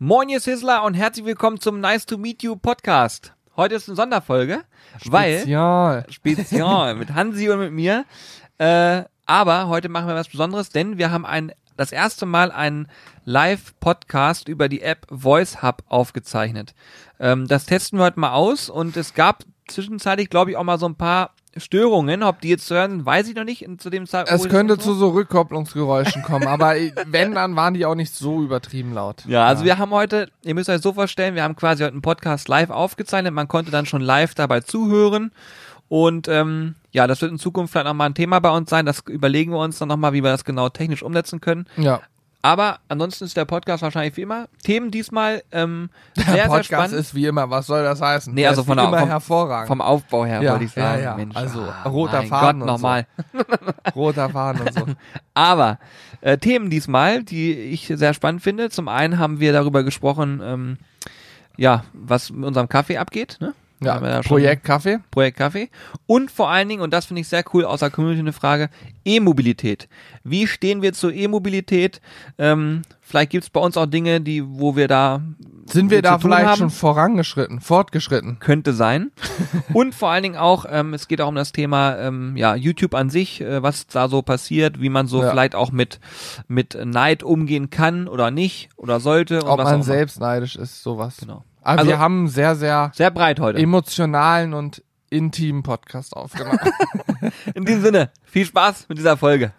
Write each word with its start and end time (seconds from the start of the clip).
Moin, 0.00 0.28
ihr 0.28 0.38
Sizzler 0.38 0.84
und 0.84 0.94
herzlich 0.94 1.26
willkommen 1.26 1.58
zum 1.58 1.80
Nice 1.80 2.06
to 2.06 2.18
Meet 2.18 2.44
You 2.44 2.54
Podcast. 2.54 3.34
Heute 3.56 3.74
ist 3.74 3.88
eine 3.88 3.96
Sonderfolge, 3.96 4.62
weil 5.06 5.38
Spezial. 5.38 6.06
Spezial 6.08 6.94
mit 6.94 7.14
Hansi 7.14 7.50
und 7.50 7.58
mit 7.58 7.72
mir. 7.72 8.04
Äh, 8.58 9.02
aber 9.26 9.66
heute 9.66 9.88
machen 9.88 10.06
wir 10.06 10.14
was 10.14 10.28
Besonderes, 10.28 10.70
denn 10.70 10.98
wir 10.98 11.10
haben 11.10 11.26
ein 11.26 11.50
das 11.76 11.90
erste 11.90 12.26
Mal 12.26 12.52
einen 12.52 12.86
Live-Podcast 13.24 14.46
über 14.46 14.68
die 14.68 14.82
App 14.82 15.04
Voice 15.10 15.62
Hub 15.62 15.82
aufgezeichnet. 15.88 16.76
Ähm, 17.18 17.48
das 17.48 17.66
testen 17.66 17.98
wir 17.98 18.04
heute 18.04 18.20
mal 18.20 18.34
aus 18.34 18.70
und 18.70 18.96
es 18.96 19.14
gab 19.14 19.42
zwischenzeitlich, 19.66 20.30
glaube 20.30 20.52
ich, 20.52 20.56
auch 20.56 20.62
mal 20.62 20.78
so 20.78 20.88
ein 20.88 20.94
paar 20.94 21.32
Störungen. 21.60 22.22
Ob 22.22 22.40
die 22.40 22.48
jetzt 22.48 22.66
zu 22.66 22.74
hören 22.74 23.04
weiß 23.04 23.28
ich 23.28 23.34
noch 23.34 23.44
nicht. 23.44 23.66
Zu 23.78 23.90
dem 23.90 24.06
Zeit, 24.06 24.28
Es 24.30 24.48
könnte 24.48 24.78
zu 24.78 24.94
so 24.94 25.10
Rückkopplungsgeräuschen 25.10 26.22
kommen, 26.22 26.46
aber 26.46 26.74
wenn, 27.06 27.34
dann 27.34 27.56
waren 27.56 27.74
die 27.74 27.86
auch 27.86 27.94
nicht 27.94 28.14
so 28.14 28.42
übertrieben 28.42 28.94
laut. 28.94 29.24
Ja, 29.26 29.46
also 29.46 29.64
wir 29.64 29.78
haben 29.78 29.90
heute, 29.90 30.28
ihr 30.42 30.54
müsst 30.54 30.68
euch 30.68 30.80
so 30.80 30.92
vorstellen, 30.92 31.34
wir 31.34 31.42
haben 31.42 31.56
quasi 31.56 31.82
heute 31.82 31.92
einen 31.92 32.02
Podcast 32.02 32.48
live 32.48 32.70
aufgezeichnet. 32.70 33.32
Man 33.34 33.48
konnte 33.48 33.70
dann 33.70 33.86
schon 33.86 34.02
live 34.02 34.34
dabei 34.34 34.60
zuhören. 34.60 35.32
Und 35.88 36.28
ähm, 36.28 36.74
ja, 36.92 37.06
das 37.06 37.22
wird 37.22 37.32
in 37.32 37.38
Zukunft 37.38 37.72
vielleicht 37.72 37.86
nochmal 37.86 38.10
ein 38.10 38.14
Thema 38.14 38.40
bei 38.40 38.50
uns 38.50 38.68
sein. 38.68 38.84
Das 38.86 39.02
überlegen 39.08 39.52
wir 39.52 39.58
uns 39.58 39.78
dann 39.78 39.88
nochmal, 39.88 40.12
wie 40.12 40.22
wir 40.22 40.30
das 40.30 40.44
genau 40.44 40.68
technisch 40.68 41.02
umsetzen 41.02 41.40
können. 41.40 41.66
Ja. 41.76 42.00
Aber 42.40 42.78
ansonsten 42.88 43.24
ist 43.24 43.36
der 43.36 43.44
Podcast 43.46 43.82
wahrscheinlich 43.82 44.16
wie 44.16 44.22
immer. 44.22 44.46
Themen 44.62 44.90
diesmal 44.92 45.42
ähm, 45.50 45.90
Der 46.16 46.24
sehr, 46.24 46.34
sehr 46.34 46.44
Podcast 46.46 46.64
spannend. 46.66 46.92
ist 46.94 47.14
wie 47.14 47.26
immer, 47.26 47.50
was 47.50 47.66
soll 47.66 47.82
das 47.82 48.00
heißen? 48.00 48.32
Nee, 48.32 48.42
Der 48.42 48.50
also 48.50 48.62
von 48.62 48.76
der- 48.76 48.88
vom- 48.88 49.08
hervorragend. 49.08 49.66
Vom 49.68 49.80
Aufbau 49.80 50.24
her 50.24 50.40
Ja, 50.40 50.52
wollte 50.52 50.64
ich 50.66 50.74
ja, 50.76 50.82
sagen. 50.90 51.02
ja. 51.02 51.16
Mensch, 51.16 51.36
Also, 51.36 51.62
ah, 51.62 51.88
roter 51.88 52.22
Faden 52.22 52.28
Gott, 52.28 52.54
und 52.54 52.60
so. 52.60 52.66
nochmal. 52.66 53.06
Roter 53.96 54.28
Faden 54.30 54.60
und 54.62 54.72
so. 54.74 54.86
Aber 55.34 55.78
äh, 56.20 56.38
Themen 56.38 56.70
diesmal, 56.70 57.24
die 57.24 57.52
ich 57.54 57.86
sehr 57.92 58.14
spannend 58.14 58.42
finde. 58.42 58.70
Zum 58.70 58.86
einen 58.88 59.18
haben 59.18 59.40
wir 59.40 59.52
darüber 59.52 59.82
gesprochen, 59.82 60.40
ähm, 60.42 60.78
ja, 61.56 61.84
was 61.92 62.30
mit 62.30 62.44
unserem 62.44 62.68
Kaffee 62.68 62.98
abgeht. 62.98 63.38
Ne? 63.40 63.52
Ja, 63.80 64.20
Projekt 64.22 64.64
Kaffee. 64.64 64.98
Projekt 65.10 65.38
Kaffee. 65.38 65.70
Und 66.06 66.30
vor 66.30 66.50
allen 66.50 66.68
Dingen, 66.68 66.82
und 66.82 66.92
das 66.92 67.06
finde 67.06 67.20
ich 67.20 67.28
sehr 67.28 67.44
cool, 67.54 67.64
außer 67.64 67.90
Community 67.90 68.20
eine 68.20 68.32
Frage, 68.32 68.70
E-Mobilität. 69.04 69.88
Wie 70.24 70.46
stehen 70.46 70.82
wir 70.82 70.92
zur 70.92 71.12
E-Mobilität? 71.12 72.00
Ähm, 72.38 72.82
vielleicht 73.00 73.30
gibt 73.30 73.44
es 73.44 73.50
bei 73.50 73.60
uns 73.60 73.76
auch 73.76 73.86
Dinge, 73.86 74.20
die, 74.20 74.42
wo 74.46 74.74
wir 74.76 74.88
da 74.88 75.22
Sind 75.66 75.90
wir 75.90 76.02
da 76.02 76.18
vielleicht 76.18 76.46
haben. 76.46 76.58
schon 76.58 76.70
vorangeschritten, 76.70 77.60
fortgeschritten? 77.60 78.38
könnte 78.40 78.72
sein. 78.72 79.12
und 79.72 79.94
vor 79.94 80.10
allen 80.10 80.24
Dingen 80.24 80.36
auch, 80.36 80.66
ähm, 80.68 80.92
es 80.92 81.06
geht 81.08 81.20
auch 81.20 81.28
um 81.28 81.34
das 81.36 81.52
Thema 81.52 81.96
ähm, 81.98 82.36
ja, 82.36 82.54
YouTube 82.56 82.94
an 82.94 83.10
sich, 83.10 83.40
äh, 83.40 83.62
was 83.62 83.86
da 83.86 84.08
so 84.08 84.22
passiert, 84.22 84.80
wie 84.80 84.88
man 84.90 85.06
so 85.06 85.22
Ja. 85.22 85.30
vielleicht 85.30 85.54
auch 85.54 85.70
mit, 85.70 86.00
mit 86.48 86.76
Neid 86.84 87.22
umgehen 87.22 87.70
kann 87.70 88.08
oder 88.08 88.30
nicht 88.30 88.70
oder 88.76 88.98
sollte. 89.00 89.46
Ob 89.46 89.62
man 89.62 89.82
selbst 89.82 90.20
neidisch 90.20 90.56
ist, 90.56 90.82
sowas. 90.82 91.16
Genau. 91.20 91.44
Aber 91.62 91.80
Also- 91.80 91.90
wir 91.90 91.98
haben 91.98 92.18
einen 92.20 92.28
sehr, 92.28 92.56
sehr 92.56 92.92
Sehr 92.94 93.10
breit 93.10 93.40
heute. 93.40 93.58
emotionalen 93.58 94.54
und 94.54 94.82
intimen 95.10 95.62
Podcast 95.62 96.14
aufgenommen. 96.16 96.58
In 97.54 97.64
diesem 97.64 97.82
Sinne, 97.82 98.10
viel 98.24 98.44
Spaß 98.44 98.86
mit 98.88 98.98
dieser 98.98 99.16
Folge. 99.16 99.52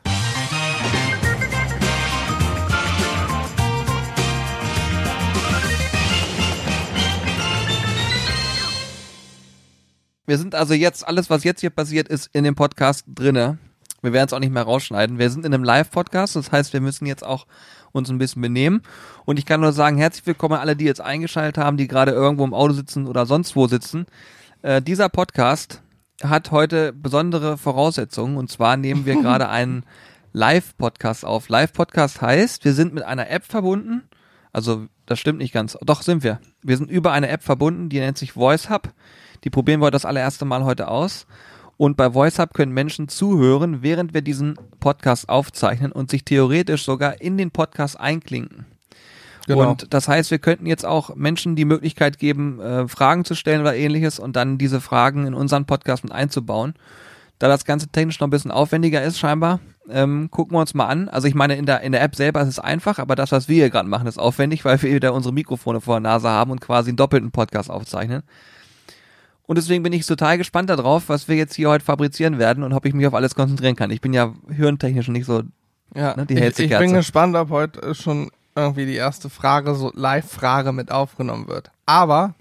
Wir 10.26 10.38
sind 10.38 10.54
also 10.54 10.74
jetzt, 10.74 11.08
alles 11.08 11.30
was 11.30 11.44
jetzt 11.44 11.62
hier 11.62 11.72
passiert, 11.72 12.08
ist 12.08 12.30
in 12.34 12.44
dem 12.44 12.56
Podcast 12.56 13.04
drinne. 13.08 13.58
Wir 14.02 14.14
werden 14.14 14.28
es 14.28 14.34
auch 14.34 14.40
nicht 14.40 14.54
mehr 14.54 14.64
rausschneiden. 14.64 15.18
Wir 15.20 15.30
sind 15.30 15.46
in 15.46 15.54
einem 15.54 15.64
Live-Podcast, 15.64 16.36
das 16.36 16.52
heißt, 16.52 16.74
wir 16.74 16.82
müssen 16.82 17.06
jetzt 17.06 17.26
auch 17.26 17.46
uns 17.92 18.10
ein 18.10 18.18
bisschen 18.18 18.42
benehmen. 18.42 18.82
Und 19.26 19.40
ich 19.40 19.46
kann 19.46 19.62
nur 19.62 19.74
sagen, 19.74 19.98
herzlich 19.98 20.26
willkommen 20.26 20.56
an 20.56 20.62
alle, 20.62 20.76
die 20.76 20.86
jetzt 20.86 21.02
eingeschaltet 21.02 21.58
haben, 21.58 21.78
die 21.78 21.88
gerade 21.88 22.12
irgendwo 22.12 22.44
im 22.44 22.54
Auto 22.54 22.74
sitzen 22.74 23.08
oder 23.08 23.26
sonst 23.26 23.56
wo 23.56 23.68
sitzen. 23.68 24.06
Äh, 24.62 24.82
dieser 24.82 25.10
Podcast 25.10 25.82
hat 26.24 26.52
heute 26.52 26.94
besondere 26.94 27.58
Voraussetzungen. 27.58 28.38
Und 28.38 28.50
zwar 28.52 28.78
nehmen 28.78 29.06
wir 29.06 29.16
gerade 29.22 29.50
einen 29.50 29.84
Live-Podcast 30.34 31.26
auf. 31.26 31.50
Live-Podcast 31.50 32.22
heißt, 32.22 32.66
wir 32.66 32.74
sind 32.74 32.94
mit 32.94 33.04
einer 33.04 33.30
App 33.30 33.46
verbunden. 33.46 34.04
Also, 34.52 34.88
das 35.06 35.20
stimmt 35.20 35.40
nicht 35.40 35.54
ganz. 35.54 35.78
Doch, 35.82 36.02
sind 36.02 36.24
wir. 36.24 36.40
Wir 36.64 36.78
sind 36.78 36.90
über 36.90 37.12
eine 37.12 37.30
App 37.30 37.44
verbunden, 37.44 37.90
die 37.90 38.00
nennt 38.00 38.18
sich 38.18 38.34
Voice 38.34 38.70
Hub. 38.70 38.90
Die 39.44 39.50
probieren 39.50 39.82
wir 39.82 39.92
das 39.92 40.06
allererste 40.06 40.46
Mal 40.46 40.64
heute 40.64 40.88
aus. 40.88 41.26
Und 41.80 41.96
bei 41.96 42.12
Voice 42.12 42.40
Hub 42.40 42.54
können 42.54 42.74
Menschen 42.74 43.08
zuhören, 43.08 43.82
während 43.82 44.14
wir 44.14 44.22
diesen 44.22 44.60
Podcast 44.82 45.30
aufzeichnen 45.30 45.94
und 45.94 46.12
sich 46.12 46.26
theoretisch 46.26 46.84
sogar 46.84 47.22
in 47.22 47.38
den 47.38 47.52
Podcast 47.52 47.98
einklinken. 47.98 48.66
Genau. 49.48 49.70
Und 49.70 49.94
das 49.94 50.10
heißt, 50.10 50.30
wir 50.30 50.40
könnten 50.40 50.66
jetzt 50.66 50.86
auch 50.86 51.16
Menschen 51.16 51.56
die 51.56 51.64
Möglichkeit 51.64 52.20
geben, 52.20 52.60
äh, 52.60 52.90
Fragen 52.90 53.24
zu 53.24 53.34
stellen 53.34 53.62
oder 53.62 53.78
ähnliches 53.78 54.20
und 54.20 54.36
dann 54.36 54.58
diese 54.58 54.82
Fragen 54.82 55.26
in 55.26 55.34
unseren 55.34 55.64
Podcast 55.64 56.04
mit 56.04 56.12
einzubauen. 56.12 56.74
Da 57.40 57.48
das 57.48 57.64
Ganze 57.64 57.88
technisch 57.88 58.20
noch 58.20 58.28
ein 58.28 58.32
bisschen 58.32 58.52
aufwendiger 58.52 59.02
ist, 59.02 59.18
scheinbar, 59.18 59.62
ähm, 59.90 60.30
gucken 60.32 60.58
wir 60.58 60.60
uns 60.60 60.74
mal 60.74 60.88
an. 60.88 61.08
Also 61.08 61.30
ich 61.30 61.34
meine, 61.34 61.56
in 61.56 61.66
der, 61.66 61.80
in 61.80 61.94
der 61.94 62.02
App 62.02 62.14
selber 62.14 62.42
ist 62.42 62.50
es 62.50 62.60
einfach, 62.60 63.00
aber 63.00 63.16
das, 63.16 63.32
was 63.32 63.48
wir 63.48 63.56
hier 63.56 63.70
gerade 63.70 63.88
machen, 63.88 64.06
ist 64.06 64.20
aufwendig, 64.20 64.66
weil 64.66 64.82
wir 64.82 64.94
wieder 64.94 65.14
unsere 65.14 65.34
Mikrofone 65.34 65.80
vor 65.80 65.96
der 65.96 66.12
Nase 66.12 66.28
haben 66.28 66.52
und 66.52 66.60
quasi 66.60 66.90
einen 66.90 66.98
doppelten 66.98 67.32
Podcast 67.32 67.70
aufzeichnen. 67.70 68.24
Und 69.50 69.58
deswegen 69.58 69.82
bin 69.82 69.94
ich 69.94 70.06
total 70.06 70.38
gespannt 70.38 70.70
darauf, 70.70 71.10
was 71.10 71.28
wir 71.28 71.36
jetzt 71.36 71.56
hier 71.56 71.70
heute 71.70 71.84
fabrizieren 71.84 72.38
werden 72.38 72.64
und 72.64 72.72
ob 72.72 72.86
ich 72.86 72.94
mich 72.94 73.08
auf 73.08 73.16
alles 73.16 73.34
konzentrieren 73.34 73.76
kann. 73.76 73.90
Ich 73.90 74.00
bin 74.00 74.14
ja 74.14 74.32
hirntechnisch 74.48 75.08
nicht 75.08 75.26
so 75.26 75.42
Ja, 75.96 76.16
Ne, 76.16 76.28
die 76.28 76.36
ich, 76.36 76.40
hellste 76.40 76.62
ich 76.62 76.70
Kerze. 76.70 76.84
bin 76.86 76.94
gespannt, 76.94 77.36
ob 77.36 77.50
heute 77.50 77.96
schon 77.96 78.30
irgendwie 78.56 78.86
die 78.86 78.94
erste 78.94 79.28
Frage, 79.32 79.74
so 79.74 79.92
Live-Frage 79.96 80.72
mit 80.72 80.92
aufgenommen 80.92 81.48
wird. 81.48 81.72
Aber 81.88 82.36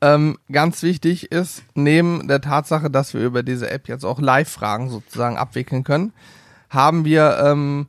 ähm, 0.00 0.38
ganz 0.50 0.82
wichtig 0.82 1.30
ist, 1.30 1.62
neben 1.74 2.26
der 2.26 2.40
Tatsache, 2.40 2.88
dass 2.88 3.12
wir 3.12 3.20
über 3.20 3.42
diese 3.42 3.68
App 3.68 3.86
jetzt 3.86 4.04
auch 4.06 4.18
Live-Fragen 4.18 4.88
sozusagen 4.88 5.36
abwickeln 5.36 5.84
können, 5.84 6.14
haben 6.70 7.04
wir, 7.04 7.38
ähm, 7.44 7.86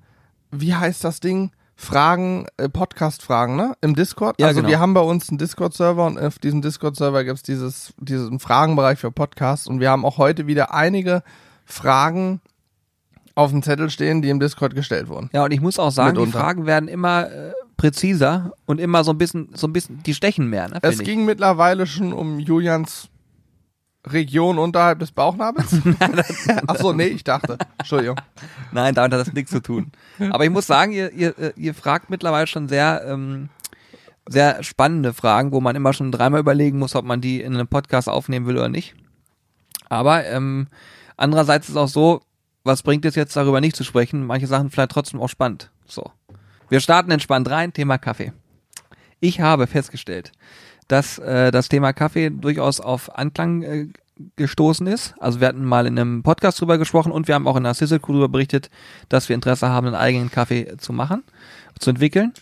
wie 0.52 0.76
heißt 0.76 1.06
das 1.06 1.22
Ding? 1.22 1.52
Fragen, 1.82 2.46
äh, 2.58 2.70
Podcast-Fragen, 2.70 3.56
ne? 3.56 3.74
Im 3.82 3.96
Discord. 3.96 4.40
Ja, 4.40 4.48
also 4.48 4.60
genau. 4.60 4.70
wir 4.70 4.80
haben 4.80 4.94
bei 4.94 5.02
uns 5.02 5.30
einen 5.30 5.40
Discord-Server 5.40 6.06
und 6.06 6.20
auf 6.20 6.38
diesem 6.38 6.62
Discord-Server 6.62 7.24
gibt's 7.24 7.42
dieses, 7.42 7.94
diesen 7.98 8.40
Fragenbereich 8.40 9.00
für 9.00 9.12
Podcasts 9.12 9.68
und 9.68 9.80
wir 9.80 9.90
haben 9.90 10.06
auch 10.06 10.20
heute 10.20 10.46
wieder 10.46 10.74
einige 10.74 11.24
Fragen 11.66 12.40
auf 13.34 13.50
dem 13.50 13.64
Zettel 13.64 13.90
stehen, 13.90 14.22
die 14.22 14.30
im 14.30 14.40
Discord 14.40 14.76
gestellt 14.76 15.10
wurden. 15.10 15.32
Ja, 15.34 15.44
und 15.44 15.52
ich 15.52 15.60
muss 15.60 15.80
auch 15.80 15.92
sagen, 15.92 16.14
die 16.14 16.20
Mitunter. 16.20 16.40
Fragen 16.40 16.66
werden 16.68 16.88
immer 16.88 17.30
äh, 17.32 17.54
präziser 17.78 18.54
und 18.68 18.80
immer 18.80 19.04
so 19.04 19.12
ein 19.12 19.18
bisschen, 19.18 19.50
so 19.56 19.66
ein 19.66 19.74
bisschen, 19.74 20.04
die 20.04 20.14
stechen 20.14 20.50
mehr, 20.50 20.68
ne? 20.68 20.78
Es 20.84 21.00
ging 21.00 21.26
mittlerweile 21.26 21.88
schon 21.88 22.14
um 22.14 22.40
Julians 22.40 23.10
Region 24.08 24.58
unterhalb 24.58 25.00
des 25.00 25.12
Bauchnabels. 25.12 25.76
Ach 26.68 26.76
so, 26.78 26.94
nee, 26.94 27.08
ich 27.08 27.24
dachte. 27.24 27.58
Entschuldigung. 27.78 28.18
Nein, 28.72 28.96
damit 28.96 29.14
hat 29.14 29.28
das 29.28 29.34
nichts 29.34 29.52
zu 29.52 29.62
tun. 29.62 29.92
Aber 30.32 30.44
ich 30.44 30.50
muss 30.50 30.68
sagen, 30.68 30.92
ihr, 30.92 31.12
ihr, 31.12 31.38
äh, 31.38 31.54
ihr 31.56 31.74
fragt 31.74 32.10
mittlerweile 32.10 32.48
schon 32.48 32.68
sehr, 32.68 33.04
ähm, 33.08 33.50
sehr 34.28 34.64
spannende 34.64 35.14
Fragen, 35.14 35.52
wo 35.52 35.62
man 35.62 35.76
immer 35.76 35.94
schon 35.94 36.12
dreimal 36.12 36.40
überlegen 36.40 36.80
muss, 36.80 36.96
ob 36.96 37.06
man 37.06 37.22
die 37.22 37.42
in 37.42 37.54
einem 37.54 37.68
Podcast 37.68 38.10
aufnehmen 38.10 38.48
will 38.48 38.58
oder 38.58 38.70
nicht. 38.70 38.96
Aber 39.90 40.26
ähm, 40.26 40.68
andererseits 41.18 41.70
ist 41.70 41.78
auch 41.78 41.88
so, 41.88 42.22
was 42.64 42.84
bringt 42.84 43.06
es 43.06 43.16
jetzt 43.16 43.36
darüber 43.36 43.62
nicht 43.62 43.76
zu 43.76 43.84
sprechen? 43.84 44.26
Manche 44.26 44.48
Sachen 44.48 44.70
vielleicht 44.70 44.92
trotzdem 44.92 45.20
auch 45.20 45.30
spannend. 45.30 45.72
So. 45.86 46.12
Wir 46.70 46.80
starten 46.80 47.12
entspannt 47.12 47.50
rein, 47.50 47.74
Thema 47.74 47.98
Kaffee. 47.98 48.34
Ich 49.20 49.42
habe 49.42 49.68
festgestellt, 49.68 50.32
dass 50.92 51.20
äh, 51.20 51.52
das 51.52 51.70
Thema 51.70 51.94
Kaffee 51.94 52.30
durchaus 52.30 52.80
auf 52.80 53.18
Anklang 53.18 53.64
äh, 53.64 53.88
gestoßen 54.36 54.88
ist. 54.88 55.16
Also 55.20 55.40
wir 55.40 55.48
hatten 55.48 55.64
mal 55.64 55.88
in 55.88 55.98
einem 55.98 56.24
Podcast 56.24 56.60
drüber 56.60 56.78
gesprochen 56.78 57.12
und 57.12 57.28
wir 57.28 57.36
haben 57.36 57.48
auch 57.48 57.56
in 57.56 57.64
der 57.64 57.74
Sizzle 57.74 58.00
Crew 58.00 58.14
darüber 58.14 58.30
berichtet, 58.30 58.70
dass 59.10 59.30
wir 59.30 59.36
Interesse 59.36 59.70
haben, 59.70 59.88
einen 59.88 59.96
eigenen 59.96 60.30
Kaffee 60.30 60.78
zu 60.78 60.94
machen, 60.94 61.24
zu 61.80 61.90
entwickeln. 61.90 62.34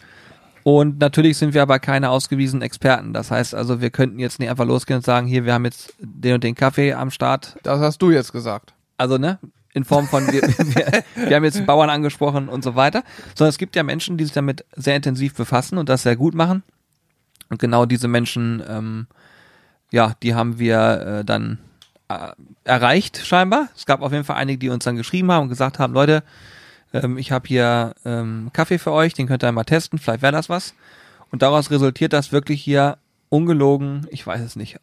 Und 0.64 1.00
natürlich 1.00 1.38
sind 1.38 1.54
wir 1.54 1.62
aber 1.62 1.80
keine 1.80 2.10
ausgewiesenen 2.10 2.62
Experten. 2.64 3.14
Das 3.14 3.32
heißt 3.32 3.56
also, 3.56 3.82
wir 3.82 3.92
könnten 3.92 4.20
jetzt 4.20 4.40
nicht 4.40 4.50
einfach 4.50 4.66
losgehen 4.66 4.98
und 4.98 5.06
sagen, 5.06 5.28
hier, 5.28 5.46
wir 5.46 5.54
haben 5.54 5.66
jetzt 5.66 5.94
den 6.00 6.36
und 6.36 6.44
den 6.44 6.56
Kaffee 6.56 6.94
am 6.94 7.12
Start. 7.12 7.58
Das 7.64 7.80
hast 7.80 8.02
du 8.02 8.12
jetzt 8.12 8.34
gesagt. 8.34 8.74
Also, 8.98 9.18
ne? 9.18 9.40
In 9.74 9.86
Form 9.86 10.08
von, 10.08 10.28
wir, 10.28 10.42
wir, 10.42 11.04
wir 11.16 11.36
haben 11.36 11.44
jetzt 11.46 11.66
Bauern 11.66 11.90
angesprochen 11.90 12.50
und 12.50 12.64
so 12.64 12.76
weiter. 12.76 13.04
Sondern 13.36 13.50
es 13.50 13.58
gibt 13.58 13.76
ja 13.76 13.84
Menschen, 13.84 14.18
die 14.18 14.26
sich 14.26 14.34
damit 14.34 14.66
sehr 14.76 14.96
intensiv 14.96 15.34
befassen 15.36 15.78
und 15.78 15.88
das 15.88 16.04
sehr 16.04 16.18
gut 16.18 16.34
machen. 16.34 16.64
Und 17.50 17.60
genau 17.60 17.86
diese 17.86 18.08
Menschen, 18.08 18.64
ähm, 18.68 19.08
ja, 19.92 20.14
die 20.22 20.36
haben 20.36 20.60
wir 20.60 21.20
äh, 21.20 21.26
dann 21.26 21.58
äh, 22.08 22.32
erreicht 22.64 23.26
scheinbar. 23.26 23.70
Es 23.76 23.86
gab 23.86 24.02
auf 24.02 24.12
jeden 24.12 24.24
Fall 24.24 24.38
einige, 24.38 24.60
die 24.60 24.70
uns 24.70 24.84
dann 24.84 24.96
geschrieben 24.96 25.32
haben 25.32 25.44
und 25.44 25.50
gesagt 25.50 25.80
haben, 25.80 25.94
Leute, 25.94 26.24
ähm, 26.94 27.18
ich 27.18 27.32
habe 27.32 27.48
hier 27.48 27.94
ähm, 28.06 28.50
Kaffee 28.54 28.80
für 28.80 28.92
euch, 28.92 29.14
den 29.14 29.28
könnt 29.28 29.44
ihr 29.44 29.52
mal 29.52 29.64
testen, 29.64 30.00
vielleicht 30.00 30.22
wäre 30.22 30.32
das 30.32 30.50
was. 30.50 30.74
Und 31.32 31.42
daraus 31.42 31.72
resultiert, 31.72 32.14
dass 32.14 32.32
wirklich 32.32 32.62
hier 32.62 32.98
ungelogen, 33.30 34.08
ich 34.10 34.26
weiß 34.26 34.42
es 34.42 34.56
nicht, 34.56 34.80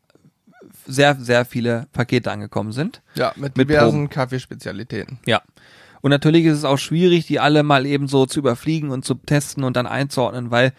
sehr, 0.87 1.17
sehr 1.17 1.45
viele 1.45 1.87
Pakete 1.93 2.31
angekommen 2.31 2.73
sind. 2.73 3.03
Ja, 3.15 3.33
mit, 3.37 3.57
Mit 3.57 3.69
diversen 3.69 4.09
Kaffeespezialitäten. 4.09 5.19
Ja. 5.27 5.43
Und 6.01 6.11
natürlich 6.11 6.45
ist 6.45 6.59
es 6.59 6.65
auch 6.65 6.77
schwierig, 6.77 7.27
die 7.27 7.41
alle 7.41 7.65
mal 7.65 7.87
eben 7.87 8.07
so 8.07 8.27
zu 8.27 8.39
überfliegen 8.39 8.91
und 8.91 9.05
zu 9.05 9.15
testen 9.15 9.65
und 9.65 9.77
dann 9.77 9.87
einzuordnen, 9.87 10.53
weil 10.53 10.73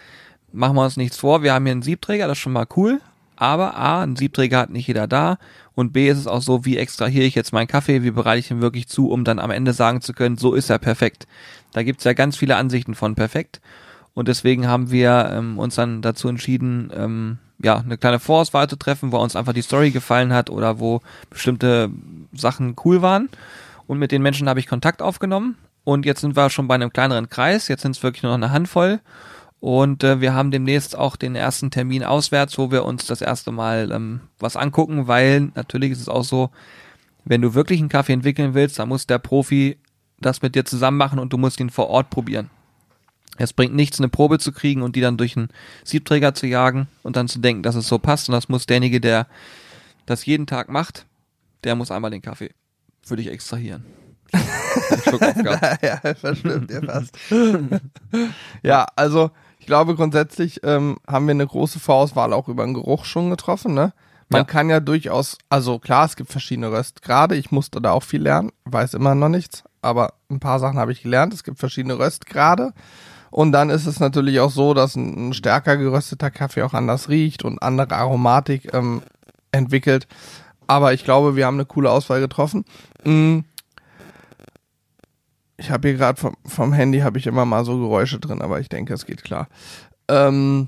machen 0.52 0.76
wir 0.76 0.84
uns 0.84 0.98
nichts 0.98 1.18
vor, 1.18 1.44
wir 1.44 1.54
haben 1.54 1.66
hier 1.66 1.72
einen 1.72 1.82
Siebträger, 1.82 2.28
das 2.28 2.38
ist 2.38 2.42
schon 2.42 2.54
mal 2.54 2.68
cool. 2.76 3.02
Aber 3.38 3.78
A, 3.78 4.02
ein 4.02 4.16
Siebträger 4.16 4.58
hat 4.58 4.72
nicht 4.72 4.88
jeder 4.88 5.08
da. 5.08 5.38
Und 5.76 5.94
B 5.94 6.10
ist 6.10 6.18
es 6.18 6.26
auch 6.26 6.42
so, 6.42 6.66
wie 6.66 6.78
extrahiere 6.78 7.26
ich 7.26 7.36
jetzt 7.36 7.54
meinen 7.54 7.68
Kaffee, 7.68 8.02
wie 8.02 8.10
bereite 8.10 8.40
ich 8.40 8.50
ihn 8.50 8.62
wirklich 8.62 8.88
zu, 8.88 9.12
um 9.12 9.24
dann 9.24 9.38
am 9.38 9.52
Ende 9.52 9.74
sagen 9.74 10.02
zu 10.02 10.14
können, 10.14 10.38
so 10.38 10.56
ist 10.56 10.72
er 10.72 10.80
perfekt. 10.80 11.28
Da 11.72 11.84
gibt's 11.84 12.04
ja 12.04 12.14
ganz 12.14 12.36
viele 12.36 12.56
Ansichten 12.56 12.96
von 12.96 13.14
perfekt. 13.14 13.62
Und 14.16 14.28
deswegen 14.28 14.68
haben 14.68 14.90
wir 14.90 15.30
ähm, 15.32 15.60
uns 15.60 15.76
dann 15.76 16.02
dazu 16.02 16.28
entschieden, 16.28 16.92
ähm, 16.96 17.38
ja, 17.60 17.78
eine 17.78 18.00
kleine 18.00 18.20
Vorauswahl 18.20 18.68
zu 18.68 18.76
treffen, 18.76 19.12
wo 19.12 19.18
uns 19.18 19.36
einfach 19.36 19.54
die 19.54 19.62
Story 19.62 19.92
gefallen 19.92 20.34
hat 20.34 20.50
oder 20.50 20.80
wo 20.80 21.02
bestimmte 21.30 21.92
Sachen 22.34 22.76
cool 22.84 23.04
waren. 23.04 23.30
Und 23.86 24.00
mit 24.00 24.12
den 24.12 24.24
Menschen 24.24 24.50
habe 24.50 24.60
ich 24.60 24.66
Kontakt 24.66 25.04
aufgenommen. 25.04 25.58
Und 25.84 26.08
jetzt 26.08 26.22
sind 26.22 26.36
wir 26.36 26.50
schon 26.50 26.68
bei 26.68 26.74
einem 26.76 26.92
kleineren 26.92 27.30
Kreis. 27.30 27.68
Jetzt 27.68 27.84
sind 27.84 27.96
es 27.96 28.02
wirklich 28.02 28.24
nur 28.24 28.32
noch 28.32 28.44
eine 28.44 28.52
Handvoll. 28.52 29.00
Und 29.68 30.02
äh, 30.06 30.22
wir 30.22 30.34
haben 30.34 30.50
demnächst 30.50 30.96
auch 30.98 31.18
den 31.18 31.36
ersten 31.36 31.72
Termin 31.72 32.02
auswärts, 32.02 32.58
wo 32.58 32.72
wir 32.72 32.86
uns 32.86 33.06
das 33.06 33.20
erste 33.20 33.52
Mal 33.52 33.92
ähm, 33.92 34.22
was 34.40 34.56
angucken, 34.56 35.08
weil 35.08 35.52
natürlich 35.56 35.92
ist 35.92 36.00
es 36.00 36.08
auch 36.08 36.24
so, 36.24 36.52
wenn 37.26 37.42
du 37.42 37.54
wirklich 37.54 37.82
einen 37.82 37.90
Kaffee 37.90 38.14
entwickeln 38.14 38.54
willst, 38.54 38.80
dann 38.80 38.88
muss 38.88 39.08
der 39.08 39.20
Profi 39.20 39.78
das 40.22 40.42
mit 40.42 40.56
dir 40.56 40.64
zusammen 40.64 40.96
machen 40.96 41.20
und 41.20 41.34
du 41.34 41.38
musst 41.38 41.60
ihn 41.60 41.70
vor 41.70 41.90
Ort 41.90 42.10
probieren. 42.10 42.50
Es 43.36 43.52
bringt 43.52 43.76
nichts, 43.76 44.00
eine 44.00 44.08
Probe 44.08 44.40
zu 44.40 44.54
kriegen 44.54 44.84
und 44.84 44.96
die 44.96 45.02
dann 45.02 45.18
durch 45.18 45.36
einen 45.36 45.50
Siebträger 45.84 46.34
zu 46.34 46.48
jagen 46.48 46.88
und 47.04 47.18
dann 47.18 47.28
zu 47.28 47.40
denken, 47.40 47.62
dass 47.62 47.76
es 47.76 47.90
so 47.90 48.00
passt. 48.00 48.30
Und 48.30 48.34
das 48.36 48.48
muss 48.48 48.68
derjenige, 48.68 49.02
der 49.02 49.28
das 50.06 50.26
jeden 50.26 50.48
Tag 50.48 50.70
macht, 50.70 51.06
der 51.66 51.76
muss 51.76 51.92
einmal 51.92 52.12
den 52.12 52.22
Kaffee 52.22 52.52
für 53.02 53.18
dich 53.18 53.28
extrahieren. 53.28 53.84
Ja, 55.82 56.00
das 56.00 56.38
stimmt 56.38 56.72
ja 56.72 56.82
fast. 56.82 57.18
ja, 58.64 58.86
also 58.96 59.32
glaube 59.68 59.96
grundsätzlich 59.96 60.62
ähm, 60.64 60.98
haben 61.08 61.28
wir 61.28 61.34
eine 61.34 61.46
große 61.46 61.80
Vorauswahl 61.80 62.34
auch 62.34 62.48
über 62.48 62.66
den 62.66 62.74
Geruch 62.74 63.06
schon 63.06 63.30
getroffen. 63.30 63.76
Ne? 63.76 63.94
Man 64.30 64.42
Ja. 64.42 64.46
kann 64.46 64.70
ja 64.70 64.80
durchaus, 64.80 65.38
also 65.50 65.78
klar, 65.78 66.06
es 66.06 66.16
gibt 66.16 66.32
verschiedene 66.32 66.72
Röstgrade. 66.72 67.36
Ich 67.36 67.52
musste 67.52 67.80
da 67.80 67.92
auch 67.92 68.04
viel 68.04 68.24
lernen, 68.24 68.52
weiß 68.66 68.96
immer 68.96 69.14
noch 69.14 69.30
nichts, 69.30 69.64
aber 69.82 70.14
ein 70.32 70.40
paar 70.40 70.60
Sachen 70.60 70.80
habe 70.80 70.92
ich 70.92 71.04
gelernt. 71.04 71.34
Es 71.34 71.44
gibt 71.44 71.60
verschiedene 71.60 72.00
Röstgrade. 72.00 72.74
Und 73.30 73.52
dann 73.52 73.70
ist 73.70 73.86
es 73.86 74.00
natürlich 74.00 74.40
auch 74.40 74.50
so, 74.50 74.74
dass 74.74 74.96
ein, 74.96 75.34
stärker 75.34 75.78
gerösteter 75.78 76.32
Kaffee 76.32 76.64
auch 76.64 76.74
anders 76.74 77.10
riecht 77.10 77.44
und 77.44 77.62
andere 77.62 77.96
Aromatik 77.96 78.74
ähm, 78.74 79.02
entwickelt. 79.52 80.08
Aber 80.66 80.94
ich 80.94 81.04
glaube, 81.04 81.36
wir 81.36 81.46
haben 81.46 81.56
eine 81.56 81.66
coole 81.66 81.92
Auswahl 81.92 82.20
getroffen. 82.20 82.66
Mm. 83.06 83.40
Ich 85.58 85.72
habe 85.72 85.90
hier 85.90 85.98
gerade 85.98 86.20
vom, 86.20 86.36
vom 86.46 86.72
Handy 86.74 87.00
habe 87.00 87.18
ich 87.18 87.28
immer 87.28 87.46
mal 87.46 87.66
so 87.66 87.78
Geräusche 87.78 88.20
drin, 88.20 88.42
aber 88.42 88.60
ich 88.60 88.70
denke, 88.70 88.94
es 88.94 89.06
geht 89.06 89.24
klar. 89.24 89.48
Ähm, 90.08 90.68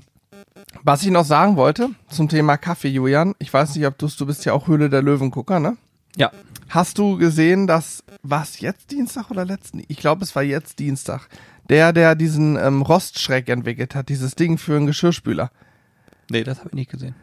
was 0.82 1.02
ich 1.02 1.10
noch 1.10 1.24
sagen 1.24 1.56
wollte 1.56 1.90
zum 2.08 2.28
Thema 2.28 2.56
Kaffee, 2.56 2.88
Julian, 2.88 3.34
ich 3.38 3.52
weiß 3.52 3.74
nicht, 3.76 3.86
ob 3.86 3.98
du 3.98 4.08
du 4.08 4.26
bist 4.26 4.44
ja 4.44 4.52
auch 4.52 4.66
Höhle 4.66 4.90
der 4.90 5.02
Löwengucker, 5.02 5.60
ne? 5.60 5.76
Ja, 6.16 6.32
Hast 6.70 6.98
du 6.98 7.18
gesehen, 7.18 7.66
dass 7.66 8.04
was 8.22 8.60
jetzt 8.60 8.92
Dienstag 8.92 9.28
oder 9.32 9.44
letzten? 9.44 9.82
Ich 9.88 9.96
glaube, 9.96 10.22
es 10.22 10.36
war 10.36 10.44
jetzt 10.44 10.78
Dienstag. 10.78 11.28
Der, 11.68 11.92
der 11.92 12.14
diesen 12.14 12.56
ähm, 12.56 12.82
Rostschreck 12.82 13.48
entwickelt 13.48 13.96
hat, 13.96 14.08
dieses 14.08 14.36
Ding 14.36 14.56
für 14.56 14.76
einen 14.76 14.86
Geschirrspüler. 14.86 15.50
nee, 16.30 16.44
das 16.44 16.60
habe 16.60 16.68
ich 16.68 16.74
nicht 16.74 16.90
gesehen. 16.92 17.16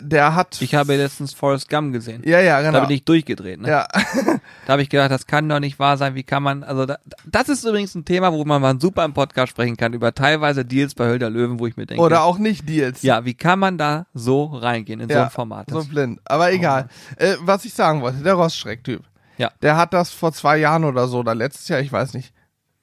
Der 0.00 0.34
hat. 0.34 0.60
Ich 0.60 0.74
habe 0.74 0.96
letztens 0.96 1.32
Forrest 1.32 1.68
Gump 1.68 1.92
gesehen. 1.92 2.22
ja, 2.24 2.40
ja, 2.40 2.60
genau. 2.60 2.80
Da 2.80 2.80
bin 2.86 2.96
ich 2.96 3.04
durchgedreht. 3.04 3.60
Ne? 3.60 3.68
ja, 3.68 3.86
Da 4.66 4.72
habe 4.72 4.82
ich 4.82 4.88
gedacht, 4.90 5.10
das 5.10 5.26
kann 5.26 5.48
doch 5.48 5.60
nicht 5.60 5.78
wahr 5.78 5.96
sein. 5.96 6.14
Wie 6.14 6.22
kann 6.24 6.42
man, 6.42 6.64
also 6.64 6.86
da, 6.86 6.98
das 7.24 7.48
ist 7.48 7.64
übrigens 7.64 7.94
ein 7.94 8.04
Thema, 8.04 8.32
wo 8.32 8.44
man 8.44 8.60
mal 8.60 8.80
super 8.80 9.04
im 9.04 9.14
Podcast 9.14 9.50
sprechen 9.50 9.76
kann, 9.76 9.92
über 9.92 10.12
teilweise 10.14 10.64
Deals 10.64 10.94
bei 10.94 11.06
Hölder 11.06 11.30
Löwen, 11.30 11.58
wo 11.60 11.66
ich 11.66 11.76
mir 11.76 11.86
denke, 11.86 12.02
oder 12.02 12.24
auch 12.24 12.38
nicht 12.38 12.68
Deals. 12.68 13.02
ja, 13.02 13.24
wie 13.24 13.34
kann 13.34 13.58
man 13.58 13.78
da 13.78 14.06
so 14.12 14.44
reingehen 14.44 15.00
in 15.00 15.08
so 15.08 15.14
Ja, 15.14 15.24
ein 15.24 15.30
Format? 15.30 15.70
So 15.70 15.84
blind. 15.84 16.20
Aber 16.24 16.52
egal. 16.52 16.88
Äh, 17.16 17.36
was 17.40 17.64
ich 17.64 17.72
sagen 17.72 18.02
wollte, 18.02 18.22
der 18.22 18.34
Rostschreck-Typ. 18.34 19.02
Ja. 19.38 19.50
Der 19.62 19.76
hat 19.76 19.94
das 19.94 20.10
vor 20.10 20.32
zwei 20.32 20.58
Jahren 20.58 20.84
oder 20.84 21.06
so, 21.08 21.20
oder 21.20 21.34
letztes 21.34 21.68
Jahr, 21.68 21.80
ich 21.80 21.92
weiß 21.92 22.12
nicht. 22.14 22.34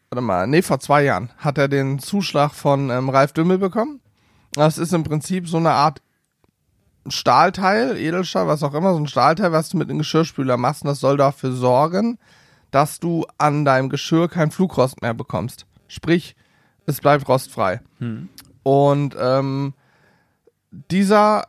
Warte 0.09 0.21
mal, 0.21 0.47
nee, 0.47 0.61
vor 0.61 0.79
zwei 0.79 1.03
Jahren 1.03 1.29
hat 1.37 1.57
er 1.57 1.67
den 1.67 1.99
Zuschlag 1.99 2.53
von 2.53 2.89
ähm, 2.89 3.09
Ralf 3.09 3.33
Dümmel 3.33 3.57
bekommen. 3.57 3.99
Das 4.53 4.77
ist 4.77 4.93
im 4.93 5.03
Prinzip 5.03 5.47
so 5.47 5.57
eine 5.57 5.71
Art 5.71 6.01
Stahlteil, 7.11 7.97
Edelstahl, 7.97 8.47
was 8.47 8.63
auch 8.63 8.73
immer, 8.73 8.93
so 8.93 8.99
ein 8.99 9.07
Stahlteil, 9.07 9.51
was 9.51 9.69
du 9.69 9.77
mit 9.77 9.89
einem 9.89 9.99
Geschirrspüler 9.99 10.57
machst. 10.57 10.83
Und 10.83 10.89
das 10.89 10.99
soll 10.99 11.17
dafür 11.17 11.51
sorgen, 11.51 12.17
dass 12.71 12.99
du 12.99 13.25
an 13.37 13.65
deinem 13.65 13.89
Geschirr 13.89 14.27
kein 14.27 14.51
Flugrost 14.51 15.01
mehr 15.01 15.13
bekommst. 15.13 15.65
Sprich, 15.87 16.35
es 16.85 17.01
bleibt 17.01 17.27
rostfrei. 17.27 17.81
hm. 17.99 18.29
Und 18.63 19.15
ähm, 19.17 19.73
dieser 20.91 21.45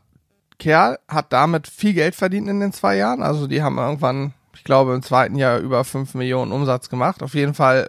Kerl 0.59 0.99
hat 1.09 1.33
damit 1.33 1.67
viel 1.67 1.95
Geld 1.95 2.15
verdient 2.15 2.49
in 2.49 2.61
den 2.61 2.73
zwei 2.73 2.97
Jahren. 2.97 3.23
Also 3.23 3.47
die 3.49 3.63
haben 3.63 3.79
irgendwann, 3.79 4.35
ich 4.55 4.63
glaube, 4.63 4.95
im 4.95 5.03
zweiten 5.03 5.37
Jahr 5.37 5.59
über 5.59 5.83
5 5.85 6.15
Millionen 6.15 6.53
Umsatz 6.53 6.89
gemacht. 6.89 7.23
Auf 7.23 7.35
jeden 7.35 7.55
Fall 7.55 7.89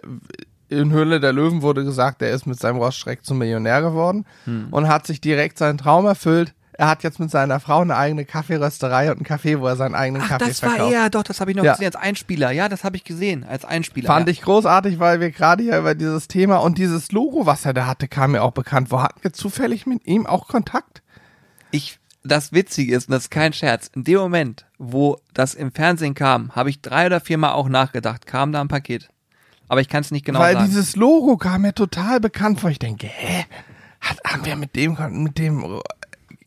in 0.68 0.92
Höhle 0.92 1.20
der 1.20 1.32
Löwen 1.32 1.62
wurde 1.62 1.84
gesagt, 1.84 2.22
er 2.22 2.30
ist 2.30 2.46
mit 2.46 2.58
seinem 2.58 2.76
Rostschreck 2.76 3.24
zum 3.24 3.38
Millionär 3.38 3.82
geworden 3.82 4.24
und 4.70 4.88
hat 4.88 5.06
sich 5.06 5.20
direkt 5.20 5.58
seinen 5.58 5.78
Traum 5.78 6.06
erfüllt. 6.06 6.54
Er 6.80 6.88
hat 6.88 7.02
jetzt 7.02 7.20
mit 7.20 7.30
seiner 7.30 7.60
Frau 7.60 7.82
eine 7.82 7.94
eigene 7.94 8.24
Kaffeerösterei 8.24 9.10
und 9.10 9.18
einen 9.18 9.26
Café, 9.26 9.60
wo 9.60 9.66
er 9.66 9.76
seinen 9.76 9.94
eigenen 9.94 10.22
Ach, 10.22 10.28
Kaffee 10.30 10.46
das 10.46 10.62
war 10.62 10.70
verkauft. 10.70 10.94
er, 10.94 11.10
doch, 11.10 11.22
das 11.22 11.38
habe 11.38 11.50
ich 11.50 11.56
noch 11.58 11.62
Ja. 11.62 11.72
gesehen 11.72 11.84
als 11.88 11.96
Einspieler. 11.96 12.52
Ja, 12.52 12.70
das 12.70 12.84
habe 12.84 12.96
ich 12.96 13.04
gesehen 13.04 13.44
als 13.44 13.66
Einspieler. 13.66 14.06
Fand 14.06 14.28
ja. 14.28 14.32
ich 14.32 14.40
großartig, 14.40 14.98
weil 14.98 15.20
wir 15.20 15.30
gerade 15.30 15.62
hier 15.62 15.76
über 15.76 15.94
dieses 15.94 16.26
Thema 16.26 16.56
und 16.56 16.78
dieses 16.78 17.12
Logo, 17.12 17.44
was 17.44 17.66
er 17.66 17.74
da 17.74 17.86
hatte, 17.86 18.08
kam 18.08 18.32
mir 18.32 18.42
auch 18.42 18.52
bekannt. 18.52 18.90
Wo 18.90 19.02
hatten 19.02 19.22
wir 19.22 19.34
zufällig 19.34 19.84
mit 19.86 20.06
ihm 20.06 20.26
auch 20.26 20.48
Kontakt? 20.48 21.02
ich, 21.70 21.98
das 22.24 22.52
Witzige 22.52 22.96
ist, 22.96 23.08
und 23.08 23.12
das 23.12 23.24
ist 23.24 23.30
kein 23.30 23.52
Scherz, 23.52 23.90
in 23.94 24.04
dem 24.04 24.18
Moment, 24.18 24.64
wo 24.78 25.18
das 25.34 25.52
im 25.54 25.72
Fernsehen 25.72 26.14
kam, 26.14 26.50
habe 26.56 26.70
ich 26.70 26.80
drei 26.80 27.04
oder 27.06 27.20
viermal 27.20 27.52
auch 27.52 27.68
nachgedacht, 27.68 28.26
kam 28.26 28.52
da 28.52 28.60
ein 28.62 28.68
Paket. 28.68 29.10
Aber 29.68 29.82
ich 29.82 29.88
kann 29.90 30.00
es 30.00 30.10
nicht 30.12 30.24
genau 30.24 30.38
Weil 30.40 30.54
sagen. 30.54 30.66
dieses 30.66 30.96
Logo 30.96 31.36
kam 31.36 31.60
mir 31.60 31.74
total 31.74 32.20
bekannt 32.20 32.58
vor. 32.60 32.70
Ich 32.70 32.78
denke, 32.78 33.06
hä? 33.06 33.44
Hat, 34.00 34.16
haben 34.26 34.46
wir 34.46 34.56
mit 34.56 34.74
dem, 34.76 34.96
mit 35.22 35.36
dem, 35.36 35.78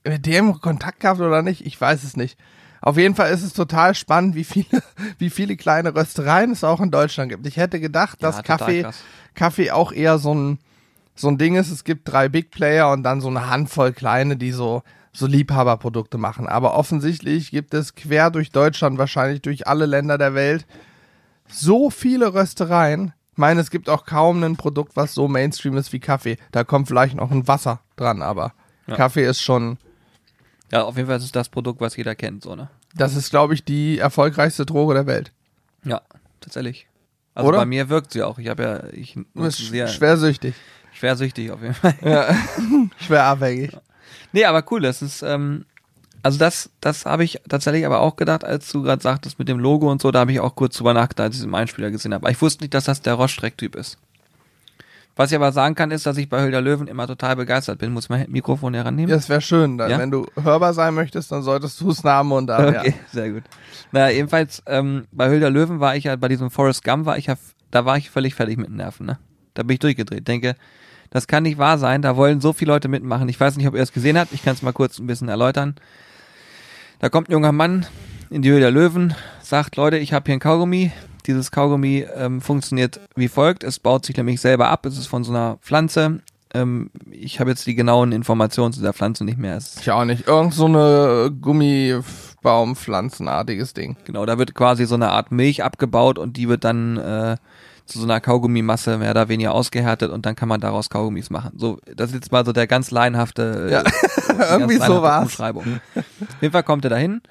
mit 0.06 0.26
dem 0.26 0.60
Kontakt 0.60 1.00
gehabt 1.00 1.20
oder 1.22 1.42
nicht? 1.42 1.66
Ich 1.66 1.80
weiß 1.80 2.04
es 2.04 2.18
nicht. 2.18 2.38
Auf 2.82 2.98
jeden 2.98 3.16
Fall 3.16 3.32
ist 3.32 3.44
es 3.44 3.54
total 3.54 3.96
spannend, 3.96 4.36
wie 4.36 4.44
viele, 4.44 4.84
wie 5.18 5.30
viele 5.30 5.56
kleine 5.56 5.96
Röstereien 5.96 6.52
es 6.52 6.64
auch 6.64 6.82
in 6.82 6.92
Deutschland 6.92 7.30
gibt. 7.32 7.48
Ich 7.48 7.58
hätte 7.58 7.80
gedacht, 7.80 8.22
Ja, 8.22 8.32
dass 8.32 8.44
Kaffee, 8.44 8.84
krass. 8.84 9.04
Kaffee 9.36 9.72
auch 9.72 9.92
eher 9.94 10.18
so 10.18 10.34
ein, 10.36 10.60
so 11.16 11.30
ein 11.30 11.38
Ding 11.38 11.56
ist. 11.56 11.72
Es 11.72 11.84
gibt 11.86 12.12
drei 12.12 12.28
Big 12.28 12.52
Player 12.52 12.92
und 12.92 13.04
dann 13.04 13.22
so 13.22 13.30
eine 13.30 13.50
Handvoll 13.50 13.94
kleine, 13.94 14.36
die 14.36 14.52
so, 14.52 14.84
so 15.14 15.28
Liebhaberprodukte 15.28 16.18
machen. 16.18 16.48
Aber 16.48 16.74
offensichtlich 16.74 17.52
gibt 17.52 17.74
es 17.74 17.96
quer 17.96 18.32
durch 18.32 18.52
Deutschland, 18.52 18.98
wahrscheinlich 18.98 19.42
durch 19.42 19.66
alle 19.68 19.86
Länder 19.86 20.18
der 20.18 20.34
Welt, 20.34 20.66
so 21.48 21.90
viele 21.90 22.34
Röstereien. 22.34 23.14
Ich 23.32 23.38
meine, 23.38 23.62
es 23.62 23.72
gibt 23.72 23.90
auch 23.90 24.06
kaum 24.06 24.44
ein 24.44 24.58
Produkt, 24.58 24.96
was 24.96 25.14
so 25.14 25.28
Mainstream 25.28 25.78
ist 25.78 25.94
wie 25.94 26.00
Kaffee. 26.00 26.38
Da 26.52 26.64
kommt 26.64 26.88
vielleicht 26.88 27.16
noch 27.16 27.32
ein 27.32 27.48
Wasser 27.48 27.80
dran, 27.96 28.22
aber 28.22 28.54
Ja. 28.88 28.96
Kaffee 28.98 29.26
ist 29.26 29.42
schon, 29.42 29.78
Ja, 30.74 30.86
auf 30.86 30.98
jeden 30.98 31.08
Fall 31.08 31.18
ist 31.18 31.24
es 31.26 31.32
das 31.32 31.50
Produkt, 31.50 31.82
was 31.82 31.96
jeder 31.96 32.16
kennt, 32.16 32.42
so, 32.42 32.56
ne? 32.56 32.68
das 32.96 33.16
ist, 33.16 33.30
glaube 33.30 33.54
ich, 33.54 33.64
die 33.64 34.00
erfolgreichste 34.00 34.66
Droge 34.66 34.96
der 34.96 35.06
Welt. 35.06 35.32
Ja, 35.86 36.02
tatsächlich. 36.42 36.88
Also 37.36 37.50
Oder? 37.50 37.60
bei 37.60 37.66
mir 37.68 37.90
wirkt 37.90 38.12
sie 38.12 38.24
auch. 38.24 38.40
Ich 38.40 38.48
habe 38.48 38.64
ja, 38.64 38.84
ich 38.92 39.14
Du 39.14 39.44
bist 39.44 39.60
ja 39.72 39.88
schwersüchtig. 39.88 40.56
schwersüchtig 40.94 41.52
auf 41.52 41.62
jeden 41.62 41.76
Fall. 41.76 41.94
Ja. 42.04 42.36
Schwer 43.06 43.26
abhängig. 43.26 43.72
Nee, 44.32 44.46
aber 44.46 44.64
cool, 44.72 44.82
das 44.82 45.04
ist, 45.04 45.22
ähm, 45.22 45.66
also 46.24 46.40
das, 46.40 46.72
das 46.82 47.06
habe 47.06 47.24
ich 47.24 47.40
tatsächlich 47.48 47.86
aber 47.86 48.00
auch 48.00 48.16
gedacht, 48.16 48.44
als 48.44 48.72
du 48.72 48.82
gerade 48.82 49.02
sagtest 49.04 49.38
mit 49.38 49.50
dem 49.50 49.60
Logo 49.60 49.92
und 49.92 50.02
so, 50.02 50.10
da 50.10 50.22
habe 50.22 50.32
ich 50.32 50.40
auch 50.40 50.56
kurz 50.56 50.76
drüber 50.76 50.96
nachgedacht, 50.96 51.26
als 51.28 51.36
ich 51.36 51.42
es 51.42 51.46
im 51.46 51.54
Einspieler 51.54 51.92
gesehen 51.92 52.16
habe. 52.16 52.24
Aber 52.26 52.32
ich 52.32 52.42
wusste 52.42 52.64
nicht, 52.64 52.74
dass 52.74 52.86
das 52.86 53.04
der 53.04 53.14
Roststreck-Typ 53.14 53.76
ist. 53.76 54.00
Was 55.16 55.30
ich 55.32 55.36
aber 55.36 55.52
sagen 55.52 55.76
kann, 55.76 55.92
ist, 55.92 56.08
dass 56.08 56.18
ich 56.18 56.28
bei 56.28 56.42
Hölder 56.42 56.60
Löwen 56.60 56.88
immer 56.88 57.06
total 57.06 57.36
begeistert 57.36 57.78
bin. 57.78 57.94
Muss 57.94 58.10
mein 58.10 58.26
Mikrofon 58.32 58.74
herannehmen? 58.74 59.12
Das 59.12 59.30
wäre 59.30 59.42
schön. 59.42 59.78
Dann, 59.78 59.92
Ja? 59.92 60.00
Wenn 60.00 60.10
du 60.10 60.26
hörbar 60.42 60.74
sein 60.74 60.96
möchtest, 60.96 61.32
dann 61.32 61.44
solltest 61.44 61.80
du 61.82 61.92
es 61.92 62.04
Namen 62.04 62.32
und 62.32 62.48
dann, 62.48 62.76
Okay, 62.76 62.96
sehr 63.12 63.32
gut. 63.32 63.44
Na, 63.92 64.10
jedenfalls, 64.10 64.64
ähm, 64.66 65.06
bei 65.12 65.30
Hölder 65.30 65.52
Löwen 65.52 65.80
war 65.80 65.96
ich 65.96 66.06
ja, 66.06 66.16
bei 66.16 66.30
diesem 66.30 66.50
Forest 66.50 66.84
Gump 66.84 67.06
war 67.06 67.18
ich 67.18 67.28
ja, 67.28 67.36
da 67.70 67.86
war 67.86 67.96
ich 67.98 68.10
völlig 68.10 68.34
fertig 68.34 68.58
mit 68.58 68.70
den 68.70 68.78
Nerven, 68.78 69.06
ne? 69.06 69.20
Da 69.54 69.62
bin 69.62 69.76
ich 69.76 69.80
durchgedreht. 69.80 70.28
Denke, 70.28 70.56
das 71.12 71.28
kann 71.28 71.44
nicht 71.44 71.60
wahr 71.60 71.78
sein, 71.78 72.02
da 72.02 72.16
wollen 72.16 72.42
so 72.42 72.54
viele 72.54 72.72
Leute 72.72 72.88
mitmachen. 72.88 73.30
Ich 73.30 73.40
weiß 73.40 73.56
nicht, 73.58 73.68
ob 73.68 73.76
ihr 73.76 73.84
es 73.84 73.94
gesehen 73.94 74.18
habt, 74.18 74.34
ich 74.34 74.44
kann 74.44 74.56
es 74.56 74.64
mal 74.64 74.74
kurz 74.74 74.98
ein 74.98 75.06
bisschen 75.06 75.30
erläutern. 75.30 75.76
Da 76.98 77.10
kommt 77.10 77.30
ein 77.30 77.34
junger 77.34 77.52
Mann 77.52 77.86
in 78.32 78.42
die 78.42 78.50
Höhle 78.50 78.62
der 78.62 78.72
Löwen, 78.72 79.14
sagt, 79.44 79.76
Leute, 79.76 79.98
ich 79.98 80.12
habe 80.12 80.26
hier 80.26 80.34
ein 80.34 80.40
Kaugummi. 80.40 80.92
Dieses 81.24 81.52
Kaugummi 81.52 82.06
ähm, 82.16 82.42
funktioniert 82.42 83.00
wie 83.16 83.28
folgt. 83.28 83.64
Es 83.64 83.80
baut 83.80 84.06
sich 84.06 84.16
nämlich 84.18 84.42
selber 84.42 84.70
ab. 84.70 84.86
Es 84.86 84.98
ist 84.98 85.08
von 85.08 85.24
so 85.24 85.32
einer 85.32 85.58
Pflanze. 85.62 86.20
Ähm, 86.54 86.92
ich 87.10 87.40
habe 87.40 87.50
jetzt 87.50 87.66
die 87.66 87.76
genauen 87.76 88.12
Informationen 88.12 88.74
zu 88.74 88.82
der 88.82 88.94
Pflanze 88.94 89.24
nicht 89.26 89.38
mehr. 89.38 89.58
Es. 89.58 89.78
Ich 89.80 89.90
auch 89.92 90.06
nicht. 90.06 90.28
Irgend 90.28 90.54
so 90.54 90.66
eine 90.66 91.32
Gummibaumpflanzenartiges 91.42 93.74
Ding. 93.74 93.98
Genau, 94.06 94.26
da 94.26 94.38
wird 94.38 94.54
quasi 94.54 94.86
so 94.86 94.96
eine 94.96 95.10
Art 95.10 95.32
Milch 95.32 95.64
abgebaut 95.64 96.20
und 96.20 96.38
die 96.38 96.50
wird 96.50 96.64
dann, 96.64 96.98
äh, 96.98 97.38
zu 97.86 98.00
so 98.00 98.06
einer 98.06 98.22
Kaugummimasse 98.22 98.98
mehr 98.98 99.12
oder 99.12 99.28
weniger 99.28 99.54
ausgehärtet 99.54 100.12
und 100.12 100.26
dann 100.26 100.36
kann 100.36 100.48
man 100.48 100.62
daraus 100.62 100.90
Kaugummis 100.90 101.30
machen. 101.30 101.52
So, 101.58 101.80
das 101.96 102.10
ist 102.10 102.16
jetzt 102.16 102.32
mal 102.32 102.46
so 102.46 102.54
der 102.54 102.68
ganz 102.68 102.92
laienhafte, 102.92 103.68
Ja. 103.70 103.82
äh, 103.82 104.38
ganz 104.38 104.52
Irgendwie 104.52 104.78
so 104.78 105.02
war's. 105.02 105.40
Auf 105.40 105.66
jeden 106.42 106.52
Fall 106.52 106.64
kommt 106.64 106.86
er 106.86 106.92
dahin. 106.92 107.22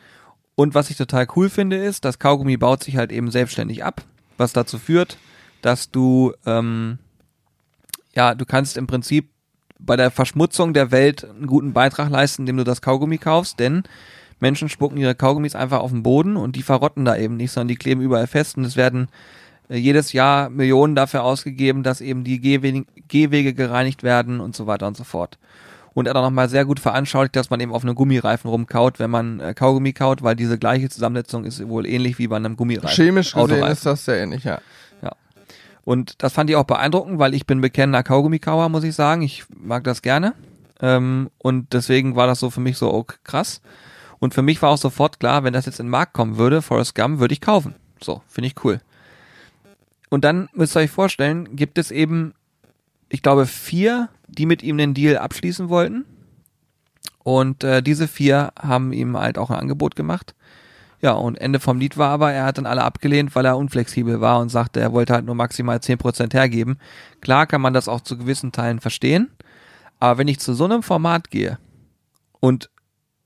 Und 0.54 0.75
was 0.75 0.90
ich 0.90 0.97
total 0.97 1.26
cool 1.37 1.49
finde, 1.49 1.76
ist, 1.76 2.04
das 2.04 2.18
Kaugummi 2.18 2.56
baut 2.56 2.85
sich 2.85 2.97
halt 2.97 3.12
eben 3.12 3.30
selbstständig 3.30 3.85
ab, 3.85 4.02
was 4.37 4.52
dazu 4.52 4.78
führt, 4.78 5.18
dass 5.62 5.90
du, 5.90 6.32
ähm, 6.47 6.99
ja, 8.14 8.35
du 8.35 8.44
kannst 8.44 8.76
im 8.76 8.87
Prinzip 8.87 9.28
bei 9.78 9.97
der 9.97 10.11
Verschmutzung 10.11 10.75
der 10.75 10.90
Welt 10.90 11.25
einen 11.25 11.47
guten 11.47 11.73
Beitrag 11.73 12.11
leisten, 12.11 12.42
indem 12.42 12.59
du 12.59 12.64
das 12.64 12.82
Kaugummi 12.82 13.18
kaufst, 13.18 13.59
denn 13.59 13.82
Menschen 14.40 14.68
spucken 14.68 14.99
ihre 14.99 15.14
Kaugummis 15.14 15.54
einfach 15.54 15.80
auf 15.80 15.90
den 15.90 16.02
Boden 16.02 16.37
und 16.37 16.56
die 16.56 16.62
verrotten 16.62 17.04
da 17.04 17.16
eben 17.16 17.37
nicht, 17.37 17.52
sondern 17.52 17.68
die 17.68 17.76
kleben 17.76 18.00
überall 18.00 18.26
fest 18.26 18.56
und 18.56 18.64
es 18.64 18.76
werden 18.76 19.09
äh, 19.68 19.76
jedes 19.76 20.12
Jahr 20.12 20.50
Millionen 20.50 20.94
dafür 20.94 21.25
ausgegeben, 21.25 21.82
dass 21.82 22.00
eben 22.00 22.25
die 22.25 22.40
Gehwege, 22.40 22.85
Gehwege 23.09 23.54
gereinigt 23.54 24.02
werden 24.02 24.40
und 24.40 24.54
so 24.54 24.66
weiter 24.66 24.87
und 24.87 24.97
so 24.97 25.04
fort. 25.04 25.38
Und 25.94 26.06
er 26.06 26.16
auch 26.16 26.22
nochmal 26.22 26.49
sehr 26.49 26.64
gut 26.64 26.80
veranschaulicht, 26.80 27.37
dass 27.37 27.50
man 27.50 27.61
eben 27.61 27.72
auf 27.72 27.82
einem 27.82 27.94
Gummireifen 27.94 28.49
rumkaut, 28.49 28.99
wenn 28.99 29.11
man 29.11 29.40
äh, 29.40 29.54
Kaugummi 29.54 29.92
kaut, 29.92 30.22
weil 30.22 30.37
diese 30.37 30.58
gleiche 30.58 30.88
Zusammensetzung 30.88 31.44
ist 31.44 31.66
wohl 31.68 31.87
ähnlich 31.87 32.18
wie 32.18 32.28
bei 32.28 32.37
einem 32.37 32.56
Gummireifen. 32.56 32.88
Chemisch 32.88 33.32
gesehen 33.32 33.42
Autoreifen. 33.42 33.72
ist 33.72 33.87
das 33.87 34.04
sehr 34.06 34.22
ähnlich, 34.22 34.44
ja. 34.44 34.61
Und 35.84 36.22
das 36.22 36.32
fand 36.32 36.49
ich 36.49 36.56
auch 36.56 36.64
beeindruckend, 36.64 37.18
weil 37.18 37.34
ich 37.34 37.46
bin 37.46 37.61
bekennender 37.61 38.02
Kaugummikauer, 38.02 38.68
muss 38.68 38.84
ich 38.84 38.94
sagen. 38.94 39.22
Ich 39.22 39.44
mag 39.54 39.84
das 39.84 40.02
gerne. 40.02 40.34
Ähm, 40.80 41.30
und 41.38 41.72
deswegen 41.72 42.16
war 42.16 42.26
das 42.26 42.40
so 42.40 42.50
für 42.50 42.61
mich 42.61 42.78
so 42.78 42.92
oh, 42.92 43.06
krass. 43.25 43.61
Und 44.18 44.34
für 44.34 44.42
mich 44.42 44.62
war 44.62 44.70
auch 44.70 44.78
sofort 44.78 45.18
klar, 45.18 45.42
wenn 45.42 45.52
das 45.52 45.66
jetzt 45.66 45.80
in 45.80 45.87
den 45.87 45.90
Markt 45.90 46.12
kommen 46.12 46.37
würde, 46.37 46.62
Forrest 46.62 46.94
Gump, 46.94 47.18
würde 47.18 47.34
ich 47.34 47.40
kaufen. 47.40 47.75
So, 48.00 48.22
finde 48.28 48.49
ich 48.49 48.64
cool. 48.64 48.80
Und 50.08 50.25
dann 50.25 50.49
müsst 50.52 50.76
ihr 50.76 50.80
euch 50.80 50.90
vorstellen, 50.90 51.56
gibt 51.56 51.78
es 51.78 51.90
eben, 51.90 52.34
ich 53.08 53.22
glaube, 53.22 53.46
vier, 53.46 54.08
die 54.38 54.46
mit 54.46 54.62
ihm 54.62 54.78
den 54.78 54.94
Deal 54.94 55.18
abschließen 55.18 55.68
wollten. 55.68 56.04
Und 57.22 57.62
äh, 57.62 57.82
diese 57.82 58.08
vier 58.08 58.52
haben 58.58 58.92
ihm 58.92 59.16
halt 59.16 59.38
auch 59.38 59.50
ein 59.50 59.58
Angebot 59.58 59.94
gemacht. 59.94 60.34
Ja, 61.00 61.12
und 61.12 61.40
Ende 61.40 61.58
vom 61.58 61.78
Lied 61.78 61.98
war 61.98 62.10
aber, 62.10 62.32
er 62.32 62.44
hat 62.44 62.58
dann 62.58 62.66
alle 62.66 62.84
abgelehnt, 62.84 63.34
weil 63.34 63.44
er 63.44 63.56
unflexibel 63.56 64.20
war 64.20 64.38
und 64.40 64.50
sagte, 64.50 64.80
er 64.80 64.92
wollte 64.92 65.12
halt 65.12 65.26
nur 65.26 65.34
maximal 65.34 65.78
10% 65.78 66.32
hergeben. 66.32 66.78
Klar 67.20 67.46
kann 67.46 67.60
man 67.60 67.74
das 67.74 67.88
auch 67.88 68.00
zu 68.02 68.16
gewissen 68.16 68.52
Teilen 68.52 68.80
verstehen, 68.80 69.28
aber 69.98 70.18
wenn 70.18 70.28
ich 70.28 70.38
zu 70.38 70.54
so 70.54 70.64
einem 70.64 70.84
Format 70.84 71.30
gehe 71.30 71.58
und 72.38 72.70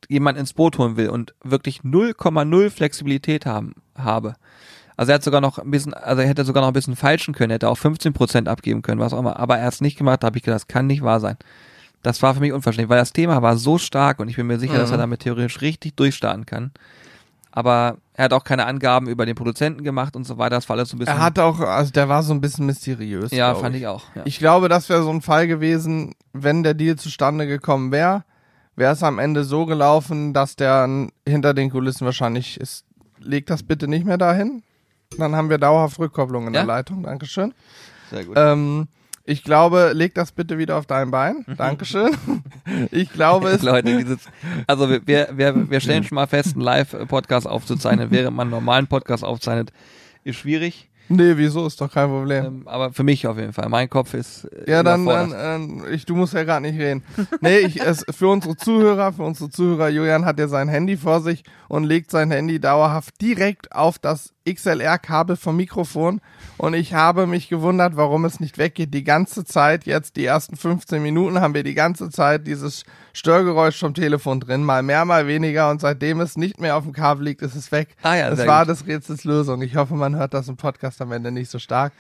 jemand 0.09 0.39
ins 0.39 0.55
Boot 0.55 0.79
holen 0.79 0.97
will 0.97 1.11
und 1.11 1.35
wirklich 1.43 1.81
0,0 1.81 2.71
Flexibilität 2.71 3.45
haben, 3.45 3.75
habe, 3.95 4.37
also 4.97 5.13
er 5.13 5.17
hat 5.17 5.23
sogar 5.25 5.41
noch 5.41 5.59
ein 5.59 5.71
bisschen, 5.71 5.95
also 5.95 6.23
er 6.23 6.29
hätte 6.29 6.45
sogar 6.45 6.63
noch 6.63 6.69
ein 6.69 6.73
bisschen 6.75 6.97
falschen 6.97 7.35
können, 7.35 7.51
hätte 7.51 7.69
auch 7.69 7.79
15% 7.79 8.47
abgeben 8.49 8.83
können, 8.83 9.01
was 9.01 9.13
auch 9.13 9.19
immer, 9.19 9.39
aber 9.39 9.59
er 9.59 9.67
hat 9.67 9.75
es 9.75 9.81
nicht 9.81 9.99
gemacht, 9.99 10.23
da 10.23 10.27
habe 10.29 10.39
ich 10.39 10.43
gedacht, 10.45 10.63
das 10.63 10.69
kann 10.69 10.87
nicht 10.87 11.03
wahr 11.03 11.21
sein. 11.21 11.37
Das 12.03 12.23
war 12.23 12.35
für 12.35 12.41
mich 12.41 12.53
unverständlich, 12.53 12.89
weil 12.91 12.99
das 12.99 13.13
Thema 13.13 13.43
war 13.43 13.57
so 13.57 13.79
stark 13.79 14.21
und 14.21 14.29
ich 14.29 14.37
bin 14.37 14.47
mir 14.47 14.59
sicher, 14.59 14.79
dass 14.79 14.91
er 14.91 14.97
Mhm. 14.97 15.01
damit 15.03 15.21
theoretisch 15.21 15.61
richtig 15.61 15.97
durchstarten 15.97 16.47
kann. 16.47 16.71
Aber 17.51 17.97
er 18.13 18.27
hat 18.27 18.33
auch 18.35 18.45
keine 18.45 18.67
Angaben 18.67 19.09
über 19.09 19.25
den 19.25 19.35
Produzenten 19.35 19.83
gemacht 19.83 20.15
und 20.15 20.25
so 20.25 20.37
weiter. 20.37 20.57
Das 20.57 20.69
war 20.69 20.77
alles 20.77 20.91
so 20.91 20.97
ein 20.97 20.99
bisschen. 20.99 21.15
Er 21.17 21.23
hat 21.23 21.39
auch, 21.39 21.59
also 21.61 21.91
der 21.91 22.09
war 22.09 22.23
so 22.23 22.35
ein 22.35 22.41
bisschen 22.43 22.67
mysteriös. 22.67 23.31
ja, 23.31 23.55
fand 23.55 23.75
ich 23.77 23.87
auch. 23.87 24.05
Ja. 24.15 24.23
Ich 24.27 24.39
glaube, 24.39 24.69
das 24.69 24.89
wäre 24.91 25.03
so 25.03 25.11
ein 25.11 25.23
Fall 25.23 25.47
gewesen, 25.47 26.15
wenn 26.35 26.63
der 26.63 26.75
Deal 26.75 26.97
zustande 26.97 27.47
gekommen 27.47 27.93
wäre, 27.93 28.25
wäre 28.77 28.93
es 28.93 29.03
am 29.03 29.19
Ende 29.19 29.45
so 29.45 29.65
gelaufen, 29.65 30.35
dass 30.35 30.55
der 30.57 31.09
hinter 31.27 31.55
den 31.55 31.71
Kulissen 31.71 32.05
wahrscheinlich 32.05 32.61
ist. 32.61 32.85
Leg 33.21 33.47
das 33.47 33.63
bitte 33.63 33.89
nicht 33.89 34.05
mehr 34.05 34.19
dahin. 34.19 34.63
Dann 35.19 35.35
haben 35.37 35.51
wir 35.51 35.59
dauerhaft 35.59 35.99
Rückkopplung 35.99 36.49
in 36.49 36.55
Ja? 36.55 36.61
der 36.61 36.67
Leitung. 36.67 37.03
Dankeschön. 37.03 37.55
Sehr 38.11 38.25
gut. 38.25 38.37
Ähm, 38.39 38.89
ich 39.25 39.43
glaube, 39.43 39.93
leg 39.93 40.15
das 40.15 40.31
bitte 40.33 40.57
wieder 40.59 40.77
auf 40.77 40.87
dein 40.87 41.11
Bein. 41.11 41.45
Dankeschön. 41.57 42.11
Ich 42.91 43.13
glaube, 43.13 43.49
es 43.51 43.63
Leute, 43.63 43.97
dieses, 43.97 44.19
also 44.67 44.91
wir, 44.91 45.07
wir, 45.07 45.29
wir, 45.35 45.71
wir 45.71 45.81
stellen 45.81 46.03
schon 46.05 46.17
mal 46.17 46.27
fest, 46.27 46.55
einen 46.55 46.63
Live-Podcast 46.63 47.47
aufzuzeichnen, 47.47 48.11
während 48.11 48.37
man 48.37 48.47
einen 48.47 48.51
normalen 48.53 48.87
Podcast 48.89 49.25
aufzeichnet, 49.25 49.73
ist 50.25 50.37
schwierig. 50.37 50.89
Nee, 51.09 51.33
wieso? 51.37 51.67
Ist 51.67 51.81
doch 51.81 51.93
kein 51.93 52.09
Problem. 52.09 52.45
Ähm, 52.45 52.63
aber 52.69 52.93
für 52.93 53.03
mich 53.05 53.27
auf 53.27 53.39
jeden 53.39 53.53
Fall. 53.53 53.69
Mein 53.69 53.89
Kopf 53.89 54.15
ist. 54.15 54.45
äh, 54.45 54.71
Ja, 54.71 54.83
dann, 54.83 55.03
überfordert. 55.05 55.33
dann 55.41 55.85
äh, 55.85 55.91
ich, 55.91 56.05
du 56.07 56.15
musst 56.15 56.35
ja 56.35 56.43
gerade 56.45 56.63
nicht 56.63 56.79
reden. 56.81 57.03
Nee, 57.41 57.59
ich, 57.59 57.81
es, 57.81 58.05
für 58.11 58.29
unsere 58.29 58.57
Zuhörer, 58.57 59.13
für 59.13 59.23
unsere 59.23 59.51
Zuhörer, 59.51 59.89
Julian 59.89 60.25
hat 60.25 60.39
ja 60.39 60.49
sein 60.49 60.69
Handy 60.69 60.97
vor 60.97 61.21
sich 61.21 61.45
und 61.69 61.85
legt 61.85 62.11
sein 62.11 62.31
Handy 62.31 62.59
dauerhaft 62.61 63.21
direkt 63.21 63.73
auf 63.73 63.99
das 63.99 64.33
XLR-Kabel 64.49 65.37
vom 65.37 65.57
Mikrofon 65.57 66.21
und 66.59 66.75
ich 66.75 66.95
habe 66.95 67.27
mich 67.27 67.49
gewundert, 67.49 67.97
warum 67.97 68.25
es 68.25 68.41
nicht 68.41 68.59
weggeht. 68.59 68.95
Die 68.95 69.05
ganze 69.05 69.45
Zeit, 69.45 69.85
jetzt 69.85 70.17
die 70.17 70.25
ersten 70.25 70.57
15 70.57 71.03
Minuten, 71.03 71.41
haben 71.41 71.55
wir 71.55 71.63
die 71.63 71.75
ganze 71.75 72.11
Zeit 72.11 72.47
dieses 72.47 72.85
Störgeräusch 73.13 73.79
vom 73.79 73.95
Telefon 73.95 74.41
drin, 74.41 74.65
mal 74.65 74.83
mehr, 74.83 75.05
mal 75.05 75.27
weniger 75.27 75.71
und 75.71 75.81
seitdem 75.81 76.21
es 76.21 76.37
nicht 76.37 76.61
mehr 76.61 76.77
auf 76.77 76.85
dem 76.85 76.93
Kabel 76.93 77.25
liegt, 77.25 77.43
ist 77.43 77.55
es 77.55 77.73
weg. 77.73 77.97
Ah 78.03 78.15
ja, 78.15 78.31
das 78.31 78.39
sehr 78.39 78.49
war 78.49 78.65
gut. 78.65 78.71
des 78.71 78.87
Rätsels 78.87 79.25
Lösung. 79.25 79.63
Ich 79.63 79.77
hoffe, 79.77 79.95
man 79.95 80.17
hört 80.17 80.35
das 80.35 80.49
im 80.49 80.57
Podcast 80.57 81.01
am 81.03 81.13
Ende 81.13 81.31
nicht 81.31 81.51
so 81.51 81.59
stark. 81.59 81.93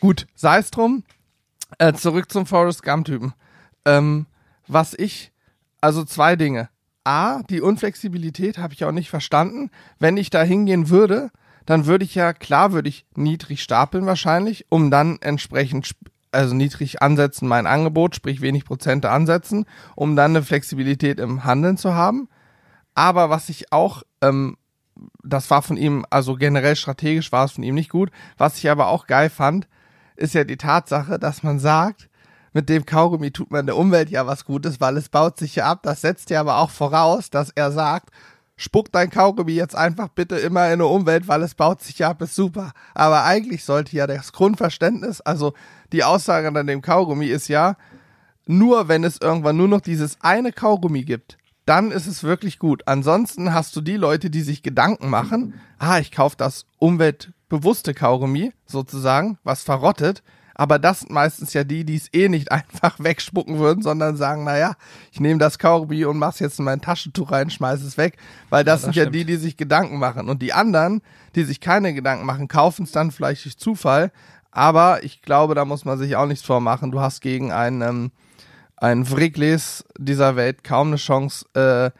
Gut, 0.00 0.26
sei 0.34 0.58
es 0.58 0.70
drum. 0.70 1.02
Äh, 1.78 1.92
zurück 1.92 2.32
zum 2.32 2.46
Forrest 2.46 2.82
Gump-Typen. 2.82 3.34
Ähm, 3.84 4.26
was 4.66 4.94
ich, 4.94 5.32
also 5.80 6.04
zwei 6.04 6.36
Dinge. 6.36 6.68
A, 7.04 7.42
die 7.44 7.60
Unflexibilität 7.60 8.58
habe 8.58 8.74
ich 8.74 8.84
auch 8.84 8.92
nicht 8.92 9.10
verstanden. 9.10 9.70
Wenn 9.98 10.16
ich 10.16 10.30
da 10.30 10.42
hingehen 10.42 10.90
würde, 10.90 11.30
dann 11.70 11.86
würde 11.86 12.04
ich 12.04 12.16
ja, 12.16 12.32
klar 12.32 12.72
würde 12.72 12.88
ich 12.88 13.06
niedrig 13.14 13.62
stapeln 13.62 14.04
wahrscheinlich, 14.04 14.66
um 14.70 14.90
dann 14.90 15.18
entsprechend, 15.20 15.86
sp- 15.86 16.10
also 16.32 16.54
niedrig 16.54 17.00
ansetzen 17.00 17.46
mein 17.46 17.66
Angebot, 17.66 18.16
sprich 18.16 18.40
wenig 18.40 18.64
Prozente 18.64 19.10
ansetzen, 19.10 19.66
um 19.94 20.16
dann 20.16 20.32
eine 20.32 20.42
Flexibilität 20.42 21.20
im 21.20 21.44
Handeln 21.44 21.76
zu 21.76 21.94
haben. 21.94 22.28
Aber 22.94 23.30
was 23.30 23.48
ich 23.48 23.72
auch, 23.72 24.02
ähm, 24.20 24.56
das 25.22 25.48
war 25.50 25.62
von 25.62 25.76
ihm, 25.76 26.04
also 26.10 26.34
generell 26.34 26.74
strategisch 26.74 27.30
war 27.30 27.44
es 27.44 27.52
von 27.52 27.64
ihm 27.64 27.76
nicht 27.76 27.90
gut. 27.90 28.10
Was 28.36 28.58
ich 28.58 28.68
aber 28.68 28.88
auch 28.88 29.06
geil 29.06 29.30
fand, 29.30 29.68
ist 30.16 30.34
ja 30.34 30.44
die 30.44 30.56
Tatsache, 30.56 31.18
dass 31.18 31.42
man 31.42 31.58
sagt, 31.58 32.08
mit 32.52 32.68
dem 32.68 32.84
Kaugummi 32.84 33.30
tut 33.30 33.52
man 33.52 33.66
der 33.66 33.76
Umwelt 33.76 34.10
ja 34.10 34.26
was 34.26 34.44
Gutes, 34.44 34.80
weil 34.80 34.96
es 34.96 35.08
baut 35.08 35.38
sich 35.38 35.54
ja 35.54 35.66
ab. 35.66 35.84
Das 35.84 36.00
setzt 36.00 36.30
ja 36.30 36.40
aber 36.40 36.58
auch 36.58 36.70
voraus, 36.70 37.30
dass 37.30 37.50
er 37.50 37.70
sagt, 37.70 38.10
spuck 38.60 38.92
dein 38.92 39.08
Kaugummi 39.08 39.52
jetzt 39.52 39.74
einfach 39.74 40.08
bitte 40.08 40.36
immer 40.36 40.66
in 40.66 40.74
eine 40.74 40.86
Umwelt, 40.86 41.28
weil 41.28 41.42
es 41.42 41.54
baut 41.54 41.82
sich 41.82 41.98
ja 42.00 42.10
ab, 42.10 42.20
ist 42.20 42.34
super. 42.34 42.72
Aber 42.94 43.24
eigentlich 43.24 43.64
sollte 43.64 43.96
ja 43.96 44.06
das 44.06 44.32
Grundverständnis, 44.32 45.22
also 45.22 45.54
die 45.92 46.04
Aussage 46.04 46.48
an 46.48 46.66
dem 46.66 46.82
Kaugummi 46.82 47.26
ist 47.26 47.48
ja, 47.48 47.76
nur 48.46 48.88
wenn 48.88 49.02
es 49.02 49.18
irgendwann 49.18 49.56
nur 49.56 49.68
noch 49.68 49.80
dieses 49.80 50.20
eine 50.20 50.52
Kaugummi 50.52 51.04
gibt, 51.04 51.38
dann 51.64 51.90
ist 51.90 52.06
es 52.06 52.22
wirklich 52.22 52.58
gut. 52.58 52.82
Ansonsten 52.86 53.54
hast 53.54 53.74
du 53.76 53.80
die 53.80 53.96
Leute, 53.96 54.28
die 54.28 54.42
sich 54.42 54.62
Gedanken 54.62 55.08
machen, 55.08 55.54
ah, 55.78 55.98
ich 55.98 56.12
kaufe 56.12 56.36
das 56.36 56.66
umweltbewusste 56.78 57.94
Kaugummi 57.94 58.52
sozusagen, 58.66 59.38
was 59.42 59.62
verrottet, 59.62 60.22
aber 60.60 60.78
das 60.78 61.00
sind 61.00 61.10
meistens 61.10 61.54
ja 61.54 61.64
die, 61.64 61.86
die 61.86 61.96
es 61.96 62.12
eh 62.12 62.28
nicht 62.28 62.52
einfach 62.52 62.96
wegspucken 62.98 63.58
würden, 63.58 63.82
sondern 63.82 64.18
sagen, 64.18 64.44
naja, 64.44 64.74
ich 65.10 65.18
nehme 65.18 65.38
das 65.38 65.58
Kaugummi 65.58 66.04
und 66.04 66.18
mach's 66.18 66.38
jetzt 66.38 66.58
in 66.58 66.66
mein 66.66 66.82
Taschentuch 66.82 67.32
rein, 67.32 67.48
schmeiß 67.48 67.82
es 67.82 67.96
weg, 67.96 68.18
weil 68.50 68.62
das, 68.62 68.82
das 68.82 68.82
sind 68.82 68.96
ja 68.96 69.04
stimmt. 69.04 69.14
die, 69.14 69.24
die 69.24 69.36
sich 69.36 69.56
Gedanken 69.56 69.98
machen. 69.98 70.28
Und 70.28 70.42
die 70.42 70.52
anderen, 70.52 71.00
die 71.34 71.44
sich 71.44 71.60
keine 71.60 71.94
Gedanken 71.94 72.26
machen, 72.26 72.46
kaufen 72.46 72.82
es 72.82 72.92
dann 72.92 73.10
vielleicht 73.10 73.46
durch 73.46 73.56
Zufall, 73.56 74.12
aber 74.50 75.02
ich 75.02 75.22
glaube, 75.22 75.54
da 75.54 75.64
muss 75.64 75.86
man 75.86 75.96
sich 75.96 76.14
auch 76.16 76.26
nichts 76.26 76.44
vormachen. 76.44 76.90
Du 76.90 77.00
hast 77.00 77.22
gegen 77.22 77.52
einen, 77.52 77.80
ähm, 77.80 78.12
einen 78.76 79.10
Wrigley's 79.10 79.86
dieser 79.96 80.36
Welt 80.36 80.62
kaum 80.62 80.88
eine 80.88 80.96
Chance, 80.96 81.46
äh, 81.54 81.90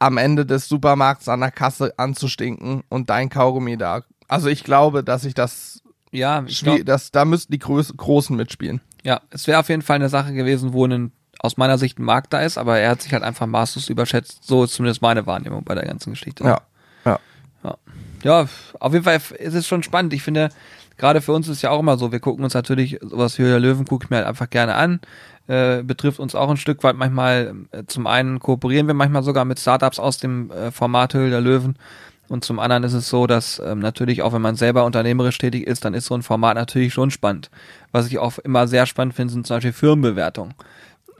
am 0.00 0.18
Ende 0.18 0.44
des 0.44 0.68
Supermarkts 0.68 1.30
an 1.30 1.40
der 1.40 1.50
Kasse 1.50 1.94
anzustinken 1.96 2.82
und 2.90 3.08
dein 3.08 3.30
Kaugummi 3.30 3.78
da. 3.78 4.02
Also 4.28 4.48
ich 4.50 4.64
glaube, 4.64 5.02
dass 5.02 5.24
ich 5.24 5.32
das, 5.32 5.83
ja, 6.14 6.44
ich 6.46 6.62
glaub, 6.62 6.84
das 6.84 7.10
da 7.10 7.24
müssten 7.24 7.52
die 7.52 7.58
Größ 7.58 7.96
Großen 7.96 8.34
mitspielen. 8.36 8.80
ja, 9.02 9.20
es 9.30 9.46
wäre 9.46 9.58
auf 9.58 9.68
jeden 9.68 9.82
Fall 9.82 9.96
eine 9.96 10.08
Sache 10.08 10.32
gewesen, 10.32 10.72
wo 10.72 10.86
ein, 10.86 11.12
aus 11.40 11.56
meiner 11.56 11.76
Sicht 11.78 11.98
ein 11.98 12.04
Markt 12.04 12.32
da 12.32 12.40
ist, 12.40 12.56
aber 12.56 12.78
er 12.78 12.90
hat 12.90 13.02
sich 13.02 13.12
halt 13.12 13.22
einfach 13.22 13.46
maßlos 13.46 13.88
überschätzt. 13.88 14.44
So 14.44 14.64
ist 14.64 14.74
zumindest 14.74 15.02
meine 15.02 15.26
Wahrnehmung 15.26 15.64
bei 15.64 15.74
der 15.74 15.84
ganzen 15.84 16.10
Geschichte. 16.10 16.44
Ja. 16.44 16.60
Ja. 17.04 17.18
Ja. 17.62 17.76
ja, 18.22 18.48
auf 18.80 18.92
jeden 18.92 19.04
Fall 19.04 19.20
ist 19.38 19.54
es 19.54 19.66
schon 19.66 19.82
spannend. 19.82 20.12
Ich 20.14 20.22
finde, 20.22 20.50
gerade 20.96 21.20
für 21.20 21.32
uns 21.32 21.48
ist 21.48 21.62
ja 21.62 21.70
auch 21.70 21.80
immer 21.80 21.98
so, 21.98 22.12
wir 22.12 22.20
gucken 22.20 22.44
uns 22.44 22.54
natürlich 22.54 22.98
sowas 23.02 23.38
wie 23.38 23.42
der 23.42 23.60
Löwen, 23.60 23.84
gucke 23.84 24.04
ich 24.04 24.10
mir 24.10 24.16
halt 24.16 24.26
einfach 24.26 24.48
gerne 24.48 24.74
an. 24.74 25.00
Äh, 25.46 25.82
betrifft 25.82 26.20
uns 26.20 26.34
auch 26.34 26.48
ein 26.48 26.56
Stück 26.56 26.82
weit 26.84 26.96
manchmal, 26.96 27.54
äh, 27.70 27.84
zum 27.86 28.06
einen 28.06 28.38
kooperieren 28.38 28.86
wir 28.86 28.94
manchmal 28.94 29.22
sogar 29.22 29.44
mit 29.44 29.60
Startups 29.60 29.98
aus 29.98 30.16
dem 30.16 30.50
äh, 30.50 30.70
Format 30.70 31.12
Höhle 31.12 31.28
der 31.28 31.42
Löwen. 31.42 31.76
Und 32.28 32.44
zum 32.44 32.58
anderen 32.58 32.84
ist 32.84 32.94
es 32.94 33.08
so, 33.08 33.26
dass 33.26 33.60
ähm, 33.64 33.80
natürlich 33.80 34.22
auch 34.22 34.32
wenn 34.32 34.42
man 34.42 34.56
selber 34.56 34.84
unternehmerisch 34.84 35.38
tätig 35.38 35.66
ist, 35.66 35.84
dann 35.84 35.94
ist 35.94 36.06
so 36.06 36.14
ein 36.14 36.22
Format 36.22 36.56
natürlich 36.56 36.94
schon 36.94 37.10
spannend. 37.10 37.50
Was 37.92 38.06
ich 38.06 38.18
auch 38.18 38.38
immer 38.38 38.66
sehr 38.66 38.86
spannend 38.86 39.14
finde, 39.14 39.32
sind 39.34 39.46
zum 39.46 39.56
Beispiel 39.56 39.72
Firmenbewertungen. 39.72 40.54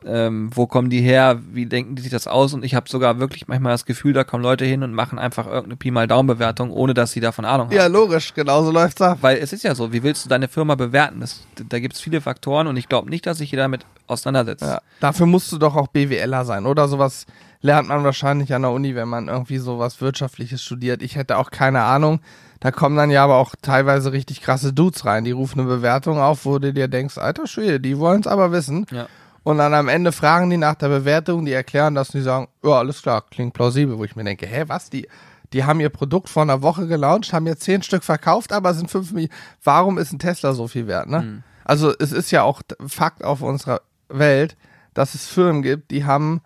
ähm, 0.07 0.51
wo 0.55 0.67
kommen 0.67 0.91
die 0.91 1.01
her, 1.01 1.41
wie 1.53 1.67
denken 1.67 1.97
die 1.97 2.03
sich 2.03 2.11
das 2.11 2.27
aus 2.27 2.53
und 2.55 2.65
ich 2.65 2.75
habe 2.75 2.89
sogar 2.89 3.19
wirklich 3.19 3.49
manchmal 3.49 3.73
das 3.73 3.87
Gefühl, 3.87 4.13
da 4.13 4.25
kommen 4.25 4.43
Leute 4.43 4.65
hin 4.65 4.83
und 4.83 4.93
machen 4.93 5.19
einfach 5.19 5.47
irgendeine 5.47 5.77
Pi 5.77 5.91
mal 5.91 6.07
Daumen-Bewertung, 6.07 6.71
ohne 6.71 6.95
dass 6.95 7.13
sie 7.13 7.21
davon 7.21 7.45
Ahnung 7.45 7.69
haben. 7.69 7.77
Ja, 7.77 7.87
logisch, 7.87 8.35
genauso 8.35 8.71
läuft's 8.71 9.01
ab. 9.01 9.19
Weil 9.23 9.39
es 9.39 9.53
ist 9.53 9.65
ja 9.65 9.75
so, 9.75 9.93
wie 9.93 10.03
willst 10.03 10.25
du 10.25 10.29
deine 10.29 10.49
Firma 10.49 10.75
bewerten? 10.75 11.21
Das, 11.21 11.47
da 11.69 11.79
gibt 11.79 11.95
es 11.95 12.01
viele 12.01 12.21
Faktoren 12.21 12.67
und 12.67 12.77
ich 12.77 12.89
glaube 12.89 13.09
nicht, 13.09 13.27
dass 13.27 13.39
sich 13.39 13.51
jeder 13.51 13.65
damit 13.65 13.87
auseinandersetzt. 14.07 14.63
Ja, 14.63 14.81
dafür 15.01 15.27
musst 15.27 15.51
du 15.53 15.59
doch 15.59 15.75
auch 15.75 15.89
BWLer 15.89 16.45
sein, 16.45 16.67
oder? 16.67 16.89
Sowas 16.89 17.27
lernt 17.65 17.89
man 17.89 18.05
wahrscheinlich 18.05 18.53
an 18.53 18.61
der 18.61 18.73
Uni, 18.73 18.95
wenn 18.95 19.09
man 19.09 19.29
irgendwie 19.29 19.57
sowas 19.57 20.03
Wirtschaftliches 20.03 20.63
studiert. 20.63 21.03
Ich 21.03 21.17
hätte 21.17 21.39
auch 21.39 21.51
keine 21.51 21.81
Ahnung. 21.81 22.21
Da 22.61 22.71
kommen 22.71 22.95
dann 22.95 23.09
ja 23.09 23.25
aber 23.25 23.37
auch 23.37 23.55
teilweise 23.61 24.13
richtig 24.13 24.43
krasse 24.43 24.75
Dudes 24.75 25.07
rein. 25.07 25.25
Die 25.25 25.31
rufen 25.31 25.61
eine 25.61 25.69
Bewertung 25.71 26.21
auf, 26.21 26.45
wo 26.45 26.59
du 26.59 26.75
dir 26.75 26.89
denkst, 26.89 27.17
alter 27.17 27.47
Schwede, 27.47 27.81
die 27.81 27.99
wollen's 27.99 28.27
aber 28.27 28.53
wissen. 28.53 28.85
Ja. 28.91 29.07
Und 29.45 29.57
dann 29.57 29.73
am 29.73 29.89
Ende 29.89 30.13
fragen 30.13 30.51
die 30.51 30.59
nach 30.59 30.75
der 30.75 30.89
Bewertung, 30.89 31.47
die 31.47 31.53
erklären 31.53 31.95
das 31.95 32.11
und 32.11 32.19
die 32.19 32.25
sagen, 32.25 32.49
ja, 32.63 32.73
alles 32.73 33.01
klar, 33.01 33.25
klingt 33.31 33.55
plausibel, 33.55 33.97
wo 33.97 34.05
ich 34.05 34.15
mir 34.15 34.25
denke, 34.25 34.47
hä, 34.47 34.65
was? 34.67 34.91
Die, 34.91 35.09
die 35.55 35.65
haben 35.65 35.81
ihr 35.81 35.89
Produkt 35.89 36.29
vor 36.29 36.43
einer 36.43 36.61
Woche 36.61 36.87
gelauncht, 36.87 37.33
haben 37.33 37.47
jetzt 37.47 37.63
zehn 37.63 37.83
Stück 37.83 38.05
verkauft, 38.05 38.53
aber 38.53 38.75
sind 38.75 38.91
fünf 38.91 39.13
Millionen. 39.13 39.33
Warum 39.63 39.97
ist 39.97 40.13
ein 40.13 40.19
Tesla 40.19 40.53
so 40.53 40.69
viel 40.69 40.87
wert, 40.87 41.09
ne? 41.09 41.23
Mhm. 41.23 41.43
Also 41.65 41.95
es 41.99 42.13
ist 42.13 42.31
ja 42.31 42.43
auch 42.43 42.61
Fakt 42.87 43.25
auf 43.25 43.41
unserer 43.41 43.81
Welt, 44.11 44.55
dass 44.93 45.15
es 45.15 45.27
Firmen 45.27 45.63
gibt, 45.63 45.91
die 45.93 46.05
haben 46.05 46.43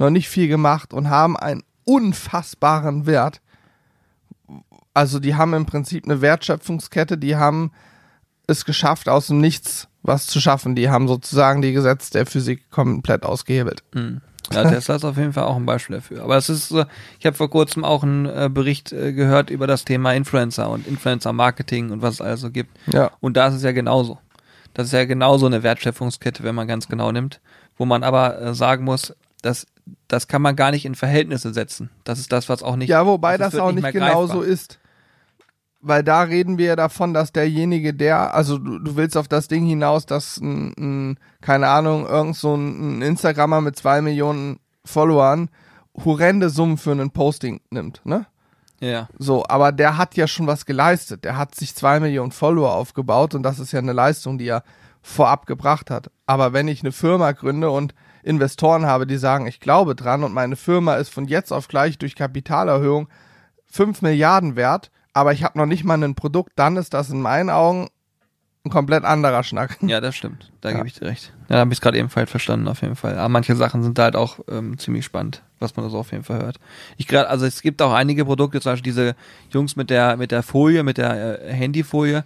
noch 0.00 0.10
nicht 0.10 0.28
viel 0.28 0.48
gemacht 0.48 0.92
und 0.92 1.10
haben 1.10 1.36
einen 1.36 1.62
unfassbaren 1.84 3.06
Wert. 3.06 3.40
Also 4.94 5.20
die 5.20 5.36
haben 5.36 5.54
im 5.54 5.66
Prinzip 5.66 6.04
eine 6.04 6.20
Wertschöpfungskette, 6.20 7.16
die 7.16 7.36
haben 7.36 7.70
es 8.46 8.64
geschafft, 8.64 9.08
aus 9.08 9.28
dem 9.28 9.40
Nichts 9.40 9.86
was 10.02 10.26
zu 10.26 10.40
schaffen. 10.40 10.74
Die 10.74 10.88
haben 10.88 11.06
sozusagen 11.06 11.62
die 11.62 11.72
Gesetze 11.72 12.10
der 12.12 12.26
Physik 12.26 12.70
komplett 12.70 13.24
ausgehebelt. 13.24 13.84
Mhm. 13.94 14.22
Ja, 14.52 14.68
Tesla 14.68 14.96
ist 14.96 15.04
auf 15.04 15.16
jeden 15.16 15.32
Fall 15.32 15.44
auch 15.44 15.54
ein 15.54 15.66
Beispiel 15.66 15.96
dafür. 15.96 16.24
Aber 16.24 16.36
es 16.36 16.48
ist 16.48 16.70
so, 16.70 16.84
ich 17.20 17.26
habe 17.26 17.36
vor 17.36 17.50
kurzem 17.50 17.84
auch 17.84 18.02
einen 18.02 18.26
äh, 18.26 18.48
Bericht 18.52 18.92
äh, 18.92 19.12
gehört 19.12 19.50
über 19.50 19.68
das 19.68 19.84
Thema 19.84 20.12
Influencer 20.12 20.68
und 20.70 20.88
Influencer-Marketing 20.88 21.90
und 21.90 22.02
was 22.02 22.14
es 22.14 22.20
also 22.20 22.50
gibt. 22.50 22.76
Ja. 22.92 23.12
Und 23.20 23.36
da 23.36 23.48
ist 23.48 23.54
es 23.54 23.62
ja 23.62 23.70
genauso. 23.70 24.18
Das 24.74 24.86
ist 24.86 24.92
ja 24.92 25.04
genauso 25.04 25.46
eine 25.46 25.62
Wertschöpfungskette, 25.62 26.42
wenn 26.42 26.54
man 26.54 26.66
ganz 26.66 26.88
genau 26.88 27.12
nimmt, 27.12 27.40
wo 27.76 27.84
man 27.84 28.02
aber 28.02 28.40
äh, 28.40 28.54
sagen 28.54 28.84
muss, 28.84 29.14
dass 29.44 29.66
das 30.08 30.28
kann 30.28 30.42
man 30.42 30.56
gar 30.56 30.70
nicht 30.70 30.84
in 30.84 30.94
Verhältnisse 30.94 31.52
setzen. 31.52 31.90
Das 32.04 32.18
ist 32.18 32.32
das, 32.32 32.48
was 32.48 32.62
auch 32.62 32.76
nicht. 32.76 32.88
Ja, 32.88 33.06
wobei 33.06 33.38
das 33.38 33.52
das, 33.52 33.60
auch 33.60 33.72
nicht 33.72 33.82
nicht 33.82 33.92
genau 33.92 34.26
so 34.26 34.42
ist. 34.42 34.78
Weil 35.82 36.04
da 36.04 36.22
reden 36.22 36.58
wir 36.58 36.66
ja 36.66 36.76
davon, 36.76 37.14
dass 37.14 37.32
derjenige, 37.32 37.94
der, 37.94 38.34
also 38.34 38.58
du, 38.58 38.78
du 38.78 38.96
willst 38.96 39.16
auf 39.16 39.28
das 39.28 39.48
Ding 39.48 39.64
hinaus, 39.64 40.04
dass 40.04 40.36
ein, 40.36 40.74
ein 40.78 41.18
keine 41.40 41.68
Ahnung, 41.68 42.06
irgend 42.06 42.36
so 42.36 42.54
ein, 42.54 42.98
ein 42.98 43.02
Instagrammer 43.02 43.62
mit 43.62 43.76
zwei 43.76 44.02
Millionen 44.02 44.60
Followern 44.84 45.48
horrende 46.04 46.50
Summen 46.50 46.76
für 46.76 46.92
ein 46.92 47.10
Posting 47.10 47.60
nimmt, 47.70 48.02
ne? 48.04 48.26
Ja, 48.80 49.08
So, 49.18 49.44
aber 49.46 49.72
der 49.72 49.98
hat 49.98 50.16
ja 50.16 50.26
schon 50.26 50.46
was 50.46 50.64
geleistet. 50.64 51.24
Der 51.24 51.36
hat 51.36 51.54
sich 51.54 51.74
zwei 51.74 52.00
Millionen 52.00 52.32
Follower 52.32 52.72
aufgebaut 52.72 53.34
und 53.34 53.42
das 53.42 53.58
ist 53.58 53.72
ja 53.72 53.78
eine 53.78 53.92
Leistung, 53.92 54.38
die 54.38 54.48
er 54.48 54.64
vorab 55.02 55.44
gebracht 55.44 55.90
hat. 55.90 56.10
Aber 56.26 56.54
wenn 56.54 56.66
ich 56.66 56.82
eine 56.82 56.92
Firma 56.92 57.32
gründe 57.32 57.70
und 57.70 57.94
Investoren 58.22 58.86
habe, 58.86 59.06
die 59.06 59.16
sagen, 59.16 59.46
ich 59.46 59.60
glaube 59.60 59.94
dran 59.94 60.24
und 60.24 60.32
meine 60.34 60.56
Firma 60.56 60.94
ist 60.96 61.08
von 61.12 61.26
jetzt 61.26 61.52
auf 61.52 61.68
gleich 61.68 61.98
durch 61.98 62.14
Kapitalerhöhung 62.14 63.08
5 63.66 64.02
Milliarden 64.02 64.56
wert, 64.56 64.90
aber 65.12 65.32
ich 65.32 65.44
habe 65.44 65.58
noch 65.58 65.66
nicht 65.66 65.84
mal 65.84 66.02
ein 66.02 66.14
Produkt, 66.14 66.52
dann 66.56 66.76
ist 66.76 66.92
das 66.94 67.10
in 67.10 67.20
meinen 67.20 67.50
Augen 67.50 67.88
ein 68.64 68.70
komplett 68.70 69.04
anderer 69.04 69.42
Schnack. 69.42 69.78
ja, 69.80 70.00
das 70.02 70.14
stimmt. 70.16 70.52
Da 70.60 70.68
Ja. 70.70 70.76
gebe 70.76 70.86
ich 70.86 70.92
dir 70.94 71.06
recht. 71.06 71.32
Ja, 71.48 71.54
da 71.56 71.58
habe 71.60 71.72
ich 71.72 71.78
es 71.78 71.80
gerade 71.80 71.96
ebenfalls 71.98 72.30
verstanden, 72.30 72.68
auf 72.68 72.82
jeden 72.82 72.94
Fall. 72.96 73.16
Aber 73.16 73.28
manche 73.30 73.56
Sachen 73.56 73.82
sind 73.82 73.98
halt 73.98 74.16
auch 74.16 74.38
ähm, 74.50 74.76
ziemlich 74.78 75.04
spannend, 75.06 75.42
was 75.58 75.76
man 75.76 75.88
so 75.88 75.98
auf 75.98 76.12
jeden 76.12 76.24
Fall 76.24 76.42
hört. 76.42 76.60
Ich 76.98 77.06
gerade, 77.06 77.30
also 77.30 77.46
es 77.46 77.62
gibt 77.62 77.80
auch 77.80 77.92
einige 77.92 78.26
Produkte, 78.26 78.60
zum 78.60 78.72
Beispiel 78.72 78.92
diese 78.92 79.14
Jungs 79.48 79.76
mit 79.76 79.88
der 79.88 80.18
mit 80.18 80.30
der 80.30 80.42
Folie, 80.42 80.82
mit 80.82 80.98
der 80.98 81.42
äh, 81.42 81.52
Handyfolie. 81.54 82.24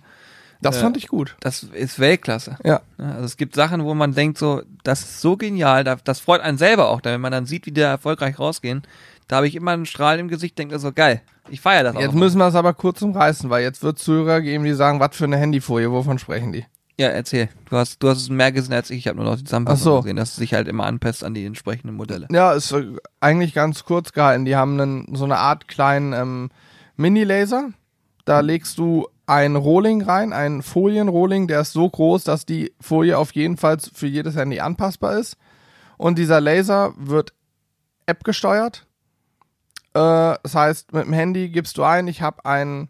Das 0.64 0.78
Äh, 0.78 0.80
fand 0.80 0.97
ich 0.97 1.09
gut. 1.09 1.37
Das 1.40 1.62
ist 1.62 1.99
Weltklasse. 1.99 2.56
Ja. 2.64 2.80
Also 2.99 3.25
es 3.25 3.37
gibt 3.37 3.54
Sachen, 3.54 3.85
wo 3.85 3.94
man 3.94 4.12
denkt 4.14 4.38
so, 4.38 4.62
das 4.83 5.00
ist 5.00 5.21
so 5.21 5.37
genial, 5.37 5.85
da- 5.85 5.97
das 6.02 6.21
freut 6.21 6.40
einen 6.40 6.59
selber 6.59 6.88
auch, 6.88 7.00
wenn 7.04 7.21
man 7.21 7.33
dann 7.33 7.47
sieht, 7.47 7.66
wie 7.66 7.71
die 7.73 7.80
da 7.80 7.90
erfolgreich 7.90 8.38
rausgehen. 8.38 8.83
Da 9.28 9.37
habe 9.37 9.47
ich 9.49 9.54
immer 9.54 9.71
einen 9.73 9.87
Strahl 9.87 10.18
im 10.18 10.28
Gesicht, 10.28 10.59
denke 10.59 10.78
so 10.78 10.92
geil. 10.92 11.22
Ich 11.50 11.61
feiere 11.61 11.85
das 11.85 11.96
auch. 11.96 12.00
Jetzt 12.00 12.09
noch 12.09 12.14
mal. 12.14 12.20
müssen 12.20 12.38
wir 12.38 12.46
es 12.48 12.55
aber 12.55 12.72
kurz 12.74 13.03
umreißen, 13.03 13.50
weil 13.50 13.62
jetzt 13.62 13.83
wird 13.83 13.98
Zuhörer 13.98 14.40
geben, 14.40 14.64
die 14.64 14.72
sagen, 14.74 15.00
was 15.00 15.16
für 15.16 15.24
eine 15.24 15.37
Handyfolie, 15.37 15.90
wovon 15.90 16.18
sprechen 16.18 16.53
die? 16.53 16.64
Ja, 16.98 17.09
erzähl. 17.09 17.48
Du 17.68 17.77
hast 17.77 18.03
du 18.03 18.09
hast 18.09 18.18
es 18.18 18.29
mehr 18.31 18.53
gesehen 18.53 18.72
als 18.72 18.88
ich. 18.90 18.98
Ich 18.98 19.09
habe 19.09 19.16
nur 19.16 19.24
noch 19.27 19.37
die 19.37 19.42
Zusammenfassung 19.44 19.83
so. 19.96 20.00
gesehen, 20.03 20.16
dass 20.16 20.31
es 20.31 20.37
sich 20.37 20.55
halt 20.55 20.68
immer 20.68 20.85
anpasst 20.87 21.24
an 21.24 21.35
die 21.35 21.44
entsprechenden 21.44 21.96
Modelle. 21.96 22.29
Ja, 22.31 22.53
ist 22.53 22.70
äh, 22.72 22.85
eigentlich 23.20 23.53
ganz 23.53 23.85
kurz 23.85 24.12
gehalten. 24.12 24.44
Die 24.44 24.55
haben 24.57 24.81
einen, 24.81 25.14
so 25.16 25.24
eine 25.24 25.38
Art 25.38 25.66
kleinen 25.68 26.12
ähm, 26.12 26.50
Mini-Laser. 26.96 27.70
Da 28.24 28.40
legst 28.40 28.79
du 28.79 29.09
ein 29.26 29.56
Rohling 29.56 30.02
rein, 30.02 30.32
ein 30.32 30.62
Folienrohling, 30.62 31.46
der 31.48 31.60
ist 31.60 31.72
so 31.72 31.88
groß, 31.88 32.24
dass 32.24 32.44
die 32.44 32.72
Folie 32.80 33.16
auf 33.16 33.32
jeden 33.32 33.56
Fall 33.56 33.78
für 33.78 34.06
jedes 34.06 34.37
Handy 34.37 34.60
anpassbar 34.60 35.18
ist. 35.18 35.37
Und 35.96 36.18
dieser 36.18 36.40
Laser 36.40 36.92
wird 36.96 37.32
App 38.06 38.24
gesteuert. 38.24 38.87
Äh, 39.94 40.37
das 40.42 40.54
heißt, 40.54 40.92
mit 40.92 41.06
dem 41.06 41.12
Handy 41.12 41.48
gibst 41.48 41.78
du 41.78 41.84
ein, 41.84 42.08
ich 42.08 42.20
habe 42.20 42.44
ein 42.44 42.88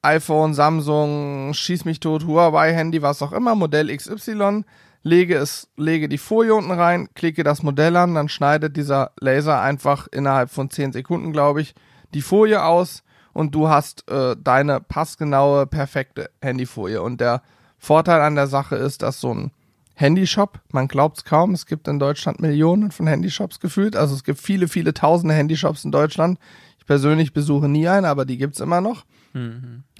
iPhone, 0.00 0.54
Samsung, 0.54 1.52
schieß 1.52 1.84
mich 1.84 2.00
tot, 2.00 2.24
Huawei 2.24 2.72
Handy, 2.72 3.02
was 3.02 3.20
auch 3.20 3.32
immer, 3.32 3.54
Modell 3.54 3.94
XY, 3.94 4.64
lege 5.02 5.36
es, 5.36 5.68
lege 5.76 6.08
die 6.08 6.18
Folie 6.18 6.54
unten 6.54 6.70
rein, 6.70 7.08
klicke 7.14 7.42
das 7.42 7.62
Modell 7.62 7.96
an, 7.96 8.14
dann 8.14 8.28
schneidet 8.28 8.76
dieser 8.76 9.10
Laser 9.20 9.60
einfach 9.60 10.06
innerhalb 10.10 10.50
von 10.50 10.70
10 10.70 10.92
Sekunden, 10.92 11.32
glaube 11.32 11.60
ich, 11.60 11.74
die 12.14 12.22
Folie 12.22 12.64
aus 12.64 13.02
und 13.38 13.54
du 13.54 13.68
hast 13.68 14.10
äh, 14.10 14.34
deine 14.36 14.80
passgenaue, 14.80 15.68
perfekte 15.68 16.28
Handyfolie. 16.42 17.00
Und 17.00 17.20
der 17.20 17.40
Vorteil 17.78 18.20
an 18.20 18.34
der 18.34 18.48
Sache 18.48 18.74
ist, 18.74 19.02
dass 19.02 19.20
so 19.20 19.32
ein 19.32 19.52
Handyshop, 19.94 20.58
man 20.72 20.88
glaubt 20.88 21.18
es 21.18 21.24
kaum, 21.24 21.54
es 21.54 21.64
gibt 21.64 21.86
in 21.86 22.00
Deutschland 22.00 22.40
Millionen 22.40 22.90
von 22.90 23.06
Handyshops 23.06 23.60
gefühlt, 23.60 23.94
also 23.94 24.16
es 24.16 24.24
gibt 24.24 24.40
viele, 24.40 24.66
viele 24.66 24.92
tausende 24.92 25.34
Handyshops 25.34 25.84
in 25.84 25.92
Deutschland. 25.92 26.40
Ich 26.80 26.86
persönlich 26.86 27.32
besuche 27.32 27.68
nie 27.68 27.86
einen, 27.86 28.06
aber 28.06 28.24
die 28.24 28.38
gibt's 28.38 28.58
immer 28.58 28.80
noch. 28.80 29.04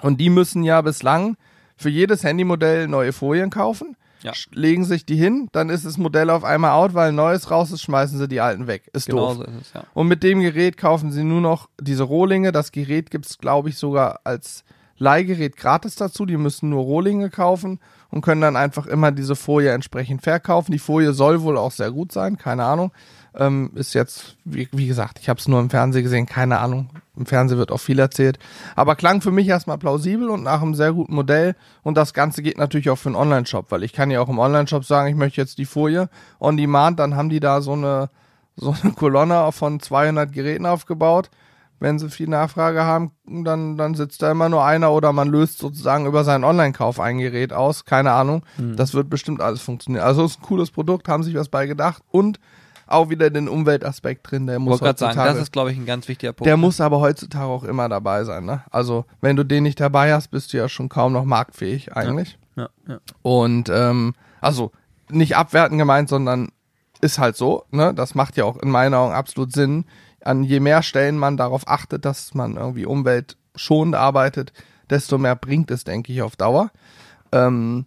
Und 0.03 0.21
die 0.21 0.31
müssen 0.31 0.65
ja 0.65 0.81
bislang 0.81 1.37
für 1.77 1.91
jedes 1.91 2.25
Handymodell 2.25 2.89
neue 2.89 3.13
Folien 3.13 3.51
kaufen, 3.51 3.97
Ja. 4.23 4.33
legen 4.53 4.85
sich 4.85 5.07
die 5.07 5.17
hin, 5.17 5.49
dann 5.53 5.71
ist 5.71 5.85
das 5.85 5.97
Modell 5.97 6.31
auf 6.31 6.45
einmal 6.45 6.73
out, 6.73 6.95
weil 6.95 7.11
ein 7.11 7.15
neues 7.15 7.51
raus 7.51 7.71
ist, 7.71 7.83
schmeißen 7.83 8.19
sie 8.19 8.29
die 8.29 8.41
alten 8.41 8.67
weg. 8.67 8.91
Ist 8.93 9.07
Genau 9.07 9.35
doof. 9.35 9.37
so 9.37 9.43
ist 9.45 9.61
es, 9.63 9.73
ja. 9.75 9.85
Und 9.95 10.09
mit 10.09 10.23
dem 10.23 10.41
Gerät 10.41 10.77
kaufen 10.77 11.13
sie 11.13 11.23
nur 11.25 11.41
noch 11.41 11.69
diese 11.81 12.03
Rohlinge. 12.03 12.51
Das 12.53 12.73
Gerät 12.73 13.11
gibt's, 13.11 13.39
glaube 13.39 13.69
ich, 13.69 13.79
sogar 13.79 14.21
als 14.25 14.65
Leihgerät 14.97 15.57
gratis 15.57 15.95
dazu. 15.95 16.27
Die 16.27 16.37
müssen 16.37 16.71
nur 16.71 16.83
Rohlinge 16.83 17.31
kaufen 17.31 17.79
und 18.11 18.23
können 18.23 18.41
dann 18.41 18.57
einfach 18.57 18.87
immer 18.87 19.13
diese 19.13 19.37
Folie 19.37 19.71
entsprechend 19.71 20.23
verkaufen. 20.23 20.73
Die 20.73 20.79
Folie 20.81 21.13
soll 21.13 21.43
wohl 21.43 21.57
auch 21.57 21.71
sehr 21.73 21.93
gut 21.93 22.11
sein, 22.11 22.37
keine 22.37 22.65
Ahnung. 22.65 22.91
Ähm, 23.35 23.71
ist 23.75 23.95
jetzt, 23.95 24.37
wie, 24.45 24.69
wie 24.73 24.87
gesagt, 24.87 25.19
ich 25.21 25.29
habe 25.29 25.39
es 25.39 25.49
nur 25.49 25.61
im 25.61 25.71
Fernsehen 25.71 26.03
gesehen, 26.03 26.27
keine 26.27 26.59
Ahnung. 26.59 26.91
Im 27.17 27.27
Fernsehen 27.27 27.59
wird 27.59 27.73
auch 27.73 27.79
viel 27.79 27.99
erzählt. 27.99 28.39
Aber 28.77 28.97
klang 28.97 29.21
für 29.21 29.31
mich 29.31 29.49
erstmal 29.49 29.79
plausibel 29.79 30.31
und 30.31 30.43
nach 30.43 30.63
einem 30.63 30.75
sehr 30.75 30.93
guten 30.93 31.15
Modell. 31.15 31.55
Und 31.83 31.97
das 31.97 32.15
Ganze 32.15 32.43
geht 32.43 32.59
natürlich 32.59 32.91
auch 32.91 32.99
für 32.99 33.09
einen 33.09 33.17
Online-Shop, 33.17 33.67
weil 33.71 33.83
ich 33.83 33.93
kann 33.93 34.11
ja 34.11 34.21
auch 34.21 34.29
im 34.29 34.39
Online-Shop 34.39 34.85
sagen, 34.85 35.09
ich 35.09 35.17
möchte 35.17 35.41
jetzt 35.41 35.59
die 35.59 35.65
Folie 35.65 36.09
on 36.41 36.57
demand, 36.57 36.99
dann 36.99 37.17
haben 37.17 37.29
die 37.29 37.41
da 37.41 37.61
so 37.61 37.73
eine, 37.73 38.11
so 38.57 38.75
eine 38.83 38.93
Kolonne 38.93 39.51
von 39.53 39.81
200 39.81 40.33
Geräten 40.33 40.67
aufgebaut. 40.67 41.31
Wenn 41.81 42.01
sie 42.01 42.11
viel 42.11 42.29
Nachfrage 42.29 42.83
haben, 42.83 43.13
dann, 43.25 43.77
dann 43.77 43.95
sitzt 43.95 44.21
da 44.23 44.33
immer 44.33 44.49
nur 44.49 44.65
einer 44.65 44.91
oder 44.91 45.13
man 45.13 45.29
löst 45.29 45.59
sozusagen 45.59 46.07
über 46.07 46.25
seinen 46.25 46.43
Online-Kauf 46.43 46.99
ein 46.99 47.19
Gerät 47.19 47.53
aus. 47.53 47.85
Keine 47.85 48.11
Ahnung. 48.13 48.43
Das 48.77 48.95
wird 48.95 49.09
bestimmt 49.09 49.41
alles 49.41 49.61
funktionieren. 49.61 50.05
Also 50.05 50.25
es 50.25 50.33
ist 50.33 50.41
ein 50.41 50.43
cooles 50.43 50.73
Produkt, 50.73 51.07
haben 51.09 51.23
sich 51.23 51.37
was 51.37 51.49
bei 51.49 51.67
gedacht 51.67 52.03
und 52.11 52.41
auch 52.91 53.11
wieder 53.11 53.31
den 53.31 53.49
Umweltaspekt 53.49 54.31
drin. 54.31 54.47
Der 54.47 54.57
Ich 54.57 54.63
muss 54.63 54.81
gerade 54.81 54.99
sagen, 54.99 55.11
heutzutage, 55.11 55.35
das 55.35 55.43
ist, 55.43 55.53
glaube 55.53 55.73
ich, 55.73 55.79
ein 55.79 55.87
ganz 55.87 56.09
wichtiger 56.09 56.33
Punkt. 56.33 56.47
der 56.47 56.57
muss 56.57 56.81
aber 56.81 57.01
heutzutage 57.01 57.47
auch 57.47 57.65
immer 57.65 57.89
dabei 57.89 58.25
sein. 58.25 58.45
Ne? 58.45 58.63
Also 58.71 59.05
wenn 59.21 59.37
du 59.37 59.45
den 59.45 59.63
nicht 59.63 59.81
dabei 59.81 60.13
hast, 60.13 60.29
bist 60.29 60.53
du 60.53 60.57
ja 60.57 60.69
schon 60.69 60.89
kaum 60.89 61.13
noch 61.13 61.25
marktfähig 61.25 61.95
eigentlich. 61.97 62.39
ja, 62.57 62.69
ja. 62.87 62.99
Und 63.23 63.69
ähm, 63.69 64.15
also 64.41 64.73
nicht 65.11 65.37
abwerten 65.37 65.79
gemeint, 65.79 66.09
sondern 66.09 66.51
ist 67.01 67.19
halt 67.19 67.37
so, 67.37 67.65
ne? 67.71 67.95
Das 67.95 68.15
macht 68.15 68.37
ja 68.37 68.45
auch 68.45 68.57
in 68.57 68.71
meinen 68.71 68.95
Augen 68.95 69.13
absolut 69.13 69.53
Sinn. 69.53 69.85
An 70.23 70.43
je 70.43 70.61
mehr 70.61 70.83
Stellen 70.83 71.17
man 71.17 71.37
darauf 71.37 71.69
achtet, 71.69 72.05
dass 72.05 72.35
man 72.35 72.57
irgendwie 72.57 72.87
umweltschonend 72.87 73.95
arbeitet, 73.95 74.53
desto 74.91 75.17
mehr 75.17 75.37
bringt 75.37 75.71
es, 75.71 75.85
denke 75.85 76.13
ich, 76.13 76.23
auf 76.23 76.37
Dauer. 76.37 76.71
Ähm, 77.31 77.87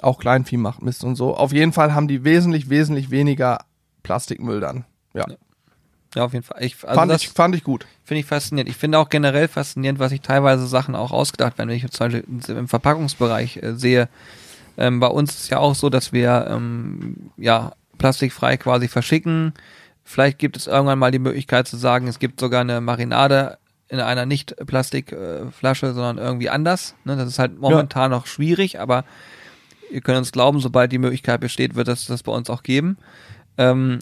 auch 0.00 0.18
Kleinvieh 0.18 0.56
macht 0.56 0.82
Mist 0.82 1.04
und 1.04 1.16
so. 1.16 1.36
Auf 1.36 1.52
jeden 1.52 1.72
Fall 1.72 1.94
haben 1.94 2.08
die 2.08 2.24
wesentlich, 2.24 2.70
wesentlich 2.70 3.10
weniger 3.10 3.60
Plastikmüll 4.02 4.60
dann. 4.60 4.84
Ja, 5.14 5.26
ja, 6.14 6.24
auf 6.24 6.32
jeden 6.32 6.44
Fall. 6.44 6.62
Ich, 6.62 6.76
also 6.82 6.94
fand, 6.94 7.10
das 7.10 7.22
ich, 7.22 7.30
fand 7.30 7.54
ich 7.54 7.64
gut. 7.64 7.86
finde 8.04 8.20
ich 8.20 8.26
faszinierend. 8.26 8.70
Ich 8.70 8.76
finde 8.76 8.98
auch 8.98 9.08
generell 9.08 9.48
faszinierend, 9.48 9.98
was 9.98 10.10
sich 10.10 10.20
teilweise 10.20 10.66
Sachen 10.66 10.94
auch 10.94 11.10
ausgedacht 11.10 11.56
werden. 11.56 11.70
Wenn 11.70 11.76
ich 11.76 11.90
zum 11.90 12.10
Beispiel 12.10 12.24
im 12.48 12.68
Verpackungsbereich 12.68 13.62
äh, 13.62 13.74
sehe, 13.74 14.08
ähm, 14.76 15.00
bei 15.00 15.06
uns 15.06 15.34
ist 15.34 15.50
ja 15.50 15.58
auch 15.58 15.74
so, 15.74 15.88
dass 15.88 16.12
wir 16.12 16.46
ähm, 16.50 17.30
ja 17.36 17.72
plastikfrei 17.98 18.56
quasi 18.56 18.88
verschicken. 18.88 19.54
Vielleicht 20.04 20.38
gibt 20.38 20.56
es 20.56 20.66
irgendwann 20.66 20.98
mal 20.98 21.12
die 21.12 21.18
Möglichkeit 21.18 21.66
zu 21.66 21.76
sagen, 21.76 22.08
es 22.08 22.18
gibt 22.18 22.40
sogar 22.40 22.60
eine 22.60 22.80
Marinade 22.80 23.58
in 23.88 24.00
einer 24.00 24.26
nicht 24.26 24.56
Plastikflasche, 24.66 25.92
sondern 25.92 26.18
irgendwie 26.18 26.50
anders. 26.50 26.94
Ne? 27.04 27.16
Das 27.16 27.28
ist 27.28 27.38
halt 27.38 27.60
momentan 27.60 28.10
noch 28.10 28.26
schwierig, 28.26 28.80
aber 28.80 29.04
ihr 29.90 30.00
könnt 30.00 30.18
uns 30.18 30.32
glauben, 30.32 30.60
sobald 30.60 30.92
die 30.92 30.98
Möglichkeit 30.98 31.40
besteht, 31.40 31.74
wird 31.74 31.88
es 31.88 32.06
das 32.06 32.22
bei 32.22 32.32
uns 32.32 32.50
auch 32.50 32.62
geben. 32.62 32.96
Ähm, 33.58 33.98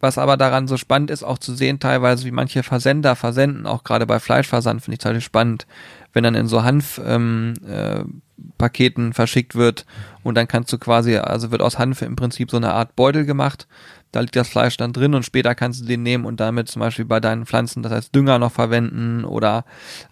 was 0.00 0.16
aber 0.16 0.38
daran 0.38 0.66
so 0.66 0.78
spannend 0.78 1.10
ist, 1.10 1.22
auch 1.22 1.38
zu 1.38 1.54
sehen 1.54 1.78
teilweise, 1.78 2.24
wie 2.24 2.30
manche 2.30 2.62
Versender 2.62 3.16
versenden, 3.16 3.66
auch 3.66 3.84
gerade 3.84 4.06
bei 4.06 4.18
Fleischversand 4.18 4.82
finde 4.82 4.94
ich 4.94 5.00
total 5.00 5.20
spannend, 5.20 5.66
wenn 6.14 6.24
dann 6.24 6.34
in 6.34 6.48
so 6.48 6.62
Hanfpaketen 6.64 7.54
ähm, 7.66 9.10
äh, 9.10 9.14
verschickt 9.14 9.54
wird 9.54 9.84
und 10.22 10.36
dann 10.36 10.48
kannst 10.48 10.72
du 10.72 10.78
quasi, 10.78 11.16
also 11.16 11.50
wird 11.50 11.60
aus 11.60 11.78
Hanf 11.78 12.00
im 12.00 12.16
Prinzip 12.16 12.50
so 12.50 12.56
eine 12.56 12.72
Art 12.72 12.96
Beutel 12.96 13.26
gemacht, 13.26 13.68
da 14.12 14.20
liegt 14.20 14.36
das 14.36 14.48
Fleisch 14.48 14.76
dann 14.76 14.92
drin 14.92 15.14
und 15.14 15.24
später 15.24 15.54
kannst 15.54 15.82
du 15.82 15.84
den 15.86 16.02
nehmen 16.02 16.24
und 16.24 16.40
damit 16.40 16.68
zum 16.68 16.80
Beispiel 16.80 17.04
bei 17.04 17.20
deinen 17.20 17.46
Pflanzen, 17.46 17.82
das 17.82 17.92
heißt 17.92 18.14
Dünger 18.14 18.38
noch 18.38 18.52
verwenden 18.52 19.24
oder 19.24 19.64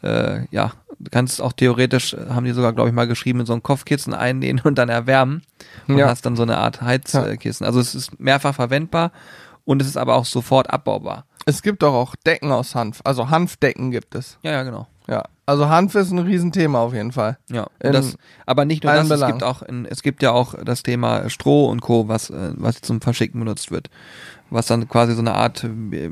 äh, 0.03 0.47
ja, 0.51 0.73
du 0.99 1.11
kannst 1.11 1.41
auch 1.41 1.53
theoretisch, 1.53 2.17
haben 2.29 2.45
die 2.45 2.53
sogar, 2.53 2.73
glaube 2.73 2.89
ich, 2.89 2.95
mal 2.95 3.07
geschrieben, 3.07 3.41
in 3.41 3.47
so 3.47 3.53
ein 3.53 3.63
Kopfkissen 3.63 4.15
einnähen 4.15 4.61
und 4.63 4.77
dann 4.79 4.89
erwärmen 4.89 5.43
und 5.87 5.99
ja. 5.99 6.09
hast 6.09 6.27
dann 6.27 6.37
so 6.37 6.43
eine 6.43 6.59
Art 6.59 6.81
Heizkissen. 6.81 7.67
Also 7.67 7.81
es 7.81 7.95
ist 7.95 8.19
mehrfach 8.21 8.55
verwendbar 8.55 9.13
und 9.65 9.83
es 9.83 9.89
ist 9.89 9.97
aber 9.97 10.15
auch 10.15 10.25
sofort 10.25 10.71
abbaubar. 10.71 11.27
Es 11.47 11.63
gibt 11.63 11.83
doch 11.83 11.95
auch 11.95 12.15
Decken 12.15 12.53
aus 12.53 12.75
Hanf, 12.75 13.01
also 13.05 13.31
Hanfdecken 13.31 13.91
gibt 13.91 14.15
es. 14.15 14.39
Ja, 14.43 14.53
ja, 14.53 14.63
genau. 14.63 14.87
Ja, 15.09 15.25
also 15.49 15.71
Hanf 15.71 15.95
ist 15.95 16.11
ein 16.11 16.19
Riesenthema 16.19 16.79
auf 16.83 16.93
jeden 16.93 17.11
Fall. 17.11 17.39
Ja, 17.49 17.69
das, 17.79 18.19
aber 18.45 18.67
nicht 18.67 18.85
nur 18.85 18.93
das, 18.93 19.11
es 19.11 19.27
gibt 19.27 19.43
auch, 19.43 19.63
in, 19.63 19.87
es 19.87 20.03
gibt 20.03 20.23
ja 20.23 20.31
auch 20.31 20.55
das 20.63 20.83
Thema 20.83 21.31
Stroh 21.31 21.71
und 21.71 21.81
Co., 21.81 22.07
was, 22.07 22.29
äh, 22.29 22.53
was 22.57 22.83
zum 22.83 23.01
Verschicken 23.01 23.41
benutzt 23.41 23.71
wird. 23.71 23.89
Was 24.51 24.67
dann 24.67 24.87
quasi 24.91 25.15
so 25.15 25.21
eine 25.21 25.33
Art, 25.33 25.67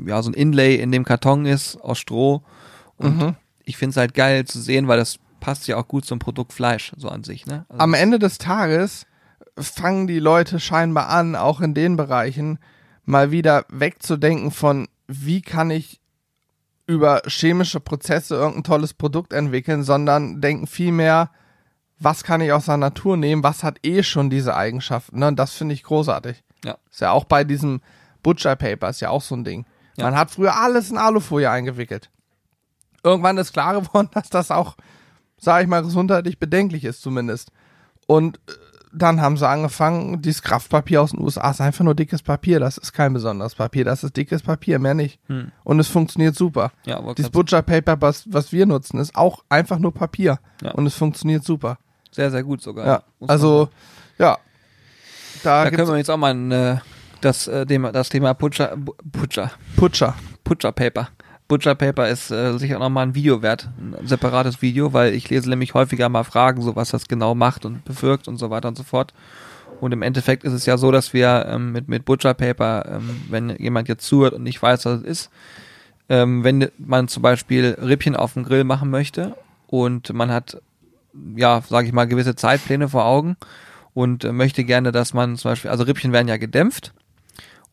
ja, 0.07 0.23
so 0.23 0.31
ein 0.31 0.33
Inlay 0.33 0.77
in 0.77 0.91
dem 0.91 1.05
Karton 1.05 1.45
ist 1.45 1.75
aus 1.75 1.99
Stroh. 1.99 2.41
Und 2.97 3.17
mhm. 3.17 3.35
ich 3.63 3.77
finde 3.77 3.91
es 3.91 3.97
halt 3.97 4.15
geil 4.15 4.45
zu 4.45 4.59
sehen, 4.59 4.87
weil 4.87 4.97
das 4.97 5.19
passt 5.39 5.67
ja 5.67 5.77
auch 5.77 5.87
gut 5.87 6.05
zum 6.05 6.17
Produkt 6.17 6.51
Fleisch, 6.51 6.93
so 6.97 7.07
an 7.07 7.23
sich, 7.23 7.45
ne? 7.45 7.67
Also 7.69 7.79
Am 7.79 7.93
Ende 7.93 8.17
des 8.17 8.39
Tages 8.39 9.05
fangen 9.55 10.07
die 10.07 10.17
Leute 10.17 10.59
scheinbar 10.59 11.09
an, 11.09 11.35
auch 11.35 11.61
in 11.61 11.75
den 11.75 11.95
Bereichen, 11.95 12.57
mal 13.05 13.29
wieder 13.29 13.65
wegzudenken 13.69 14.49
von, 14.49 14.87
wie 15.07 15.41
kann 15.41 15.69
ich 15.69 16.01
über 16.87 17.21
chemische 17.27 17.79
Prozesse 17.79 18.35
irgendein 18.35 18.63
tolles 18.63 18.93
Produkt 18.93 19.33
entwickeln, 19.33 19.83
sondern 19.83 20.41
denken 20.41 20.67
vielmehr, 20.67 21.29
was 21.99 22.23
kann 22.23 22.41
ich 22.41 22.51
aus 22.53 22.65
der 22.65 22.77
Natur 22.77 23.17
nehmen, 23.17 23.43
was 23.43 23.63
hat 23.63 23.79
eh 23.85 24.03
schon 24.03 24.29
diese 24.29 24.55
Eigenschaften. 24.55 25.19
Ne? 25.19 25.27
Und 25.27 25.37
das 25.37 25.53
finde 25.53 25.73
ich 25.73 25.83
großartig. 25.83 26.43
Ja. 26.63 26.77
Ist 26.89 27.01
ja 27.01 27.11
auch 27.11 27.25
bei 27.25 27.43
diesem 27.43 27.81
Butcher 28.23 28.55
Paper, 28.55 28.89
ist 28.89 29.01
ja 29.01 29.09
auch 29.09 29.21
so 29.21 29.35
ein 29.35 29.43
Ding. 29.43 29.65
Ja. 29.97 30.05
Man 30.05 30.15
hat 30.15 30.31
früher 30.31 30.55
alles 30.55 30.89
in 30.89 30.97
Alufolie 30.97 31.49
eingewickelt. 31.49 32.09
Irgendwann 33.03 33.37
ist 33.37 33.53
klar 33.53 33.73
geworden, 33.81 34.09
dass 34.13 34.29
das 34.29 34.49
auch, 34.49 34.77
sage 35.37 35.63
ich 35.63 35.69
mal, 35.69 35.83
gesundheitlich 35.83 36.39
bedenklich 36.39 36.85
ist 36.85 37.01
zumindest. 37.01 37.51
Und 38.05 38.37
äh, 38.47 38.51
dann 38.97 39.21
haben 39.21 39.37
sie 39.37 39.47
angefangen, 39.47 40.21
dieses 40.21 40.41
Kraftpapier 40.41 41.01
aus 41.01 41.11
den 41.11 41.21
USA 41.21 41.49
ist 41.51 41.61
einfach 41.61 41.83
nur 41.83 41.95
dickes 41.95 42.21
Papier. 42.21 42.59
Das 42.59 42.77
ist 42.77 42.93
kein 42.93 43.13
besonderes 43.13 43.55
Papier, 43.55 43.85
das 43.85 44.03
ist 44.03 44.17
dickes 44.17 44.41
Papier, 44.41 44.79
mehr 44.79 44.93
nicht. 44.93 45.19
Hm. 45.27 45.51
Und 45.63 45.79
es 45.79 45.87
funktioniert 45.87 46.35
super. 46.35 46.71
Ja, 46.85 47.01
dieses 47.13 47.31
Butcher 47.31 47.61
Paper, 47.61 48.01
was, 48.01 48.25
was 48.31 48.51
wir 48.51 48.65
nutzen, 48.65 48.99
ist 48.99 49.15
auch 49.15 49.43
einfach 49.49 49.79
nur 49.79 49.93
Papier. 49.93 50.39
Ja. 50.61 50.71
Und 50.71 50.85
es 50.85 50.95
funktioniert 50.95 51.43
super. 51.43 51.77
Sehr, 52.11 52.31
sehr 52.31 52.43
gut 52.43 52.61
sogar. 52.61 52.85
Ja, 52.85 53.03
also, 53.27 53.69
ja. 54.17 54.37
Da, 55.43 55.65
da 55.65 55.71
können 55.71 55.87
wir 55.87 55.97
jetzt 55.97 56.09
auch 56.09 56.17
mal 56.17 56.33
ein, 56.33 56.51
äh, 56.51 56.77
das, 57.21 57.47
äh, 57.47 57.65
das 57.65 58.09
Thema 58.09 58.33
Butcher, 58.33 58.75
Butcher. 59.03 59.51
Butcher. 59.75 60.15
Butcher 60.43 60.71
Paper. 60.71 61.09
Butcher 61.47 61.75
Paper 61.75 62.09
ist 62.09 62.29
äh, 62.29 62.57
sicher 62.57 62.79
nochmal 62.79 63.07
ein 63.07 63.15
Video 63.15 63.41
wert, 63.41 63.69
ein 63.77 64.07
separates 64.07 64.61
Video, 64.61 64.93
weil 64.93 65.13
ich 65.13 65.29
lese 65.29 65.49
nämlich 65.49 65.73
häufiger 65.73 66.09
mal 66.09 66.23
Fragen, 66.23 66.61
so 66.61 66.75
was 66.75 66.89
das 66.89 67.07
genau 67.07 67.35
macht 67.35 67.65
und 67.65 67.85
bewirkt 67.85 68.27
und 68.27 68.37
so 68.37 68.49
weiter 68.49 68.67
und 68.67 68.77
so 68.77 68.83
fort. 68.83 69.13
Und 69.79 69.91
im 69.93 70.01
Endeffekt 70.01 70.43
ist 70.43 70.53
es 70.53 70.65
ja 70.65 70.77
so, 70.77 70.91
dass 70.91 71.13
wir 71.13 71.45
ähm, 71.47 71.71
mit, 71.71 71.87
mit 71.87 72.03
Butcher 72.03 72.33
Paper, 72.33 72.85
ähm, 72.89 73.21
wenn 73.29 73.55
jemand 73.57 73.87
jetzt 73.87 74.05
zuhört 74.05 74.33
und 74.33 74.43
nicht 74.43 74.61
weiß, 74.61 74.85
was 74.85 75.01
es 75.01 75.05
ist, 75.05 75.29
ähm, 76.09 76.43
wenn 76.43 76.69
man 76.77 77.07
zum 77.07 77.21
Beispiel 77.23 77.77
Rippchen 77.79 78.15
auf 78.15 78.33
dem 78.33 78.43
Grill 78.43 78.63
machen 78.63 78.89
möchte 78.89 79.35
und 79.67 80.13
man 80.13 80.31
hat, 80.31 80.61
ja, 81.35 81.61
sage 81.67 81.87
ich 81.87 81.93
mal, 81.93 82.07
gewisse 82.07 82.35
Zeitpläne 82.35 82.89
vor 82.89 83.05
Augen 83.05 83.37
und 83.93 84.23
äh, 84.23 84.31
möchte 84.31 84.63
gerne, 84.63 84.91
dass 84.91 85.13
man 85.13 85.37
zum 85.37 85.51
Beispiel, 85.51 85.71
also 85.71 85.83
Rippchen 85.83 86.11
werden 86.11 86.27
ja 86.27 86.37
gedämpft 86.37 86.93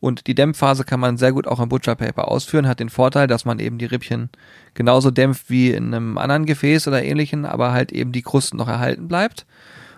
und 0.05 0.27
die 0.27 0.35
Dämpfphase 0.35 0.83
kann 0.83 0.99
man 0.99 1.17
sehr 1.17 1.31
gut 1.31 1.47
auch 1.47 1.59
im 1.59 1.67
Butcher 1.67 1.95
Paper 1.95 2.27
ausführen, 2.27 2.67
hat 2.67 2.79
den 2.79 2.89
Vorteil, 2.89 3.25
dass 3.25 3.43
man 3.43 3.57
eben 3.57 3.79
die 3.79 3.85
Rippchen 3.85 4.29
genauso 4.75 5.09
dämpft 5.09 5.49
wie 5.49 5.71
in 5.71 5.95
einem 5.95 6.19
anderen 6.19 6.45
Gefäß 6.45 6.87
oder 6.87 7.01
ähnlichen, 7.01 7.43
aber 7.43 7.73
halt 7.73 7.91
eben 7.91 8.11
die 8.11 8.21
Krusten 8.21 8.55
noch 8.57 8.67
erhalten 8.67 9.07
bleibt. 9.07 9.47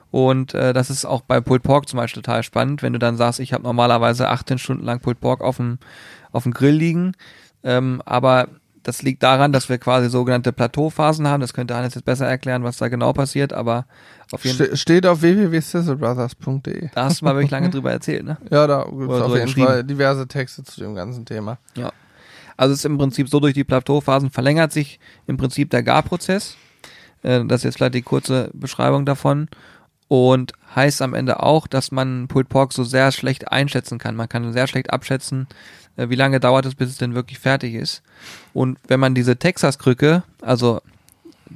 Und 0.10 0.54
äh, 0.54 0.72
das 0.72 0.90
ist 0.90 1.04
auch 1.04 1.20
bei 1.20 1.42
Pulled 1.42 1.64
Pork 1.64 1.90
zum 1.90 1.98
Beispiel 1.98 2.22
total 2.22 2.42
spannend, 2.44 2.84
wenn 2.84 2.94
du 2.94 3.00
dann 3.00 3.18
sagst, 3.18 3.42
ich 3.42 3.52
habe 3.52 3.64
normalerweise 3.64 4.30
18 4.30 4.60
Stunden 4.60 4.86
lang 4.86 5.02
Pulled 5.02 5.20
Pork 5.20 5.42
auf 5.42 5.58
dem, 5.58 5.78
auf 6.32 6.44
dem 6.44 6.54
Grill 6.54 6.76
liegen, 6.76 7.12
ähm, 7.64 8.02
aber 8.06 8.48
das 8.88 9.02
liegt 9.02 9.22
daran, 9.22 9.52
dass 9.52 9.68
wir 9.68 9.80
quasi 9.80 10.08
sogenannte 10.08 10.54
Plateauphasen 10.54 11.28
haben. 11.28 11.42
Das 11.42 11.54
könnte 11.54 11.76
Hannes 11.76 11.94
jetzt 11.94 12.06
besser 12.06 12.26
erklären, 12.26 12.64
was 12.64 12.78
da 12.78 12.88
genau 12.88 13.12
passiert, 13.12 13.52
aber 13.52 13.86
auf 14.32 14.46
jeden 14.46 14.58
Fall. 14.58 14.78
Steht 14.78 15.06
auf 15.06 15.22
www.sizzlebrothers.de. 15.22 16.92
Da 16.96 17.04
hast 17.04 17.20
du 17.20 17.26
mal 17.26 17.36
wirklich 17.36 17.52
lange 17.52 17.70
drüber 17.70 17.92
erzählt, 17.92 18.24
ne? 18.24 18.38
Ja, 18.50 18.66
da 18.66 18.88
gibt 18.90 19.12
es 19.12 19.22
auf 19.22 19.36
jeden 19.36 19.50
Fall 19.50 19.84
diverse 19.84 20.26
Texte 20.30 20.64
zu 20.64 20.80
dem 20.80 20.96
ganzen 20.96 21.26
Thema. 21.26 21.58
Ja. 21.76 21.92
Also 22.56 22.72
es 22.72 22.80
ist 22.80 22.86
im 22.86 22.98
Prinzip 22.98 23.28
so, 23.28 23.42
durch 23.42 23.54
die 23.54 23.66
Plateauphasen 23.66 24.30
verlängert 24.32 24.72
sich 24.72 25.02
im 25.28 25.36
Prinzip 25.36 25.70
der 25.70 25.84
Garprozess. 25.84 26.56
Äh, 27.24 27.44
das 27.44 27.60
ist 27.60 27.64
jetzt 27.66 27.76
vielleicht 27.76 27.96
die 27.96 28.04
kurze 28.04 28.52
Beschreibung 28.54 29.06
davon. 29.06 29.50
Und 30.08 30.54
heißt 30.74 31.02
am 31.02 31.14
Ende 31.14 31.44
auch, 31.44 31.68
dass 31.68 31.92
man 31.92 32.30
Pulled 32.30 32.48
Pork 32.48 32.72
so 32.72 32.86
sehr 32.86 33.12
schlecht 33.12 33.52
einschätzen 33.52 33.98
kann. 33.98 34.16
Man 34.16 34.30
kann 34.30 34.54
sehr 34.54 34.68
schlecht 34.68 34.94
abschätzen, 34.94 35.48
wie 35.98 36.16
lange 36.16 36.40
dauert 36.40 36.66
es, 36.66 36.76
bis 36.76 36.90
es 36.90 36.98
denn 36.98 37.16
wirklich 37.16 37.40
fertig 37.40 37.74
ist. 37.74 38.04
Und 38.54 38.78
wenn 38.88 39.00
man 39.00 39.16
diese 39.16 39.38
Texas-Krücke, 39.38 40.24
also 40.42 40.82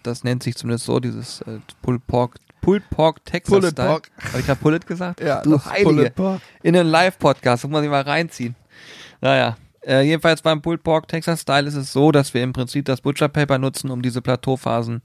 das 0.04 0.23
nennt 0.23 0.43
sich 0.43 0.56
zumindest 0.56 0.86
so, 0.86 0.99
dieses 0.99 1.41
äh, 1.41 1.60
Pulled 1.82 2.06
Pork, 2.08 2.36
Pulled 2.62 2.89
Pork 2.89 3.25
Texas 3.25 3.51
Pulled 3.51 3.71
Style. 3.71 3.89
Pork. 3.89 4.12
Habe 4.30 4.39
ich 4.39 4.45
gerade 4.45 4.60
Pullet 4.60 4.88
gesagt? 4.88 5.21
Ja, 5.21 5.41
du 5.41 5.63
Heilige. 5.63 6.13
In 6.63 6.75
einen 6.75 6.89
Live-Podcast, 6.89 7.63
muss 7.63 7.71
man 7.71 7.82
sich 7.82 7.91
mal 7.91 8.01
reinziehen. 8.01 8.56
Naja, 9.19 9.58
äh, 9.86 10.01
jedenfalls 10.01 10.41
beim 10.41 10.62
Pulled 10.62 10.84
Pork 10.84 11.08
Texas 11.08 11.41
Style 11.41 11.67
ist 11.67 11.75
es 11.75 11.91
so, 11.91 12.12
dass 12.12 12.34
wir 12.34 12.43
im 12.43 12.54
Prinzip 12.54 12.86
das 12.86 13.01
Butcher 13.01 13.30
Paper 13.30 13.58
nutzen, 13.58 13.89
um 13.89 14.01
diese 14.01 14.21
Plateauphasen 14.21 15.01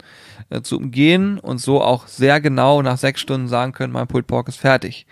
äh, 0.50 0.60
zu 0.60 0.76
umgehen 0.76 1.38
und 1.38 1.58
so 1.58 1.82
auch 1.82 2.06
sehr 2.06 2.40
genau 2.40 2.82
nach 2.82 2.98
sechs 2.98 3.20
Stunden 3.20 3.48
sagen 3.48 3.72
können, 3.72 3.92
mein 3.92 4.06
Pulled 4.06 4.26
Pork 4.26 4.48
ist 4.48 4.58
fertig. 4.58 5.06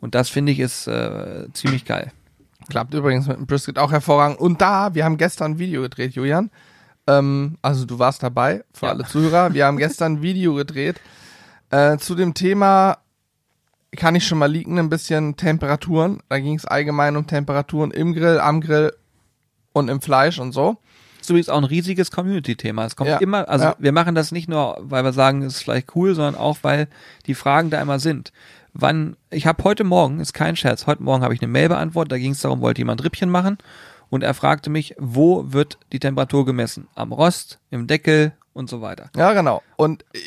Und 0.00 0.14
das 0.14 0.28
finde 0.28 0.52
ich 0.52 0.60
ist 0.60 0.86
äh, 0.88 1.46
ziemlich 1.52 1.84
geil. 1.84 2.12
Klappt 2.68 2.94
übrigens 2.94 3.26
mit 3.26 3.36
dem 3.36 3.46
Brisket 3.46 3.78
auch 3.78 3.92
hervorragend. 3.92 4.38
Und 4.38 4.60
da, 4.60 4.94
wir 4.94 5.04
haben 5.04 5.16
gestern 5.16 5.52
ein 5.52 5.58
Video 5.58 5.82
gedreht, 5.82 6.14
Julian. 6.14 6.50
Ähm, 7.06 7.56
also 7.62 7.86
du 7.86 7.98
warst 7.98 8.22
dabei, 8.22 8.64
für 8.72 8.86
ja. 8.86 8.92
alle 8.92 9.04
Zuhörer. 9.04 9.54
Wir 9.54 9.66
haben 9.66 9.78
gestern 9.78 10.14
ein 10.14 10.22
Video 10.22 10.54
gedreht 10.54 11.00
äh, 11.70 11.96
zu 11.98 12.14
dem 12.14 12.34
Thema, 12.34 12.98
kann 13.96 14.14
ich 14.14 14.26
schon 14.26 14.38
mal 14.38 14.50
liegen, 14.50 14.78
ein 14.78 14.90
bisschen 14.90 15.36
Temperaturen. 15.36 16.20
Da 16.28 16.38
ging 16.38 16.56
es 16.56 16.66
allgemein 16.66 17.16
um 17.16 17.26
Temperaturen 17.26 17.90
im 17.90 18.14
Grill, 18.14 18.38
am 18.38 18.60
Grill 18.60 18.92
und 19.72 19.88
im 19.88 20.00
Fleisch 20.00 20.38
und 20.38 20.52
so. 20.52 20.76
Ist 21.20 21.30
übrigens 21.30 21.48
auch 21.48 21.58
ein 21.58 21.64
riesiges 21.64 22.10
Community-Thema. 22.10 22.84
Es 22.84 22.96
kommt 22.96 23.10
ja. 23.10 23.18
immer, 23.18 23.48
also 23.48 23.66
ja. 23.66 23.76
wir 23.78 23.92
machen 23.92 24.14
das 24.14 24.30
nicht 24.30 24.48
nur, 24.48 24.76
weil 24.80 25.04
wir 25.04 25.12
sagen, 25.12 25.42
es 25.42 25.56
ist 25.56 25.62
vielleicht 25.62 25.94
cool, 25.96 26.14
sondern 26.14 26.36
auch, 26.36 26.58
weil 26.62 26.88
die 27.26 27.34
Fragen 27.34 27.70
da 27.70 27.80
immer 27.80 27.98
sind 27.98 28.32
wann, 28.72 29.16
ich 29.30 29.46
habe 29.46 29.64
heute 29.64 29.84
Morgen, 29.84 30.20
ist 30.20 30.32
kein 30.32 30.56
Scherz, 30.56 30.86
heute 30.86 31.02
Morgen 31.02 31.22
habe 31.22 31.34
ich 31.34 31.42
eine 31.42 31.50
Mail 31.50 31.68
beantwortet, 31.68 32.12
da 32.12 32.18
ging 32.18 32.32
es 32.32 32.40
darum, 32.40 32.60
wollte 32.60 32.80
jemand 32.80 33.04
Rippchen 33.04 33.30
machen 33.30 33.58
und 34.10 34.22
er 34.22 34.34
fragte 34.34 34.70
mich, 34.70 34.94
wo 34.98 35.52
wird 35.52 35.78
die 35.92 36.00
Temperatur 36.00 36.44
gemessen? 36.46 36.88
Am 36.94 37.12
Rost, 37.12 37.58
im 37.70 37.86
Deckel 37.86 38.32
und 38.58 38.68
so 38.68 38.80
weiter. 38.80 39.10
Ja, 39.16 39.34
genau. 39.34 39.62
Und 39.76 40.04
äh, 40.14 40.18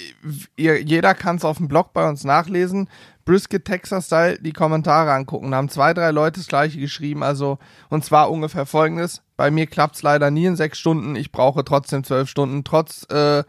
ihr, 0.55 0.81
jeder 0.81 1.13
kann 1.13 1.35
es 1.35 1.45
auf 1.45 1.57
dem 1.57 1.67
Blog 1.67 1.91
bei 1.93 2.07
uns 2.07 2.23
nachlesen. 2.23 2.87
Brisket 3.25 3.65
Texas 3.65 4.05
Style 4.07 4.39
die 4.39 4.53
Kommentare 4.53 5.11
angucken. 5.11 5.51
Da 5.51 5.57
haben 5.57 5.69
zwei, 5.69 5.93
drei 5.93 6.11
Leute 6.11 6.39
das 6.39 6.47
gleiche 6.47 6.79
geschrieben. 6.79 7.23
Also, 7.23 7.59
und 7.89 8.05
zwar 8.05 8.31
ungefähr 8.31 8.65
folgendes. 8.65 9.21
Bei 9.35 9.51
mir 9.51 9.67
klappt 9.67 9.95
es 9.95 10.01
leider 10.01 10.31
nie 10.31 10.45
in 10.45 10.55
sechs 10.55 10.79
Stunden. 10.79 11.15
Ich 11.15 11.31
brauche 11.31 11.65
trotzdem 11.65 12.03
zwölf 12.03 12.29
Stunden, 12.29 12.63
trotz 12.63 13.05
äh, 13.11 13.43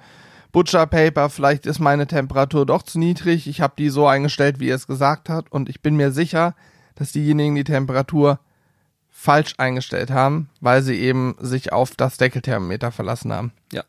Butcher 0.52 0.86
Paper, 0.86 1.30
vielleicht 1.30 1.66
ist 1.66 1.78
meine 1.78 2.06
Temperatur 2.06 2.66
doch 2.66 2.82
zu 2.82 2.98
niedrig. 2.98 3.46
Ich 3.46 3.60
habe 3.60 3.74
die 3.76 3.88
so 3.88 4.06
eingestellt, 4.06 4.60
wie 4.60 4.68
er 4.68 4.76
es 4.76 4.86
gesagt 4.86 5.28
hat. 5.28 5.50
Und 5.50 5.68
ich 5.68 5.80
bin 5.80 5.96
mir 5.96 6.12
sicher, 6.12 6.54
dass 6.94 7.12
diejenigen 7.12 7.54
die 7.54 7.64
Temperatur 7.64 8.38
falsch 9.10 9.54
eingestellt 9.58 10.10
haben, 10.10 10.48
weil 10.60 10.82
sie 10.82 10.96
eben 10.96 11.36
sich 11.40 11.72
auf 11.72 11.92
das 11.96 12.18
Deckelthermometer 12.18 12.92
verlassen 12.92 13.32
haben. 13.32 13.52
Ja. 13.72 13.84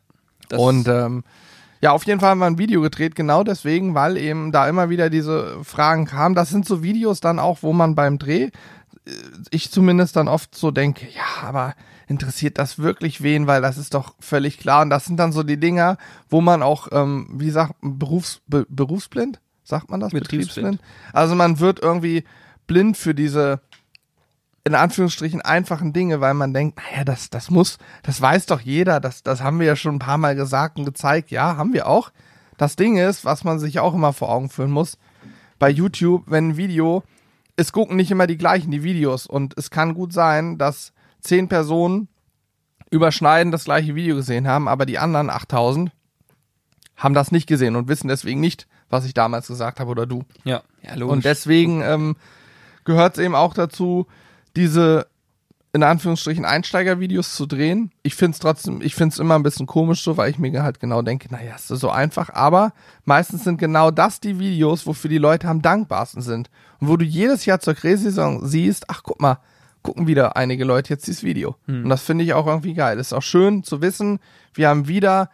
Und 0.56 0.88
ähm, 0.88 1.24
ja, 1.80 1.92
auf 1.92 2.04
jeden 2.06 2.20
Fall 2.20 2.30
haben 2.30 2.38
wir 2.38 2.46
ein 2.46 2.58
Video 2.58 2.80
gedreht, 2.80 3.14
genau 3.14 3.44
deswegen, 3.44 3.94
weil 3.94 4.16
eben 4.16 4.52
da 4.52 4.68
immer 4.68 4.88
wieder 4.88 5.10
diese 5.10 5.62
Fragen 5.64 6.06
kamen. 6.06 6.34
Das 6.34 6.48
sind 6.48 6.66
so 6.66 6.82
Videos 6.82 7.20
dann 7.20 7.38
auch, 7.38 7.62
wo 7.62 7.72
man 7.74 7.94
beim 7.94 8.18
Dreh 8.18 8.50
ich 9.50 9.70
zumindest 9.70 10.16
dann 10.16 10.28
oft 10.28 10.54
so 10.54 10.70
denke, 10.70 11.06
ja, 11.06 11.46
aber 11.46 11.74
interessiert 12.06 12.58
das 12.58 12.78
wirklich 12.78 13.22
wen, 13.22 13.46
weil 13.46 13.62
das 13.62 13.78
ist 13.78 13.94
doch 13.94 14.14
völlig 14.20 14.58
klar. 14.58 14.82
Und 14.82 14.90
das 14.90 15.04
sind 15.04 15.16
dann 15.18 15.32
so 15.32 15.42
die 15.42 15.58
Dinger, 15.58 15.96
wo 16.28 16.40
man 16.40 16.62
auch, 16.62 16.88
ähm, 16.92 17.28
wie 17.32 17.50
sagt, 17.50 17.74
Berufs, 17.80 18.40
be, 18.46 18.66
berufsblind, 18.68 19.40
sagt 19.62 19.90
man 19.90 20.00
das? 20.00 20.12
Betriebsblind. 20.12 20.80
Also 21.12 21.34
man 21.34 21.60
wird 21.60 21.80
irgendwie 21.80 22.24
blind 22.66 22.96
für 22.96 23.14
diese 23.14 23.60
in 24.66 24.74
Anführungsstrichen 24.74 25.42
einfachen 25.42 25.92
Dinge, 25.92 26.22
weil 26.22 26.32
man 26.32 26.54
denkt, 26.54 26.78
naja, 26.78 27.04
das, 27.04 27.28
das 27.28 27.50
muss, 27.50 27.76
das 28.02 28.20
weiß 28.20 28.46
doch 28.46 28.60
jeder, 28.60 28.98
das, 28.98 29.22
das 29.22 29.42
haben 29.42 29.60
wir 29.60 29.66
ja 29.66 29.76
schon 29.76 29.96
ein 29.96 29.98
paar 29.98 30.16
Mal 30.16 30.34
gesagt 30.34 30.78
und 30.78 30.86
gezeigt. 30.86 31.30
Ja, 31.30 31.56
haben 31.56 31.74
wir 31.74 31.86
auch. 31.86 32.10
Das 32.56 32.74
Ding 32.74 32.96
ist, 32.96 33.26
was 33.26 33.44
man 33.44 33.58
sich 33.58 33.78
auch 33.78 33.92
immer 33.92 34.14
vor 34.14 34.30
Augen 34.30 34.48
führen 34.48 34.70
muss, 34.70 34.96
bei 35.58 35.68
YouTube, 35.68 36.24
wenn 36.26 36.50
ein 36.50 36.56
Video, 36.56 37.02
es 37.56 37.72
gucken 37.72 37.96
nicht 37.96 38.10
immer 38.10 38.26
die 38.26 38.38
gleichen, 38.38 38.70
die 38.70 38.82
Videos. 38.82 39.26
Und 39.26 39.56
es 39.58 39.70
kann 39.70 39.92
gut 39.92 40.14
sein, 40.14 40.56
dass 40.56 40.93
zehn 41.24 41.48
Personen 41.48 42.08
überschneiden 42.90 43.50
das 43.50 43.64
gleiche 43.64 43.94
Video 43.94 44.16
gesehen 44.16 44.46
haben, 44.46 44.68
aber 44.68 44.86
die 44.86 44.98
anderen 44.98 45.30
8000 45.30 45.90
haben 46.96 47.14
das 47.14 47.32
nicht 47.32 47.48
gesehen 47.48 47.74
und 47.74 47.88
wissen 47.88 48.08
deswegen 48.08 48.40
nicht, 48.40 48.68
was 48.88 49.04
ich 49.04 49.14
damals 49.14 49.48
gesagt 49.48 49.80
habe 49.80 49.90
oder 49.90 50.06
du. 50.06 50.22
Ja, 50.44 50.62
ja 50.82 50.94
logisch. 50.94 51.12
Und 51.12 51.24
deswegen 51.24 51.82
ähm, 51.82 52.16
gehört 52.84 53.18
es 53.18 53.24
eben 53.24 53.34
auch 53.34 53.54
dazu, 53.54 54.06
diese 54.54 55.08
in 55.72 55.82
Anführungsstrichen 55.82 56.44
Einsteigervideos 56.44 57.34
zu 57.34 57.46
drehen. 57.46 57.90
Ich 58.04 58.14
finde 58.14 58.36
es 58.36 58.38
trotzdem, 58.38 58.80
ich 58.80 58.94
finde 58.94 59.12
es 59.14 59.18
immer 59.18 59.34
ein 59.34 59.42
bisschen 59.42 59.66
komisch 59.66 60.04
so, 60.04 60.16
weil 60.16 60.30
ich 60.30 60.38
mir 60.38 60.62
halt 60.62 60.78
genau 60.78 61.02
denke, 61.02 61.26
naja, 61.32 61.56
ist 61.56 61.68
das 61.68 61.80
so 61.80 61.90
einfach. 61.90 62.30
Aber 62.32 62.72
meistens 63.04 63.42
sind 63.42 63.58
genau 63.58 63.90
das 63.90 64.20
die 64.20 64.38
Videos, 64.38 64.86
wofür 64.86 65.10
die 65.10 65.18
Leute 65.18 65.48
am 65.48 65.62
dankbarsten 65.62 66.22
sind. 66.22 66.48
Und 66.78 66.86
wo 66.86 66.96
du 66.96 67.04
jedes 67.04 67.44
Jahr 67.44 67.58
zur 67.58 67.74
Kräsaison 67.74 68.46
siehst, 68.46 68.88
ach 68.88 69.02
guck 69.02 69.20
mal, 69.20 69.40
gucken 69.84 70.08
wieder 70.08 70.36
einige 70.36 70.64
Leute 70.64 70.90
jetzt 70.90 71.06
dieses 71.06 71.22
Video. 71.22 71.54
Hm. 71.66 71.84
Und 71.84 71.90
das 71.90 72.02
finde 72.02 72.24
ich 72.24 72.34
auch 72.34 72.48
irgendwie 72.48 72.74
geil. 72.74 72.98
ist 72.98 73.12
auch 73.12 73.22
schön 73.22 73.62
zu 73.62 73.80
wissen, 73.80 74.18
wir 74.54 74.68
haben 74.68 74.88
wieder 74.88 75.30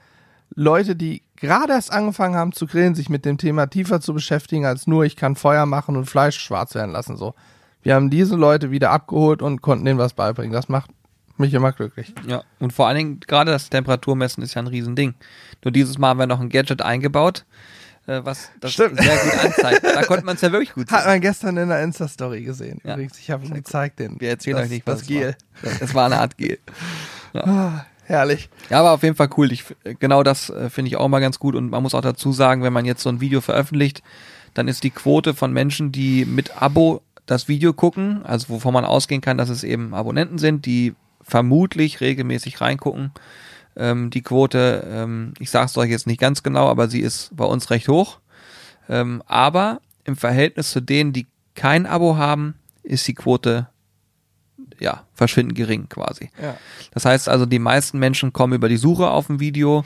Leute, 0.55 0.97
die 0.97 1.23
gerade 1.37 1.73
erst 1.73 1.93
angefangen 1.93 2.35
haben 2.35 2.53
zu 2.53 2.67
grillen, 2.67 2.95
sich 2.95 3.09
mit 3.09 3.25
dem 3.25 3.39
Thema 3.39 3.69
tiefer 3.69 4.01
zu 4.01 4.13
beschäftigen, 4.13 4.67
als 4.67 4.87
nur 4.87 5.05
ich 5.05 5.17
kann 5.17 5.37
Feuer 5.37 5.65
machen 5.65 5.97
und 5.97 6.05
Fleisch 6.05 6.39
schwarz 6.39 6.75
werden 6.75 6.91
lassen. 6.91 7.17
So. 7.17 7.35
Wir 7.83 7.95
haben 7.95 8.11
diese 8.11 8.37
Leute 8.37 8.71
wieder 8.71 8.91
abgeholt 8.91 9.41
und 9.41 9.63
konnten 9.63 9.85
denen 9.85 9.99
was 9.99 10.13
beibringen. 10.13 10.53
Das 10.53 10.69
macht 10.69 10.91
mich 11.39 11.55
immer 11.55 11.73
glücklich. 11.73 12.13
Ja, 12.27 12.43
und 12.59 12.73
vor 12.73 12.89
allen 12.89 12.97
Dingen, 12.97 13.21
gerade 13.21 13.53
das 13.53 13.71
Temperaturmessen 13.71 14.43
ist 14.43 14.55
ja 14.55 14.63
ein 14.63 14.67
Riesending. 14.67 15.15
Nur 15.65 15.73
dieses 15.73 15.97
Mal 15.97 16.09
haben 16.11 16.19
wir 16.19 16.27
noch 16.27 16.41
ein 16.41 16.51
Gadget 16.51 16.83
eingebaut, 16.83 17.47
was 18.25 18.51
das 18.61 18.73
Stimmt. 18.73 19.01
sehr 19.01 19.17
gut 19.17 19.45
anzeigt. 19.45 19.85
Da 19.85 20.03
konnte 20.03 20.25
man 20.25 20.35
es 20.37 20.41
ja 20.43 20.53
wirklich 20.53 20.73
gut 20.73 20.91
Hat 20.91 21.03
sehen. 21.03 21.11
man 21.11 21.21
gestern 21.21 21.57
in 21.57 21.69
der 21.69 21.83
Insta-Story 21.83 22.43
gesehen. 22.43 22.81
Ja. 22.85 22.95
Übrigens, 22.95 23.19
ich 23.19 23.31
habe 23.31 23.45
ihm 23.47 23.55
gezeigt, 23.55 23.99
den. 23.99 24.21
Wir 24.21 24.31
erzählen 24.31 24.57
das, 24.57 24.65
euch 24.67 24.71
nicht, 24.71 24.89
das 24.89 25.01
was 25.01 25.07
Gel. 25.07 25.37
es 25.63 25.65
war. 25.65 25.83
Es 25.83 25.95
war 25.95 26.07
eine 26.07 26.19
Art 26.19 26.37
Gel. 26.37 26.59
Ah, 27.35 27.85
herrlich. 28.05 28.49
Ja, 28.69 28.81
aber 28.81 28.93
auf 28.93 29.03
jeden 29.03 29.17
Fall 29.17 29.31
cool. 29.37 29.53
Ich, 29.53 29.65
genau 29.99 30.23
das 30.23 30.51
äh, 30.51 30.71
finde 30.71 30.89
ich 30.89 30.97
auch 30.97 31.09
mal 31.09 31.21
ganz 31.21 31.39
gut. 31.39 31.55
Und 31.55 31.71
man 31.71 31.83
muss 31.83 31.95
auch 31.95 32.01
dazu 32.03 32.33
sagen, 32.33 32.63
wenn 32.63 32.73
man 32.73 32.85
jetzt 32.85 33.03
so 33.03 33.09
ein 33.09 33.21
Video 33.21 33.41
veröffentlicht, 33.41 34.03
dann 34.55 34.67
ist 34.69 34.83
die 34.83 34.91
Quote 34.91 35.35
von 35.35 35.53
Menschen, 35.53 35.93
die 35.93 36.25
mit 36.25 36.61
Abo 36.61 37.03
das 37.27 37.47
Video 37.47 37.73
gucken, 37.73 38.25
also 38.25 38.49
wovon 38.49 38.75
man 38.75 38.85
ausgehen 38.85 39.21
kann, 39.21 39.39
dass 39.39 39.49
es 39.49 39.63
eben 39.63 39.95
Abonnenten 39.95 40.39
sind, 40.39 40.67
die 40.67 40.95
vermutlich 41.23 42.01
regelmäßig 42.01 42.61
reingucken. 42.61 43.13
Ähm, 43.77 44.11
die 44.11 44.23
Quote, 44.23 44.87
ähm, 44.91 45.35
ich 45.39 45.51
sage 45.51 45.67
es 45.67 45.77
euch 45.79 45.91
jetzt 45.91 46.07
nicht 46.07 46.21
ganz 46.21 46.43
genau, 46.43 46.69
aber 46.69 46.89
sie 46.89 47.01
ist 47.01 47.31
bei 47.35 47.45
uns 47.45 47.71
recht 47.71 47.89
hoch. 47.89 48.19
Ähm, 48.89 49.23
aber 49.27 49.81
im 50.05 50.17
Verhältnis 50.17 50.71
zu 50.71 50.81
denen, 50.81 51.13
die 51.13 51.27
kein 51.55 51.87
Abo 51.87 52.17
haben, 52.17 52.55
ist 52.83 53.07
die 53.07 53.15
Quote 53.15 53.69
ja 54.79 55.05
verschwindend 55.15 55.57
gering 55.57 55.89
quasi. 55.89 56.31
Ja. 56.43 56.57
Das 56.93 57.05
heißt 57.05 57.29
also, 57.29 57.47
die 57.47 57.59
meisten 57.59 57.99
Menschen 57.99 58.33
kommen 58.33 58.55
über 58.55 58.69
die 58.69 58.77
Suche 58.77 59.11
auf 59.11 59.29
ein 59.29 59.41
Video 59.41 59.85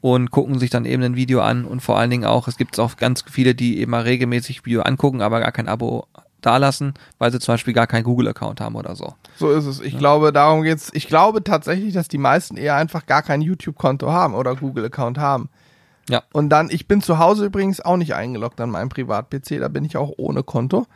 und 0.00 0.30
gucken 0.30 0.58
sich 0.58 0.70
dann 0.70 0.84
eben 0.84 1.02
ein 1.02 1.16
Video 1.16 1.40
an 1.40 1.64
und 1.64 1.80
vor 1.80 1.98
allen 1.98 2.10
Dingen 2.10 2.26
auch, 2.26 2.46
es 2.46 2.58
gibt 2.58 2.78
auch 2.78 2.96
ganz 2.96 3.24
viele, 3.28 3.54
die 3.54 3.78
eben 3.78 3.90
mal 3.90 4.02
regelmäßig 4.02 4.66
Video 4.66 4.82
angucken, 4.82 5.22
aber 5.22 5.40
gar 5.40 5.52
kein 5.52 5.66
Abo 5.66 6.06
dalassen, 6.44 6.94
weil 7.18 7.32
sie 7.32 7.38
zum 7.40 7.54
Beispiel 7.54 7.72
gar 7.74 7.86
keinen 7.86 8.04
Google-Account 8.04 8.60
haben 8.60 8.76
oder 8.76 8.94
so. 8.96 9.14
So 9.36 9.50
ist 9.50 9.64
es. 9.66 9.80
Ich 9.80 9.96
glaube, 9.98 10.32
darum 10.32 10.62
geht's. 10.62 10.90
Ich 10.92 11.06
glaube 11.08 11.42
tatsächlich, 11.44 11.94
dass 11.94 12.08
die 12.08 12.18
meisten 12.18 12.56
eher 12.56 12.76
einfach 12.76 13.06
gar 13.06 13.22
kein 13.22 13.40
YouTube-Konto 13.40 14.10
haben 14.12 14.34
oder 14.34 14.54
Google-Account 14.56 15.18
haben. 15.18 15.48
Ja. 16.08 16.22
Und 16.32 16.50
dann, 16.50 16.68
ich 16.70 16.86
bin 16.86 17.00
zu 17.00 17.18
Hause 17.18 17.46
übrigens 17.46 17.80
auch 17.80 17.96
nicht 17.96 18.14
eingeloggt 18.14 18.60
an 18.60 18.70
meinem 18.70 18.90
Privat-PC, 18.90 19.58
da 19.60 19.68
bin 19.68 19.84
ich 19.84 19.96
auch 19.96 20.12
ohne 20.18 20.42
Konto. 20.42 20.86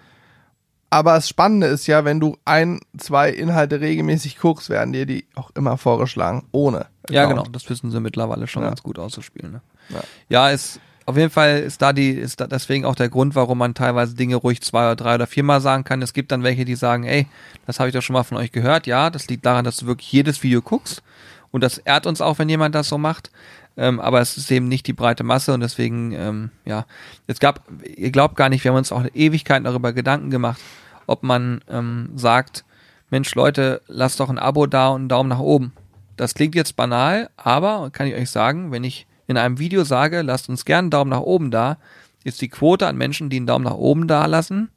Aber 0.91 1.15
das 1.15 1.29
Spannende 1.29 1.67
ist 1.67 1.87
ja, 1.87 2.05
wenn 2.07 2.19
du 2.19 2.37
ein, 2.47 2.81
zwei 2.97 3.31
Inhalte 3.31 3.81
regelmäßig 3.81 4.39
guckst, 4.39 4.71
werden 4.71 4.93
dir 4.95 5.05
die 5.05 5.27
auch 5.35 5.51
immer 5.55 5.77
vorgeschlagen, 5.77 6.47
ohne. 6.51 6.87
Ja, 7.11 7.25
Account. 7.25 7.39
genau, 7.41 7.51
das 7.53 7.69
wissen 7.69 7.91
sie 7.91 8.01
mittlerweile 8.01 8.47
schon 8.47 8.63
Ja. 8.63 8.69
ganz 8.71 8.83
gut 8.83 8.99
auszuspielen. 8.99 9.53
Ne? 9.53 9.61
Ja. 9.91 10.01
Ja, 10.29 10.51
ist 10.51 10.81
auf 11.09 11.17
jeden 11.17 11.31
Fall 11.31 11.61
ist 11.61 11.81
da 11.81 11.95
die 11.95 12.11
ist 12.11 12.39
da 12.39 12.47
deswegen 12.47 12.85
auch 12.85 12.95
der 12.95 13.09
Grund, 13.09 13.35
warum 13.35 13.57
man 13.57 13.73
teilweise 13.73 14.15
Dinge 14.15 14.37
ruhig 14.37 14.61
zwei 14.61 14.85
oder 14.85 14.97
drei 14.97 15.15
oder 15.15 15.27
viermal 15.27 15.63
sagen 15.63 15.83
kann. 15.83 16.03
Es 16.03 16.13
gibt 16.13 16.31
dann 16.31 16.43
welche, 16.43 16.67
die 16.67 16.75
sagen, 16.75 17.05
ey, 17.05 17.27
das 17.67 17.81
habe 17.81 17.89
ich 17.89 17.95
doch 17.95 18.03
schon 18.03 18.13
mal 18.13 18.25
von 18.25 18.37
euch 18.37 18.53
gehört. 18.53 18.87
Ja, 18.87 19.09
das 19.09 19.27
liegt 19.27 19.47
daran, 19.47 19.65
dass 19.65 19.79
du 19.79 19.87
wirklich 19.87 20.13
jedes 20.13 20.43
Video 20.43 20.61
guckst 20.61 21.03
und 21.51 21.63
das 21.63 21.79
ehrt 21.79 22.07
uns 22.07 22.21
auch, 22.21 22.39
wenn 22.39 22.51
jemand 22.51 22.75
das 22.75 22.91
so 22.91 22.99
macht. 22.99 23.31
Ähm, 23.79 24.01
aber 24.01 24.21
es 24.21 24.37
ist 24.37 24.51
eben 24.51 24.69
nicht 24.69 24.87
die 24.87 24.93
breite 24.93 25.25
Masse 25.25 25.55
und 25.55 25.61
deswegen, 25.61 26.13
ähm, 26.13 26.51
ja, 26.67 26.85
es 27.27 27.41
gab, 27.41 27.63
ihr 27.97 28.11
glaubt 28.11 28.37
gar 28.37 28.51
nicht, 28.51 28.63
wir 28.63 28.73
haben 28.73 28.77
uns 28.79 28.93
auch 28.93 29.07
Ewigkeiten 29.15 29.65
darüber 29.65 29.95
Gedanken 29.95 30.29
gemacht, 30.29 30.61
ob 31.07 31.23
man 31.23 31.63
ähm, 31.71 32.11
sagt, 32.17 32.67
Mensch 33.09 33.35
Leute, 33.35 33.81
lasst 33.87 34.21
doch 34.21 34.29
ein 34.29 34.39
Abo 34.39 34.67
da 34.67 34.89
und 34.89 35.01
einen 35.01 35.09
Daumen 35.09 35.31
nach 35.31 35.39
oben. 35.39 35.73
Das 36.19 36.35
klingt 36.35 36.55
jetzt 36.55 36.77
banal, 36.77 37.31
aber 37.39 37.89
kann 37.93 38.09
ich 38.09 38.15
euch 38.15 38.29
sagen, 38.29 38.73
wenn 38.73 38.85
ich 38.85 39.07
in 39.29 39.37
einem 39.37 39.59
Video 39.59 39.85
sage, 39.85 40.23
lasst 40.23 40.49
uns 40.49 40.65
gerne 40.65 40.87
einen 40.87 40.91
Daumen 40.91 41.11
nach 41.11 41.21
oben 41.21 41.53
da, 41.53 41.77
ist 42.25 42.41
die 42.41 42.49
Quote 42.49 42.87
an 42.87 42.97
Menschen, 42.97 43.31
die 43.31 43.37
einen 43.37 43.47
Daumen 43.47 43.65
nach 43.65 43.75
oben 43.75 44.09
da 44.09 44.27
lassen, 44.27 44.71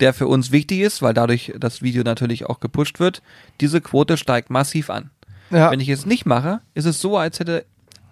der 0.00 0.12
für 0.14 0.26
uns 0.26 0.50
wichtig 0.50 0.80
ist, 0.80 1.02
weil 1.02 1.14
dadurch 1.14 1.52
das 1.58 1.82
Video 1.82 2.02
natürlich 2.02 2.46
auch 2.46 2.58
gepusht 2.58 2.98
wird, 2.98 3.22
diese 3.60 3.80
Quote 3.80 4.16
steigt 4.16 4.50
massiv 4.50 4.90
an. 4.90 5.10
Ja. 5.50 5.70
Wenn 5.70 5.80
ich 5.80 5.88
es 5.88 6.06
nicht 6.06 6.26
mache, 6.26 6.60
ist 6.74 6.84
es 6.84 7.00
so, 7.00 7.16
als 7.16 7.38
hätte, 7.38 7.64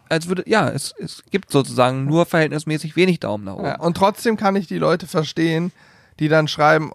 als 0.09 0.29
würde, 0.29 0.45
ja, 0.47 0.69
es, 0.69 0.95
es 0.99 1.23
gibt 1.31 1.51
sozusagen 1.51 2.05
nur 2.05 2.27
verhältnismäßig 2.27 2.97
wenig 2.97 3.21
Daumen 3.21 3.45
nach 3.45 3.55
oben. 3.55 3.65
Ja, 3.65 3.81
und 3.81 3.97
trotzdem 3.97 4.37
kann 4.37 4.57
ich 4.57 4.67
die 4.67 4.79
Leute 4.79 5.07
verstehen, 5.07 5.73
die 6.19 6.29
dann 6.29 6.49
schreiben, 6.49 6.93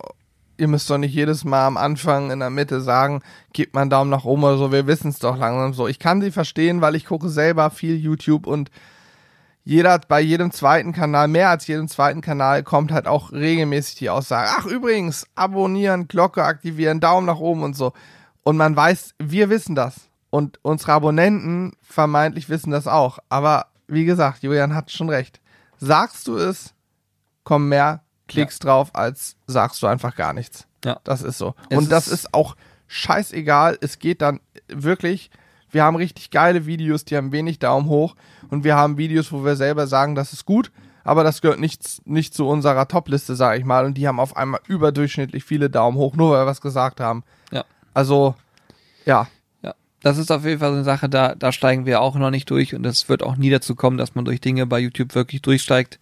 ihr 0.57 0.67
müsst 0.67 0.89
doch 0.89 0.97
nicht 0.97 1.13
jedes 1.13 1.43
Mal 1.43 1.65
am 1.65 1.77
Anfang 1.77 2.31
in 2.31 2.39
der 2.39 2.49
Mitte 2.49 2.81
sagen, 2.81 3.21
gebt 3.53 3.73
mal 3.73 3.81
einen 3.81 3.89
Daumen 3.89 4.11
nach 4.11 4.25
oben 4.25 4.43
oder 4.43 4.57
so, 4.57 4.71
wir 4.71 4.87
wissen 4.87 5.09
es 5.09 5.19
doch 5.19 5.37
langsam 5.37 5.73
so. 5.73 5.87
Ich 5.87 5.99
kann 5.99 6.21
sie 6.21 6.31
verstehen, 6.31 6.81
weil 6.81 6.95
ich 6.95 7.05
gucke 7.05 7.29
selber 7.29 7.69
viel 7.71 7.95
YouTube 7.95 8.45
und 8.47 8.69
jeder 9.71 9.99
bei 9.99 10.19
jedem 10.19 10.51
zweiten 10.51 10.91
Kanal, 10.91 11.29
mehr 11.29 11.49
als 11.49 11.65
jedem 11.65 11.87
zweiten 11.87 12.19
Kanal, 12.19 12.61
kommt 12.63 12.91
halt 12.91 13.07
auch 13.07 13.31
regelmäßig 13.31 13.95
die 13.95 14.09
Aussage, 14.09 14.49
ach 14.57 14.65
übrigens, 14.65 15.25
abonnieren, 15.35 16.09
Glocke 16.09 16.43
aktivieren, 16.43 16.99
Daumen 16.99 17.25
nach 17.25 17.39
oben 17.39 17.63
und 17.63 17.75
so. 17.75 17.93
Und 18.43 18.57
man 18.57 18.75
weiß, 18.75 19.15
wir 19.19 19.49
wissen 19.49 19.73
das. 19.75 20.09
Und 20.29 20.59
unsere 20.61 20.91
Abonnenten 20.93 21.71
vermeintlich 21.81 22.49
wissen 22.49 22.71
das 22.71 22.85
auch. 22.87 23.19
Aber 23.29 23.67
wie 23.87 24.03
gesagt, 24.05 24.43
Julian 24.43 24.75
hat 24.75 24.91
schon 24.91 25.09
recht. 25.09 25.39
Sagst 25.77 26.27
du 26.27 26.35
es, 26.37 26.73
kommen 27.43 27.69
mehr 27.69 28.01
Klicks 28.27 28.59
drauf, 28.59 28.89
als 28.93 29.35
sagst 29.47 29.81
du 29.81 29.87
einfach 29.87 30.15
gar 30.15 30.33
nichts. 30.33 30.67
Ja. 30.83 30.99
Das 31.05 31.21
ist 31.21 31.37
so. 31.37 31.55
Es 31.69 31.77
Und 31.77 31.91
das 31.91 32.07
ist- 32.07 32.13
ist 32.25 32.33
auch 32.33 32.55
scheißegal. 32.87 33.77
Es 33.81 33.99
geht 33.99 34.21
dann 34.21 34.39
wirklich, 34.67 35.31
wir 35.71 35.83
haben 35.83 35.95
richtig 35.95 36.31
geile 36.31 36.65
Videos, 36.65 37.05
die 37.05 37.17
haben 37.17 37.31
wenig 37.31 37.59
Daumen 37.59 37.87
hoch. 37.87 38.15
Und 38.49 38.63
wir 38.63 38.75
haben 38.75 38.97
Videos, 38.97 39.31
wo 39.31 39.43
wir 39.45 39.55
selber 39.55 39.87
sagen, 39.87 40.15
das 40.15 40.33
ist 40.33 40.45
gut. 40.45 40.71
Aber 41.03 41.23
das 41.23 41.41
gehört 41.41 41.59
nicht, 41.59 42.05
nicht 42.05 42.33
zu 42.33 42.47
unserer 42.47 42.87
Top-Liste, 42.87 43.35
sage 43.35 43.59
ich 43.59 43.65
mal. 43.65 43.85
Und 43.85 43.95
die 43.95 44.07
haben 44.07 44.19
auf 44.19 44.37
einmal 44.37 44.59
überdurchschnittlich 44.67 45.43
viele 45.43 45.69
Daumen 45.69 45.97
hoch, 45.97 46.15
nur 46.15 46.31
weil 46.31 46.41
wir 46.41 46.45
was 46.47 46.61
gesagt 46.61 46.99
haben. 46.99 47.23
Ja. 47.51 47.65
Also, 47.93 48.35
ja. 49.05 49.27
Ja, 49.63 49.73
das 50.01 50.17
ist 50.17 50.31
auf 50.31 50.45
jeden 50.45 50.59
Fall 50.59 50.69
so 50.69 50.75
eine 50.75 50.83
Sache, 50.83 51.09
da, 51.09 51.35
da 51.35 51.51
steigen 51.51 51.85
wir 51.85 52.01
auch 52.01 52.15
noch 52.15 52.29
nicht 52.29 52.49
durch 52.49 52.75
und 52.75 52.85
es 52.85 53.09
wird 53.09 53.23
auch 53.23 53.35
nie 53.35 53.49
dazu 53.49 53.75
kommen, 53.75 53.97
dass 53.97 54.15
man 54.15 54.25
durch 54.25 54.41
Dinge 54.41 54.65
bei 54.65 54.79
YouTube 54.79 55.15
wirklich 55.15 55.41
durchsteigt. 55.41 55.99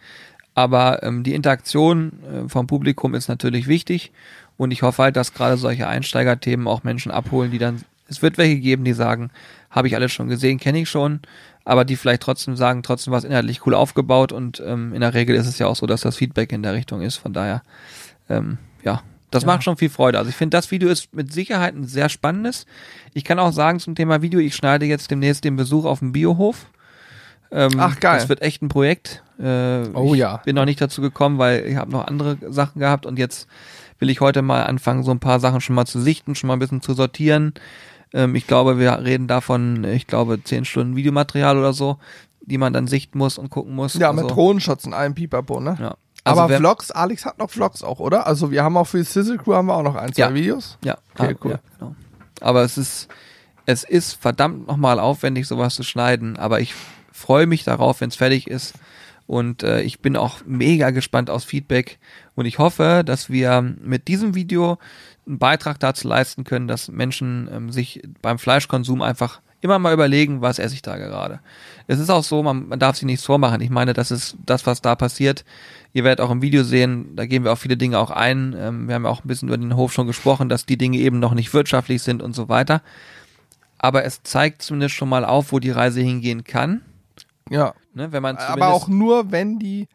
Aber 0.56 1.04
ähm, 1.04 1.24
die 1.24 1.36
Interaktion 1.36 2.12
äh, 2.24 2.50
vom 2.50 2.68
Publikum 2.68 3.16
ist 3.16 3.30
natürlich 3.30 3.68
wichtig 3.68 4.12
und 4.58 4.72
ich 4.72 4.82
hoffe 4.82 5.04
halt, 5.04 5.16
dass 5.16 5.34
gerade 5.34 5.56
solche 5.56 5.88
Einsteigerthemen 5.88 6.68
auch 6.68 6.84
Menschen 6.84 7.12
abholen, 7.12 7.52
die 7.52 7.60
dann, 7.60 7.84
es 8.10 8.22
wird 8.22 8.38
welche 8.38 8.60
geben, 8.60 8.84
die 8.84 8.94
sagen, 8.94 9.32
habe 9.70 9.88
ich 9.88 9.96
alles 9.96 10.12
schon 10.12 10.28
gesehen, 10.28 10.60
kenne 10.60 10.80
ich 10.80 10.90
schon, 10.90 11.20
aber 11.66 11.86
die 11.86 11.96
vielleicht 11.96 12.24
trotzdem 12.24 12.56
sagen, 12.56 12.84
trotzdem 12.84 13.12
war 13.12 13.20
es 13.20 13.24
inhaltlich 13.24 13.66
cool 13.66 13.74
aufgebaut 13.76 14.32
und 14.32 14.62
ähm, 14.66 14.94
in 14.94 15.02
der 15.02 15.14
Regel 15.14 15.36
ist 15.36 15.48
es 15.48 15.60
ja 15.60 15.68
auch 15.68 15.76
so, 15.76 15.86
dass 15.86 16.02
das 16.02 16.18
Feedback 16.18 16.52
in 16.52 16.64
der 16.64 16.74
Richtung 16.74 17.02
ist. 17.02 17.18
Von 17.18 17.34
daher, 17.34 17.62
ähm, 18.30 18.58
ja, 18.84 19.02
das 19.32 19.46
macht 19.46 19.64
schon 19.64 19.78
viel 19.78 19.90
Freude. 19.90 20.18
Also 20.18 20.30
ich 20.30 20.36
finde, 20.36 20.58
das 20.58 20.72
Video 20.72 20.90
ist 20.90 21.14
mit 21.14 21.32
Sicherheit 21.32 21.76
ein 21.76 21.86
sehr 21.86 22.10
spannendes. 22.10 22.66
Ich 23.14 23.24
kann 23.24 23.38
auch 23.38 23.54
sagen 23.54 23.80
zum 23.80 23.94
Thema 23.94 24.24
Video, 24.24 24.40
ich 24.40 24.56
schneide 24.56 24.88
jetzt 24.88 25.12
demnächst 25.12 25.44
den 25.44 25.56
Besuch 25.56 25.86
auf 25.86 26.00
dem 26.00 26.14
Biohof. 26.14 26.66
Ähm, 27.52 27.74
Ach, 27.78 28.00
geil. 28.00 28.20
Das 28.20 28.30
wird 28.30 28.42
echt 28.42 28.62
ein 28.62 28.70
Projekt. 28.70 29.24
Äh, 29.40 29.84
Oh 29.94 30.14
ich 30.14 30.20
ja. 30.20 30.38
bin 30.38 30.56
noch 30.56 30.66
nicht 30.66 30.82
dazu 30.82 31.02
gekommen, 31.02 31.38
weil 31.38 31.66
ich 31.66 31.76
habe 31.76 31.92
noch 31.92 32.08
andere 32.08 32.38
Sachen 32.50 32.80
gehabt 32.80 33.06
und 33.06 33.20
jetzt 33.20 33.48
will 34.00 34.10
ich 34.10 34.22
heute 34.22 34.42
mal 34.42 34.64
anfangen, 34.64 35.04
so 35.04 35.12
ein 35.12 35.20
paar 35.20 35.40
Sachen 35.40 35.62
schon 35.62 35.76
mal 35.76 35.86
zu 35.86 36.00
sichten, 36.00 36.36
schon 36.36 36.48
mal 36.48 36.54
ein 36.54 36.60
bisschen 36.60 36.82
zu 36.82 36.94
sortieren. 36.94 37.54
Ähm, 38.14 38.36
ich 38.36 38.48
glaube, 38.48 38.80
wir 38.80 39.00
reden 39.04 39.28
davon, 39.28 39.84
ich 39.84 40.08
glaube, 40.08 40.44
zehn 40.44 40.66
Stunden 40.66 40.96
Videomaterial 40.96 41.58
oder 41.58 41.74
so, 41.74 41.98
die 42.42 42.58
man 42.58 42.74
dann 42.74 42.88
sichten 42.88 43.18
muss 43.18 43.38
und 43.38 43.50
gucken 43.50 43.76
muss. 43.76 43.94
Ja, 43.96 44.10
also, 44.10 44.22
mit 44.24 44.32
Drohnenshots 44.32 44.86
in 44.86 44.94
einem 44.94 45.16
Pipapo, 45.16 45.60
ne? 45.60 45.78
Ja. 45.80 45.96
Also 46.24 46.42
Aber 46.42 46.58
Vlogs, 46.58 46.92
Alex 46.92 47.26
hat 47.26 47.38
noch 47.38 47.50
Vlogs 47.50 47.84
auch, 47.84 48.00
oder? 48.00 48.28
Also 48.28 48.52
wir 48.52 48.64
haben 48.64 48.76
auch 48.78 48.86
für 48.86 48.98
die 48.98 49.04
Sizzle 49.04 49.38
Crew 49.38 49.54
haben 49.54 49.68
wir 49.68 49.76
auch 49.76 49.84
noch 49.84 49.96
ein, 49.96 50.12
zwei 50.14 50.22
Ja. 50.24 50.34
Videos. 50.34 50.78
Ja, 50.84 50.98
Okay, 51.18 51.36
ah, 51.36 51.40
cool. 51.44 51.52
Ja, 51.52 51.60
genau. 51.80 51.96
Aber 52.42 52.64
es 52.64 52.78
ist, 52.78 53.08
es 53.66 53.84
ist 53.84 54.14
verdammt 54.14 54.68
nochmal 54.68 55.00
aufwendig, 55.00 55.48
sowas 55.48 55.76
zu 55.76 55.84
schneiden. 55.84 56.38
Aber 56.38 56.60
ich 56.60 56.74
freue 57.12 57.48
mich 57.48 57.64
darauf, 57.64 58.02
wenn 58.02 58.10
es 58.10 58.16
fertig 58.16 58.48
ist. 58.48 58.74
Und 59.28 59.64
äh, 59.64 59.82
ich 59.82 60.00
bin 60.02 60.18
auch 60.18 60.40
mega 60.46 60.90
gespannt 60.90 61.30
aufs 61.30 61.46
Feedback. 61.46 62.00
Und 62.36 62.46
ich 62.46 62.58
hoffe, 62.58 63.04
dass 63.06 63.30
wir 63.30 63.62
mit 63.62 64.08
diesem 64.08 64.34
Video 64.36 64.78
einen 65.30 65.40
Beitrag 65.40 65.80
dazu 65.80 66.08
leisten 66.08 66.44
können, 66.44 66.68
dass 66.68 66.90
Menschen 66.90 67.50
ähm, 67.54 67.72
sich 67.72 68.02
beim 68.22 68.40
Fleischkonsum 68.40 69.02
einfach 69.02 69.42
immer 69.62 69.78
mal 69.78 69.94
überlegen, 69.94 70.42
was 70.42 70.58
esse 70.58 70.74
ich 70.74 70.82
da 70.82 70.98
gerade. 70.98 71.40
Es 71.88 72.00
ist 72.00 72.10
auch 72.10 72.24
so, 72.24 72.42
man, 72.42 72.68
man 72.68 72.80
darf 72.80 72.96
sich 72.96 73.06
nichts 73.06 73.26
vormachen. 73.26 73.62
Ich 73.62 73.70
meine, 73.70 73.94
das 73.94 74.10
ist 74.10 74.38
das, 74.46 74.66
was 74.66 74.82
da 74.82 74.96
passiert. 74.96 75.44
Ihr 75.94 76.04
werdet 76.04 76.22
auch 76.22 76.32
im 76.32 76.42
Video 76.42 76.64
sehen, 76.64 77.16
da 77.16 77.26
gehen 77.26 77.44
wir 77.44 77.52
auf 77.52 77.60
viele 77.60 77.78
Dinge 77.78 78.00
auch 78.00 78.12
ein. 78.12 78.56
Ähm, 78.58 78.88
wir 78.88 78.96
haben 78.96 79.06
ja 79.06 79.12
auch 79.12 79.24
ein 79.24 79.28
bisschen 79.28 79.50
über 79.50 79.58
den 79.58 79.76
Hof 79.76 79.94
schon 79.94 80.08
gesprochen, 80.08 80.50
dass 80.50 80.66
die 80.66 80.78
Dinge 80.78 80.98
eben 80.98 81.20
noch 81.20 81.34
nicht 81.34 81.54
wirtschaftlich 81.54 82.02
sind 82.02 82.22
und 82.22 82.34
so 82.34 82.50
weiter. 82.50 82.82
Aber 83.78 84.04
es 84.06 84.24
zeigt 84.24 84.62
zumindest 84.62 84.96
schon 84.96 85.10
mal 85.10 85.26
auf, 85.26 85.52
wo 85.52 85.60
die 85.60 85.72
Reise 85.72 86.02
hingehen 86.02 86.44
kann. 86.44 86.82
Ja. 87.50 87.74
Ne, 87.94 88.12
wenn 88.12 88.22
man 88.22 88.38
Aber 88.38 88.68
auch 88.68 88.88
nur, 88.88 89.32
wenn 89.32 89.60
die 89.60 89.88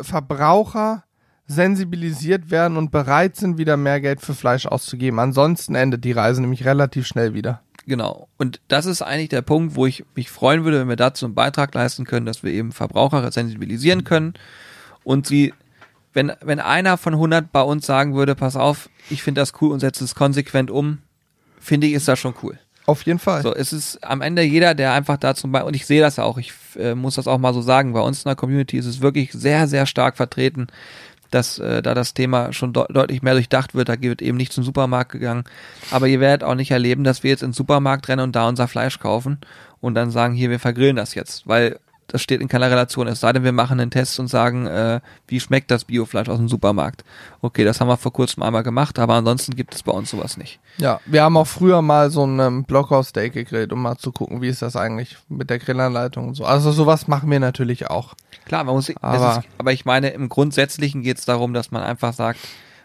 Verbraucher 0.00 1.04
sensibilisiert 1.50 2.52
werden 2.52 2.76
und 2.76 2.92
bereit 2.92 3.34
sind, 3.34 3.58
wieder 3.58 3.76
mehr 3.76 4.00
Geld 4.00 4.20
für 4.20 4.34
Fleisch 4.34 4.66
auszugeben. 4.66 5.18
Ansonsten 5.18 5.74
endet 5.74 6.04
die 6.04 6.12
Reise 6.12 6.40
nämlich 6.40 6.64
relativ 6.64 7.08
schnell 7.08 7.34
wieder. 7.34 7.60
Genau. 7.86 8.28
Und 8.38 8.60
das 8.68 8.86
ist 8.86 9.02
eigentlich 9.02 9.30
der 9.30 9.42
Punkt, 9.42 9.74
wo 9.74 9.84
ich 9.84 10.04
mich 10.14 10.30
freuen 10.30 10.62
würde, 10.62 10.78
wenn 10.78 10.88
wir 10.88 10.94
dazu 10.94 11.26
einen 11.26 11.34
Beitrag 11.34 11.74
leisten 11.74 12.04
können, 12.04 12.24
dass 12.24 12.44
wir 12.44 12.52
eben 12.52 12.70
Verbraucher 12.70 13.32
sensibilisieren 13.32 14.04
können 14.04 14.34
und 15.02 15.26
sie, 15.26 15.52
wenn, 16.12 16.30
wenn 16.40 16.60
einer 16.60 16.96
von 16.96 17.14
100 17.14 17.50
bei 17.50 17.62
uns 17.62 17.84
sagen 17.84 18.14
würde, 18.14 18.36
pass 18.36 18.54
auf, 18.54 18.88
ich 19.08 19.24
finde 19.24 19.40
das 19.40 19.52
cool 19.60 19.72
und 19.72 19.80
setze 19.80 20.04
es 20.04 20.14
konsequent 20.14 20.70
um, 20.70 20.98
finde 21.58 21.88
ich, 21.88 21.94
ist 21.94 22.06
das 22.06 22.20
schon 22.20 22.34
cool. 22.44 22.60
Auf 22.86 23.02
jeden 23.02 23.18
Fall. 23.18 23.42
So, 23.42 23.54
es 23.54 23.72
ist 23.72 24.02
am 24.04 24.20
Ende 24.20 24.42
jeder, 24.42 24.74
der 24.74 24.92
einfach 24.92 25.16
dazu 25.16 25.48
bei, 25.48 25.62
und 25.62 25.74
ich 25.74 25.86
sehe 25.86 26.00
das 26.00 26.16
ja 26.16 26.24
auch, 26.24 26.38
ich 26.38 26.52
äh, 26.76 26.94
muss 26.94 27.16
das 27.16 27.28
auch 27.28 27.38
mal 27.38 27.54
so 27.54 27.62
sagen, 27.62 27.92
bei 27.92 28.00
uns 28.00 28.24
in 28.24 28.28
der 28.28 28.36
Community 28.36 28.78
ist 28.78 28.86
es 28.86 29.00
wirklich 29.00 29.32
sehr, 29.32 29.68
sehr 29.68 29.86
stark 29.86 30.16
vertreten, 30.16 30.68
dass 31.30 31.58
äh, 31.58 31.82
da 31.82 31.94
das 31.94 32.14
Thema 32.14 32.52
schon 32.52 32.72
de 32.72 32.84
deutlich 32.88 33.22
mehr 33.22 33.34
durchdacht 33.34 33.74
wird. 33.74 33.88
Da 33.88 34.00
wird 34.00 34.22
eben 34.22 34.36
nicht 34.36 34.52
zum 34.52 34.64
Supermarkt 34.64 35.12
gegangen. 35.12 35.44
Aber 35.90 36.08
ihr 36.08 36.20
werdet 36.20 36.44
auch 36.44 36.54
nicht 36.54 36.70
erleben, 36.70 37.04
dass 37.04 37.22
wir 37.22 37.30
jetzt 37.30 37.42
in 37.42 37.50
den 37.50 37.54
Supermarkt 37.54 38.08
rennen 38.08 38.22
und 38.22 38.36
da 38.36 38.48
unser 38.48 38.68
Fleisch 38.68 38.98
kaufen 38.98 39.38
und 39.80 39.94
dann 39.94 40.10
sagen, 40.10 40.34
hier, 40.34 40.50
wir 40.50 40.60
vergrillen 40.60 40.96
das 40.96 41.14
jetzt, 41.14 41.46
weil 41.46 41.78
das 42.12 42.22
steht 42.22 42.40
in 42.40 42.48
keiner 42.48 42.70
Relation. 42.70 43.06
Es 43.06 43.20
sei 43.20 43.32
denn, 43.32 43.44
wir 43.44 43.52
machen 43.52 43.80
einen 43.80 43.90
Test 43.90 44.18
und 44.20 44.26
sagen, 44.28 44.66
äh, 44.66 45.00
wie 45.28 45.40
schmeckt 45.40 45.70
das 45.70 45.84
Biofleisch 45.84 46.28
aus 46.28 46.38
dem 46.38 46.48
Supermarkt. 46.48 47.04
Okay, 47.40 47.64
das 47.64 47.80
haben 47.80 47.88
wir 47.88 47.96
vor 47.96 48.12
kurzem 48.12 48.42
einmal 48.42 48.62
gemacht, 48.62 48.98
aber 48.98 49.14
ansonsten 49.14 49.54
gibt 49.56 49.74
es 49.74 49.82
bei 49.82 49.92
uns 49.92 50.10
sowas 50.10 50.36
nicht. 50.36 50.60
Ja, 50.78 51.00
wir 51.06 51.22
haben 51.22 51.36
auch 51.36 51.46
früher 51.46 51.82
mal 51.82 52.10
so 52.10 52.24
ein 52.26 52.38
ähm, 52.40 52.64
Blockhaus-Steak 52.64 53.32
gegrillt, 53.32 53.72
um 53.72 53.82
mal 53.82 53.96
zu 53.96 54.12
gucken, 54.12 54.42
wie 54.42 54.48
ist 54.48 54.62
das 54.62 54.76
eigentlich 54.76 55.16
mit 55.28 55.50
der 55.50 55.58
Grillanleitung 55.58 56.28
und 56.28 56.34
so. 56.34 56.44
Also 56.44 56.72
sowas 56.72 57.08
machen 57.08 57.30
wir 57.30 57.40
natürlich 57.40 57.88
auch. 57.88 58.14
Klar, 58.44 58.64
man 58.64 58.74
muss, 58.74 58.92
Aber- 59.00 59.38
ist, 59.38 59.48
aber 59.58 59.72
ich 59.72 59.84
meine, 59.84 60.10
im 60.10 60.28
Grundsätzlichen 60.28 61.02
geht 61.02 61.18
es 61.18 61.24
darum, 61.24 61.54
dass 61.54 61.70
man 61.70 61.82
einfach 61.82 62.12
sagt, 62.12 62.40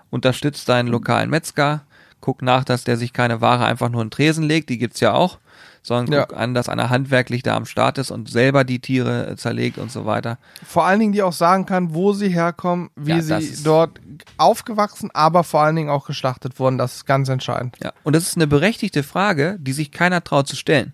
unterstützt 0.09 0.69
deinen 0.69 0.87
lokalen 0.87 1.29
Metzger, 1.29 1.81
guck 2.21 2.41
nach, 2.41 2.63
dass 2.63 2.83
der 2.83 2.97
sich 2.97 3.13
keine 3.13 3.41
Ware 3.41 3.65
einfach 3.65 3.89
nur 3.89 4.01
in 4.01 4.07
den 4.07 4.11
Tresen 4.11 4.43
legt, 4.45 4.69
die 4.69 4.77
gibt's 4.77 4.99
ja 4.99 5.13
auch, 5.13 5.39
sondern 5.85 6.11
Ja. 6.13 6.25
guck 6.25 6.35
an, 6.37 6.53
dass 6.55 6.67
einer 6.67 6.89
handwerklich 6.89 7.43
da 7.43 7.55
am 7.55 7.65
Start 7.65 7.97
ist 7.99 8.09
und 8.09 8.27
selber 8.29 8.63
die 8.63 8.79
Tiere 8.79 9.27
äh, 9.27 9.35
zerlegt 9.35 9.77
und 9.77 9.91
so 9.91 10.05
weiter. 10.05 10.39
Vor 10.65 10.85
allen 10.85 10.99
Dingen, 10.99 11.11
die 11.13 11.21
auch 11.21 11.31
sagen 11.33 11.65
kann, 11.67 11.93
wo 11.93 12.13
sie 12.13 12.29
herkommen, 12.29 12.89
wie 12.95 13.11
Ja, 13.11 13.21
sie 13.41 13.63
dort 13.63 13.99
aufgewachsen, 14.37 15.09
aber 15.13 15.43
vor 15.43 15.61
allen 15.61 15.75
Dingen 15.75 15.89
auch 15.89 16.07
geschlachtet 16.07 16.59
wurden. 16.59 16.77
Das 16.77 16.95
ist 16.95 17.05
ganz 17.05 17.29
entscheidend. 17.29 17.77
Ja. 17.83 17.93
Und 18.03 18.15
das 18.15 18.23
ist 18.23 18.35
eine 18.35 18.47
berechtigte 18.47 19.03
Frage, 19.03 19.57
die 19.59 19.73
sich 19.73 19.91
keiner 19.91 20.23
traut 20.23 20.47
zu 20.47 20.55
stellen. 20.55 20.93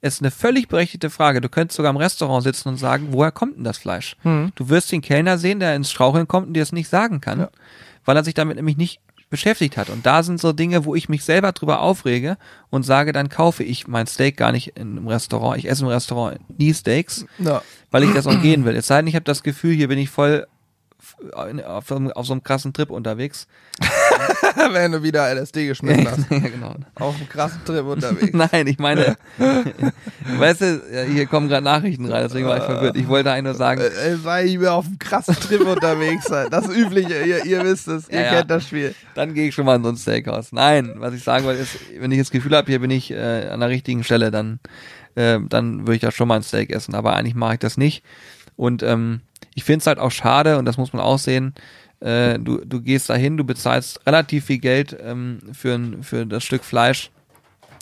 Es 0.00 0.14
ist 0.14 0.20
eine 0.22 0.30
völlig 0.30 0.68
berechtigte 0.68 1.08
Frage. 1.08 1.40
Du 1.40 1.48
könntest 1.48 1.76
sogar 1.76 1.90
im 1.90 1.96
Restaurant 1.96 2.42
sitzen 2.44 2.68
und 2.68 2.76
sagen, 2.76 3.08
woher 3.10 3.30
kommt 3.32 3.56
denn 3.56 3.64
das 3.64 3.78
Fleisch? 3.78 4.16
Hm. 4.22 4.52
Du 4.54 4.68
wirst 4.68 4.92
den 4.92 5.00
Kellner 5.00 5.38
sehen, 5.38 5.60
der 5.60 5.74
ins 5.76 5.90
Straucheln 5.90 6.28
kommt 6.28 6.48
und 6.48 6.54
dir 6.54 6.60
das 6.60 6.72
nicht 6.72 6.88
sagen 6.90 7.20
kann, 7.22 7.40
Ja. 7.40 7.48
weil 8.04 8.16
er 8.16 8.24
sich 8.24 8.34
damit 8.34 8.56
nämlich 8.56 8.76
nicht 8.76 9.00
beschäftigt 9.30 9.76
hat. 9.76 9.90
Und 9.90 10.06
da 10.06 10.22
sind 10.22 10.40
so 10.40 10.52
Dinge, 10.52 10.84
wo 10.84 10.94
ich 10.94 11.08
mich 11.08 11.24
selber 11.24 11.52
drüber 11.52 11.80
aufrege 11.80 12.36
und 12.70 12.84
sage, 12.84 13.12
dann 13.12 13.28
kaufe 13.28 13.64
ich 13.64 13.86
mein 13.88 14.06
Steak 14.06 14.36
gar 14.36 14.52
nicht 14.52 14.68
in 14.76 14.96
einem 14.96 15.08
Restaurant. 15.08 15.58
Ich 15.58 15.68
esse 15.68 15.82
im 15.82 15.88
Restaurant 15.88 16.38
nie 16.58 16.72
Steaks, 16.72 17.26
Ja. 17.38 17.62
weil 17.90 18.04
ich 18.04 18.12
das 18.12 18.26
auch 18.26 18.40
gehen 18.42 18.64
will. 18.64 18.76
Es 18.76 18.86
sei 18.86 18.96
denn, 18.98 19.06
ich 19.06 19.14
habe 19.14 19.24
das 19.24 19.42
Gefühl, 19.42 19.74
hier 19.74 19.88
bin 19.88 19.98
ich 19.98 20.10
voll 20.10 20.46
auf, 21.32 21.86
so 21.88 21.96
einem- 21.96 22.12
auf 22.12 22.26
so 22.26 22.32
einem 22.32 22.42
krassen 22.42 22.72
Trip 22.72 22.90
unterwegs. 22.90 23.46
Wenn 24.72 24.92
du 24.92 25.02
wieder 25.02 25.28
LSD 25.34 25.66
geschmissen 25.66 26.06
hast. 26.08 26.26
ja, 26.30 26.38
genau. 26.38 26.74
Auf 26.94 27.16
einem 27.16 27.28
krassen 27.28 27.60
Trip 27.64 27.84
unterwegs. 27.84 28.32
Nein, 28.52 28.66
ich 28.66 28.78
meine, 28.78 29.16
weißt 30.38 30.60
du, 30.60 30.82
ja, 30.92 31.02
hier 31.02 31.26
kommen 31.26 31.48
gerade 31.48 31.64
Nachrichten 31.64 32.06
rein, 32.06 32.22
deswegen 32.24 32.46
war 32.46 32.58
ich 32.58 32.62
verwirrt. 32.62 32.96
Ich 32.96 33.08
wollte 33.08 33.30
eigentlich 33.32 33.44
nur 33.44 33.54
sagen, 33.54 33.80
Äh, 33.80 34.16
Sei 34.16 34.44
ich 34.46 34.58
mir 34.58 34.72
auf 34.72 34.86
einem 34.86 34.98
krassen 34.98 35.34
Trip 35.34 35.60
unterwegs 35.66 36.26
sein. 36.26 36.48
Das 36.50 36.68
Übliche, 36.68 37.22
ihr, 37.24 37.44
ihr 37.44 37.64
wisst 37.64 37.88
es, 37.88 38.08
ihr 38.08 38.20
Ja, 38.20 38.24
ja. 38.26 38.32
kennt 38.38 38.50
das 38.50 38.64
Spiel. 38.68 38.94
dann 39.14 39.34
gehe 39.34 39.48
ich 39.48 39.54
schon 39.54 39.66
mal 39.66 39.76
in 39.76 39.82
so 39.82 39.88
ein 39.90 39.96
Steakhouse. 39.96 40.52
Nein, 40.52 40.92
was 40.96 41.14
ich 41.14 41.22
sagen 41.24 41.44
wollte 41.44 41.62
ist, 41.62 41.76
wenn 41.98 42.12
ich 42.12 42.18
das 42.18 42.30
Gefühl 42.30 42.56
habe, 42.56 42.70
hier 42.70 42.80
bin 42.80 42.90
ich 42.90 43.10
äh, 43.10 43.48
an 43.48 43.60
der 43.60 43.68
richtigen 43.68 44.04
Stelle, 44.04 44.30
dann, 44.30 44.60
äh, 45.16 45.38
dann 45.48 45.80
würde 45.80 45.94
ich 45.96 46.00
da 46.00 46.10
schon 46.10 46.28
mal 46.28 46.36
ein 46.36 46.42
Steak 46.42 46.70
essen. 46.70 46.94
Aber 46.94 47.14
eigentlich 47.16 47.34
mache 47.34 47.54
ich 47.54 47.60
das 47.60 47.76
nicht. 47.76 48.04
Und 48.56 48.82
ähm, 48.84 49.20
ich 49.54 49.64
finde 49.64 49.80
es 49.80 49.86
halt 49.86 49.98
auch 49.98 50.10
schade, 50.10 50.58
und 50.58 50.64
das 50.64 50.76
muss 50.76 50.92
man 50.92 51.02
auch 51.02 51.18
sehen, 51.18 51.54
äh, 52.00 52.38
du, 52.38 52.64
du 52.64 52.80
gehst 52.80 53.08
dahin, 53.08 53.36
du 53.36 53.44
bezahlst 53.44 54.04
relativ 54.06 54.46
viel 54.46 54.58
Geld 54.58 54.96
ähm, 55.00 55.38
für, 55.52 55.74
ein, 55.74 56.02
für 56.02 56.26
das 56.26 56.44
Stück 56.44 56.64
Fleisch 56.64 57.10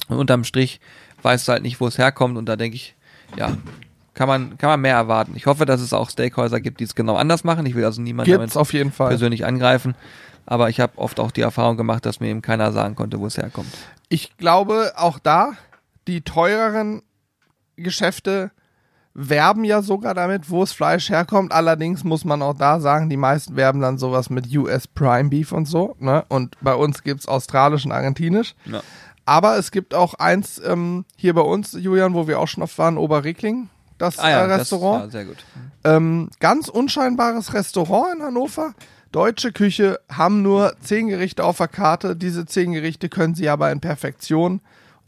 und 0.09 0.19
unterm 0.19 0.45
Strich 0.45 0.81
weißt 1.23 1.49
du 1.49 1.53
halt 1.53 1.63
nicht, 1.63 1.81
wo 1.81 1.87
es 1.87 1.99
herkommt 1.99 2.37
und 2.37 2.47
da 2.47 2.57
denke 2.57 2.77
ich, 2.77 2.95
ja, 3.37 3.57
kann 4.15 4.29
man, 4.29 4.59
kann 4.59 4.69
man 4.69 4.81
mehr 4.81 4.95
erwarten. 4.95 5.33
Ich 5.37 5.47
hoffe, 5.47 5.65
dass 5.65 5.81
es 5.81 5.93
auch 5.93 6.11
Steakhäuser 6.11 6.61
gibt, 6.61 6.81
die 6.81 6.85
es 6.85 6.95
genau 6.95 7.17
anders 7.17 7.45
machen. 7.45 7.65
Ich 7.65 7.75
will 7.75 7.85
also 7.85 8.03
niemanden 8.03 8.31
Gibt's 8.31 8.53
damit 8.53 8.57
auf 8.57 8.73
jeden 8.73 8.93
Fall. 8.93 9.09
persönlich 9.09 9.47
angreifen, 9.47 9.95
aber 10.45 10.69
ich 10.69 10.81
habe 10.81 10.99
oft 10.99 11.19
auch 11.19 11.31
die 11.31 11.41
Erfahrung 11.41 11.77
gemacht, 11.77 12.05
dass 12.05 12.21
mir 12.21 12.29
eben 12.29 12.43
keiner 12.43 12.73
sagen 12.73 12.95
konnte, 12.95 13.21
wo 13.21 13.27
es 13.27 13.39
herkommt. 13.39 13.73
Ich 14.09 14.37
glaube, 14.37 14.93
auch 14.97 15.19
da, 15.19 15.53
die 16.07 16.21
teureren 16.21 17.03
Geschäfte 17.77 18.51
werben 19.15 19.65
ja 19.65 19.83
sogar 19.83 20.15
damit, 20.15 20.51
wo 20.51 20.61
das 20.61 20.73
Fleisch 20.73 21.11
herkommt. 21.11 21.53
Allerdings 21.53 22.05
muss 22.05 22.25
man 22.25 22.43
auch 22.43 22.55
da 22.55 22.81
sagen, 22.81 23.11
die 23.11 23.17
meisten 23.17 23.57
werben 23.57 23.81
dann 23.81 23.99
sowas 23.99 24.31
mit 24.31 24.55
US 24.57 24.87
Prime 24.87 25.29
Beef 25.29 25.53
und 25.53 25.67
so. 25.67 25.97
Ne? 25.99 26.25
Und 26.29 26.57
bei 26.61 26.75
uns 26.75 27.03
gibt's 27.03 27.29
australisch 27.29 27.85
und 27.85 27.93
argentinisch. 27.93 28.55
Ja. 28.65 28.81
Aber 29.25 29.57
es 29.57 29.71
gibt 29.71 29.95
auch 29.95 30.15
eins 30.15 30.61
ähm, 30.65 31.05
hier 31.17 31.35
bei 31.35 31.43
uns, 31.43 31.73
Julian, 31.73 32.15
wo 32.15 32.27
wir 32.27 32.41
auch 32.41 32.49
schon 32.49 32.63
oft 32.63 32.77
waren, 32.79 32.97
Oberrickling, 32.99 33.69
das 33.99 34.19
Ah 34.19 34.31
ja, 34.31 34.41
äh, 34.41 34.55
Restaurant. 34.55 35.05
das 35.05 35.05
war 35.05 35.11
sehr 35.11 35.25
gut. 35.27 35.45
Ähm, 35.85 36.29
ganz 36.41 36.69
unscheinbares 36.69 37.55
Restaurant 37.55 38.17
in 38.17 38.23
Hannover. 38.23 38.75
Deutsche 39.13 39.53
Küche 39.53 40.01
haben 40.11 40.43
nur 40.43 40.75
zehn 40.81 41.09
Gerichte 41.09 41.45
auf 41.45 41.59
der 41.59 41.69
Karte. 41.69 42.17
Diese 42.17 42.47
zehn 42.47 42.73
Gerichte 42.73 43.09
können 43.09 43.35
sie 43.35 43.49
aber 43.49 43.71
in 43.71 43.81
Perfektion. 43.81 44.61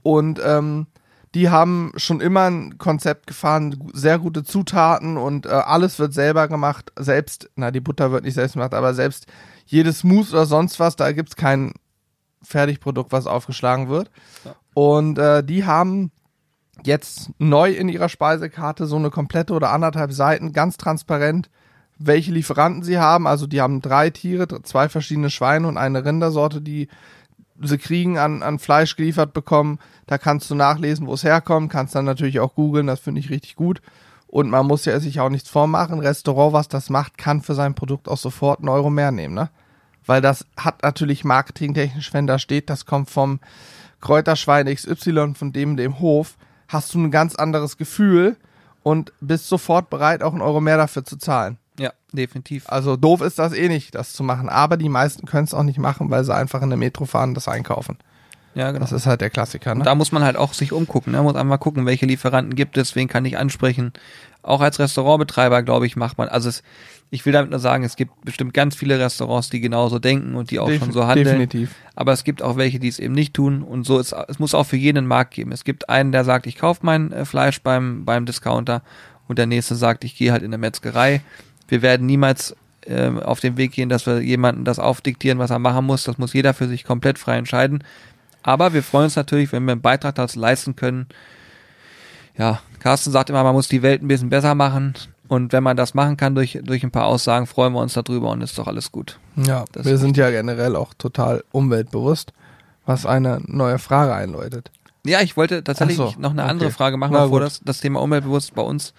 Und 0.03 0.40
ähm, 0.45 0.87
die 1.35 1.51
haben 1.51 1.92
schon 1.97 2.20
immer 2.20 2.49
ein 2.49 2.79
Konzept 2.79 3.27
gefahren, 3.27 3.90
sehr 3.92 4.18
gute 4.18 4.44
Zutaten 4.44 5.16
und 5.16 5.47
äh, 5.47 5.49
alles 5.51 5.99
wird 5.99 6.14
selber 6.14 6.47
gemacht. 6.47 6.92
Selbst, 6.97 7.51
na, 7.57 7.73
die 7.73 7.81
Butter 7.81 8.12
wird 8.12 8.25
nicht 8.25 8.35
selbst 8.35 8.55
gemacht, 8.55 8.73
aber 8.73 8.94
selbst 8.94 9.27
jedes 9.66 10.05
Mousse 10.05 10.33
oder 10.33 10.47
sonst 10.47 10.79
was, 10.79 10.94
da 10.97 11.11
gibt's 11.12 11.37
kein 11.37 11.73
Fertigprodukt, 12.42 13.11
was 13.11 13.27
aufgeschlagen 13.27 13.88
wird. 13.88 14.11
Ja. 14.44 14.55
Und 14.75 15.18
äh, 15.18 15.42
die 15.42 15.64
haben 15.64 16.12
jetzt 16.85 17.31
neu 17.38 17.70
in 17.70 17.88
ihrer 17.88 18.09
Speisekarte 18.09 18.87
so 18.87 18.97
eine 18.97 19.11
komplette 19.11 19.55
oder 19.55 19.70
anderthalb 19.70 20.12
Seiten, 20.12 20.53
ganz 20.53 20.77
transparent, 20.77 21.51
welche 21.99 22.33
Lieferanten 22.33 22.83
sie 22.83 22.98
haben. 22.98 23.27
Also 23.27 23.46
die 23.46 23.61
haben 23.61 23.81
drei 23.81 24.11
Tiere, 24.11 24.46
zwei 24.63 24.88
verschiedene 24.88 25.31
Schweine 25.31 25.67
und 25.67 25.79
eine 25.79 26.04
Rindersorte, 26.04 26.61
die 26.61 26.88
sie 27.61 27.79
kriegen 27.79 28.19
an, 28.19 28.42
an 28.42 28.59
Fleisch 28.59 28.96
geliefert 28.96 29.33
bekommen. 29.33 29.79
Da 30.07 30.19
kannst 30.19 30.50
du 30.50 30.55
nachlesen, 30.55 31.07
wo 31.07 31.15
es 31.15 31.25
herkommt, 31.25 31.71
kannst 31.71 31.94
dann 31.94 32.05
natürlich 32.05 32.40
auch 32.40 32.55
googeln, 32.55 32.87
das 32.87 33.00
finde 33.00 33.21
ich 33.21 33.31
richtig 33.31 33.57
gut. 33.57 33.81
Und 34.27 34.50
man 34.50 34.67
muss 34.67 34.85
ja 34.85 34.98
sich 34.98 35.21
auch 35.21 35.29
nichts 35.29 35.48
vormachen. 35.48 36.00
Restaurant, 36.00 36.52
was 36.52 36.69
das 36.69 36.90
macht, 36.90 37.19
kann 37.19 37.40
für 37.40 37.55
sein 37.55 37.75
Produkt 37.75 38.09
auch 38.09 38.19
sofort 38.19 38.59
einen 38.59 38.69
Euro 38.69 38.90
mehr 38.90 39.13
nehmen, 39.13 39.35
ne? 39.35 39.50
Weil 40.07 40.21
das 40.21 40.44
hat 40.57 40.83
natürlich 40.83 41.25
marketingtechnisch, 41.25 42.13
wenn 42.13 42.27
da 42.27 42.38
steht, 42.38 42.69
das 42.69 42.85
kommt 42.85 43.11
vom 43.11 43.40
Kräuterschwein 44.00 44.67
XY 44.67 45.35
von 45.35 45.52
dem, 45.52 45.77
dem 45.77 45.98
Hof, 45.98 46.37
hast 46.69 46.92
du 46.92 46.98
ein 46.98 47.11
ganz 47.11 47.37
anderes 47.37 47.79
Gefühl 47.79 48.37
und 48.83 49.13
bist 49.21 49.48
sofort 49.48 49.88
bereit, 49.88 50.23
auch 50.23 50.33
einen 50.33 50.42
Euro 50.42 50.61
mehr 50.61 50.77
dafür 50.77 51.05
zu 51.05 51.17
zahlen. 51.17 51.59
Ja, 51.79 51.92
definitiv. 52.12 52.64
Also 52.68 52.96
doof 52.96 53.20
ist 53.20 53.38
das 53.38 53.52
eh 53.52 53.68
nicht, 53.68 53.94
das 53.94 54.12
zu 54.12 54.22
machen. 54.22 54.48
Aber 54.48 54.77
die 54.77 54.88
meisten 54.88 55.27
können 55.27 55.44
es 55.44 55.54
auch 55.54 55.62
nicht 55.64 55.79
machen, 55.79 56.10
weil 56.10 56.25
sie 56.25 56.35
einfach 56.35 56.62
in 56.62 56.70
der 56.70 56.79
Metro 56.79 57.04
fahren 57.04 57.31
und 57.31 57.35
das 57.35 57.48
einkaufen. 57.48 57.98
Ja, 58.54 58.70
genau. 58.70 58.85
Das 58.85 58.92
ist 58.92 59.06
halt 59.06 59.20
der 59.20 59.31
Klassiker. 59.31 59.75
Ne? 59.75 59.83
Da 59.83 59.96
muss 59.96 60.12
man 60.12 60.22
halt 60.22 60.37
auch 60.37 60.52
sich 60.52 60.72
umgucken. 60.72 61.12
Ne? 61.12 61.20
Muss 61.22 61.35
einmal 61.35 61.58
gucken, 61.58 61.87
welche 61.87 62.06
Lieferanten 62.06 62.54
gibt 62.54 62.77
es, 62.79 62.94
wen 62.94 63.08
kann 63.08 63.25
ich 63.25 63.37
ansprechen. 63.37 63.92
Auch 64.42 64.60
als 64.60 64.79
Restaurantbetreiber, 64.79 65.64
glaube 65.64 65.87
ich, 65.87 65.96
macht 65.96 66.18
man, 66.18 66.29
also 66.29 66.48
es, 66.48 66.62
ich 67.10 67.27
will 67.27 67.33
damit 67.33 67.50
nur 67.50 67.58
sagen, 67.58 67.83
es 67.83 67.96
gibt 67.96 68.25
bestimmt 68.25 68.54
ganz 68.54 68.77
viele 68.77 69.00
Restaurants, 69.00 69.50
die 69.50 69.58
genauso 69.60 69.98
denken 69.98 70.37
und 70.37 70.52
die 70.52 70.60
auch 70.60 70.68
Def- 70.68 70.79
schon 70.79 70.92
so 70.92 71.04
handeln. 71.06 71.25
Definitiv. 71.27 71.75
Aber 71.96 72.12
es 72.12 72.22
gibt 72.22 72.42
auch 72.42 72.56
welche, 72.56 72.79
die 72.79 72.87
es 72.87 73.00
eben 73.00 73.14
nicht 73.14 73.35
tun. 73.35 73.62
Und 73.64 73.85
so 73.85 73.98
ist, 73.98 74.14
es 74.29 74.38
muss 74.38 74.54
auch 74.54 74.66
für 74.66 74.77
jeden 74.77 74.98
einen 74.98 75.06
Markt 75.08 75.35
geben. 75.35 75.50
Es 75.50 75.64
gibt 75.64 75.88
einen, 75.88 76.12
der 76.12 76.25
sagt, 76.25 76.46
ich 76.46 76.56
kaufe 76.56 76.81
mein 76.85 77.10
äh, 77.10 77.25
Fleisch 77.25 77.60
beim, 77.60 78.04
beim 78.04 78.25
Discounter. 78.27 78.83
Und 79.27 79.38
der 79.38 79.46
nächste 79.46 79.75
sagt, 79.75 80.04
ich 80.04 80.14
gehe 80.14 80.31
halt 80.31 80.44
in 80.44 80.52
der 80.52 80.58
Metzgerei. 80.58 81.22
Wir 81.69 81.83
werden 81.83 82.06
niemals 82.06 82.54
ähm, 82.87 83.21
auf 83.21 83.40
den 83.40 83.56
Weg 83.56 83.73
gehen, 83.73 83.88
dass 83.88 84.06
wir 84.06 84.21
jemanden 84.21 84.65
das 84.65 84.79
aufdiktieren, 84.79 85.38
was 85.38 85.50
er 85.50 85.58
machen 85.58 85.87
muss. 85.87 86.04
Das 86.04 86.19
muss 86.19 86.33
jeder 86.33 86.54
für 86.54 86.69
sich 86.69 86.85
komplett 86.85 87.19
frei 87.19 87.37
entscheiden. 87.37 87.83
Aber 88.42 88.75
wir 88.75 88.83
freuen 88.83 89.04
uns 89.04 89.17
natürlich, 89.17 89.52
wenn 89.52 89.65
wir 89.65 89.73
einen 89.73 89.81
Beitrag 89.81 90.15
dazu 90.17 90.38
leisten 90.38 90.77
können. 90.77 91.06
Ja, 92.37 92.60
Carsten 92.81 93.10
sagt 93.10 93.31
immer, 93.31 93.42
man 93.42 93.54
muss 93.54 93.69
die 93.69 93.83
Welt 93.83 94.02
ein 94.02 94.08
bisschen 94.08 94.29
besser 94.29 94.54
machen. 94.54 94.94
Und 95.29 95.52
wenn 95.54 95.62
man 95.62 95.77
das 95.77 95.94
machen 95.94 96.19
kann 96.19 96.35
durch, 96.35 96.58
durch 96.62 96.85
ein 96.85 96.90
paar 96.90 97.06
Aussagen, 97.06 97.46
freuen 97.46 97.73
wir 97.73 97.81
uns 97.81 97.94
darüber 97.94 98.31
und 98.31 98.42
ist 98.42 98.58
doch 98.58 98.67
alles 98.67 98.92
gut. 98.92 99.19
Ja, 99.37 99.65
Das 99.73 99.87
wir 99.87 99.96
sind 99.96 100.19
ja 100.19 100.31
generell 100.31 100.77
auch 100.77 100.92
total 100.92 101.42
umweltbewusst, 101.50 102.35
was 102.85 103.06
eine 103.06 103.40
neue 103.46 103.79
Frage 103.79 104.15
einläutet. 104.15 104.71
Ja, 105.06 105.23
ich 105.23 105.37
wollte 105.37 105.65
tatsächlich 105.65 105.96
so, 105.96 106.15
noch 106.19 106.33
eine 106.33 106.42
okay. 106.42 106.50
andere 106.50 106.71
Frage 106.71 106.98
machen, 106.98 107.12
Na 107.15 107.25
bevor 107.25 107.40
gut. 107.40 107.46
das, 107.46 107.60
das 107.65 107.81
Thema 107.81 108.02
umweltbewusst 108.02 108.54
bei 108.54 108.62
uns 108.62 108.92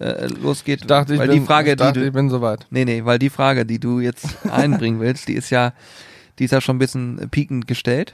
äh, 0.00 0.26
losgeht. 0.28 0.80
Ich 0.82 0.86
dachte, 0.86 1.14
ich 1.14 1.20
weil 1.20 1.28
bin, 1.28 1.40
die 1.40 1.46
Frage, 1.46 1.70
ich 1.72 1.76
dachte, 1.76 2.00
die 2.00 2.06
ich 2.06 2.12
du, 2.12 2.12
bin 2.12 2.30
soweit. 2.30 2.66
nee, 2.70 2.84
nee, 2.84 3.04
weil 3.04 3.18
die 3.18 3.30
Frage, 3.30 3.66
die 3.66 3.78
du 3.78 4.00
jetzt 4.00 4.46
einbringen 4.50 5.00
willst, 5.00 5.28
die 5.28 5.34
ist 5.34 5.50
ja, 5.50 5.72
die 6.38 6.44
ist 6.44 6.50
ja 6.52 6.60
schon 6.60 6.76
ein 6.76 6.80
bisschen 6.80 7.28
piekend 7.30 7.66
gestellt. 7.66 8.12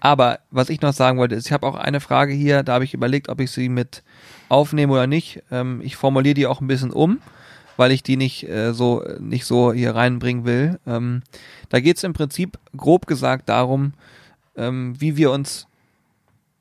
Aber 0.00 0.40
was 0.50 0.68
ich 0.68 0.80
noch 0.80 0.92
sagen 0.92 1.18
wollte, 1.18 1.36
ist, 1.36 1.46
ich 1.46 1.52
habe 1.52 1.66
auch 1.66 1.76
eine 1.76 2.00
Frage 2.00 2.32
hier, 2.32 2.64
da 2.64 2.74
habe 2.74 2.84
ich 2.84 2.92
überlegt, 2.94 3.28
ob 3.28 3.38
ich 3.40 3.52
sie 3.52 3.68
mit 3.68 4.02
aufnehme 4.48 4.92
oder 4.92 5.06
nicht. 5.06 5.42
Ähm, 5.50 5.80
ich 5.84 5.94
formuliere 5.96 6.34
die 6.34 6.46
auch 6.46 6.60
ein 6.60 6.66
bisschen 6.66 6.90
um, 6.90 7.18
weil 7.76 7.92
ich 7.92 8.02
die 8.02 8.16
nicht 8.16 8.48
äh, 8.48 8.72
so 8.74 9.04
nicht 9.20 9.44
so 9.44 9.72
hier 9.72 9.94
reinbringen 9.94 10.44
will. 10.44 10.80
Ähm, 10.86 11.22
da 11.68 11.78
geht 11.78 11.98
es 11.98 12.04
im 12.04 12.14
Prinzip 12.14 12.58
grob 12.76 13.06
gesagt 13.06 13.48
darum, 13.48 13.92
ähm, 14.56 14.94
wie 14.98 15.16
wir 15.16 15.30
uns 15.30 15.68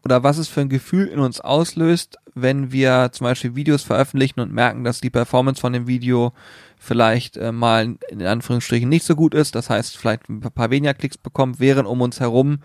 oder 0.04 0.24
was 0.24 0.38
es 0.38 0.48
für 0.48 0.62
ein 0.62 0.70
Gefühl 0.70 1.08
in 1.08 1.20
uns 1.20 1.42
auslöst, 1.42 2.18
wenn 2.34 2.72
wir 2.72 3.10
zum 3.12 3.26
Beispiel 3.26 3.56
Videos 3.56 3.84
veröffentlichen 3.84 4.40
und 4.40 4.54
merken, 4.54 4.84
dass 4.84 5.02
die 5.02 5.10
Performance 5.10 5.62
von 5.62 5.74
dem 5.74 5.88
Video 5.88 6.34
vielleicht 6.78 7.38
äh, 7.38 7.52
mal 7.52 7.96
in 8.10 8.26
Anführungsstrichen 8.26 8.90
nicht 8.90 9.06
so 9.06 9.16
gut 9.16 9.34
ist, 9.34 9.56
das 9.56 9.70
heißt 9.70 9.98
vielleicht 9.98 10.30
ein 10.30 10.40
paar 10.40 10.72
weniger 10.72 10.94
Klicks 10.94 11.18
bekommt, 11.18 11.60
während 11.60 11.88
um 11.88 12.02
uns 12.02 12.20
herum 12.20 12.60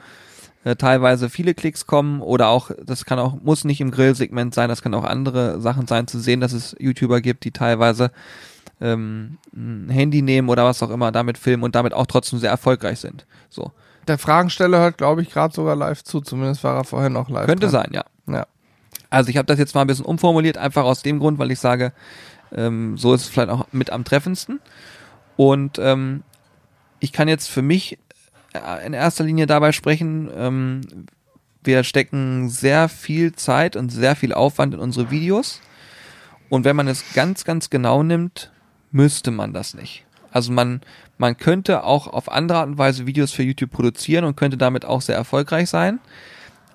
äh, 0.64 0.76
teilweise 0.76 1.30
viele 1.30 1.54
Klicks 1.54 1.86
kommen 1.86 2.20
oder 2.20 2.48
auch, 2.48 2.70
das 2.84 3.04
kann 3.04 3.18
auch, 3.18 3.40
muss 3.42 3.64
nicht 3.64 3.80
im 3.80 3.90
Grillsegment 3.90 4.54
sein, 4.54 4.68
das 4.68 4.82
kann 4.82 4.94
auch 4.94 5.04
andere 5.04 5.60
Sachen 5.60 5.86
sein, 5.86 6.06
zu 6.06 6.18
sehen, 6.18 6.40
dass 6.40 6.52
es 6.52 6.74
YouTuber 6.78 7.20
gibt, 7.20 7.44
die 7.44 7.52
teilweise 7.52 8.10
ähm, 8.80 9.38
ein 9.54 9.88
Handy 9.90 10.22
nehmen 10.22 10.48
oder 10.48 10.64
was 10.64 10.82
auch 10.82 10.90
immer, 10.90 11.12
damit 11.12 11.38
filmen 11.38 11.62
und 11.62 11.74
damit 11.74 11.94
auch 11.94 12.06
trotzdem 12.06 12.38
sehr 12.38 12.50
erfolgreich 12.50 12.98
sind. 13.00 13.26
So. 13.48 13.72
Der 14.08 14.18
Fragensteller 14.18 14.78
hört, 14.80 14.98
glaube 14.98 15.22
ich, 15.22 15.30
gerade 15.30 15.54
sogar 15.54 15.76
live 15.76 16.04
zu. 16.04 16.20
Zumindest 16.20 16.62
war 16.62 16.76
er 16.76 16.84
vorher 16.84 17.10
noch 17.10 17.28
live. 17.28 17.46
Könnte 17.46 17.68
dran. 17.68 17.84
sein, 17.84 17.90
ja. 17.92 18.04
Ja. 18.28 18.46
Also 19.10 19.30
ich 19.30 19.36
habe 19.36 19.46
das 19.46 19.58
jetzt 19.58 19.74
mal 19.74 19.82
ein 19.82 19.86
bisschen 19.86 20.04
umformuliert, 20.04 20.58
einfach 20.58 20.84
aus 20.84 21.02
dem 21.02 21.18
Grund, 21.18 21.38
weil 21.38 21.50
ich 21.50 21.60
sage, 21.60 21.92
ähm, 22.54 22.96
so 22.98 23.14
ist 23.14 23.22
es 23.22 23.28
vielleicht 23.28 23.50
auch 23.50 23.66
mit 23.72 23.90
am 23.90 24.04
treffendsten. 24.04 24.60
Und 25.36 25.78
ähm, 25.78 26.22
ich 27.00 27.12
kann 27.12 27.28
jetzt 27.28 27.48
für 27.48 27.62
mich 27.62 27.98
äh, 28.54 28.86
in 28.86 28.92
erster 28.92 29.24
Linie 29.24 29.46
dabei 29.46 29.72
sprechen, 29.72 30.30
ähm, 30.36 30.80
wir 31.62 31.82
stecken 31.82 32.48
sehr 32.48 32.88
viel 32.88 33.34
Zeit 33.34 33.76
und 33.76 33.90
sehr 33.90 34.14
viel 34.14 34.32
Aufwand 34.32 34.74
in 34.74 34.80
unsere 34.80 35.10
Videos. 35.10 35.60
Und 36.48 36.64
wenn 36.64 36.76
man 36.76 36.86
es 36.86 37.12
ganz, 37.12 37.44
ganz 37.44 37.70
genau 37.70 38.04
nimmt, 38.04 38.52
müsste 38.92 39.32
man 39.32 39.52
das 39.52 39.74
nicht. 39.74 40.04
Also 40.30 40.52
man, 40.52 40.80
man 41.18 41.36
könnte 41.36 41.82
auch 41.82 42.06
auf 42.06 42.30
andere 42.30 42.58
Art 42.58 42.68
und 42.68 42.78
Weise 42.78 43.06
Videos 43.06 43.32
für 43.32 43.42
YouTube 43.42 43.72
produzieren 43.72 44.24
und 44.24 44.36
könnte 44.36 44.56
damit 44.56 44.84
auch 44.84 45.00
sehr 45.00 45.16
erfolgreich 45.16 45.68
sein. 45.68 45.98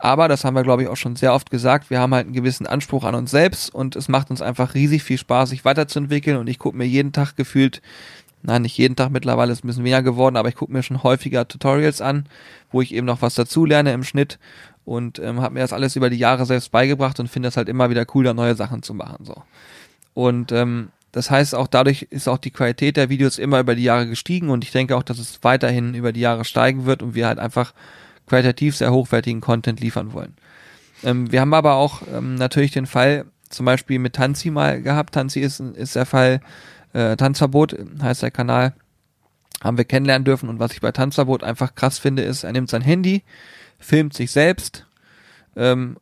Aber, 0.04 0.28
das 0.28 0.44
haben 0.44 0.56
wir, 0.56 0.64
glaube 0.64 0.82
ich, 0.82 0.90
auch 0.90 0.98
schon 0.98 1.16
sehr 1.16 1.32
oft 1.32 1.52
gesagt, 1.52 1.92
wir 1.92 2.00
haben 2.00 2.16
halt 2.16 2.26
einen 2.26 2.34
gewissen 2.34 2.66
Anspruch 2.66 3.04
an 3.04 3.14
uns 3.14 3.30
selbst 3.30 3.72
und 3.72 3.96
es 3.96 4.08
macht 4.08 4.32
uns 4.32 4.42
einfach 4.42 4.74
riesig 4.74 5.04
viel 5.04 5.20
Spaß, 5.20 5.52
sich 5.52 5.64
weiterzuentwickeln 5.64 6.38
und 6.38 6.48
ich 6.48 6.58
gucke 6.58 6.76
mir 6.76 6.88
jeden 6.88 7.12
Tag 7.12 7.36
gefühlt, 7.36 7.84
nein, 8.42 8.64
nicht 8.64 8.76
jeden 8.80 8.96
Tag 8.96 9.12
mittlerweile, 9.12 9.52
ist 9.52 9.64
ein 9.64 9.68
bisschen 9.68 9.84
weniger 9.84 10.02
geworden, 10.02 10.38
aber 10.38 10.50
ich 10.50 10.56
gucke 10.56 10.74
mir 10.74 10.82
schon 10.82 11.04
häufiger 11.04 11.48
Tutorials 11.48 12.02
an, 12.02 12.26
wo 12.72 12.82
ich 12.82 12.96
eben 12.96 13.06
noch 13.06 13.22
was 13.22 13.36
dazu 13.36 13.64
lerne 13.64 13.94
im 13.94 14.04
Schnitt 14.04 14.40
und 14.86 15.20
ähm, 15.20 15.40
habe 15.40 15.54
mir 15.54 15.60
das 15.60 15.72
alles 15.72 15.96
über 15.96 16.10
die 16.10 16.18
Jahre 16.18 16.48
selbst 16.48 16.72
beigebracht 16.72 17.20
und 17.20 17.28
finde 17.28 17.50
es 17.50 17.58
halt 17.58 17.70
immer 17.70 17.92
wieder 17.92 18.08
cool, 18.16 18.24
da 18.24 18.34
neue 18.34 18.56
Sachen 18.56 18.82
zu 18.82 18.96
machen. 18.96 19.24
so. 19.24 19.44
Und 20.16 20.52
ähm, 20.52 20.90
das 21.12 21.30
heißt, 21.30 21.54
auch 21.54 21.68
dadurch 21.68 22.08
ist 22.10 22.28
auch 22.28 22.40
die 22.40 22.50
Qualität 22.50 22.98
der 22.98 23.10
Videos 23.10 23.38
immer 23.38 23.60
über 23.60 23.76
die 23.76 23.84
Jahre 23.84 24.08
gestiegen 24.08 24.50
und 24.50 24.64
ich 24.64 24.72
denke 24.72 24.98
auch, 24.98 25.04
dass 25.04 25.20
es 25.20 25.44
weiterhin 25.44 25.94
über 25.94 26.12
die 26.12 26.22
Jahre 26.22 26.44
steigen 26.44 26.88
wird 26.88 27.04
und 27.04 27.14
wir 27.14 27.28
halt 27.28 27.38
einfach 27.38 27.74
qualitativ 28.32 28.78
sehr 28.78 28.94
hochwertigen 28.94 29.42
Content 29.42 29.82
liefern 29.82 30.14
wollen. 30.14 30.36
Ähm, 31.04 31.34
wir 31.34 31.42
haben 31.42 31.54
aber 31.54 31.74
auch 31.74 32.02
ähm, 32.14 32.36
natürlich 32.36 32.72
den 32.72 32.86
Fall 32.86 33.26
zum 33.50 33.66
Beispiel 33.66 34.00
mit 34.00 34.14
Tanzi 34.14 34.52
mal 34.52 34.82
gehabt. 34.82 35.14
Tanzi 35.16 35.42
ist, 35.42 35.60
ist 35.60 35.98
der 35.98 36.06
Fall, 36.06 36.40
äh, 36.94 37.18
Tanzverbot 37.18 37.76
heißt 38.02 38.24
der 38.24 38.32
Kanal, 38.32 38.74
haben 39.62 39.78
wir 39.78 39.84
kennenlernen 39.84 40.24
dürfen 40.24 40.48
und 40.48 40.60
was 40.60 40.72
ich 40.72 40.80
bei 40.80 40.94
Tanzverbot 40.94 41.44
einfach 41.44 41.76
krass 41.76 42.00
finde, 42.00 42.22
ist, 42.22 42.46
er 42.46 42.54
nimmt 42.54 42.70
sein 42.70 42.82
Handy, 42.82 43.24
filmt 43.80 44.14
sich 44.14 44.32
selbst, 44.32 44.88
ähm, 45.58 45.98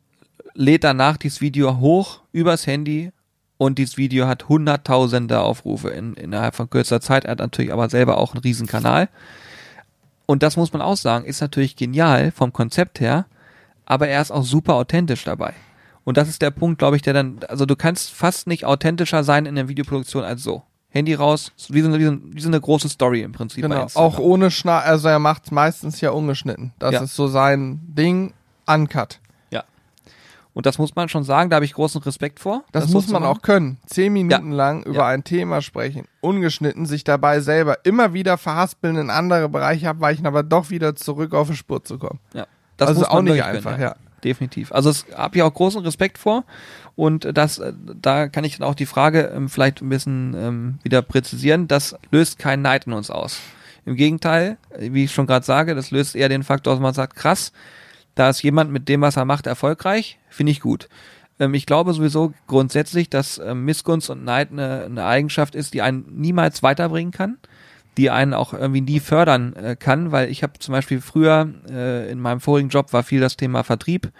lädt 0.54 0.84
danach 0.84 1.16
dieses 1.16 1.40
Video 1.40 1.80
hoch 1.80 2.20
übers 2.30 2.64
Handy 2.64 3.10
und 3.58 3.78
dieses 3.78 3.96
Video 3.96 4.28
hat 4.28 4.48
hunderttausende 4.48 5.40
Aufrufe 5.40 5.90
in, 5.90 6.14
innerhalb 6.14 6.54
von 6.54 6.70
kürzester 6.70 7.00
Zeit. 7.00 7.24
Er 7.24 7.32
hat 7.32 7.40
natürlich 7.40 7.72
aber 7.72 7.88
selber 7.88 8.18
auch 8.18 8.34
einen 8.34 8.42
riesen 8.42 8.68
Kanal. 8.68 9.08
Und 10.30 10.44
das 10.44 10.56
muss 10.56 10.72
man 10.72 10.80
auch 10.80 10.96
sagen, 10.96 11.24
ist 11.24 11.40
natürlich 11.40 11.74
genial 11.74 12.30
vom 12.30 12.52
Konzept 12.52 13.00
her, 13.00 13.26
aber 13.84 14.06
er 14.06 14.22
ist 14.22 14.30
auch 14.30 14.44
super 14.44 14.74
authentisch 14.74 15.24
dabei. 15.24 15.54
Und 16.04 16.16
das 16.16 16.28
ist 16.28 16.40
der 16.40 16.52
Punkt, 16.52 16.78
glaube 16.78 16.94
ich, 16.94 17.02
der 17.02 17.14
dann, 17.14 17.40
also 17.48 17.66
du 17.66 17.74
kannst 17.74 18.12
fast 18.12 18.46
nicht 18.46 18.64
authentischer 18.64 19.24
sein 19.24 19.44
in 19.44 19.56
der 19.56 19.66
Videoproduktion 19.66 20.22
als 20.22 20.44
so. 20.44 20.62
Handy 20.90 21.14
raus, 21.14 21.50
wie 21.70 21.80
so 21.80 21.88
eine, 21.88 21.98
wie 21.98 22.04
so, 22.04 22.16
wie 22.22 22.40
so 22.40 22.46
eine 22.48 22.60
große 22.60 22.88
Story 22.88 23.22
im 23.22 23.32
Prinzip. 23.32 23.62
Genau. 23.62 23.88
Auch 23.94 24.20
ohne 24.20 24.52
Schneid, 24.52 24.84
also 24.84 25.08
er 25.08 25.18
macht 25.18 25.50
meistens 25.50 26.00
ja 26.00 26.10
ungeschnitten. 26.10 26.74
Das 26.78 26.92
Ja. 26.92 27.02
ist 27.02 27.16
so 27.16 27.26
sein 27.26 27.80
Ding, 27.88 28.32
uncut. 28.68 29.18
Ja. 30.60 30.66
Und 30.66 30.66
das 30.66 30.76
muss 30.76 30.94
man 30.94 31.08
schon 31.08 31.24
sagen, 31.24 31.48
da 31.48 31.56
habe 31.56 31.64
ich 31.64 31.72
großen 31.72 32.02
Respekt 32.02 32.38
vor. 32.38 32.64
Das, 32.70 32.88
so 32.88 32.92
muss 32.92 33.08
man 33.08 33.24
auch 33.24 33.40
können. 33.40 33.78
Zehn 33.86 34.12
Minuten 34.12 34.52
lang 34.52 34.82
über 34.82 34.98
Ja. 34.98 35.06
ein 35.06 35.24
Thema 35.24 35.62
sprechen, 35.62 36.04
ungeschnitten, 36.20 36.84
sich 36.84 37.02
dabei 37.02 37.40
selber 37.40 37.78
immer 37.84 38.12
wieder 38.12 38.36
verhaspeln, 38.36 38.96
in 38.96 39.08
andere 39.08 39.48
Bereiche 39.48 39.88
abweichen, 39.88 40.26
aber 40.26 40.42
doch 40.42 40.68
wieder 40.68 40.94
zurück 40.96 41.32
auf 41.32 41.48
die 41.48 41.56
Spur 41.56 41.82
zu 41.82 41.98
kommen. 41.98 42.20
Ja. 42.34 42.46
Das 42.76 42.88
also 42.88 43.00
man 43.00 43.10
auch 43.10 43.22
nicht 43.22 43.42
einfach, 43.42 43.70
können, 43.70 43.82
ja. 43.82 43.96
Definitiv. 44.22 44.70
Also 44.70 44.90
es 44.90 45.06
habe 45.16 45.36
ich 45.36 45.42
auch 45.42 45.54
großen 45.54 45.80
Respekt 45.80 46.18
vor 46.18 46.44
und 46.94 47.26
das, 47.32 47.58
äh, 47.58 47.72
da 47.98 48.28
kann 48.28 48.44
ich 48.44 48.58
dann 48.58 48.68
auch 48.68 48.74
die 48.74 48.84
Frage 48.84 49.32
ähm, 49.34 49.48
vielleicht 49.48 49.80
ein 49.80 49.88
bisschen 49.88 50.34
ähm, 50.34 50.78
wieder 50.82 51.00
präzisieren. 51.00 51.68
Das 51.68 51.96
löst 52.10 52.38
keinen 52.38 52.60
Neid 52.60 52.86
in 52.86 52.92
uns 52.92 53.10
aus. 53.10 53.38
Im 53.86 53.96
Gegenteil, 53.96 54.58
äh, 54.78 54.92
wie 54.92 55.04
ich 55.04 55.12
schon 55.14 55.26
gerade 55.26 55.46
sage, 55.46 55.74
das 55.74 55.90
löst 55.90 56.14
eher 56.14 56.28
den 56.28 56.42
Faktor, 56.42 56.74
dass 56.74 56.82
man 56.82 56.92
sagt, 56.92 57.16
krass, 57.16 57.52
da 58.14 58.30
ist 58.30 58.42
jemand 58.42 58.72
mit 58.72 58.88
dem, 58.88 59.00
was 59.00 59.16
er 59.16 59.24
macht, 59.24 59.46
erfolgreich, 59.46 60.18
finde 60.28 60.52
ich 60.52 60.60
gut. 60.60 60.88
Ähm, 61.38 61.54
ich 61.54 61.66
glaube 61.66 61.92
sowieso 61.92 62.32
grundsätzlich, 62.46 63.10
dass 63.10 63.38
ähm, 63.38 63.64
Missgunst 63.64 64.10
und 64.10 64.24
Neid 64.24 64.50
eine, 64.52 64.84
eine 64.84 65.04
Eigenschaft 65.04 65.54
ist, 65.54 65.74
die 65.74 65.82
einen 65.82 66.04
niemals 66.08 66.62
weiterbringen 66.62 67.12
kann 67.12 67.38
die 67.96 68.10
einen 68.10 68.34
auch 68.34 68.54
irgendwie 68.54 68.80
nie 68.80 69.00
fördern 69.00 69.54
äh, 69.56 69.76
kann, 69.76 70.12
weil 70.12 70.30
ich 70.30 70.42
habe 70.42 70.58
zum 70.58 70.72
Beispiel 70.72 71.00
früher 71.00 71.52
äh, 71.68 72.10
in 72.10 72.20
meinem 72.20 72.40
vorigen 72.40 72.68
Job 72.68 72.92
war 72.92 73.02
viel 73.02 73.20
das 73.20 73.36
Thema 73.36 73.62
Vertrieb 73.62 74.10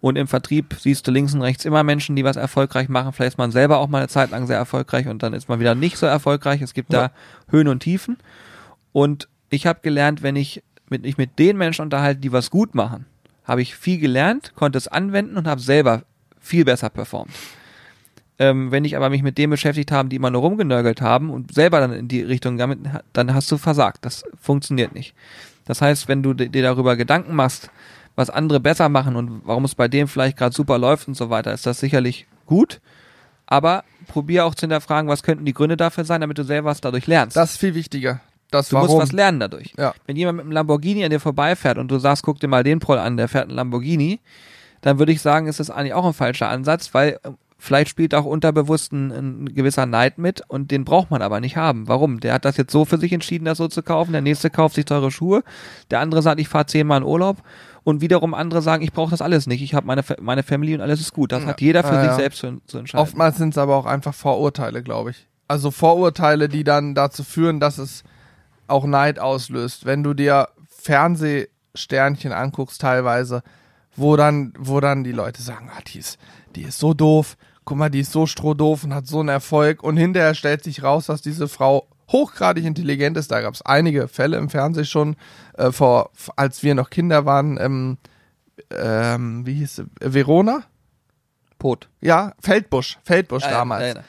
und 0.00 0.16
im 0.16 0.28
Vertrieb 0.28 0.76
siehst 0.78 1.06
du 1.06 1.10
links 1.10 1.34
und 1.34 1.42
rechts 1.42 1.64
immer 1.64 1.82
Menschen, 1.82 2.14
die 2.14 2.24
was 2.24 2.36
erfolgreich 2.36 2.88
machen. 2.88 3.12
Vielleicht 3.12 3.34
ist 3.34 3.38
man 3.38 3.50
selber 3.50 3.78
auch 3.78 3.88
mal 3.88 3.98
eine 3.98 4.08
Zeit 4.08 4.30
lang 4.30 4.46
sehr 4.46 4.56
erfolgreich 4.56 5.08
und 5.08 5.22
dann 5.22 5.34
ist 5.34 5.48
man 5.48 5.58
wieder 5.58 5.74
nicht 5.74 5.98
so 5.98 6.06
erfolgreich. 6.06 6.62
Es 6.62 6.74
gibt 6.74 6.92
Ja. 6.92 7.08
da 7.08 7.12
Höhen 7.50 7.68
und 7.68 7.80
Tiefen 7.80 8.16
und 8.92 9.28
ich 9.50 9.66
habe 9.66 9.80
gelernt, 9.82 10.22
wenn 10.22 10.36
ich 10.36 10.62
mit, 10.88 11.02
mich 11.02 11.18
mit 11.18 11.38
den 11.38 11.56
Menschen 11.56 11.82
unterhalte, 11.82 12.20
die 12.20 12.32
was 12.32 12.50
gut 12.50 12.74
machen, 12.74 13.06
habe 13.48 13.62
ich 13.62 13.74
viel 13.74 13.98
gelernt, 13.98 14.52
konnte 14.54 14.78
es 14.78 14.86
anwenden 14.86 15.36
und 15.36 15.48
habe 15.48 15.60
selber 15.60 16.02
viel 16.38 16.64
besser 16.64 16.90
performt. 16.90 17.32
Ähm, 18.38 18.70
wenn 18.70 18.84
ich 18.84 18.96
aber 18.96 19.10
mich 19.10 19.24
mit 19.24 19.36
denen 19.38 19.50
beschäftigt 19.50 19.90
habe, 19.90 20.08
die 20.08 20.16
immer 20.16 20.30
nur 20.30 20.42
rumgenörgelt 20.42 21.00
haben 21.00 21.30
und 21.30 21.52
selber 21.52 21.80
dann 21.80 21.92
in 21.92 22.06
die 22.06 22.22
Richtung 22.22 22.56
damit, 22.58 22.78
dann 23.12 23.34
hast 23.34 23.50
du 23.50 23.56
versagt. 23.56 24.04
Das 24.04 24.22
funktioniert 24.40 24.94
nicht. 24.94 25.14
Das 25.64 25.80
heißt, 25.80 26.06
wenn 26.06 26.22
du 26.22 26.34
dir 26.34 26.62
darüber 26.62 26.94
Gedanken 26.94 27.34
machst, 27.34 27.70
was 28.14 28.30
andere 28.30 28.60
besser 28.60 28.88
machen 28.88 29.16
und 29.16 29.42
warum 29.44 29.64
es 29.64 29.74
bei 29.74 29.88
dem 29.88 30.06
vielleicht 30.08 30.36
gerade 30.36 30.54
super 30.54 30.78
läuft 30.78 31.08
und 31.08 31.14
so 31.14 31.30
weiter, 31.30 31.52
ist 31.52 31.66
das 31.66 31.80
sicherlich 31.80 32.26
gut. 32.46 32.80
aber 33.48 33.84
probier 34.06 34.44
auch 34.44 34.54
zu 34.54 34.62
hinterfragen, 34.62 35.08
was 35.08 35.22
könnten 35.22 35.44
die 35.44 35.54
Gründe 35.54 35.76
dafür 35.76 36.04
sein, 36.04 36.20
damit 36.20 36.38
du 36.38 36.44
selber 36.44 36.70
was 36.70 36.80
dadurch 36.80 37.06
lernst. 37.06 37.36
Das 37.36 37.52
ist 37.52 37.56
viel 37.58 37.74
wichtiger. 37.74 38.20
Das 38.50 38.68
du 38.70 38.76
warum. 38.76 38.88
musst 38.88 38.98
was 39.02 39.12
lernen 39.12 39.40
dadurch. 39.40 39.72
Ja. 39.76 39.94
Wenn 40.06 40.16
jemand 40.16 40.36
mit 40.36 40.44
einem 40.44 40.52
Lamborghini 40.52 41.04
an 41.04 41.10
dir 41.10 41.20
vorbeifährt 41.20 41.78
und 41.78 41.90
du 41.90 41.98
sagst, 41.98 42.22
guck 42.22 42.40
dir 42.40 42.48
mal 42.48 42.64
den 42.64 42.78
Proll 42.80 42.98
an, 42.98 43.16
der 43.16 43.28
fährt 43.28 43.48
einen 43.48 43.56
Lamborghini, 43.56 44.20
dann 44.80 44.98
würde 44.98 45.12
ich 45.12 45.20
sagen, 45.20 45.46
ist 45.48 45.60
das 45.60 45.70
eigentlich 45.70 45.94
auch 45.94 46.06
ein 46.06 46.14
falscher 46.14 46.48
Ansatz, 46.48 46.94
weil 46.94 47.18
äh, 47.24 47.30
vielleicht 47.58 47.88
spielt 47.90 48.14
auch 48.14 48.24
unterbewusst 48.24 48.92
ein, 48.92 49.10
ein 49.10 49.54
gewisser 49.54 49.84
Neid 49.84 50.16
mit 50.18 50.42
und 50.48 50.70
den 50.70 50.84
braucht 50.84 51.10
man 51.10 51.20
aber 51.20 51.40
nicht 51.40 51.56
haben. 51.56 51.88
Warum? 51.88 52.20
Der 52.20 52.32
hat 52.32 52.44
das 52.44 52.56
jetzt 52.56 52.72
so 52.72 52.84
für 52.84 52.96
sich 52.98 53.12
entschieden, 53.12 53.44
das 53.44 53.58
so 53.58 53.68
zu 53.68 53.82
kaufen. 53.82 54.12
Der 54.12 54.20
nächste 54.22 54.48
kauft 54.48 54.76
sich 54.76 54.84
teure 54.84 55.10
Schuhe. 55.10 55.42
Der 55.90 56.00
andere 56.00 56.22
sagt, 56.22 56.40
ich 56.40 56.48
fahre 56.48 56.66
zehnmal 56.66 56.98
in 57.00 57.04
Urlaub. 57.06 57.38
Und 57.84 58.00
wiederum 58.02 58.34
andere 58.34 58.60
sagen, 58.62 58.82
ich 58.84 58.92
brauche 58.92 59.10
das 59.10 59.22
alles 59.22 59.46
nicht. 59.46 59.62
Ich 59.62 59.74
habe 59.74 59.86
meine, 59.86 60.04
meine 60.20 60.42
Family 60.42 60.74
und 60.74 60.82
alles 60.82 61.00
ist 61.00 61.12
gut. 61.14 61.32
Das 61.32 61.42
Ja. 61.42 61.48
hat 61.48 61.60
jeder 61.60 61.82
für 61.82 61.94
Ja, 61.94 62.00
sich 62.02 62.10
ja. 62.10 62.16
selbst 62.16 62.38
zu, 62.38 62.60
zu 62.66 62.78
entscheiden. 62.78 63.02
Oftmals 63.02 63.38
sind 63.38 63.50
es 63.54 63.58
aber 63.58 63.76
auch 63.76 63.86
einfach 63.86 64.12
Vorurteile, 64.14 64.82
glaube 64.82 65.10
ich. 65.12 65.26
Also 65.48 65.70
Vorurteile, 65.70 66.48
die 66.50 66.64
dann 66.64 66.94
dazu 66.94 67.24
führen, 67.24 67.58
dass 67.60 67.78
es 67.78 68.04
auch 68.68 68.84
Neid 68.86 69.18
auslöst. 69.18 69.84
Wenn 69.86 70.02
du 70.02 70.14
dir 70.14 70.48
Fernsehsternchen 70.68 72.32
anguckst 72.32 72.80
teilweise, 72.80 73.42
wo 73.96 74.16
dann, 74.16 74.52
wo 74.58 74.80
dann 74.80 75.04
die 75.04 75.12
Leute 75.12 75.42
sagen, 75.42 75.70
ah, 75.76 75.80
die 75.86 75.98
ist, 75.98 76.18
die 76.54 76.62
ist 76.62 76.78
so 76.78 76.94
doof, 76.94 77.36
guck 77.64 77.76
mal, 77.78 77.90
die 77.90 78.00
ist 78.00 78.12
so 78.12 78.26
strohdoof 78.26 78.84
und 78.84 78.94
hat 78.94 79.06
so 79.06 79.20
einen 79.20 79.28
Erfolg 79.28 79.82
und 79.82 79.96
hinterher 79.96 80.34
stellt 80.34 80.62
sich 80.64 80.82
raus, 80.82 81.06
dass 81.06 81.20
diese 81.22 81.48
Frau 81.48 81.88
hochgradig 82.10 82.64
intelligent 82.64 83.16
ist. 83.16 83.30
Da 83.30 83.40
gab 83.42 83.54
es 83.54 83.62
einige 83.62 84.08
Fälle 84.08 84.38
im 84.38 84.48
Fernsehen 84.48 84.86
schon, 84.86 85.16
äh, 85.54 85.70
vor, 85.72 86.10
als 86.36 86.62
wir 86.62 86.74
noch 86.74 86.90
Kinder 86.90 87.26
waren, 87.26 87.58
ähm, 87.60 87.98
ähm, 88.70 89.44
wie 89.46 89.54
hieß 89.54 89.76
sie, 89.76 89.86
Verona? 90.00 90.62
Pot. 91.58 91.88
Ja, 92.00 92.32
Feldbusch, 92.40 92.98
Feldbusch 93.04 93.42
Ja, 93.42 93.50
damals. 93.50 93.82
ja, 93.82 93.94
ja. 94.00 94.04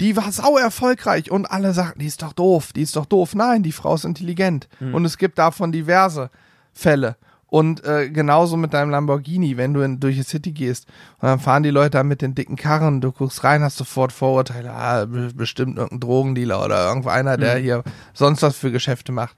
Die 0.00 0.16
war 0.16 0.32
sau 0.32 0.56
erfolgreich 0.58 1.30
und 1.30 1.46
alle 1.46 1.72
sagten, 1.72 2.00
die 2.00 2.06
ist 2.06 2.22
doch 2.22 2.32
doof, 2.32 2.72
die 2.72 2.82
ist 2.82 2.96
doch 2.96 3.06
doof. 3.06 3.34
Nein, 3.34 3.62
die 3.62 3.72
Frau 3.72 3.94
ist 3.94 4.04
intelligent. 4.04 4.68
Mhm. 4.80 4.94
Und 4.94 5.04
es 5.04 5.18
gibt 5.18 5.38
davon 5.38 5.70
diverse 5.70 6.30
Fälle. 6.72 7.16
Und 7.46 7.84
äh, 7.84 8.10
genauso 8.10 8.56
mit 8.56 8.74
deinem 8.74 8.90
Lamborghini, 8.90 9.56
wenn 9.56 9.72
du 9.74 9.82
in, 9.82 10.00
durch 10.00 10.16
die 10.16 10.24
City 10.24 10.50
gehst 10.50 10.88
und 11.20 11.28
dann 11.28 11.38
fahren 11.38 11.62
die 11.62 11.70
Leute 11.70 11.90
da 11.90 12.02
mit 12.02 12.20
den 12.20 12.34
dicken 12.34 12.56
Karren, 12.56 13.00
du 13.00 13.12
guckst 13.12 13.44
rein, 13.44 13.62
hast 13.62 13.76
sofort 13.76 14.10
Vorurteile, 14.10 14.72
ah, 14.72 15.04
be- 15.04 15.30
bestimmt 15.32 15.76
irgendein 15.78 16.00
Drogendealer 16.00 16.64
oder 16.64 16.88
irgendeiner, 16.88 17.36
der 17.36 17.58
Mhm. 17.58 17.62
hier 17.62 17.84
sonst 18.12 18.42
was 18.42 18.56
für 18.56 18.72
Geschäfte 18.72 19.12
macht. 19.12 19.36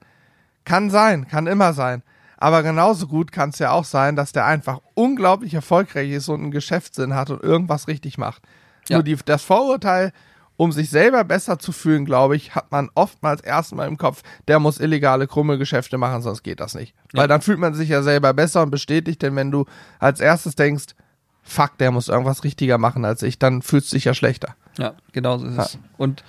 Kann 0.64 0.88
sein, 0.88 1.28
kann 1.28 1.46
immer 1.46 1.74
sein. 1.74 2.02
Aber 2.38 2.62
genauso 2.62 3.06
gut 3.06 3.32
kann 3.32 3.50
es 3.50 3.58
ja 3.58 3.72
auch 3.72 3.84
sein, 3.84 4.16
dass 4.16 4.32
der 4.32 4.46
einfach 4.46 4.80
unglaublich 4.94 5.52
erfolgreich 5.52 6.10
ist 6.10 6.28
und 6.30 6.40
einen 6.40 6.50
Geschäftssinn 6.50 7.14
hat 7.14 7.28
und 7.28 7.42
irgendwas 7.42 7.86
richtig 7.88 8.16
macht. 8.16 8.40
Ja. 8.88 8.96
Nur 8.96 9.04
die, 9.04 9.16
das 9.26 9.42
Vorurteil, 9.42 10.12
um 10.56 10.72
sich 10.72 10.90
selber 10.90 11.24
besser 11.24 11.58
zu 11.58 11.72
fühlen, 11.72 12.04
glaube 12.04 12.36
ich, 12.36 12.54
hat 12.54 12.72
man 12.72 12.90
oftmals 12.94 13.42
erstmal 13.42 13.88
im 13.88 13.98
Kopf, 13.98 14.22
der 14.48 14.58
muss 14.58 14.80
illegale, 14.80 15.26
krumme 15.26 15.58
Geschäfte 15.58 15.98
machen, 15.98 16.22
sonst 16.22 16.42
geht 16.42 16.60
das 16.60 16.74
nicht. 16.74 16.94
Ja. 17.12 17.20
Weil 17.20 17.28
dann 17.28 17.42
fühlt 17.42 17.58
man 17.58 17.74
sich 17.74 17.88
ja 17.88 18.02
selber 18.02 18.32
besser 18.32 18.62
und 18.62 18.70
bestätigt, 18.70 19.22
denn 19.22 19.36
wenn 19.36 19.50
du 19.50 19.66
als 19.98 20.20
erstes 20.20 20.54
denkst, 20.54 20.94
fuck, 21.42 21.78
der 21.78 21.90
muss 21.90 22.08
irgendwas 22.08 22.42
richtiger 22.44 22.78
machen 22.78 23.04
als 23.04 23.22
ich, 23.22 23.38
dann 23.38 23.62
fühlst 23.62 23.92
du 23.92 23.96
dich 23.96 24.04
ja 24.04 24.14
schlechter. 24.14 24.56
Ja, 24.78 24.94
genau 25.12 25.38
so 25.38 25.46
ist 25.46 25.58
es. 25.58 25.78
Und 25.96 26.24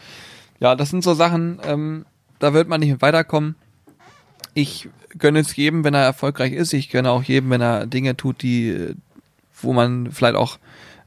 ja, 0.60 0.76
das 0.76 0.90
sind 0.90 1.04
so 1.04 1.14
Sachen, 1.14 1.60
ähm, 1.64 2.06
da 2.40 2.54
wird 2.54 2.68
man 2.68 2.80
nicht 2.80 2.92
mit 2.92 3.02
weiterkommen. 3.02 3.56
Ich 4.54 4.90
gönne 5.18 5.40
es 5.40 5.56
jedem, 5.56 5.84
wenn 5.84 5.94
er 5.94 6.04
erfolgreich 6.04 6.54
ist. 6.54 6.74
Ich 6.74 6.90
gönne 6.90 7.12
auch 7.12 7.24
jedem, 7.24 7.50
wenn 7.50 7.62
er 7.62 7.88
Dinge 7.88 8.18
tut, 8.18 8.42
die, 8.42 8.96
wo 9.62 9.74
man 9.74 10.12
vielleicht 10.12 10.36
auch 10.36 10.58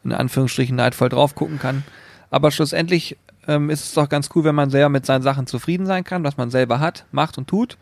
in 0.04 0.12
Anführungsstrichen 0.12 0.76
neidvoll 0.76 1.08
drauf 1.08 1.34
gucken 1.34 1.58
kann. 1.58 1.84
Aber 2.30 2.50
schlussendlich 2.50 3.16
ähm, 3.48 3.70
ist 3.70 3.84
es 3.84 3.94
doch 3.94 4.08
ganz 4.08 4.30
cool, 4.34 4.44
wenn 4.44 4.54
man 4.54 4.70
selber 4.70 4.88
mit 4.88 5.06
seinen 5.06 5.22
Sachen 5.22 5.46
zufrieden 5.46 5.86
sein 5.86 6.04
kann, 6.04 6.24
was 6.24 6.36
man 6.36 6.50
selber 6.50 6.80
hat, 6.80 7.04
macht 7.12 7.38
und 7.38 7.48
tut. 7.48 7.76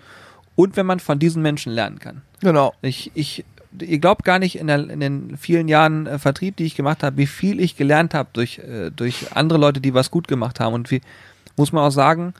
Und 0.56 0.76
wenn 0.76 0.86
man 0.86 1.00
von 1.00 1.18
diesen 1.18 1.42
Menschen 1.42 1.72
lernen 1.72 1.98
kann. 1.98 2.22
Genau. 2.40 2.74
Ich, 2.82 3.12
ich, 3.14 3.44
ihr 3.80 3.98
glaubt 3.98 4.24
gar 4.24 4.38
nicht 4.38 4.58
in, 4.58 4.66
der, 4.66 4.90
in 4.90 5.00
den 5.00 5.36
vielen 5.36 5.68
Jahren 5.68 6.06
äh, 6.06 6.18
Vertrieb, 6.18 6.56
die 6.56 6.64
ich 6.64 6.74
gemacht 6.74 7.02
habe, 7.02 7.16
wie 7.16 7.26
viel 7.26 7.60
ich 7.60 7.76
gelernt 7.76 8.14
habe 8.14 8.30
durch, 8.32 8.58
äh, 8.58 8.90
durch 8.90 9.36
andere 9.36 9.58
Leute, 9.58 9.80
die 9.80 9.94
was 9.94 10.10
gut 10.10 10.26
gemacht 10.26 10.58
haben. 10.58 10.74
Und 10.74 10.90
wie, 10.90 11.00
muss 11.56 11.72
man 11.72 11.84
auch 11.84 11.92
sagen, 11.92 12.34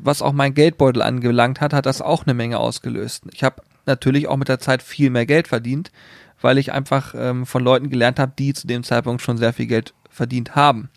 was 0.00 0.22
auch 0.22 0.32
mein 0.32 0.54
Geldbeutel 0.54 1.02
angelangt 1.02 1.60
hat, 1.60 1.72
hat 1.72 1.86
das 1.86 2.00
auch 2.00 2.24
eine 2.24 2.34
Menge 2.34 2.58
ausgelöst. 2.58 3.24
Ich 3.32 3.42
habe 3.42 3.62
natürlich 3.86 4.28
auch 4.28 4.36
mit 4.36 4.48
der 4.48 4.60
Zeit 4.60 4.82
viel 4.82 5.10
mehr 5.10 5.26
Geld 5.26 5.48
verdient, 5.48 5.90
weil 6.40 6.58
ich 6.58 6.72
einfach 6.72 7.14
ähm, 7.16 7.46
von 7.46 7.64
Leuten 7.64 7.90
gelernt 7.90 8.18
habe, 8.18 8.32
die 8.38 8.54
zu 8.54 8.66
dem 8.66 8.84
Zeitpunkt 8.84 9.22
schon 9.22 9.38
sehr 9.38 9.52
viel 9.52 9.66
Geld 9.66 9.94
verdient 10.08 10.54
haben. 10.54 10.88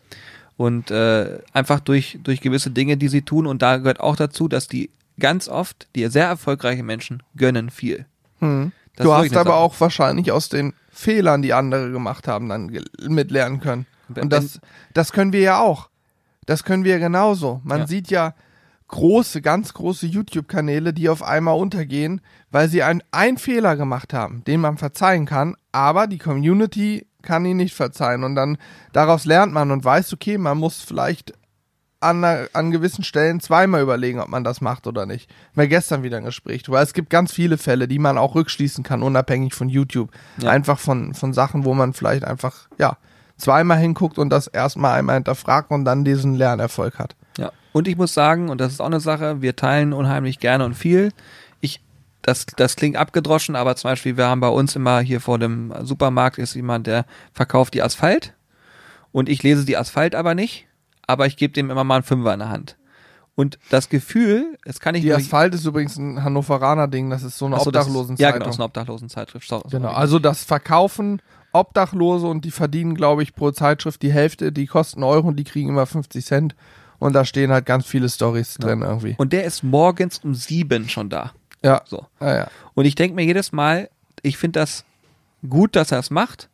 Und 0.62 0.92
äh, 0.92 1.40
einfach 1.54 1.80
durch, 1.80 2.20
durch 2.22 2.40
gewisse 2.40 2.70
Dinge, 2.70 2.96
die 2.96 3.08
sie 3.08 3.24
tun. 3.24 3.48
Und 3.48 3.64
da 3.64 3.78
gehört 3.78 4.00
auch 4.00 4.16
dazu, 4.16 4.48
dass 4.48 4.68
die 4.68 4.92
ganz 5.20 5.48
oft, 5.48 5.88
die 5.96 6.06
sehr 6.08 6.28
erfolgreiche 6.28 6.84
Menschen, 6.84 7.24
gönnen 7.36 7.72
viel. 7.72 8.06
Hm. 8.40 8.72
Du 8.98 9.12
hast 9.12 9.36
aber 9.36 9.46
Sache. 9.52 9.54
auch 9.56 9.80
wahrscheinlich 9.80 10.32
aus 10.32 10.50
den 10.50 10.74
Fehlern, 10.92 11.42
die 11.42 11.54
andere 11.54 11.92
gemacht 11.92 12.28
haben, 12.28 12.48
dann 12.50 12.72
mitlernen 13.08 13.60
können. 13.60 13.88
Und 14.16 14.32
das, 14.32 14.60
das 14.94 15.12
können 15.14 15.34
wir 15.34 15.40
ja 15.40 15.60
auch. 15.60 15.90
Das 16.46 16.64
können 16.64 16.84
wir 16.84 17.00
genauso. 17.00 17.62
Man 17.64 17.80
Ja. 17.82 17.88
sieht 17.88 18.12
ja 18.12 18.36
große, 18.90 19.42
ganz 19.42 19.74
große 19.74 20.06
YouTube-Kanäle, 20.06 20.94
die 20.94 21.10
auf 21.10 21.24
einmal 21.24 21.58
untergehen, 21.58 22.22
weil 22.52 22.68
sie 22.70 22.84
einen, 22.84 23.02
einen 23.12 23.38
Fehler 23.38 23.76
gemacht 23.78 24.14
haben, 24.14 24.44
den 24.44 24.60
man 24.62 24.78
verzeihen 24.78 25.26
kann, 25.26 25.56
aber 25.72 26.06
die 26.08 26.18
Community 26.20 27.08
kann 27.22 27.46
ihn 27.46 27.58
nicht 27.58 27.76
verzeihen. 27.76 28.24
Und 28.24 28.36
dann 28.36 28.58
daraus 28.94 29.26
lernt 29.26 29.54
man 29.54 29.72
und 29.72 29.84
weiß, 29.84 30.14
okay, 30.14 30.38
man 30.38 30.58
muss 30.58 30.82
vielleicht 30.82 31.34
an, 32.02 32.24
an 32.24 32.72
gewissen 32.72 33.04
Stellen 33.04 33.40
zweimal 33.40 33.82
überlegen, 33.82 34.20
ob 34.20 34.28
man 34.28 34.44
das 34.44 34.60
macht 34.60 34.88
oder 34.88 35.06
nicht. 35.06 35.30
Wir 35.54 35.68
gestern 35.68 36.04
wieder 36.04 36.18
ein 36.18 36.26
Gespräch, 36.26 36.64
weil 36.68 36.84
es 36.84 36.94
gibt 36.94 37.10
ganz 37.10 37.32
viele 37.32 37.58
Fälle, 37.58 37.88
die 37.88 38.00
man 38.00 38.18
auch 38.18 38.36
rückschließen 38.36 38.84
kann, 38.84 39.04
unabhängig 39.04 39.54
von 39.54 39.70
YouTube. 39.70 40.10
Ja. 40.38 40.50
Einfach 40.50 40.80
von, 40.80 41.14
von 41.14 41.34
Sachen, 41.34 41.64
wo 41.64 41.74
man 41.74 41.94
vielleicht 41.94 42.24
einfach, 42.24 42.68
ja, 42.80 42.98
zweimal 43.38 43.78
hinguckt 43.78 44.18
und 44.18 44.30
das 44.30 44.48
erstmal 44.48 44.98
einmal 44.98 45.16
hinterfragt 45.16 45.72
und 45.72 45.86
dann 45.86 46.04
diesen 46.04 46.36
Lernerfolg 46.36 46.98
hat. 46.98 47.16
Ja. 47.38 47.52
Und 47.72 47.88
ich 47.88 47.98
muss 47.98 48.14
sagen, 48.14 48.50
und 48.50 48.60
das 48.60 48.74
ist 48.74 48.82
auch 48.82 48.88
eine 48.88 49.00
Sache, 49.00 49.42
wir 49.42 49.56
teilen 49.56 49.94
unheimlich 49.94 50.40
gerne 50.40 50.66
und 50.66 50.74
viel. 50.74 51.12
Das, 52.22 52.46
das 52.46 52.76
klingt 52.76 52.98
abgedroschen, 52.98 53.56
aber 53.56 53.76
zum 53.76 53.90
Beispiel, 53.90 54.18
wir 54.18 54.28
haben 54.28 54.42
bei 54.42 54.50
uns 54.50 54.76
immer 54.76 55.00
hier 55.00 55.22
vor 55.22 55.40
dem 55.40 55.74
Supermarkt 55.82 56.38
ist 56.38 56.54
jemand, 56.56 56.88
der 56.88 57.06
verkauft 57.34 57.74
die 57.74 57.82
Asphalt. 57.82 58.34
Und 59.12 59.28
ich 59.28 59.44
lese 59.44 59.66
die 59.66 59.76
Asphalt 59.78 60.16
aber 60.16 60.36
nicht, 60.36 60.68
aber 61.08 61.26
ich 61.26 61.36
gebe 61.36 61.54
dem 61.54 61.70
immer 61.70 61.84
mal 61.84 61.96
einen 61.96 62.04
Fünfer 62.04 62.34
in 62.34 62.40
der 62.40 62.50
Hand. 62.50 62.78
Und 63.36 63.58
das 63.70 63.90
Gefühl, 63.90 64.58
es 64.66 64.80
kann 64.80 64.94
ich 64.94 65.02
Die 65.02 65.14
Asphalt 65.14 65.56
ist 65.56 65.66
übrigens 65.66 65.98
ein 65.98 66.24
Hannoveraner 66.24 66.88
Ding, 66.88 67.10
das 67.10 67.24
ist 67.24 67.38
so 67.38 67.46
eine 67.46 67.56
so, 67.56 67.62
ist- 67.62 67.68
Obdachlosenzeitung. 67.68 68.20
Ja, 68.34 68.38
genau, 68.38 68.50
ist 68.50 68.56
eine 68.58 68.66
Obdachlosenzeitschrift. 68.66 69.48
So, 69.48 69.62
so 69.64 69.70
Genau, 69.70 69.90
also 69.90 70.20
das 70.20 70.44
Verkaufen 70.44 71.22
Obdachlose 71.54 72.28
und 72.28 72.46
die 72.46 72.52
verdienen, 72.52 72.96
glaube 72.96 73.24
ich, 73.24 73.36
pro 73.36 73.52
Zeitschrift 73.52 74.02
die 74.02 74.12
Hälfte, 74.12 74.52
die 74.52 74.68
kosten 74.68 75.04
Euro 75.04 75.28
und 75.28 75.38
die 75.38 75.44
kriegen 75.44 75.70
immer 75.70 75.86
50 75.86 76.26
Cent. 76.26 76.56
Und 77.00 77.14
da 77.14 77.26
stehen 77.26 77.52
halt 77.52 77.66
ganz 77.66 77.86
viele 77.88 78.08
Stories 78.10 78.54
drin 78.56 78.84
irgendwie. 78.84 79.16
Und 79.18 79.34
der 79.34 79.44
ist 79.46 79.64
morgens 79.64 80.20
um 80.20 80.36
sieben 80.36 80.88
schon 80.88 81.10
da. 81.10 81.32
Ja, 81.64 81.82
So. 81.86 82.06
ja, 82.20 82.36
ja. 82.36 82.48
Und 82.74 82.86
ich 82.86 82.96
denke 82.96 83.16
mir 83.16 83.24
jedes 83.24 83.52
Mal, 83.52 83.90
ich 84.22 84.38
finde 84.38 84.60
das 84.60 84.84
gut, 85.48 85.76
dass 85.76 85.92
er 85.92 86.00
es 86.00 86.10
macht. 86.10 86.50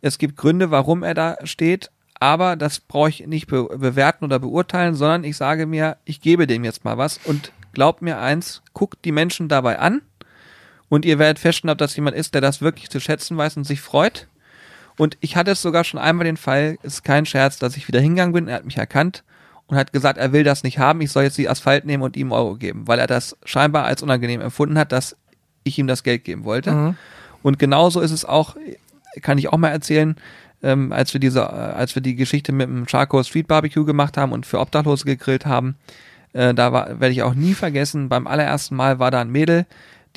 Es 0.00 0.18
gibt 0.18 0.36
Gründe, 0.36 0.70
warum 0.70 1.02
er 1.02 1.14
da 1.14 1.36
steht, 1.44 1.90
aber 2.20 2.56
das 2.56 2.80
brauche 2.80 3.08
ich 3.08 3.26
nicht 3.26 3.46
be 3.46 3.64
bewerten 3.64 4.24
oder 4.24 4.38
beurteilen, 4.38 4.94
sondern 4.94 5.24
ich 5.24 5.36
sage 5.36 5.66
mir, 5.66 5.96
ich 6.04 6.20
gebe 6.20 6.46
dem 6.46 6.64
jetzt 6.64 6.84
mal 6.84 6.98
was 6.98 7.18
und 7.24 7.52
glaubt 7.72 8.02
mir 8.02 8.18
eins, 8.18 8.62
guckt 8.74 9.04
die 9.04 9.12
Menschen 9.12 9.48
dabei 9.48 9.78
an 9.78 10.02
und 10.88 11.04
ihr 11.04 11.18
werdet 11.18 11.38
feststellen, 11.38 11.72
ob 11.72 11.78
das 11.78 11.96
jemand 11.96 12.16
ist, 12.16 12.34
der 12.34 12.40
das 12.40 12.60
wirklich 12.60 12.90
zu 12.90 13.00
schätzen 13.00 13.36
weiß 13.36 13.56
und 13.56 13.64
sich 13.64 13.80
freut. 13.80 14.28
Und 14.96 15.16
ich 15.20 15.36
hatte 15.36 15.52
es 15.52 15.62
sogar 15.62 15.84
schon 15.84 16.00
einmal 16.00 16.24
den 16.24 16.36
Fall, 16.36 16.76
ist 16.82 17.04
kein 17.04 17.26
Scherz, 17.26 17.58
dass 17.58 17.76
ich 17.76 17.86
wieder 17.86 18.00
hingegangen 18.00 18.32
bin, 18.32 18.48
er 18.48 18.56
hat 18.56 18.64
mich 18.64 18.78
erkannt 18.78 19.22
und 19.68 19.76
hat 19.76 19.92
gesagt, 19.92 20.18
er 20.18 20.32
will 20.32 20.44
das 20.44 20.64
nicht 20.64 20.78
haben, 20.78 21.00
ich 21.00 21.12
soll 21.12 21.22
jetzt 21.24 21.38
die 21.38 21.48
Asphalt 21.48 21.84
nehmen 21.84 22.02
und 22.02 22.16
ihm 22.16 22.32
Euro 22.32 22.56
geben, 22.56 22.88
weil 22.88 22.98
er 22.98 23.06
das 23.06 23.36
scheinbar 23.44 23.84
als 23.84 24.02
unangenehm 24.02 24.40
empfunden 24.40 24.78
hat, 24.78 24.92
dass 24.92 25.16
ich 25.62 25.78
ihm 25.78 25.86
das 25.86 26.02
Geld 26.02 26.24
geben 26.24 26.44
wollte. 26.44 26.72
Mhm. 26.72 26.96
Und 27.42 27.58
genauso 27.58 28.00
ist 28.00 28.10
es 28.10 28.24
auch, 28.24 28.56
kann 29.22 29.38
ich 29.38 29.48
auch 29.48 29.58
mal 29.58 29.68
erzählen, 29.68 30.16
ähm, 30.62 30.92
als 30.92 31.12
wir 31.12 31.20
diese, 31.20 31.40
äh, 31.40 31.42
als 31.42 31.94
wir 31.94 32.02
die 32.02 32.16
Geschichte 32.16 32.50
mit 32.50 32.68
dem 32.68 32.88
Charcoal 32.88 33.24
Street 33.24 33.46
Barbecue 33.46 33.84
gemacht 33.84 34.16
haben 34.16 34.32
und 34.32 34.46
für 34.46 34.58
Obdachlose 34.58 35.04
gegrillt 35.04 35.46
haben, 35.46 35.76
äh, 36.32 36.54
da 36.54 36.72
werde 36.72 37.10
ich 37.10 37.22
auch 37.22 37.34
nie 37.34 37.54
vergessen, 37.54 38.08
beim 38.08 38.26
allerersten 38.26 38.74
Mal 38.74 38.98
war 38.98 39.10
da 39.10 39.20
ein 39.20 39.30
Mädel, 39.30 39.66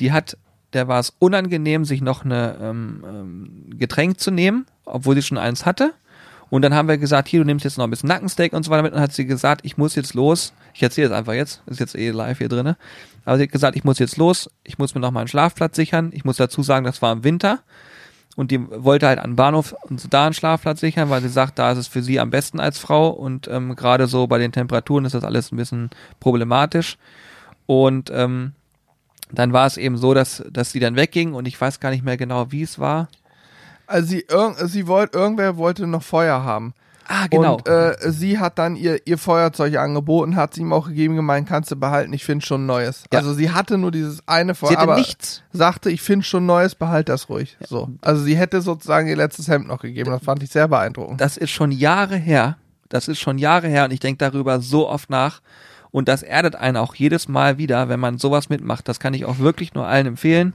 die 0.00 0.12
hat, 0.12 0.36
der 0.72 0.88
war 0.88 0.98
es 0.98 1.14
unangenehm, 1.18 1.84
sich 1.84 2.00
noch 2.00 2.24
eine 2.24 2.56
ähm, 2.60 3.04
ähm, 3.06 3.78
Getränk 3.78 4.18
zu 4.18 4.30
nehmen, 4.30 4.66
obwohl 4.84 5.14
sie 5.14 5.22
schon 5.22 5.38
eins 5.38 5.66
hatte. 5.66 5.92
Und 6.52 6.60
dann 6.60 6.74
haben 6.74 6.86
wir 6.86 6.98
gesagt, 6.98 7.28
hier, 7.28 7.40
du 7.40 7.46
nimmst 7.46 7.64
jetzt 7.64 7.78
noch 7.78 7.84
ein 7.84 7.90
bisschen 7.90 8.10
Nackensteak 8.10 8.52
und 8.52 8.62
so 8.62 8.70
weiter 8.70 8.82
mit. 8.82 8.92
Und 8.92 8.96
dann 8.96 9.04
hat 9.04 9.14
sie 9.14 9.24
gesagt, 9.24 9.62
ich 9.64 9.78
muss 9.78 9.94
jetzt 9.94 10.12
los. 10.12 10.52
Ich 10.74 10.82
erzähle 10.82 11.06
es 11.06 11.12
einfach 11.14 11.32
jetzt. 11.32 11.62
Ist 11.64 11.80
jetzt 11.80 11.96
eh 11.96 12.10
live 12.10 12.36
hier 12.36 12.50
drinne. 12.50 12.76
Aber 13.24 13.38
sie 13.38 13.44
hat 13.44 13.52
gesagt, 13.52 13.74
ich 13.74 13.84
muss 13.84 13.98
jetzt 13.98 14.18
los. 14.18 14.50
Ich 14.62 14.76
muss 14.76 14.94
mir 14.94 15.00
noch 15.00 15.12
meinen 15.12 15.28
Schlafplatz 15.28 15.76
sichern. 15.76 16.10
Ich 16.12 16.26
muss 16.26 16.36
dazu 16.36 16.62
sagen, 16.62 16.84
das 16.84 17.00
war 17.00 17.10
im 17.10 17.24
Winter. 17.24 17.60
und 18.36 18.50
die 18.50 18.60
wollte 18.70 19.06
halt 19.06 19.18
an 19.18 19.36
Bahnhof 19.36 19.74
und 19.88 20.12
da 20.12 20.26
einen 20.26 20.34
Schlafplatz 20.34 20.80
sichern, 20.80 21.10
weil 21.10 21.22
sie 21.22 21.28
sagt, 21.28 21.58
da 21.58 21.72
ist 21.72 21.78
es 21.78 21.88
für 21.88 22.02
sie 22.02 22.20
am 22.20 22.30
besten 22.30 22.60
als 22.60 22.78
Frau 22.78 23.08
und 23.08 23.48
ähm, 23.48 23.74
gerade 23.76 24.06
so 24.06 24.26
bei 24.26 24.38
den 24.38 24.52
Temperaturen 24.52 25.04
ist 25.04 25.14
das 25.14 25.24
alles 25.24 25.52
ein 25.52 25.56
bisschen 25.56 25.90
problematisch. 26.20 26.98
Und 27.66 28.10
ähm, 28.12 28.52
dann 29.30 29.52
war 29.52 29.66
es 29.66 29.76
eben 29.76 29.96
so, 29.96 30.14
dass, 30.14 30.44
dass 30.50 30.72
sie 30.72 30.80
dann 30.80 30.96
wegging 30.96 31.34
und 31.34 31.48
ich 31.48 31.60
weiß 31.60 31.80
gar 31.80 31.90
nicht 31.90 32.04
mehr 32.04 32.16
genau, 32.16 32.52
wie 32.52 32.62
es 32.62 32.78
war. 32.78 33.08
Also 33.92 34.08
sie, 34.08 34.24
irg 34.28 34.56
sie 34.64 34.86
wollte, 34.86 35.18
irgendwer 35.18 35.56
wollte 35.56 35.86
noch 35.86 36.02
Feuer 36.02 36.42
haben. 36.42 36.74
Ah, 37.08 37.26
genau. 37.28 37.56
Und 37.56 37.68
äh, 37.68 37.96
sie 38.10 38.38
hat 38.38 38.58
dann 38.58 38.76
ihr, 38.76 39.06
ihr 39.06 39.18
Feuerzeug 39.18 39.76
angeboten, 39.76 40.36
hat 40.36 40.54
sie 40.54 40.62
ihm 40.62 40.72
auch 40.72 40.86
gegeben, 40.88 41.16
gemeint, 41.16 41.48
kannst 41.48 41.70
du 41.70 41.76
behalten, 41.76 42.12
ich 42.12 42.24
finde 42.24 42.46
schon 42.46 42.64
Neues. 42.64 43.04
Ja. 43.12 43.18
Also 43.18 43.34
sie 43.34 43.50
hatte 43.50 43.76
nur 43.76 43.90
dieses 43.90 44.26
eine 44.26 44.54
Feuer, 44.54 44.70
sie 44.70 44.76
hatte 44.76 44.90
aber 44.90 44.96
nichts. 44.96 45.42
sagte, 45.52 45.90
ich 45.90 46.00
finde 46.00 46.24
schon 46.24 46.46
Neues, 46.46 46.74
behalt 46.74 47.08
das 47.08 47.28
ruhig. 47.28 47.56
So. 47.68 47.90
Also 48.00 48.22
sie 48.22 48.36
hätte 48.36 48.62
sozusagen 48.62 49.08
ihr 49.08 49.16
letztes 49.16 49.48
Hemd 49.48 49.66
noch 49.66 49.80
gegeben, 49.80 50.10
das 50.10 50.22
fand 50.22 50.42
ich 50.42 50.50
sehr 50.50 50.68
beeindruckend. 50.68 51.20
Das 51.20 51.36
ist 51.36 51.50
schon 51.50 51.70
Jahre 51.70 52.16
her. 52.16 52.56
Das 52.88 53.08
ist 53.08 53.20
schon 53.20 53.38
Jahre 53.38 53.68
her 53.68 53.84
und 53.84 53.90
ich 53.92 54.00
denke 54.00 54.18
darüber 54.18 54.60
so 54.60 54.88
oft 54.88 55.10
nach. 55.10 55.40
Und 55.90 56.08
das 56.08 56.22
erdet 56.22 56.56
einen 56.56 56.78
auch 56.78 56.94
jedes 56.94 57.28
Mal 57.28 57.58
wieder, 57.58 57.88
wenn 57.88 58.00
man 58.00 58.16
sowas 58.16 58.48
mitmacht. 58.48 58.88
Das 58.88 59.00
kann 59.00 59.12
ich 59.12 59.26
auch 59.26 59.38
wirklich 59.38 59.74
nur 59.74 59.86
allen 59.86 60.06
empfehlen. 60.06 60.54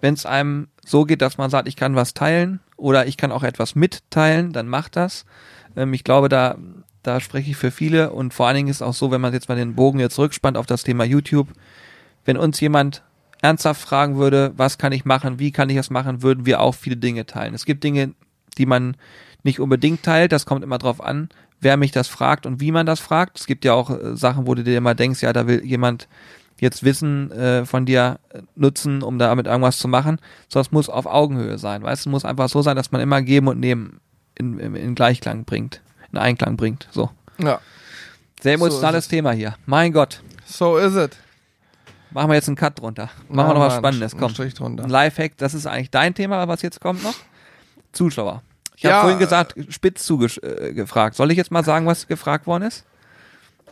Wenn 0.00 0.14
es 0.14 0.26
einem 0.26 0.68
so 0.84 1.04
geht, 1.04 1.22
dass 1.22 1.38
man 1.38 1.50
sagt, 1.50 1.68
ich 1.68 1.76
kann 1.76 1.94
was 1.94 2.14
teilen 2.14 2.60
oder 2.76 3.06
ich 3.06 3.16
kann 3.16 3.32
auch 3.32 3.42
etwas 3.42 3.74
mitteilen, 3.74 4.52
dann 4.52 4.68
macht 4.68 4.96
das. 4.96 5.24
Ähm, 5.76 5.92
ich 5.94 6.04
glaube, 6.04 6.28
da, 6.28 6.56
da 7.02 7.20
spreche 7.20 7.50
ich 7.50 7.56
für 7.56 7.70
viele 7.70 8.10
und 8.10 8.34
vor 8.34 8.46
allen 8.46 8.56
Dingen 8.56 8.68
ist 8.68 8.82
auch 8.82 8.94
so, 8.94 9.10
wenn 9.10 9.20
man 9.20 9.32
jetzt 9.32 9.48
mal 9.48 9.56
den 9.56 9.74
Bogen 9.74 10.00
jetzt 10.00 10.18
rückspannt 10.18 10.56
auf 10.56 10.66
das 10.66 10.82
Thema 10.82 11.04
YouTube, 11.04 11.48
wenn 12.24 12.36
uns 12.36 12.60
jemand 12.60 13.02
ernsthaft 13.40 13.80
fragen 13.80 14.16
würde, 14.16 14.52
was 14.56 14.78
kann 14.78 14.92
ich 14.92 15.04
machen, 15.04 15.38
wie 15.38 15.50
kann 15.50 15.68
ich 15.68 15.76
das 15.76 15.90
machen, 15.90 16.22
würden 16.22 16.46
wir 16.46 16.60
auch 16.60 16.74
viele 16.74 16.96
Dinge 16.96 17.26
teilen. 17.26 17.54
Es 17.54 17.64
gibt 17.64 17.82
Dinge, 17.82 18.14
die 18.56 18.66
man 18.66 18.96
nicht 19.42 19.58
unbedingt 19.58 20.04
teilt, 20.04 20.30
das 20.30 20.46
kommt 20.46 20.62
immer 20.62 20.78
drauf 20.78 21.00
an, 21.00 21.28
wer 21.60 21.76
mich 21.76 21.90
das 21.90 22.08
fragt 22.08 22.46
und 22.46 22.60
wie 22.60 22.70
man 22.70 22.86
das 22.86 23.00
fragt. 23.00 23.40
Es 23.40 23.46
gibt 23.46 23.64
ja 23.64 23.72
auch 23.72 23.90
äh, 23.90 24.16
Sachen, 24.16 24.46
wo 24.46 24.54
du 24.54 24.62
dir 24.62 24.76
immer 24.76 24.94
denkst, 24.94 25.22
ja, 25.22 25.32
da 25.32 25.46
will 25.46 25.64
jemand 25.64 26.08
jetzt 26.62 26.84
Wissen 26.84 27.30
äh, 27.32 27.66
von 27.66 27.86
dir 27.86 28.20
äh, 28.30 28.40
nutzen, 28.54 29.02
um 29.02 29.18
damit 29.18 29.46
irgendwas 29.46 29.78
zu 29.78 29.88
machen. 29.88 30.18
So, 30.48 30.60
das 30.60 30.70
muss 30.70 30.88
auf 30.88 31.06
Augenhöhe 31.06 31.58
sein. 31.58 31.82
Weißt 31.82 32.06
du, 32.06 32.08
es 32.08 32.12
muss 32.12 32.24
einfach 32.24 32.48
so 32.48 32.62
sein, 32.62 32.76
dass 32.76 32.92
man 32.92 33.00
immer 33.00 33.20
geben 33.20 33.48
und 33.48 33.58
nehmen 33.58 34.00
in, 34.36 34.58
in, 34.60 34.76
in 34.76 34.94
Gleichklang 34.94 35.44
bringt, 35.44 35.82
in 36.12 36.18
Einklang 36.18 36.56
bringt. 36.56 36.86
So. 36.92 37.10
Ja. 37.38 37.60
Sehr 38.40 38.56
So 38.56 38.64
emotionales 38.64 39.00
ist 39.00 39.04
es. 39.06 39.08
Thema 39.10 39.32
hier. 39.32 39.56
Mein 39.66 39.92
Gott. 39.92 40.22
So 40.44 40.78
is 40.78 40.94
it. 40.94 41.16
Machen 42.12 42.30
wir 42.30 42.34
jetzt 42.34 42.48
einen 42.48 42.56
Cut 42.56 42.78
drunter. 42.80 43.10
Machen 43.28 43.48
wir 43.48 43.54
noch 43.54 43.60
was 43.60 43.74
Spannendes. 43.74 44.16
Komm. 44.16 44.30
Strich 44.30 44.54
drunter. 44.54 44.84
Ein 44.84 44.90
Lifehack, 44.90 45.36
das 45.38 45.54
ist 45.54 45.66
eigentlich 45.66 45.90
dein 45.90 46.14
Thema, 46.14 46.46
was 46.46 46.62
jetzt 46.62 46.80
kommt 46.80 47.02
noch. 47.02 47.14
Zuschauer. 47.90 48.42
Ich 48.76 48.84
habe 48.84 48.94
Ja, 48.94 49.00
vorhin 49.00 49.18
gesagt, 49.18 49.54
spitz 49.68 50.04
zugefragt. 50.04 51.14
Äh. 51.14 51.16
Soll 51.16 51.30
ich 51.32 51.38
jetzt 51.38 51.50
mal 51.50 51.64
sagen, 51.64 51.86
was 51.86 52.06
gefragt 52.06 52.46
worden 52.46 52.64
ist? 52.64 52.84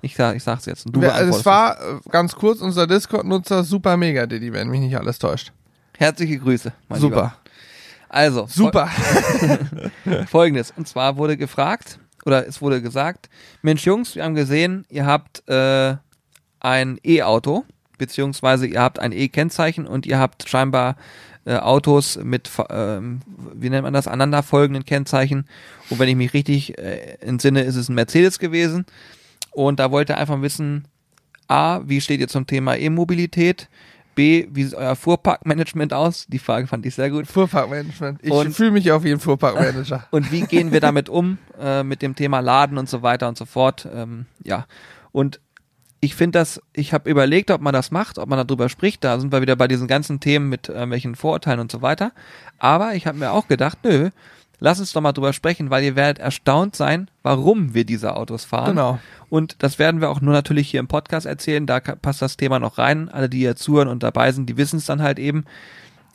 Ich, 0.03 0.15
sag, 0.17 0.37
ich 0.37 0.43
sag's 0.43 0.67
jetzt. 0.67 0.87
Du 0.91 1.01
also 1.09 1.39
es 1.39 1.45
war 1.45 1.79
äh, 1.81 2.01
ganz 2.11 2.35
kurz 2.35 2.61
unser 2.61 2.87
Discord-Nutzer 2.87 3.65
Super 3.65 3.97
Mega 3.97 4.27
Diddy, 4.27 4.53
wenn 4.53 4.69
mich 4.69 4.81
nicht 4.81 4.97
alles 4.97 5.19
täuscht. 5.19 5.53
Herzliche 5.99 6.39
Grüße. 6.39 6.73
Mein 6.89 7.01
Super. 7.01 7.17
Lieber. 7.17 7.37
Also, 8.09 8.47
Super. 8.49 8.89
fol- 8.89 10.27
folgendes. 10.27 10.73
Und 10.77 10.89
zwar 10.89 11.17
wurde 11.17 11.37
gefragt, 11.37 11.99
oder 12.25 12.47
es 12.47 12.61
wurde 12.61 12.83
gesagt, 12.83 13.29
Mensch 13.63 13.85
Jungs, 13.87 14.15
wir 14.17 14.25
haben 14.25 14.35
gesehen, 14.35 14.85
ihr 14.89 15.07
habt 15.07 15.49
äh, 15.49 15.97
ein 16.61 16.99
E-Auto, 17.05 17.65
beziehungsweise 17.99 18.67
ihr 18.67 18.81
habt 18.81 18.99
ein 18.99 19.13
E-Kennzeichen 19.13 19.87
und 19.87 20.07
ihr 20.07 20.19
habt 20.19 20.49
scheinbar 20.49 20.97
äh, 21.45 21.57
Autos 21.57 22.19
mit, 22.23 22.51
ähm, 22.71 23.21
wie 23.55 23.71
nennt 23.71 23.85
man 23.85 23.93
das, 23.95 24.07
aneinanderfolgenden 24.09 24.85
Kennzeichen. 24.85 25.47
Und 25.89 25.99
wenn 25.99 26.09
ich 26.09 26.17
mich 26.17 26.33
richtig 26.35 26.79
äh, 26.79 27.17
entsinne, 27.21 27.63
ist 27.63 27.77
es 27.77 27.89
ein 27.89 27.95
Mercedes 27.95 28.39
gewesen. 28.39 28.87
Und 29.53 29.81
da 29.81 29.91
wollte 29.91 30.15
er 30.15 30.19
einfach 30.19 30.41
wissen, 30.43 30.87
A, 31.49 31.81
wie 31.85 32.01
steht 32.01 32.21
ihr 32.21 32.29
zum 32.29 32.47
Thema 32.47 32.77
E-Mobilität? 32.77 33.69
B, 34.15 34.47
wie 34.51 34.65
sieht 34.65 34.75
euer 34.75 34.97
Fuhrparkmanagement 34.97 35.93
aus? 35.93 36.27
Die 36.29 36.39
Frage 36.39 36.67
fand 36.67 36.85
ich 36.87 36.95
sehr 36.95 37.11
gut. 37.11 37.27
Fuhrparkmanagement. 37.27 38.21
Ich 38.23 38.31
Und- 38.31 38.53
fühle 38.53 38.73
mich 38.73 38.91
auf 38.93 39.05
jeden 39.05 39.21
Fuhrparkmanager. 39.21 40.07
Und 40.11 40.31
wie 40.33 40.43
gehen 40.43 40.73
wir 40.73 40.81
damit 40.81 41.09
um, 41.09 41.39
äh, 41.61 41.83
mit 41.83 42.03
dem 42.03 42.15
Thema 42.15 42.41
Laden 42.41 42.77
und 42.79 42.89
so 42.89 43.03
weiter 43.03 43.29
und 43.29 43.39
so 43.39 43.47
fort. 43.47 43.89
Ähm, 43.93 44.27
ja. 44.45 44.67
Und 45.13 45.41
ich 46.01 46.15
finde 46.15 46.39
das, 46.39 46.61
ich 46.73 46.93
habe 46.93 47.11
überlegt, 47.11 47.51
ob 47.51 47.61
man 47.61 47.75
das 47.75 47.91
macht, 47.91 48.19
ob 48.19 48.29
man 48.29 48.45
darüber 48.47 48.69
spricht. 48.69 49.05
Da 49.05 49.19
sind 49.21 49.33
wir 49.33 49.43
wieder 49.43 49.57
bei 49.57 49.69
diesen 49.69 49.87
ganzen 49.87 50.19
Themen 50.19 50.49
mit 50.49 50.69
irgendwelchen 50.69 51.15
Vorurteilen 51.15 51.61
und 51.61 51.71
so 51.71 51.83
weiter. 51.83 52.13
Aber 52.59 52.95
ich 52.95 53.07
habe 53.07 53.19
mir 53.19 53.33
auch 53.33 53.49
gedacht, 53.49 53.79
nö, 53.85 54.11
lass 54.61 54.79
uns 54.79 54.93
doch 54.93 55.01
mal 55.01 55.13
drüber 55.13 55.33
sprechen, 55.33 55.71
weil 55.71 55.83
ihr 55.83 55.97
werdet 55.97 56.19
erstaunt 56.19 56.77
sein, 56.77 57.11
warum 57.23 57.75
wir 57.75 57.85
diese 57.85 58.15
Autos 58.15 58.45
fahren. 58.45 58.71
Genau. 58.71 58.99
Und 59.29 59.63
das 59.63 59.79
werden 59.79 60.01
wir 60.01 60.11
auch 60.11 60.21
nur 60.21 60.33
natürlich 60.33 60.71
hier 60.71 60.81
im 60.81 60.89
Podcast 60.89 61.27
erzählen. 61.27 61.67
Da 61.67 61.81
passt 61.81 62.23
das 62.23 62.37
Thema 62.37 62.59
noch 62.59 62.79
rein. 62.79 63.09
Alle, 63.09 63.29
die 63.29 63.39
hier 63.39 63.57
zuhören 63.57 63.89
und 63.89 64.03
dabei 64.03 64.33
sind, 64.33 64.49
die 64.49 64.57
wissen 64.57 64.77
es 64.77 64.87
dann 64.87 65.03
halt 65.03 65.19
eben. 65.19 65.45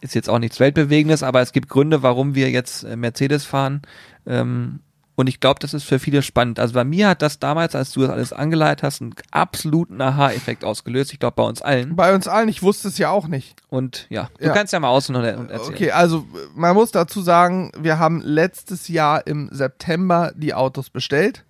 Ist 0.01 0.15
jetzt 0.15 0.29
auch 0.29 0.39
nichts 0.39 0.59
Weltbewegendes, 0.59 1.23
aber 1.23 1.41
es 1.41 1.51
gibt 1.51 1.69
Gründe, 1.69 2.03
warum 2.03 2.35
wir 2.35 2.51
jetzt 2.51 2.83
äh, 2.83 2.95
Mercedes 2.95 3.45
fahren. 3.45 3.81
Ähm, 4.27 4.79
und 5.15 5.27
ich 5.27 5.39
glaube, 5.39 5.59
das 5.59 5.73
ist 5.73 5.83
für 5.83 5.99
viele 5.99 6.21
spannend. 6.21 6.59
Also 6.59 6.73
bei 6.73 6.83
mir 6.83 7.07
hat 7.09 7.21
das 7.21 7.39
damals, 7.39 7.73
als 7.75 7.91
du 7.91 8.01
das 8.01 8.09
alles 8.09 8.33
angeleitet 8.33 8.83
hast, 8.83 9.01
einen 9.01 9.15
absoluten 9.31 10.01
Aha-Effekt 10.01 10.65
ausgelöst. 10.65 11.13
Ich 11.13 11.19
glaube, 11.19 11.35
bei 11.35 11.43
uns 11.43 11.61
allen. 11.61 11.95
Bei 11.95 12.13
uns 12.13 12.27
allen, 12.27 12.49
ich 12.49 12.61
wusste 12.61 12.89
es 12.89 12.97
ja 12.97 13.09
auch 13.09 13.27
nicht. 13.27 13.55
Und 13.69 14.07
ja, 14.09 14.29
du 14.39 14.45
Ja. 14.47 14.53
kannst 14.53 14.73
ja 14.73 14.79
mal 14.79 14.89
außen 14.89 15.15
und 15.15 15.23
und 15.23 15.49
erzählen. 15.49 15.73
Okay, 15.73 15.91
also 15.91 16.25
man 16.53 16.75
muss 16.75 16.91
dazu 16.91 17.21
sagen, 17.21 17.71
wir 17.77 17.97
haben 17.97 18.21
letztes 18.21 18.87
Jahr 18.89 19.25
im 19.25 19.49
September 19.51 20.31
die 20.35 20.53
Autos 20.53 20.89
bestellt. 20.89 21.45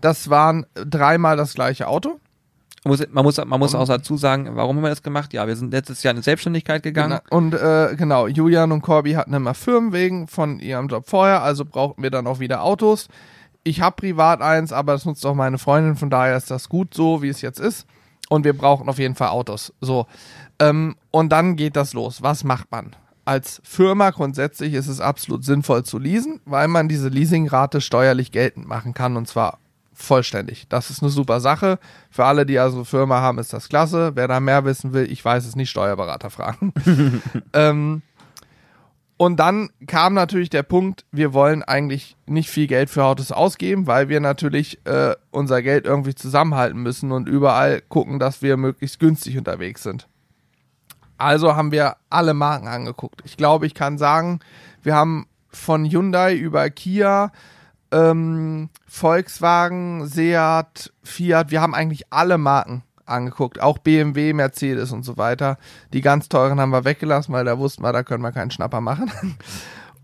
Das 0.00 0.30
waren 0.30 0.64
dreimal 0.74 1.36
das 1.36 1.54
gleiche 1.54 1.88
Auto. 1.88 2.20
Man 2.84 2.92
muss, 2.92 3.06
man 3.10 3.24
muss, 3.24 3.36
man 3.44 3.60
muss 3.60 3.74
auch 3.74 3.86
dazu 3.86 4.16
sagen, 4.16 4.50
warum 4.54 4.76
haben 4.76 4.82
wir 4.82 4.90
das 4.90 5.02
gemacht? 5.02 5.32
Ja, 5.32 5.46
wir 5.46 5.56
sind 5.56 5.72
letztes 5.72 6.02
Jahr 6.02 6.12
in 6.12 6.18
die 6.18 6.22
Selbstständigkeit 6.22 6.82
gegangen. 6.82 7.20
Genau. 7.24 7.36
Und 7.36 7.54
äh, 7.54 7.94
genau, 7.96 8.28
Julian 8.28 8.72
und 8.72 8.82
Corby 8.82 9.12
hatten 9.12 9.34
immer 9.34 9.54
Firmenwegen 9.54 10.28
von 10.28 10.60
ihrem 10.60 10.88
Job 10.88 11.08
vorher, 11.08 11.42
also 11.42 11.64
brauchten 11.64 12.02
wir 12.02 12.10
dann 12.10 12.26
auch 12.26 12.38
wieder 12.38 12.62
Autos. 12.62 13.08
Ich 13.64 13.80
habe 13.80 13.96
privat 13.96 14.40
eins, 14.40 14.72
aber 14.72 14.92
das 14.92 15.04
nutzt 15.04 15.26
auch 15.26 15.34
meine 15.34 15.58
Freundin, 15.58 15.96
von 15.96 16.10
daher 16.10 16.36
ist 16.36 16.50
das 16.50 16.68
gut 16.68 16.94
so, 16.94 17.22
wie 17.22 17.28
es 17.28 17.40
jetzt 17.40 17.60
ist. 17.60 17.86
Und 18.28 18.44
wir 18.44 18.56
brauchen 18.56 18.88
auf 18.88 18.98
jeden 18.98 19.14
Fall 19.14 19.28
Autos. 19.28 19.72
So. 19.80 20.06
Ähm, 20.58 20.96
und 21.10 21.30
dann 21.30 21.56
geht 21.56 21.76
das 21.76 21.94
los. 21.94 22.22
Was 22.22 22.44
macht 22.44 22.70
man? 22.70 22.94
Als 23.24 23.60
Firma 23.64 24.10
grundsätzlich 24.10 24.74
ist 24.74 24.88
es 24.88 25.00
absolut 25.00 25.44
sinnvoll 25.44 25.84
zu 25.84 25.98
leasen, 25.98 26.40
weil 26.44 26.68
man 26.68 26.88
diese 26.88 27.08
Leasingrate 27.08 27.80
steuerlich 27.80 28.32
geltend 28.32 28.66
machen 28.66 28.94
kann 28.94 29.16
und 29.16 29.28
zwar 29.28 29.58
vollständig. 29.98 30.66
Das 30.68 30.90
ist 30.90 31.02
eine 31.02 31.10
super 31.10 31.40
Sache. 31.40 31.78
Für 32.10 32.24
alle, 32.24 32.46
die 32.46 32.58
also 32.58 32.84
Firma 32.84 33.20
haben, 33.20 33.38
ist 33.38 33.52
das 33.52 33.68
klasse. 33.68 34.12
Wer 34.14 34.28
da 34.28 34.40
mehr 34.40 34.64
wissen 34.64 34.92
will, 34.92 35.10
ich 35.10 35.24
weiß 35.24 35.44
es 35.44 35.56
nicht, 35.56 35.70
Steuerberater 35.70 36.30
fragen. 36.30 36.72
ähm, 37.52 38.02
und 39.16 39.40
dann 39.40 39.70
kam 39.88 40.14
natürlich 40.14 40.48
der 40.48 40.62
Punkt, 40.62 41.04
wir 41.10 41.32
wollen 41.32 41.64
eigentlich 41.64 42.16
nicht 42.26 42.48
viel 42.48 42.68
Geld 42.68 42.88
für 42.88 43.04
Autos 43.04 43.32
ausgeben, 43.32 43.88
weil 43.88 44.08
wir 44.08 44.20
natürlich 44.20 44.78
äh, 44.86 45.16
unser 45.32 45.60
Geld 45.60 45.86
irgendwie 45.86 46.14
zusammenhalten 46.14 46.80
müssen 46.80 47.10
und 47.10 47.28
überall 47.28 47.82
gucken, 47.88 48.20
dass 48.20 48.42
wir 48.42 48.56
möglichst 48.56 49.00
günstig 49.00 49.36
unterwegs 49.36 49.82
sind. 49.82 50.06
Also 51.16 51.56
haben 51.56 51.72
wir 51.72 51.96
alle 52.10 52.32
Marken 52.32 52.68
angeguckt. 52.68 53.22
Ich 53.24 53.36
glaube, 53.36 53.66
ich 53.66 53.74
kann 53.74 53.98
sagen, 53.98 54.38
wir 54.84 54.94
haben 54.94 55.26
von 55.50 55.84
Hyundai 55.84 56.36
über 56.36 56.70
Kia, 56.70 57.32
ähm, 57.90 58.68
Volkswagen, 58.86 60.06
Seat, 60.06 60.92
Fiat, 61.02 61.50
wir 61.50 61.60
haben 61.60 61.74
eigentlich 61.74 62.04
alle 62.10 62.38
Marken 62.38 62.82
angeguckt, 63.06 63.60
auch 63.60 63.78
BMW, 63.78 64.32
Mercedes 64.32 64.92
und 64.92 65.04
so 65.04 65.16
weiter. 65.16 65.58
Die 65.92 66.00
ganz 66.00 66.28
teuren 66.28 66.60
haben 66.60 66.70
wir 66.70 66.84
weggelassen, 66.84 67.32
weil 67.32 67.44
da 67.44 67.58
wussten 67.58 67.82
wir, 67.82 67.92
da 67.92 68.02
können 68.02 68.22
wir 68.22 68.32
keinen 68.32 68.50
Schnapper 68.50 68.80
machen. 68.80 69.10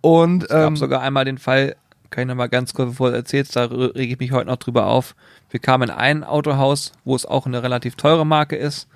Und 0.00 0.42
Es 0.44 0.48
gab 0.50 0.68
ähm, 0.68 0.76
sogar 0.76 1.00
einmal 1.00 1.24
den 1.24 1.38
Fall, 1.38 1.76
kann 2.10 2.22
ich 2.22 2.28
noch 2.28 2.34
mal 2.34 2.48
ganz 2.48 2.74
kurz, 2.74 2.90
bevor 2.90 3.10
du 3.10 3.16
erzählst, 3.16 3.56
da 3.56 3.64
rege 3.64 4.12
ich 4.12 4.18
mich 4.18 4.32
heute 4.32 4.50
noch 4.50 4.58
drüber 4.58 4.86
auf. 4.86 5.14
Wir 5.48 5.60
kamen 5.60 5.88
in 5.88 5.94
ein 5.94 6.24
Autohaus, 6.24 6.92
wo 7.06 7.16
es 7.16 7.24
auch 7.24 7.46
eine 7.46 7.62
relativ 7.62 7.96
teure 7.96 8.26
Marke 8.26 8.54
ist 8.54 8.86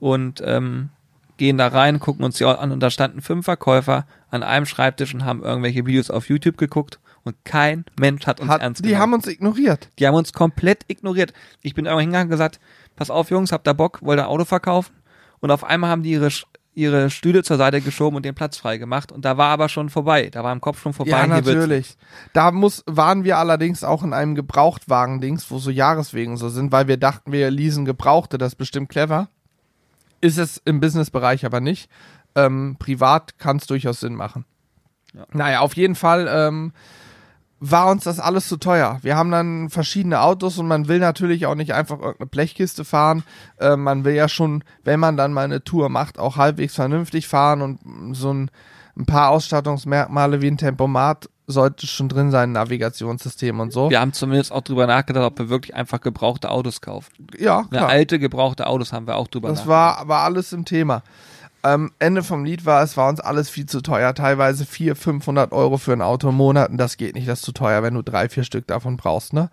und 0.00 0.42
ähm, 0.44 0.88
gehen 1.36 1.56
da 1.56 1.68
rein, 1.68 2.00
gucken 2.00 2.24
uns 2.24 2.36
die 2.36 2.44
an 2.44 2.72
und 2.72 2.80
da 2.80 2.90
standen 2.90 3.20
fünf 3.20 3.44
Verkäufer 3.44 4.06
an 4.30 4.42
einem 4.42 4.66
Schreibtisch 4.66 5.14
und 5.14 5.24
haben 5.24 5.44
irgendwelche 5.44 5.86
Videos 5.86 6.10
auf 6.10 6.28
YouTube 6.28 6.58
geguckt 6.58 6.98
und 7.24 7.36
kein 7.44 7.84
Mensch 7.98 8.26
hat 8.26 8.40
uns 8.40 8.50
hat, 8.50 8.62
ernst 8.62 8.80
die 8.80 8.88
genommen. 8.88 9.02
haben 9.02 9.12
uns 9.14 9.26
ignoriert. 9.26 9.88
die 9.98 10.06
haben 10.06 10.14
uns 10.14 10.32
komplett 10.32 10.84
ignoriert. 10.88 11.32
Ich 11.62 11.74
bin 11.74 11.84
irgendwann 11.84 12.02
hingegangen 12.02 12.28
und 12.28 12.32
gesagt, 12.32 12.60
pass 12.96 13.10
auf 13.10 13.30
Jungs, 13.30 13.52
habt 13.52 13.68
ihr 13.68 13.74
Bock, 13.74 14.00
wollt 14.02 14.18
ihr 14.18 14.24
ein 14.24 14.28
Auto 14.28 14.44
verkaufen? 14.44 14.94
Und 15.40 15.50
auf 15.50 15.64
einmal 15.64 15.90
haben 15.90 16.02
die 16.02 16.12
ihre, 16.12 16.28
ihre 16.74 17.10
Stühle 17.10 17.42
zur 17.42 17.56
Seite 17.56 17.80
geschoben 17.80 18.16
und 18.16 18.24
den 18.24 18.34
Platz 18.34 18.56
frei 18.56 18.78
gemacht 18.78 19.12
und 19.12 19.24
da 19.24 19.36
war 19.36 19.48
aber 19.48 19.68
schon 19.68 19.90
vorbei, 19.90 20.28
da 20.30 20.44
war 20.44 20.52
im 20.52 20.60
Kopf 20.60 20.80
schon 20.80 20.92
vorbei. 20.92 21.12
Ja, 21.12 21.26
natürlich. 21.26 21.96
Da 22.32 22.50
muss, 22.52 22.82
waren 22.86 23.24
wir 23.24 23.38
allerdings 23.38 23.84
auch 23.84 24.02
in 24.02 24.12
einem 24.12 24.34
Gebrauchtwagen-Dings, 24.34 25.50
wo 25.50 25.58
so 25.58 25.70
Jahreswegen 25.70 26.36
so 26.36 26.48
sind, 26.48 26.72
weil 26.72 26.88
wir 26.88 26.96
dachten, 26.96 27.32
wir 27.32 27.50
leasen 27.50 27.84
Gebrauchte, 27.84 28.38
das 28.38 28.52
ist 28.52 28.58
bestimmt 28.58 28.88
clever. 28.88 29.28
Ist 30.20 30.38
es 30.38 30.60
im 30.64 30.80
Businessbereich 30.80 31.46
aber 31.46 31.60
nicht. 31.60 31.90
Ähm, 32.34 32.76
privat 32.78 33.38
kann 33.38 33.56
es 33.56 33.66
durchaus 33.66 34.00
Sinn 34.00 34.14
machen. 34.14 34.44
Ja. 35.14 35.26
Naja, 35.32 35.60
auf 35.60 35.74
jeden 35.74 35.94
Fall 35.94 36.28
ähm, 36.30 36.72
war 37.60 37.90
uns 37.90 38.04
das 38.04 38.18
alles 38.18 38.48
zu 38.48 38.56
teuer. 38.56 38.98
Wir 39.02 39.16
haben 39.16 39.30
dann 39.30 39.68
verschiedene 39.68 40.22
Autos 40.22 40.58
und 40.58 40.66
man 40.66 40.88
will 40.88 40.98
natürlich 40.98 41.44
auch 41.46 41.54
nicht 41.54 41.74
einfach 41.74 41.98
irgendeine 41.98 42.26
Blechkiste 42.26 42.84
fahren. 42.86 43.22
Äh, 43.58 43.76
man 43.76 44.04
will 44.04 44.14
ja 44.14 44.28
schon, 44.28 44.64
wenn 44.82 44.98
man 44.98 45.18
dann 45.18 45.34
mal 45.34 45.44
eine 45.44 45.62
Tour 45.62 45.90
macht, 45.90 46.18
auch 46.18 46.36
halbwegs 46.36 46.74
vernünftig 46.74 47.28
fahren 47.28 47.60
und 47.60 48.14
so 48.14 48.32
ein, 48.32 48.50
ein 48.96 49.04
paar 49.04 49.28
Ausstattungsmerkmale 49.28 50.40
wie 50.40 50.50
ein 50.50 50.56
Tempomat 50.56 51.28
sollte 51.46 51.86
schon 51.86 52.08
drin 52.08 52.30
sein, 52.30 52.52
Navigationssystem 52.52 53.60
und 53.60 53.72
so. 53.72 53.90
Wir 53.90 54.00
haben 54.00 54.12
zumindest 54.12 54.52
auch 54.52 54.62
drüber 54.62 54.86
nachgedacht, 54.86 55.24
ob 55.24 55.38
wir 55.38 55.48
wirklich 55.48 55.74
einfach 55.74 56.00
gebrauchte 56.00 56.50
Autos 56.50 56.80
kaufen. 56.80 57.10
Ja, 57.38 57.64
klar. 57.64 57.82
Eine 57.82 57.86
alte 57.86 58.18
gebrauchte 58.18 58.66
Autos 58.66 58.92
haben 58.92 59.06
wir 59.06 59.16
auch 59.16 59.28
drüber 59.28 59.48
das 59.48 59.58
nachgedacht. 59.58 59.98
Das 59.98 59.98
war, 60.00 60.08
war 60.08 60.24
alles 60.24 60.52
im 60.52 60.64
Thema. 60.64 61.02
Ähm, 61.62 61.92
Ende 61.98 62.22
vom 62.22 62.44
Lied 62.44 62.64
war, 62.64 62.82
es 62.82 62.96
war 62.96 63.08
uns 63.08 63.20
alles 63.20 63.50
viel 63.50 63.66
zu 63.66 63.82
teuer. 63.82 64.14
Teilweise 64.14 64.64
400, 64.64 64.98
500 64.98 65.52
Euro 65.52 65.76
für 65.76 65.92
ein 65.92 66.02
Auto 66.02 66.30
im 66.30 66.36
Monat. 66.36 66.70
Und 66.70 66.78
das 66.78 66.96
geht 66.96 67.14
nicht, 67.14 67.28
das 67.28 67.40
ist 67.40 67.44
zu 67.44 67.52
teuer, 67.52 67.82
wenn 67.82 67.94
du 67.94 68.02
drei, 68.02 68.28
vier 68.28 68.44
Stück 68.44 68.66
davon 68.66 68.96
brauchst. 68.96 69.32
Ne? 69.32 69.50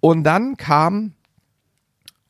Und 0.00 0.24
dann 0.24 0.56
kam 0.56 1.14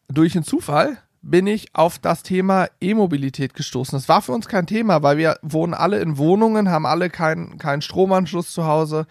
durch 0.09 0.33
den 0.33 0.45
Zufall 0.45 0.99
bin 1.23 1.47
ich 1.47 1.75
auf 1.75 1.99
das 1.99 2.23
Thema 2.23 2.69
E-Mobilität 2.81 3.55
gestoßen. 3.55 3.97
Das 3.97 4.09
war 4.09 4.23
für 4.23 4.33
uns 4.33 4.49
kein 4.49 4.67
Thema, 4.67 5.03
weil 5.03 5.19
wir 5.19 5.39
wohnen 5.43 5.75
alle 5.75 6.01
in 6.01 6.17
Wohnungen, 6.17 6.71
haben 6.71 6.87
alle 6.87 7.11
keinen 7.11 7.59
kein 7.59 7.83
Stromanschluss 7.83 8.53
zu 8.53 8.65
Hause. 8.65 9.07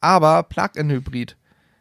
Aber 0.00 0.42
Plug-in-Hybrid 0.42 1.36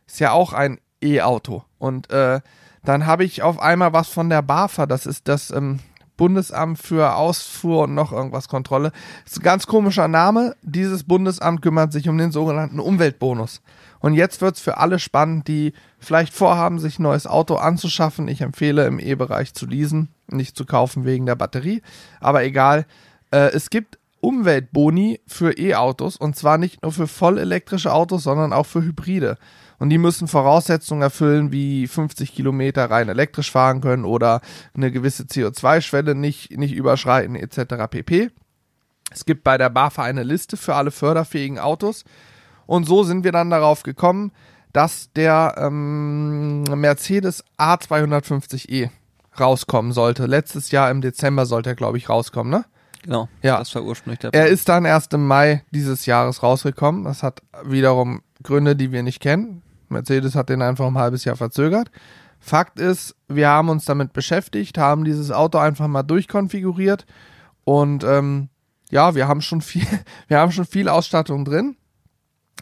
ist 0.06 0.20
ja 0.20 0.32
auch 0.32 0.54
ein 0.54 0.80
E-Auto. 1.02 1.64
Und 1.80 2.12
äh, 2.12 2.42
dann 2.84 3.06
habe 3.06 3.24
ich 3.24 3.42
auf 3.42 3.60
einmal 3.60 3.94
was 3.94 4.10
von 4.10 4.30
der 4.30 4.42
BAFA, 4.42 4.86
das 4.86 5.06
ist 5.06 5.28
das 5.28 5.50
ähm, 5.52 5.80
Bundesamt 6.24 6.80
für 6.80 7.18
Ausfuhr 7.18 7.84
und 7.84 7.96
noch 7.96 8.14
irgendwas 8.14 8.48
Kontrolle. 8.48 8.94
Das 9.26 9.34
ist 9.34 9.40
ein 9.40 9.44
ganz 9.44 9.68
komischer 9.68 10.08
Name. 10.08 10.56
Dieses 10.62 11.04
Bundesamt 11.04 11.62
kümmert 11.62 11.92
sich 11.92 12.08
um 12.08 12.18
den 12.18 12.32
sogenannten 12.32 12.80
Umweltbonus. 12.80 13.62
Und 14.00 14.14
jetzt 14.14 14.40
wird 14.40 14.56
es 14.56 14.62
für 14.62 14.78
alle 14.78 15.00
spannend, 15.00 15.50
die 15.50 15.74
vielleicht 16.00 16.34
vorhaben, 16.34 16.80
sich 16.80 16.98
ein 16.98 17.04
neues 17.04 17.28
Auto 17.28 17.56
anzuschaffen. 17.56 18.30
Ich 18.30 18.40
empfehle 18.40 18.88
im 18.88 19.00
E-Bereich 19.00 19.54
zu 19.54 19.66
leasen, 19.66 20.08
nicht 20.28 20.56
zu 20.56 20.64
kaufen 20.66 21.04
wegen 21.04 21.26
der 21.26 21.36
Batterie. 21.36 21.82
Aber 22.22 22.46
egal. 22.46 22.86
Äh, 23.32 23.52
es 23.52 23.70
gibt 23.70 24.00
Umweltboni 24.22 25.20
für 25.28 25.58
E-Autos 25.58 26.16
und 26.16 26.38
zwar 26.38 26.58
nicht 26.58 26.84
nur 26.84 26.94
für 26.94 27.08
vollelektrische 27.08 27.92
Autos, 27.92 28.24
sondern 28.24 28.54
auch 28.54 28.66
für 28.66 28.82
Hybride. 28.82 29.38
Und 29.84 29.90
die 29.90 29.98
müssen 29.98 30.30
Voraussetzungen 30.30 31.02
erfüllen, 31.02 31.52
wie 31.52 31.88
50 31.88 32.34
Kilometer 32.34 32.90
rein 32.90 33.10
elektrisch 33.10 33.52
fahren 33.52 33.82
können 33.82 34.06
oder 34.06 34.40
eine 34.74 34.94
gewisse 34.94 35.24
CO2-Schwelle 35.24 36.16
nicht, 36.16 36.58
nicht 36.58 36.74
überschreiten 36.74 37.36
etc. 37.36 37.90
pp. 37.90 38.32
Es 39.12 39.26
gibt 39.26 39.44
bei 39.44 39.58
der 39.58 39.70
BAFA 39.70 40.04
eine 40.04 40.24
Liste 40.24 40.56
für 40.56 40.76
alle 40.76 40.90
förderfähigen 40.90 41.60
Autos. 41.60 42.06
Und 42.66 42.86
so 42.86 43.04
sind 43.04 43.26
wir 43.26 43.34
dann 43.34 43.50
darauf 43.50 43.84
gekommen, 43.84 44.32
dass 44.72 45.12
der 45.18 45.56
ähm, 45.58 46.64
Mercedes 46.64 47.44
A250e 47.60 48.90
rauskommen 49.38 49.92
sollte. 49.92 50.28
Letztes 50.28 50.72
Jahr 50.72 50.92
im 50.92 51.02
Dezember 51.02 51.46
sollte 51.46 51.72
er, 51.72 51.76
glaube 51.76 51.98
ich, 51.98 52.08
rauskommen, 52.08 52.50
ne? 52.50 52.64
Genau, 53.02 53.28
ja. 53.42 53.60
das 53.60 53.76
war 53.76 53.84
ursprünglich 53.84 54.20
der 54.20 54.32
Plan. 54.32 54.44
Er 54.46 54.48
ist 54.50 54.70
dann 54.70 54.86
erst 54.86 55.14
im 55.14 55.28
Mai 55.28 55.66
dieses 55.72 56.06
Jahres 56.06 56.42
rausgekommen. 56.42 57.04
Das 57.04 57.22
hat 57.22 57.42
wiederum 57.66 58.22
Gründe, 58.44 58.78
die 58.78 58.94
wir 58.94 59.04
nicht 59.04 59.20
kennen. 59.20 59.62
Mercedes 59.94 60.36
hat 60.36 60.50
den 60.50 60.62
einfach 60.62 60.86
ein 60.88 60.98
halbes 60.98 61.26
Jahr 61.26 61.36
verzögert. 61.36 61.90
Fakt 62.40 62.80
ist, 62.80 63.16
wir 63.30 63.48
haben 63.48 63.70
uns 63.70 63.86
damit 63.86 64.12
beschäftigt, 64.12 64.78
haben 64.78 65.06
dieses 65.06 65.32
Auto 65.32 65.58
einfach 65.58 65.88
mal 65.88 66.04
durchkonfiguriert 66.04 67.06
und 67.64 68.04
ähm, 68.04 68.50
ja, 68.92 69.16
wir 69.16 69.28
haben 69.28 69.42
schon 69.42 69.62
viel, 69.62 69.88
wir 70.28 70.40
haben 70.40 70.52
schon 70.52 70.66
viel 70.66 70.90
Ausstattung 70.90 71.46
drin. 71.46 71.78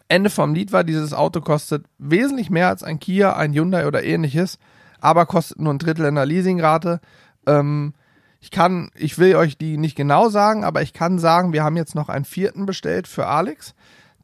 Ende 0.07 0.29
vom 0.29 0.53
Lied 0.53 0.71
war, 0.71 0.83
dieses 0.83 1.13
Auto 1.13 1.41
kostet 1.41 1.85
wesentlich 1.97 2.49
mehr 2.49 2.67
als 2.67 2.83
ein 2.83 2.99
Kia, 2.99 3.35
ein 3.35 3.53
Hyundai 3.53 3.87
oder 3.87 4.03
ähnliches, 4.03 4.59
aber 4.99 5.25
kostet 5.25 5.59
nur 5.59 5.73
ein 5.73 5.79
Drittel 5.79 6.05
in 6.05 6.15
der 6.15 6.25
Leasingrate. 6.25 6.99
Ähm, 7.47 7.93
ich 8.39 8.51
kann, 8.51 8.89
ich 8.95 9.19
will 9.19 9.35
euch 9.35 9.57
die 9.57 9.77
nicht 9.77 9.95
genau 9.95 10.29
sagen, 10.29 10.63
aber 10.63 10.81
ich 10.81 10.93
kann 10.93 11.19
sagen, 11.19 11.53
wir 11.53 11.63
haben 11.63 11.77
jetzt 11.77 11.95
noch 11.95 12.09
einen 12.09 12.25
vierten 12.25 12.65
bestellt 12.65 13.07
für 13.07 13.27
Alex. 13.27 13.75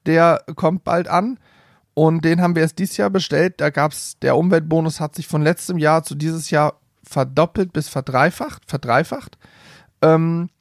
Der 0.06 0.44
kommt 0.56 0.84
bald 0.84 1.08
an. 1.08 1.40
Und 1.98 2.24
den 2.24 2.44
haben 2.44 2.54
wir 2.54 2.62
erst 2.62 2.78
dieses 2.78 2.96
Jahr 2.98 3.10
bestellt. 3.10 3.56
Da 3.60 3.72
gab 3.72 3.92
es, 3.92 4.20
der 4.20 4.38
Umweltbonus 4.38 5.00
hat 5.00 5.16
sich 5.16 5.26
von 5.26 5.42
letztem 5.42 5.80
Jahr 5.80 6.04
zu 6.04 6.14
dieses 6.14 6.52
Jahr 6.52 6.80
verdoppelt 7.02 7.74
bis 7.74 7.90
verdreifacht. 7.90 8.70
verdreifacht. 8.70 9.40
Ähm, 10.04 10.52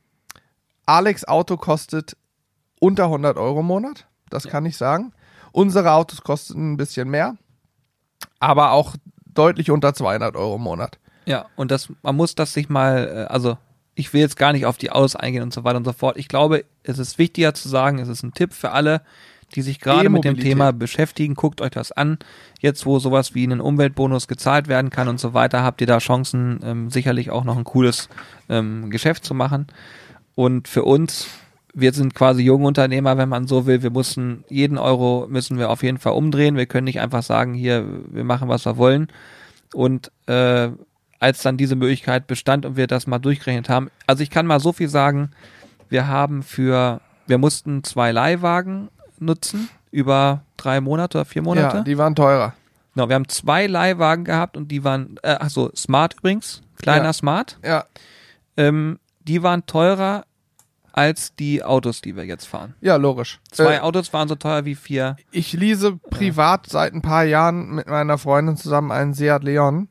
Alex 0.87 1.27
Auto 1.27 1.59
kostet 1.59 2.17
unter 2.81 3.05
100 3.05 3.37
Euro 3.37 3.61
im 3.61 3.67
Monat. 3.67 4.07
Das 4.31 4.45
ja. 4.45 4.51
kann 4.51 4.65
ich 4.65 4.79
sagen. 4.79 5.13
Unsere 5.53 5.93
Autos 5.93 6.23
kosten 6.23 6.73
ein 6.73 6.77
bisschen 6.79 7.11
mehr, 7.11 7.37
aber 8.41 8.71
auch 8.71 8.97
deutlich 9.27 9.71
unter 9.71 9.93
200 9.93 10.37
Euro 10.37 10.55
im 10.55 10.63
Monat. 10.63 10.99
Ja, 11.27 11.51
und 11.55 11.71
das, 11.71 11.93
man 12.01 12.17
muss 12.17 12.35
das 12.35 12.55
sich 12.55 12.71
mal, 12.71 13.27
äh, 13.29 13.31
also 13.31 13.59
ich 13.95 14.15
will 14.15 14.23
jetzt 14.23 14.39
gar 14.39 14.55
nicht 14.55 14.65
auf 14.65 14.79
die 14.79 14.91
Autos 14.91 15.17
eingehen 15.17 15.43
und 15.43 15.53
so 15.53 15.65
weiter 15.65 15.77
und 15.77 15.85
so 15.85 15.93
fort. 15.93 16.17
Ich 16.17 16.29
glaube, 16.29 16.65
es 16.83 16.99
ist 16.99 17.19
wichtiger 17.19 17.53
zu 17.53 17.69
sagen, 17.69 17.99
es 17.99 18.09
ist 18.09 18.23
ein 18.23 18.33
Tipp 18.33 18.55
für 18.55 18.71
alle, 18.71 19.03
die 19.55 19.63
sich 19.63 19.81
gerade 19.81 20.09
mit 20.09 20.25
dem 20.25 20.39
Thema 20.39 20.73
beschäftigen. 20.73 21.35
Guckt 21.35 21.61
euch 21.61 21.71
das 21.71 21.93
an. 21.93 22.19
Jetzt, 22.61 22.85
wo 22.85 22.99
sowas 22.99 23.35
wie 23.35 23.47
ein 23.47 23.61
Umweltbonus 23.61 24.29
gezahlt 24.29 24.69
werden 24.69 24.91
kann 24.91 25.09
und 25.09 25.21
so 25.21 25.35
weiter, 25.35 25.63
habt 25.63 25.81
ihr 25.81 25.87
da 25.87 25.99
Chancen, 25.99 26.61
ähm, 26.63 26.91
sicherlich 26.91 27.31
auch 27.31 27.45
noch 27.45 27.57
ein 27.57 27.65
cooles 27.65 28.09
ähm, 28.49 28.91
Geschäft 28.91 29.25
zu 29.25 29.35
machen. 29.35 29.69
Und 30.35 30.69
für 30.69 30.83
uns 30.83 31.29
wir 31.79 31.93
sind 31.93 32.15
quasi 32.15 32.43
junge 32.43 32.67
Unternehmer, 32.67 33.19
wenn 33.19 33.29
man 33.29 33.47
so 33.47 33.67
will. 33.67 33.83
Wir 33.83 33.91
mussten 33.91 34.45
jeden 34.49 34.79
Euro 34.79 35.27
müssen 35.29 35.59
wir 35.59 35.69
auf 35.69 35.83
jeden 35.83 35.99
Fall 35.99 36.15
umdrehen. 36.15 36.57
Wir 36.57 36.65
können 36.65 36.87
nicht 36.87 37.01
einfach 37.01 37.23
sagen, 37.23 37.53
hier, 37.53 37.87
wir 38.11 38.25
machen, 38.25 38.49
was 38.49 38.65
wir 38.65 38.79
wollen. 38.79 39.09
Und 39.75 40.11
äh, 40.27 40.71
als 41.21 41.43
dann 41.43 41.59
diese 41.59 41.77
Möglichkeit 41.77 42.27
bestand 42.27 42.65
und 42.65 42.77
wir 42.79 42.87
das 42.87 43.07
mal 43.07 43.19
durchgerechnet 43.19 43.69
haben, 43.69 43.91
also 44.07 44.23
ich 44.23 44.31
kann 44.31 44.47
mal 44.47 44.59
so 44.59 44.73
viel 44.73 44.89
sagen, 44.89 45.33
wir 45.91 46.09
haben 46.09 46.43
für, 46.43 47.03
wir 47.27 47.37
mussten 47.37 47.85
zwei 47.85 48.11
Leihwagen 48.11 48.89
nutzen 49.19 49.69
über 49.91 50.43
drei 50.57 50.81
Monate 50.81 51.19
oder 51.19 51.25
vier 51.25 51.43
Monate. 51.43 51.79
Ja, 51.79 51.83
die 51.83 51.99
waren 51.99 52.15
teurer. 52.15 52.55
Genau, 52.95 53.09
wir 53.09 53.15
haben 53.15 53.29
zwei 53.29 53.67
Leihwagen 53.67 54.25
gehabt 54.25 54.57
und 54.57 54.69
die 54.69 54.83
waren, 54.83 55.17
äh, 55.23 55.37
ach 55.39 55.51
so, 55.51 55.71
Smart 55.77 56.15
übrigens, 56.19 56.63
kleiner 56.79 57.07
ja. 57.07 57.13
Smart. 57.13 57.59
Ja. 57.63 57.85
Ähm, 58.57 58.99
die 59.21 59.43
waren 59.43 59.67
teurer 59.67 60.25
als 60.93 61.35
die 61.37 61.63
Autos, 61.63 62.01
die 62.01 62.17
wir 62.17 62.25
jetzt 62.25 62.47
fahren. 62.47 62.75
Ja, 62.81 62.97
logisch. 62.97 63.41
Zwei 63.51 63.77
äh, 63.77 63.81
Autos 63.81 64.15
waren 64.15 64.29
so 64.29 64.35
teuer 64.35 64.65
wie 64.65 64.75
vier. 64.75 65.17
Ich 65.31 65.53
lease 65.53 65.99
privat 66.11 66.69
ja. 66.69 66.73
seit 66.73 66.95
ein 66.95 67.03
paar 67.03 67.25
Jahren 67.25 67.75
mit 67.75 67.87
meiner 67.87 68.17
Freundin 68.17 68.57
zusammen 68.57 68.91
einen 68.91 69.13
Seat 69.13 69.45
Leon. 69.45 69.89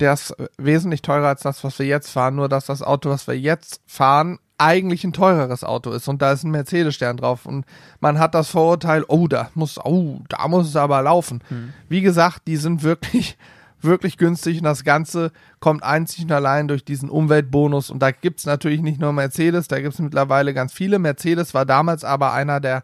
Der 0.00 0.12
ist 0.12 0.34
wesentlich 0.56 1.02
teurer 1.02 1.28
als 1.28 1.42
das, 1.42 1.62
was 1.62 1.78
wir 1.78 1.86
jetzt 1.86 2.10
fahren. 2.10 2.34
Nur, 2.34 2.48
dass 2.48 2.66
das 2.66 2.82
Auto, 2.82 3.08
was 3.08 3.28
wir 3.28 3.38
jetzt 3.38 3.82
fahren, 3.86 4.40
eigentlich 4.58 5.04
ein 5.04 5.12
teureres 5.12 5.64
Auto 5.64 5.90
ist 5.92 6.08
und 6.08 6.20
da 6.20 6.32
ist 6.32 6.44
ein 6.44 6.50
Mercedes-Stern 6.50 7.16
drauf 7.16 7.46
und 7.46 7.64
man 8.00 8.18
hat 8.18 8.34
das 8.34 8.50
Vorurteil, 8.50 9.04
oh, 9.06 9.28
da 9.28 9.50
muss, 9.54 9.78
oh, 9.84 10.20
da 10.28 10.48
muss 10.48 10.68
es 10.68 10.76
aber 10.76 11.00
laufen. 11.00 11.42
Hm. 11.48 11.72
Wie 11.88 12.00
gesagt, 12.00 12.42
die 12.46 12.56
sind 12.56 12.82
wirklich 12.82 13.38
wirklich 13.80 14.18
günstig 14.18 14.58
und 14.58 14.64
das 14.64 14.82
Ganze 14.82 15.30
kommt 15.60 15.84
einzig 15.84 16.24
und 16.24 16.32
allein 16.32 16.66
durch 16.66 16.84
diesen 16.84 17.08
Umweltbonus. 17.08 17.90
Und 17.90 18.00
da 18.00 18.10
gibt 18.10 18.40
es 18.40 18.46
natürlich 18.46 18.80
nicht 18.80 19.00
nur 19.00 19.12
Mercedes, 19.12 19.68
da 19.68 19.80
gibt 19.80 19.94
es 19.94 20.00
mittlerweile 20.00 20.52
ganz 20.52 20.72
viele. 20.72 20.98
Mercedes 20.98 21.54
war 21.54 21.64
damals 21.64 22.02
aber 22.02 22.32
einer 22.32 22.58
der, 22.58 22.82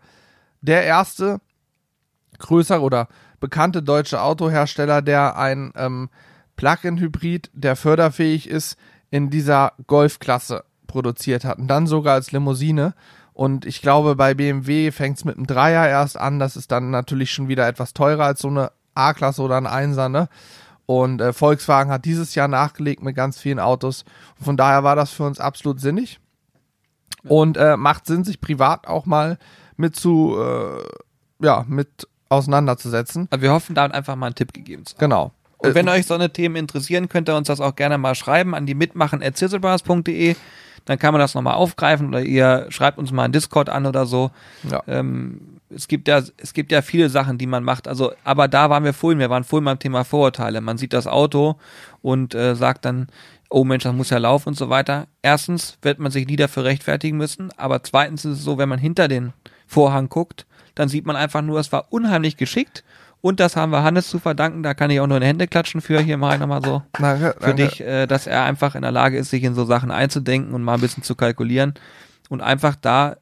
der 0.61 0.85
erste 0.85 1.41
größere 2.39 2.81
oder 2.81 3.09
bekannte 3.41 3.83
deutsche 3.83 4.23
Autohersteller, 4.23 5.03
der 5.03 5.37
ein 5.37 5.73
ähm, 5.77 6.11
Plug-in-Hybrid, 6.57 7.51
der 7.53 7.75
förderfähig 7.75 8.49
ist, 8.49 8.77
in 9.11 9.31
dieser 9.31 9.73
Golfklasse 9.87 10.65
produziert 10.95 11.45
hat. 11.45 11.59
Und 11.59 11.67
dann 11.67 11.89
sogar 11.89 12.15
als 12.15 12.31
Limousine. 12.31 12.95
Und 13.33 13.67
ich 13.67 13.83
glaube, 13.83 14.15
bei 14.15 14.33
BMW 14.33 14.93
fängt 14.93 15.19
es 15.19 15.25
mit 15.25 15.37
einem 15.37 15.49
Dreier 15.49 15.89
erst 15.89 16.17
an. 16.17 16.39
Das 16.39 16.57
ist 16.57 16.71
dann 16.71 16.91
natürlich 16.91 17.33
schon 17.33 17.49
wieder 17.49 17.67
etwas 17.67 17.95
teurer 17.95 18.27
als 18.27 18.41
so 18.41 18.49
eine 18.49 18.71
A-Klasse 18.95 19.43
oder 19.43 19.57
ein 19.57 19.67
Einser, 19.67 20.09
ne? 20.09 20.29
Und 20.87 21.21
äh, 21.21 21.33
Volkswagen 21.33 21.91
hat 21.91 22.05
dieses 22.05 22.37
Jahr 22.37 22.47
nachgelegt 22.47 23.03
mit 23.03 23.17
ganz 23.17 23.41
vielen 23.41 23.59
Autos. 23.59 24.05
Von 24.41 24.57
daher 24.57 24.85
war 24.85 24.95
das 24.95 25.11
für 25.11 25.25
uns 25.25 25.41
absolut 25.41 25.81
sinnig. 25.81 26.21
Und 27.27 27.57
äh, 27.57 27.77
macht 27.77 28.07
Sinn, 28.07 28.23
sich 28.23 28.41
privat 28.41 28.87
auch 28.87 29.05
mal 29.05 29.39
mit 29.77 29.97
zu, 29.97 30.37
äh, 30.39 31.45
ja, 31.45 31.65
mit 31.67 32.07
auseinanderzusetzen. 32.29 33.27
Aber 33.31 33.43
wir 33.43 33.53
hoffen, 33.53 33.75
da 33.75 33.87
einfach 33.87 34.15
mal 34.15 34.27
einen 34.27 34.35
Tipp 34.37 34.53
gegeben 34.53 34.87
zu 34.87 34.95
haben. 34.95 35.01
Genau. 35.01 35.33
Und 35.59 35.75
wenn 35.75 35.89
euch 35.89 36.07
so 36.07 36.15
eine 36.15 36.31
Themen 36.31 36.57
interessieren, 36.57 37.09
könnt 37.09 37.29
ihr 37.29 37.37
uns 37.37 37.49
das 37.49 37.61
auch 37.61 37.75
gerne 37.75 37.99
mal 37.99 38.15
schreiben 38.15 38.55
an 38.55 38.67
die 38.67 38.75
mitmachen.zizzlebars.de. 38.75 40.37
Dann 40.85 40.99
kann 40.99 41.13
man 41.13 41.21
das 41.21 41.35
nochmal 41.35 41.55
aufgreifen 41.55 42.09
oder 42.09 42.21
ihr 42.21 42.67
schreibt 42.69 42.99
uns 42.99 43.11
mal 43.11 43.25
einen 43.25 43.33
Discord 43.33 43.69
an 43.71 43.87
oder 43.87 44.07
so. 44.07 44.31
Ja. 44.71 44.83
Ähm, 44.87 45.61
es 45.71 45.89
gibt 45.89 46.09
ja, 46.09 46.23
es 46.37 46.53
gibt 46.53 46.73
ja 46.73 46.83
viele 46.83 47.09
Sachen, 47.09 47.39
die 47.39 47.47
man 47.47 47.65
macht. 47.65 47.89
Also, 47.89 48.13
aber 48.23 48.49
da 48.49 48.71
waren 48.71 48.85
wir 48.85 48.93
vorhin, 48.93 49.19
wir 49.19 49.31
waren 49.31 49.45
vorhin 49.45 49.65
beim 49.65 49.79
Thema 49.79 50.05
Vorurteile. 50.05 50.61
Man 50.61 50.79
sieht 50.79 50.93
das 50.93 51.07
Auto 51.07 51.57
und 52.03 52.35
äh, 52.35 52.55
sagt 52.55 52.85
dann, 52.85 53.09
oh 53.49 53.65
Mensch, 53.65 53.85
das 53.85 53.95
muss 53.95 54.11
ja 54.11 54.19
laufen 54.19 54.51
und 54.51 54.57
so 54.57 54.69
weiter. 54.69 55.07
Erstens 55.23 55.79
wird 55.83 55.99
man 55.99 56.13
sich 56.13 56.27
nie 56.27 56.37
dafür 56.37 56.65
rechtfertigen 56.65 57.17
müssen, 57.17 57.51
aber 57.57 57.83
zweitens 57.83 58.25
ist 58.25 58.39
es 58.39 58.45
so, 58.45 58.59
wenn 58.59 58.69
man 58.69 58.79
hinter 58.79 59.09
den 59.09 59.33
Vorhang 59.67 60.09
guckt, 60.09 60.47
dann 60.75 60.89
sieht 60.89 61.07
man 61.07 61.17
einfach 61.17 61.43
nur, 61.43 61.61
es 61.61 61.73
war 61.73 61.93
unheimlich 61.93 62.37
geschickt. 62.37 62.85
Und 63.25 63.41
das 63.41 63.57
haben 63.57 63.73
wir 63.73 63.83
Hannes 63.83 64.11
zu 64.11 64.19
verdanken, 64.19 64.63
da 64.63 64.75
kann 64.75 64.91
ich 64.91 65.01
auch 65.01 65.07
nur 65.07 65.17
in 65.17 65.23
Hände 65.23 65.47
klatschen 65.47 65.81
für, 65.81 65.99
hier 65.99 66.19
mal 66.19 66.39
nochmal 66.39 66.63
so 66.63 66.83
Danke, 66.93 67.35
für 67.41 67.47
danke. 67.47 67.55
dich, 67.55 67.81
äh, 67.81 68.07
dass 68.07 68.27
er 68.27 68.45
einfach 68.45 68.75
in 68.75 68.83
der 68.83 68.93
Lage 68.93 69.17
ist, 69.17 69.31
sich 69.31 69.45
in 69.45 69.55
so 69.55 69.65
Sachen 69.65 69.91
einzudenken 69.91 70.53
und 70.53 70.63
mal 70.63 70.75
ein 70.75 70.83
bisschen 70.83 71.03
zu 71.03 71.15
kalkulieren 71.15 71.73
und 72.29 72.43
einfach 72.43 72.77
da 72.77 73.17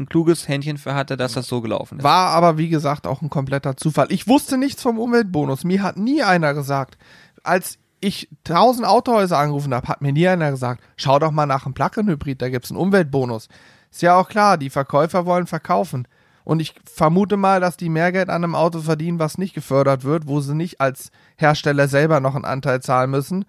ein 0.00 0.08
kluges 0.08 0.48
Händchen 0.48 0.78
für 0.78 0.96
hatte, 0.96 1.16
dass 1.16 1.34
das 1.34 1.46
so 1.46 1.60
gelaufen 1.60 1.98
ist. 1.98 2.02
War 2.02 2.30
aber, 2.30 2.58
wie 2.58 2.68
gesagt, 2.68 3.06
auch 3.06 3.22
ein 3.22 3.30
kompletter 3.30 3.76
Zufall. 3.76 4.08
Ich 4.10 4.26
wusste 4.26 4.58
nichts 4.58 4.82
vom 4.82 4.98
Umweltbonus. 4.98 5.62
Mir 5.62 5.84
hat 5.84 5.96
nie 5.96 6.24
einer 6.24 6.52
gesagt, 6.52 6.98
als 7.44 7.78
ich 8.00 8.28
tausend 8.42 8.84
Autohäuser 8.84 9.38
angerufen 9.38 9.72
habe, 9.72 9.86
hat 9.86 10.02
mir 10.02 10.12
nie 10.12 10.26
einer 10.26 10.50
gesagt, 10.50 10.82
schau 10.96 11.20
doch 11.20 11.30
mal 11.30 11.46
nach 11.46 11.66
einem 11.66 11.74
Plug-in-Hybrid, 11.74 12.42
da 12.42 12.48
gibt's 12.48 12.72
einen 12.72 12.80
Umweltbonus. 12.80 13.46
Ist 13.92 14.02
ja 14.02 14.16
auch 14.16 14.28
klar, 14.28 14.58
die 14.58 14.70
Verkäufer 14.70 15.24
wollen 15.24 15.46
verkaufen. 15.46 16.08
Und 16.46 16.60
ich 16.60 16.76
vermute 16.84 17.36
mal, 17.36 17.58
dass 17.58 17.76
die 17.76 17.88
mehr 17.88 18.12
Geld 18.12 18.28
an 18.28 18.44
einem 18.44 18.54
Auto 18.54 18.78
verdienen, 18.78 19.18
was 19.18 19.36
nicht 19.36 19.52
gefördert 19.52 20.04
wird, 20.04 20.28
wo 20.28 20.40
sie 20.40 20.54
nicht 20.54 20.80
als 20.80 21.10
Hersteller 21.34 21.88
selber 21.88 22.20
noch 22.20 22.36
einen 22.36 22.44
Anteil 22.44 22.80
zahlen 22.80 23.10
müssen, 23.10 23.46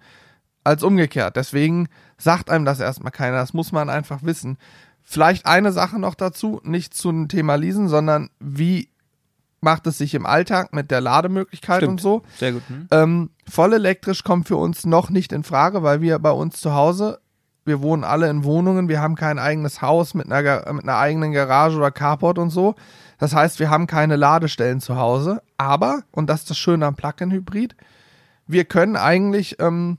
als 0.64 0.82
umgekehrt. 0.82 1.36
Deswegen 1.36 1.88
sagt 2.16 2.50
einem 2.50 2.64
das 2.64 2.80
erstmal 2.80 3.12
keiner. 3.12 3.36
Das 3.36 3.54
muss 3.54 3.70
man 3.70 3.88
einfach 3.88 4.24
wissen. 4.24 4.58
Vielleicht 5.04 5.46
eine 5.46 5.70
Sache 5.70 6.00
noch 6.00 6.16
dazu, 6.16 6.60
nicht 6.64 6.92
zum 6.92 7.28
Thema 7.28 7.54
Leasen, 7.54 7.86
sondern 7.86 8.30
wie 8.40 8.88
macht 9.60 9.86
es 9.86 9.98
sich 9.98 10.12
im 10.16 10.26
Alltag 10.26 10.72
mit 10.72 10.90
der 10.90 11.00
Lademöglichkeit 11.00 11.78
Stimmt. 11.78 11.92
und 11.92 12.00
so. 12.00 12.22
Sehr 12.36 12.50
gut. 12.50 12.62
Hm? 12.66 12.88
Ähm, 12.90 13.30
voll 13.48 13.74
elektrisch 13.74 14.24
kommt 14.24 14.48
für 14.48 14.56
uns 14.56 14.86
noch 14.86 15.08
nicht 15.08 15.32
in 15.32 15.44
Frage, 15.44 15.84
weil 15.84 16.00
wir 16.00 16.18
bei 16.18 16.32
uns 16.32 16.60
zu 16.60 16.74
Hause, 16.74 17.20
wir 17.68 17.80
wohnen 17.82 18.02
alle 18.02 18.28
in 18.28 18.42
Wohnungen, 18.42 18.88
wir 18.88 19.00
haben 19.00 19.14
kein 19.14 19.38
eigenes 19.38 19.80
Haus 19.80 20.14
mit 20.14 20.30
einer, 20.30 20.72
mit 20.72 20.82
einer 20.82 20.98
eigenen 20.98 21.32
Garage 21.32 21.76
oder 21.76 21.90
Carport 21.90 22.38
und 22.38 22.50
so. 22.50 22.74
Das 23.18 23.34
heißt, 23.34 23.60
wir 23.60 23.70
haben 23.70 23.86
keine 23.86 24.16
Ladestellen 24.16 24.80
zu 24.80 24.96
Hause. 24.96 25.42
Aber, 25.56 26.02
und 26.10 26.28
das 26.28 26.40
ist 26.40 26.50
das 26.50 26.58
Schöne 26.58 26.86
am 26.86 26.96
Plug-in-Hybrid, 26.96 27.76
wir 28.46 28.64
können 28.64 28.96
eigentlich, 28.96 29.60
ähm, 29.60 29.98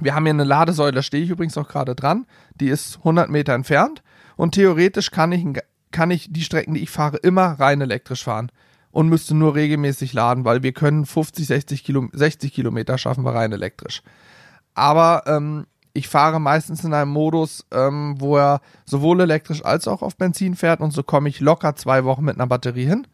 wir 0.00 0.14
haben 0.14 0.24
hier 0.24 0.32
eine 0.32 0.44
Ladesäule, 0.44 0.92
da 0.92 1.02
stehe 1.02 1.22
ich 1.22 1.30
übrigens 1.30 1.56
auch 1.58 1.68
gerade 1.68 1.94
dran, 1.94 2.26
die 2.54 2.68
ist 2.68 2.98
100 2.98 3.28
Meter 3.28 3.52
entfernt 3.52 4.02
und 4.36 4.54
theoretisch 4.54 5.10
kann 5.10 5.30
ich, 5.32 5.46
kann 5.92 6.10
ich 6.10 6.32
die 6.32 6.42
Strecken, 6.42 6.74
die 6.74 6.82
ich 6.82 6.90
fahre, 6.90 7.18
immer 7.18 7.60
rein 7.60 7.80
elektrisch 7.80 8.24
fahren 8.24 8.50
und 8.90 9.08
müsste 9.08 9.34
nur 9.34 9.54
regelmäßig 9.54 10.14
laden, 10.14 10.44
weil 10.44 10.62
wir 10.62 10.72
können 10.72 11.04
50, 11.04 11.46
60, 11.46 11.84
Kilo, 11.84 12.08
60 12.12 12.52
Kilometer 12.52 12.96
schaffen 12.96 13.24
wir 13.24 13.34
rein 13.34 13.52
elektrisch. 13.52 14.02
Aber 14.74 15.24
ähm, 15.26 15.66
ich 15.94 16.08
fahre 16.08 16.40
meistens 16.40 16.84
in 16.84 16.92
einem 16.92 17.10
Modus, 17.10 17.64
ähm, 17.70 18.16
wo 18.18 18.36
er 18.36 18.60
sowohl 18.84 19.20
elektrisch 19.20 19.64
als 19.64 19.88
auch 19.88 20.02
auf 20.02 20.16
Benzin 20.16 20.56
fährt 20.56 20.80
und 20.80 20.90
so 20.90 21.02
komme 21.02 21.28
ich 21.28 21.40
locker 21.40 21.76
zwei 21.76 22.04
Wochen 22.04 22.24
mit 22.24 22.34
einer 22.34 22.48
Batterie 22.48 22.84
hin. 22.84 23.06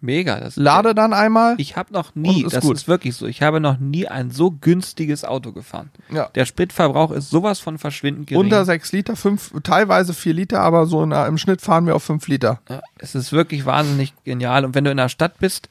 Mega. 0.00 0.40
Das 0.40 0.56
Lade 0.56 0.96
dann 0.96 1.12
einmal. 1.12 1.54
Ich 1.58 1.76
habe 1.76 1.92
noch 1.92 2.16
nie, 2.16 2.42
ist 2.44 2.56
das 2.56 2.64
gut. 2.64 2.74
ist 2.74 2.88
wirklich 2.88 3.14
so, 3.14 3.26
ich 3.26 3.40
habe 3.40 3.60
noch 3.60 3.78
nie 3.78 4.08
ein 4.08 4.32
so 4.32 4.50
günstiges 4.50 5.24
Auto 5.24 5.52
gefahren. 5.52 5.90
Ja. 6.10 6.28
Der 6.34 6.44
Spritverbrauch 6.44 7.12
ist 7.12 7.30
sowas 7.30 7.60
von 7.60 7.78
verschwindend 7.78 8.26
gering. 8.26 8.40
Unter 8.40 8.64
6 8.64 8.90
Liter, 8.90 9.14
fünf, 9.14 9.52
teilweise 9.62 10.12
4 10.12 10.34
Liter, 10.34 10.60
aber 10.60 10.86
so 10.86 11.04
in, 11.04 11.12
im 11.12 11.38
Schnitt 11.38 11.62
fahren 11.62 11.86
wir 11.86 11.94
auf 11.94 12.02
5 12.02 12.26
Liter. 12.26 12.60
ja, 12.68 12.80
es 12.98 13.14
ist 13.14 13.30
wirklich 13.30 13.64
wahnsinnig 13.64 14.12
genial. 14.24 14.64
Und 14.64 14.74
wenn 14.74 14.82
du 14.82 14.90
in 14.90 14.96
der 14.96 15.08
Stadt 15.08 15.38
bist, 15.38 15.68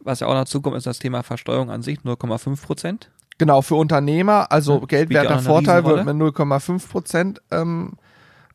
was 0.00 0.20
ja 0.20 0.26
auch 0.26 0.34
noch 0.34 0.46
zukommt, 0.46 0.78
ist 0.78 0.86
das 0.86 0.98
Thema 0.98 1.22
Versteuerung 1.22 1.70
an 1.70 1.82
sich, 1.82 1.98
0,5 1.98 2.62
Prozent. 2.62 3.10
Genau, 3.38 3.62
für 3.62 3.74
Unternehmer, 3.74 4.50
also 4.50 4.80
Ja, 4.80 4.86
geldwerter 4.86 5.40
Vorteil 5.40 5.84
wird 5.84 6.04
mit 6.04 6.16
0,5 6.16 6.88
Prozent 6.88 7.42
ähm, 7.50 7.92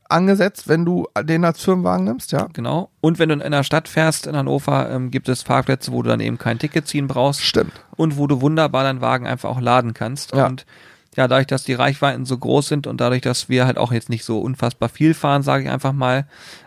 angesetzt, 0.09 0.67
wenn 0.67 0.85
du 0.85 1.07
den 1.23 1.45
als 1.45 1.61
Firmenwagen 1.61 2.05
nimmst, 2.05 2.31
ja. 2.31 2.47
Genau. 2.53 2.89
Und 2.99 3.19
wenn 3.19 3.29
du 3.29 3.35
in 3.35 3.51
der 3.51 3.63
Stadt 3.63 3.87
fährst, 3.87 4.27
in 4.27 4.35
Hannover, 4.35 4.89
ähm, 4.89 5.11
gibt 5.11 5.29
es 5.29 5.43
Parkplätze, 5.43 5.91
wo 5.91 6.01
du 6.01 6.09
dann 6.09 6.19
eben 6.19 6.37
kein 6.37 6.59
Ticket 6.59 6.87
ziehen 6.87 7.07
brauchst. 7.07 7.41
Stimmt. 7.41 7.73
und 7.95 8.17
wo 8.17 8.27
du 8.27 8.41
wunderbar 8.41 8.83
deinen 8.83 9.01
Wagen 9.01 9.27
einfach 9.27 9.49
auch 9.49 9.61
laden 9.61 9.93
kannst. 9.93 10.33
Ja. 10.33 10.47
Und 10.47 10.65
ja, 11.15 11.27
dadurch, 11.27 11.47
dass 11.47 11.63
die 11.63 11.73
Reichweiten 11.73 12.25
so 12.25 12.37
groß 12.37 12.67
sind 12.67 12.87
und 12.87 13.01
dadurch, 13.01 13.21
dass 13.21 13.49
wir 13.49 13.65
halt 13.65 13.77
auch 13.77 13.91
jetzt 13.91 14.09
nicht 14.09 14.23
so 14.23 14.39
unfassbar 14.39 14.89
viel 14.89 15.13
fahren, 15.13 15.43
sage 15.43 15.65
ich 15.65 15.69
einfach 15.69 15.93
mal, 15.93 16.25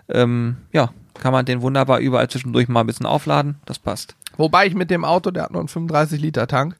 ähm, 0.08 0.58
ja, 0.72 0.90
kann 1.14 1.32
man 1.32 1.44
den 1.44 1.62
wunderbar 1.62 1.98
überall 2.00 2.28
zwischendurch 2.28 2.68
mal 2.68 2.80
ein 2.80 2.86
bisschen 2.86 3.06
aufladen. 3.06 3.56
Das 3.64 3.78
passt. 3.78 4.16
Wobei 4.36 4.66
ich 4.66 4.74
mit 4.74 4.90
dem 4.90 5.04
Auto, 5.04 5.30
der 5.30 5.44
hat 5.44 5.52
nur 5.52 5.60
einen 5.60 5.68
35 5.68 6.20
Liter 6.20 6.46
Tank, 6.46 6.76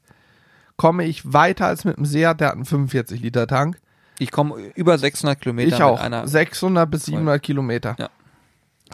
komme 0.77 1.05
ich 1.05 1.33
weiter 1.33 1.67
als 1.67 1.85
mit 1.85 1.97
dem 1.97 2.05
Seat, 2.05 2.39
der 2.39 2.49
hat 2.49 2.55
einen 2.55 2.65
45 2.65 3.21
Liter 3.21 3.47
Tank. 3.47 3.77
Ich 4.19 4.31
komme 4.31 4.55
über 4.75 4.97
600 4.97 5.39
Kilometer 5.39 5.75
ich 5.75 5.83
auch. 5.83 5.97
mit 5.97 6.01
einer. 6.01 6.27
600 6.27 6.89
bis 6.89 7.05
700 7.05 7.41
Kilometer. 7.41 7.95
Ja. 7.99 8.09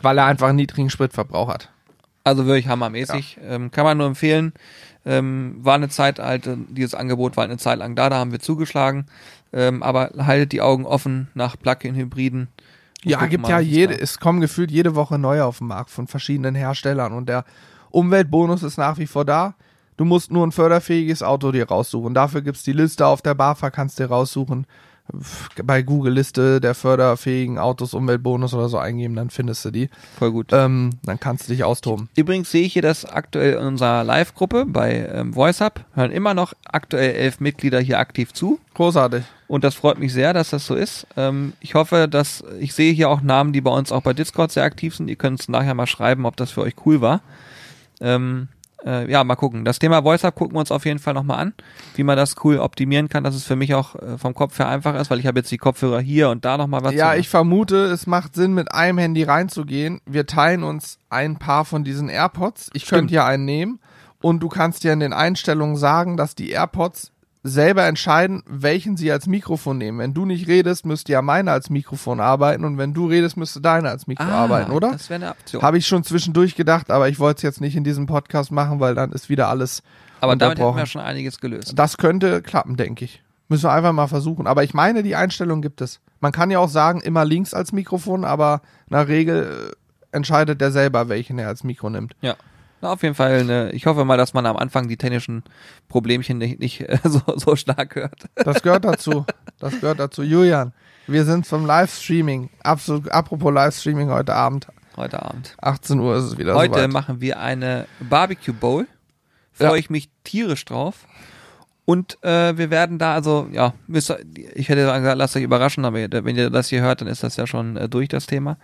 Weil 0.02 0.18
er 0.18 0.26
einfach 0.26 0.50
einen 0.50 0.58
niedrigen 0.58 0.90
Spritverbrauch 0.90 1.50
hat. 1.50 1.70
Also 2.24 2.46
wirklich 2.46 2.68
hammermäßig. 2.68 3.40
Ähm, 3.44 3.72
kann 3.72 3.84
man 3.84 3.98
nur 3.98 4.08
empfehlen. 4.08 4.54
Ähm, 5.06 5.58
war 5.60 5.76
eine 5.76 5.90
Zeit 5.90 6.20
halt, 6.20 6.48
äh, 6.48 6.56
dieses 6.70 6.94
Angebot 6.94 7.36
war 7.36 7.44
eine 7.44 7.58
Zeit 7.58 7.80
lang 7.80 7.96
da, 7.96 8.10
da 8.10 8.18
haben 8.18 8.32
wir 8.32 8.40
zugeschlagen. 8.40 9.08
Ähm, 9.54 9.82
aber 9.84 10.12
haltet 10.18 10.52
die 10.52 10.62
Augen 10.62 10.86
offen 10.86 11.28
nach 11.34 11.58
Plug-in-Hybriden. 11.58 12.48
Ja, 13.04 13.26
gibt 13.26 13.44
mal, 13.44 13.50
ja 13.50 13.60
jede, 13.60 14.00
es 14.00 14.20
kommen 14.20 14.42
gefühlt 14.42 14.70
jede 14.70 14.96
Woche 14.96 15.18
neue 15.18 15.44
auf 15.44 15.58
den 15.58 15.68
Markt 15.68 15.90
von 15.90 16.08
verschiedenen 16.08 16.54
Herstellern 16.54 17.14
und 17.14 17.28
der 17.28 17.46
Umweltbonus 17.90 18.62
ist 18.62 18.78
nach 18.78 19.00
wie 19.00 19.08
vor 19.08 19.26
da. 19.26 19.56
Du 20.02 20.06
musst 20.06 20.32
nur 20.32 20.48
ein 20.48 20.52
förderfähiges 20.52 21.22
Auto 21.22 21.52
dir 21.52 21.68
raussuchen. 21.68 22.16
Dafür 22.16 22.42
gibt's 22.42 22.64
die 22.64 22.74
Liste 22.74 23.06
auf 23.06 23.22
der 23.22 23.36
BAFA, 23.36 23.70
kannst 23.70 24.00
dir 24.00 24.08
raussuchen. 24.08 24.66
Bei 25.64 25.84
Google 25.84 26.14
Liste 26.14 26.60
der 26.60 26.74
förderfähigen 26.74 27.60
Autos 27.60 27.94
Umweltbonus 27.94 28.56
oder 28.56 28.68
so 28.68 28.80
eingeben, 28.80 29.16
dann 29.16 29.30
findest 29.30 29.64
du 29.64 29.70
die. 29.70 29.92
Voll 30.18 30.32
gut. 30.32 30.48
Ähm, 30.54 30.90
dann 31.04 31.20
kannst 31.20 31.48
du 31.48 31.52
dich 31.54 31.64
austoben. 31.64 32.10
Übrigens 32.16 32.50
sehe 32.50 32.64
ich 32.64 32.74
hier 32.74 32.82
das 32.82 33.06
aktuell 33.06 33.60
in 33.60 33.68
unserer 33.68 34.04
Live-Gruppe 34.04 34.66
bei 34.66 35.08
ähm, 35.14 35.36
VoiceUp. 35.36 35.82
Hören 35.94 36.10
immer 36.10 36.34
noch 36.34 36.56
aktuell 36.66 37.14
elf 37.14 37.40
Mitglieder 37.40 37.80
hier 37.80 38.00
aktiv 38.00 38.34
zu. 38.34 38.60
Großartig. 38.74 39.24
Und 39.48 39.64
das 39.64 39.76
freut 39.76 40.00
mich 40.00 40.14
sehr, 40.14 40.34
dass 40.34 40.50
das 40.50 40.66
so 40.66 40.74
ist. 40.74 41.06
Ähm, 41.16 41.54
ich 41.60 41.76
hoffe, 41.76 42.08
dass 42.08 42.44
ich 42.60 42.74
sehe 42.74 42.92
hier 42.92 43.12
auch 43.12 43.22
Namen, 43.22 43.54
die 43.54 43.62
bei 43.62 43.70
uns 43.70 43.92
auch 43.92 44.02
bei 44.02 44.14
Discord 44.14 44.52
sehr 44.52 44.64
aktiv 44.64 44.96
sind. 44.96 45.10
Ihr 45.10 45.16
könnt 45.16 45.42
es 45.42 45.48
nachher 45.48 45.76
mal 45.76 45.86
schreiben, 45.86 46.26
ob 46.26 46.38
das 46.38 46.50
für 46.50 46.62
euch 46.62 46.74
cool 46.88 47.02
war. 47.02 47.22
Ähm, 48.00 48.48
äh, 48.86 49.10
ja, 49.12 49.24
mal 49.24 49.36
gucken. 49.36 49.66
Das 49.66 49.80
Thema 49.80 50.04
VoiceUp 50.04 50.36
gucken 50.36 50.56
wir 50.56 50.60
uns 50.60 50.72
auf 50.72 50.86
jeden 50.86 51.00
Fall 51.00 51.14
nochmal 51.14 51.40
an, 51.40 51.54
wie 51.96 52.04
man 52.04 52.18
das 52.18 52.36
cool 52.44 52.58
optimieren 52.58 53.10
kann, 53.10 53.24
dass 53.24 53.36
es 53.36 53.44
für 53.44 53.56
mich 53.56 53.74
auch 53.74 53.96
äh, 53.96 54.18
vom 54.18 54.34
Kopf 54.34 54.58
her 54.60 54.68
einfach 54.68 54.96
ist, 54.96 55.12
weil 55.12 55.20
ich 55.20 55.28
habe 55.28 55.40
jetzt 55.40 55.52
die 55.52 55.58
Kopfhörer 55.58 56.00
hier 56.00 56.30
und 56.30 56.46
da 56.46 56.58
nochmal 56.58 56.84
was. 56.84 56.94
Ja, 56.94 57.16
ich 57.16 57.30
vermute, 57.30 57.86
es 57.86 58.08
macht 58.08 58.36
Sinn, 58.36 58.54
mit 58.54 58.74
einem 58.74 58.98
Handy 58.98 59.24
reinzugehen. 59.24 60.02
Wir 60.06 60.26
teilen 60.26 60.64
uns 60.64 61.00
ein 61.10 61.38
paar 61.38 61.66
von 61.66 61.84
diesen 61.84 62.10
AirPods. 62.10 62.70
Ich 62.74 62.84
Stimmt. 62.84 63.00
könnte 63.00 63.14
ja 63.16 63.26
einen 63.26 63.46
nehmen 63.46 63.80
und 64.22 64.42
du 64.42 64.50
kannst 64.50 64.84
dir 64.84 64.94
in 64.94 65.00
den 65.00 65.14
Einstellungen 65.14 65.78
sagen, 65.78 66.18
dass 66.18 66.36
die 66.36 66.50
AirPods 66.50 67.11
selber 67.44 67.86
entscheiden, 67.86 68.44
welchen 68.46 68.98
sie 68.98 69.12
als 69.12 69.26
Mikrofon 69.26 69.78
nehmen. 69.78 69.98
Wenn 69.98 70.14
du 70.14 70.26
nicht 70.26 70.48
redest, 70.48 70.86
müsste 70.86 71.12
ja 71.12 71.22
meine 71.22 71.52
als 71.52 71.70
Mikrofon 71.70 72.20
arbeiten 72.20 72.66
und 72.66 72.78
wenn 72.78 72.94
du 72.94 73.08
redest, 73.08 73.36
müsste 73.38 73.62
deine 73.62 73.90
als 73.90 74.06
Mikro 74.08 74.26
ah, 74.26 74.44
arbeiten, 74.44 74.72
oder? 74.72 74.92
Das 74.92 75.10
wäre 75.10 75.24
eine 75.24 75.32
Option. 75.32 75.62
Habe 75.62 75.78
ich 75.78 75.88
schon 75.88 76.04
zwischendurch 76.04 76.56
gedacht, 76.56 76.92
aber 76.92 77.10
ich 77.10 77.20
wollte 77.20 77.38
es 77.38 77.44
jetzt 77.44 77.62
nicht 77.62 77.76
in 77.76 77.84
diesem 77.84 78.06
Podcast 78.06 78.52
machen, 78.52 78.80
weil 78.80 78.94
dann 78.94 79.12
ist 79.12 79.30
wieder 79.30 79.50
alles 79.50 79.82
Aber 80.20 80.36
damit 80.36 80.60
hätten 80.60 80.76
wir 80.76 80.86
schon 80.86 81.02
einiges 81.02 81.40
gelöst. 81.40 81.74
Das 81.76 81.98
könnte 81.98 82.42
klappen, 82.42 82.78
denke 82.78 83.06
ich. 83.06 83.24
Müssen 83.48 83.66
wir 83.66 83.74
einfach 83.74 83.92
mal 83.92 84.08
versuchen. 84.08 84.48
Aber 84.48 84.64
ich 84.64 84.74
meine, 84.74 85.04
die 85.04 85.16
Einstellung 85.16 85.62
gibt 85.62 85.82
es. 85.82 86.00
Man 86.22 86.32
kann 86.32 86.52
ja 86.52 86.60
auch 86.60 86.70
sagen, 86.70 87.02
immer 87.02 87.26
links 87.26 87.54
als 87.54 87.74
Mikrofon, 87.74 88.24
aber 88.24 88.62
nach 88.88 89.08
Regel 89.08 89.74
äh, 89.74 90.16
entscheidet 90.16 90.62
der 90.62 90.72
selber, 90.72 91.10
welchen 91.10 91.38
er 91.40 91.48
als 91.48 91.64
Mikro 91.64 91.90
nimmt. 91.90 92.16
Ja. 92.22 92.36
Na, 92.82 92.92
auf 92.94 93.04
jeden 93.04 93.16
Fall, 93.16 93.44
ne, 93.46 93.72
ich 93.72 93.86
hoffe 93.86 94.06
mal, 94.06 94.18
dass 94.18 94.34
man 94.34 94.46
am 94.46 94.58
Anfang 94.58 94.88
die 94.88 94.98
technischen 94.98 95.44
Problemchen 95.88 96.38
nicht, 96.40 96.60
nicht 96.60 96.82
äh, 96.82 96.98
so, 97.04 97.22
so 97.38 97.56
stark 97.56 97.96
hört. 97.96 98.26
Das 98.36 98.62
gehört 98.64 98.86
dazu. 98.86 99.26
Das 99.60 99.80
gehört 99.80 100.00
dazu. 100.00 100.24
Julian, 100.24 100.74
wir 101.08 101.26
sind 101.26 101.46
zum 101.46 101.66
Livestreaming. 101.66 102.50
Absolut, 102.64 103.10
apropos 103.12 103.54
Livestreaming 103.54 104.10
heute 104.10 104.34
Abend. 104.34 104.68
Heute 104.98 105.22
Abend. 105.24 105.56
18 105.62 106.00
Uhr 106.00 106.18
ist 106.18 106.24
es 106.26 106.38
wieder 106.38 106.54
Heute 106.56 106.74
soweit. 106.74 106.92
machen 106.92 107.22
wir 107.22 107.40
eine 107.40 107.88
Barbecue 108.02 108.54
Bowl. 108.54 108.88
Freue 109.54 109.70
Ja. 109.70 109.76
ich 109.76 109.90
mich 109.90 110.10
tierisch 110.24 110.66
drauf. 110.66 111.08
Und 111.86 112.18
äh, 112.24 112.58
wir 112.58 112.70
werden 112.70 113.00
da, 113.00 113.14
also, 113.16 113.48
ja, 113.52 113.74
ihr, 113.88 114.02
ich 114.56 114.70
hätte 114.70 114.82
gesagt, 114.82 115.18
lasst 115.18 115.36
euch 115.36 115.44
überraschen, 115.44 115.84
aber 115.84 115.98
wenn 116.12 116.36
ihr 116.38 116.50
das 116.50 116.70
hier 116.70 116.82
hört, 116.82 117.02
dann 117.02 117.08
ist 117.08 117.24
das 117.24 117.36
ja 117.38 117.48
schon 117.48 117.76
äh, 117.76 117.90
durch 117.90 118.08
das 118.08 118.28
Thema. 118.28 118.58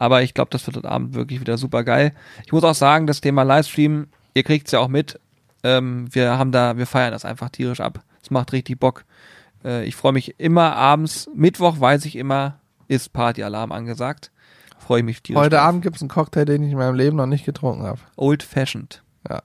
Aber 0.00 0.22
ich 0.22 0.32
glaube, 0.32 0.50
das 0.52 0.64
wird 0.64 0.76
heute 0.76 0.88
Abend 0.88 1.14
wirklich 1.14 1.40
wieder 1.40 1.58
super 1.58 1.82
geil. 1.82 2.12
Ich 2.46 2.52
muss 2.52 2.62
auch 2.62 2.76
sagen, 2.76 3.08
das 3.08 3.20
Thema 3.20 3.42
Livestream, 3.42 4.06
ihr 4.32 4.44
kriegt's 4.44 4.70
ja 4.70 4.78
auch 4.78 4.86
mit. 4.86 5.18
Ähm, 5.64 6.06
wir 6.14 6.38
haben 6.38 6.52
da, 6.52 6.76
wir 6.76 6.86
feiern 6.86 7.10
das 7.10 7.24
einfach 7.24 7.48
tierisch 7.48 7.80
ab. 7.80 8.04
Es 8.22 8.30
macht 8.30 8.52
richtig 8.52 8.78
Bock. 8.78 9.04
Äh, 9.64 9.86
ich 9.86 9.96
freue 9.96 10.12
mich 10.12 10.38
immer 10.38 10.76
abends, 10.76 11.28
Mittwoch 11.34 11.80
weiß 11.80 12.04
ich 12.04 12.14
immer, 12.14 12.60
ist 12.86 13.12
Partyalarm 13.12 13.72
angesagt. 13.72 14.30
Freue 14.78 15.00
ich 15.00 15.04
mich 15.04 15.20
tierisch. 15.20 15.40
Heute 15.40 15.56
drauf. 15.56 15.64
Abend 15.64 15.82
gibt 15.82 15.96
es 15.96 16.02
einen 16.02 16.10
Cocktail, 16.10 16.44
den 16.44 16.62
ich 16.62 16.70
in 16.70 16.78
meinem 16.78 16.94
Leben 16.94 17.16
noch 17.16 17.26
nicht 17.26 17.44
getrunken 17.44 17.82
habe. 17.82 17.98
Old 18.14 18.44
Fashioned. 18.44 19.02
Ja. 19.28 19.42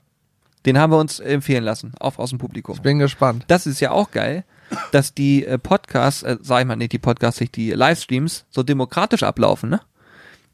Den 0.68 0.78
haben 0.78 0.93
wir 0.93 0.99
uns 0.99 1.20
empfehlen 1.20 1.64
lassen, 1.64 1.93
auch 1.99 2.20
aus 2.20 2.30
dem 2.30 2.38
Publikum. 2.38 2.76
Ich 2.76 2.82
bin 2.84 2.99
gespannt. 2.99 3.45
Das 3.47 3.66
ist 3.66 3.80
ja 3.80 3.89
auch 3.89 4.12
geil, 4.12 4.45
dass 4.91 5.16
die 5.16 5.47
äh, 5.47 5.58
Podcasts, 5.58 6.22
äh, 6.22 6.38
sag 6.41 6.62
ich 6.62 6.68
mal 6.68 6.76
nicht 6.76 6.91
die 6.91 6.99
Podcasts, 6.99 7.41
nicht 7.41 7.56
die 7.56 7.72
Livestreams 7.72 8.45
so 8.51 8.62
demokratisch 8.62 9.24
ablaufen, 9.24 9.72
ne? 9.72 9.82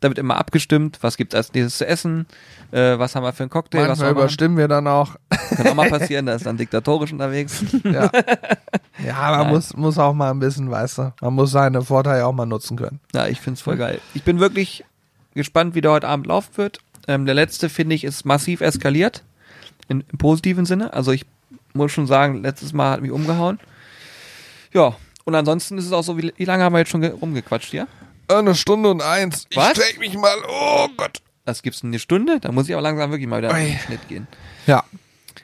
Da 0.02 0.08
wird 0.08 0.18
immer 0.18 0.38
abgestimmt, 0.38 0.98
was 1.02 1.18
gibt 1.18 1.36
als 1.36 1.54
nächstes 1.54 1.80
zu 1.80 1.86
essen, 1.88 2.26
äh, 2.72 2.98
was 2.98 3.16
haben 3.16 3.24
wir 3.24 3.34
für 3.34 3.44
einen 3.44 3.50
Cocktail, 3.50 3.80
was 3.82 3.88
Manchmal 3.90 4.08
wir 4.10 4.14
machen. 4.14 4.22
überstimmen 4.24 4.58
wir 4.58 4.68
dann 4.70 4.88
auch. 4.88 5.16
Kann 5.58 5.68
auch 5.68 5.74
mal 5.76 5.90
passieren, 5.90 6.26
da 6.26 6.36
ist 6.36 6.46
dann 6.46 6.56
diktatorisch 6.58 7.12
unterwegs. 7.12 7.64
Ja, 7.84 8.10
ja 9.06 9.14
man 9.32 9.40
Nein. 9.42 9.50
muss, 9.50 9.76
muss 9.76 9.98
auch 9.98 10.14
mal 10.14 10.32
ein 10.32 10.40
bisschen, 10.40 10.70
weißt 10.72 10.98
du, 11.00 11.14
man 11.22 11.34
muss 11.34 11.52
seine 11.52 11.82
Vorteile 11.82 12.26
auch 12.26 12.32
mal 12.34 12.46
nutzen 12.46 12.78
können. 12.78 13.00
Ja, 13.14 13.28
ich 13.28 13.42
find's 13.42 13.62
voll 13.62 13.76
geil. 13.78 14.00
Ich 14.14 14.24
bin 14.24 14.40
wirklich 14.40 14.86
gespannt, 15.34 15.76
wie 15.76 15.82
der 15.82 15.92
heute 15.92 16.08
Abend 16.08 16.28
laufen 16.28 16.52
wird. 16.56 16.80
Ähm, 17.08 17.26
der 17.26 17.36
letzte, 17.36 17.68
finde 17.70 17.96
ich, 17.96 18.04
ist 18.06 18.26
massiv 18.26 18.62
eskaliert. 18.62 19.24
In, 19.90 20.04
Im 20.12 20.18
positiven 20.18 20.66
Sinne. 20.66 20.94
Also 20.94 21.12
ich 21.12 21.26
muss 21.74 21.92
schon 21.92 22.08
sagen, 22.08 22.42
letztes 22.42 22.72
Mal 22.74 22.92
hat 22.92 23.02
mich 23.02 23.12
umgehauen. 23.12 23.60
Ja, 24.74 24.96
und 25.26 25.36
ansonsten 25.36 25.78
ist 25.78 25.86
es 25.86 25.92
auch 25.92 26.04
so, 26.04 26.18
wie, 26.18 26.32
wie 26.38 26.46
lange 26.46 26.64
haben 26.64 26.74
wir 26.74 26.80
jetzt 26.80 26.90
schon 26.92 27.02
ge- 27.02 27.12
rumgequatscht 27.12 27.72
hier? 27.72 27.88
Eine 28.30 28.56
Stunde 28.56 28.90
und 28.92 29.02
eins. 29.02 29.48
Ich 29.50 29.58
Was? 29.58 29.72
streck 29.72 30.00
mich 30.00 30.16
mal. 30.16 30.36
Oh 30.48 30.88
Gott. 30.96 31.22
Das 31.46 31.64
gibt's 31.64 31.84
eine 31.84 31.98
Stunde? 31.98 32.40
Da 32.40 32.52
muss 32.52 32.68
ich 32.68 32.74
aber 32.74 32.84
langsam 32.84 33.10
wirklich 33.10 33.28
mal 33.28 33.40
wieder 33.40 33.50
in 33.50 33.56
Ui. 33.56 33.72
den 33.72 33.80
Schnitt 33.80 34.08
gehen. 34.08 34.28
Ja. 34.68 34.84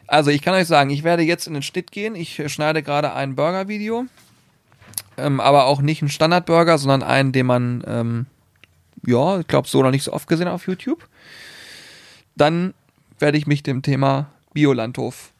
Also 0.07 0.29
ich 0.29 0.43
kann 0.43 0.53
euch 0.53 0.67
sagen, 0.67 0.91
ich 0.91 1.03
werde 1.03 1.23
jetzt 1.23 1.47
in 1.47 1.53
den 1.53 1.63
Schnitt 1.63 1.91
gehen. 1.91 2.15
Ich 2.15 2.37
äh, 2.37 2.47
schneide 2.47 2.83
gerade 2.83 3.13
ein 3.13 3.35
Burger-Video. 3.35 4.05
Ähm, 5.17 5.39
aber 5.39 5.65
auch 5.65 5.81
nicht 5.81 6.03
ein 6.03 6.09
Standard-Burger, 6.09 6.77
sondern 6.77 7.01
einen, 7.01 7.31
den 7.31 7.47
man, 7.47 7.83
ähm, 7.87 8.25
ja, 9.05 9.39
ich 9.39 9.47
glaube, 9.47 9.67
so 9.67 9.81
noch 9.81 9.91
nicht 9.91 10.03
so 10.03 10.13
oft 10.13 10.27
gesehen 10.27 10.47
auf 10.47 10.67
YouTube. 10.67 11.07
Dann 12.35 12.73
werde 13.17 13.37
ich 13.37 13.47
mich 13.47 13.63
dem 13.63 13.81
Thema 13.81 14.27
Biolandhof 14.53 15.31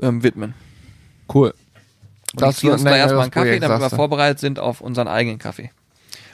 ähm, 0.00 0.22
widmen. 0.22 0.54
Cool. 1.32 1.52
Und 2.36 2.48
ich 2.48 2.56
ziehe 2.58 2.72
uns 2.72 2.84
da 2.84 2.94
erstmal 2.94 3.22
einen 3.22 3.30
Kaffee, 3.32 3.58
damit 3.58 3.80
wir 3.80 3.90
vorbereitet 3.90 4.38
sind 4.38 4.60
auf 4.60 4.80
unseren 4.80 5.08
eigenen 5.08 5.38
Kaffee. 5.38 5.70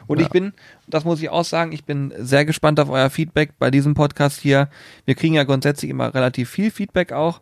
Und 0.07 0.18
Ja. 0.20 0.26
ich 0.26 0.30
bin, 0.32 0.52
das 0.86 1.04
muss 1.04 1.20
ich 1.20 1.28
auch 1.30 1.44
sagen, 1.44 1.72
ich 1.72 1.84
bin 1.84 2.12
sehr 2.18 2.44
gespannt 2.44 2.78
auf 2.80 2.88
euer 2.90 3.11
Feedback 3.11 3.52
bei 3.59 3.70
diesem 3.70 3.94
Podcast 3.94 4.40
hier. 4.40 4.68
Wir 5.04 5.14
kriegen 5.14 5.34
ja 5.34 5.44
grundsätzlich 5.44 5.90
immer 5.90 6.14
relativ 6.14 6.48
viel 6.50 6.70
Feedback 6.70 7.12
auch. 7.12 7.40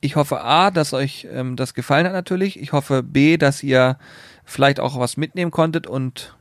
Ich 0.00 0.16
hoffe 0.16 0.42
A, 0.42 0.70
dass 0.70 0.92
euch 0.92 1.26
ähm, 1.32 1.56
das 1.56 1.74
gefallen 1.74 2.06
hat 2.06 2.12
natürlich. 2.12 2.60
Ich 2.60 2.72
hoffe 2.72 3.02
B, 3.02 3.36
dass 3.38 3.62
ihr 3.62 3.96
vielleicht 4.44 4.78
auch 4.78 4.98
was 5.00 5.16
mitnehmen 5.16 5.50
konntet 5.50 5.86
und 5.86 6.36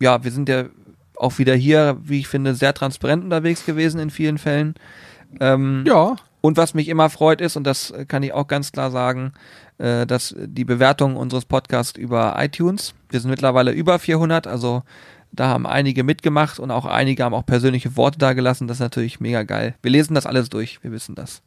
ja, 0.00 0.24
wir 0.24 0.30
sind 0.30 0.48
ja 0.48 0.64
auch 1.16 1.38
wieder 1.38 1.54
hier, 1.54 1.96
wie 2.02 2.20
ich 2.20 2.28
finde, 2.28 2.54
sehr 2.54 2.74
transparent 2.74 3.22
unterwegs 3.24 3.64
gewesen 3.66 4.00
in 4.00 4.10
vielen 4.10 4.38
Fällen. 4.38 4.74
Ähm, 5.40 5.84
Ja. 5.86 6.16
und 6.40 6.56
was 6.56 6.74
mich 6.74 6.88
immer 6.88 7.10
freut 7.10 7.40
ist, 7.40 7.56
und 7.56 7.64
das 7.64 7.92
kann 8.08 8.22
ich 8.22 8.32
auch 8.32 8.46
ganz 8.46 8.70
klar 8.72 8.90
sagen, 8.90 9.32
äh, 9.78 10.06
dass 10.06 10.34
die 10.38 10.64
Bewertung 10.64 11.16
unseres 11.16 11.44
Podcasts 11.44 11.98
über 11.98 12.34
iTunes, 12.38 12.94
wir 13.10 13.20
sind 13.20 13.30
mittlerweile 13.30 13.72
über 13.72 13.98
400, 13.98 14.46
also 14.46 14.82
da 15.32 15.48
haben 15.48 15.66
einige 15.66 16.04
mitgemacht 16.04 16.60
und 16.60 16.70
auch 16.70 16.84
einige 16.86 17.24
haben 17.24 17.34
auch 17.34 17.44
persönliche 17.44 17.96
Worte 17.96 18.18
da 18.18 18.34
gelassen. 18.34 18.68
Das 18.68 18.76
ist 18.76 18.80
natürlich 18.80 19.18
mega 19.18 19.42
geil. 19.42 19.74
Wir 19.82 19.90
lesen 19.90 20.14
das 20.14 20.26
alles 20.26 20.48
durch, 20.48 20.78
wir 20.84 20.92
wissen 20.92 21.14
das. 21.16 21.42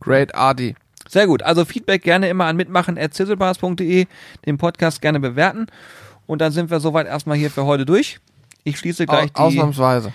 Great 0.00 0.34
Arty. 0.34 0.74
Sehr 1.08 1.26
gut, 1.26 1.42
also 1.42 1.64
Feedback 1.64 2.02
gerne 2.02 2.28
immer 2.28 2.44
an 2.46 2.56
mitmachen.zizzlebars.de, 2.56 4.06
den 4.44 4.58
Podcast 4.58 5.00
gerne 5.00 5.20
bewerten 5.20 5.66
und 6.26 6.40
dann 6.40 6.52
sind 6.52 6.70
wir 6.70 6.80
soweit 6.80 7.06
erstmal 7.06 7.36
hier 7.36 7.50
für 7.50 7.64
heute 7.64 7.86
durch. 7.86 8.18
Ich 8.64 8.78
schließe 8.78 9.06
gleich 9.06 9.30
Au- 9.34 9.48
die, 9.48 9.58
Ausnahmsweise. 9.58 10.12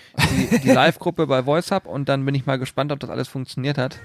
die, 0.52 0.60
die 0.60 0.72
Live-Gruppe 0.74 1.26
bei 1.26 1.46
VoiceHub 1.46 1.86
und 1.86 2.10
dann 2.10 2.26
bin 2.26 2.36
ich 2.36 2.46
mal 2.46 2.60
gespannt, 2.60 2.92
ob 2.92 3.00
das 3.00 3.10
alles 3.10 3.30
funktioniert 3.30 3.78
hat. 3.78 3.98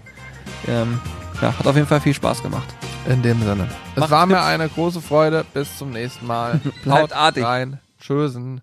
Ähm, 0.68 1.00
ja, 1.40 1.58
hat 1.58 1.66
auf 1.66 1.74
jeden 1.76 1.86
Fall 1.86 2.00
viel 2.00 2.14
Spaß 2.14 2.42
gemacht. 2.42 2.68
In 3.08 3.22
dem 3.22 3.40
Sinne. 3.42 3.68
Es 3.94 4.00
Macht's 4.00 4.10
war 4.10 4.26
mir 4.26 4.42
eine 4.42 4.68
große 4.68 5.00
Freude. 5.00 5.44
Bis 5.54 5.76
zum 5.78 5.90
nächsten 5.90 6.26
Mal. 6.26 6.60
Bleibt 6.82 7.14
artig. 7.14 7.44
rein. 7.44 7.78
Tschüssen. 8.00 8.60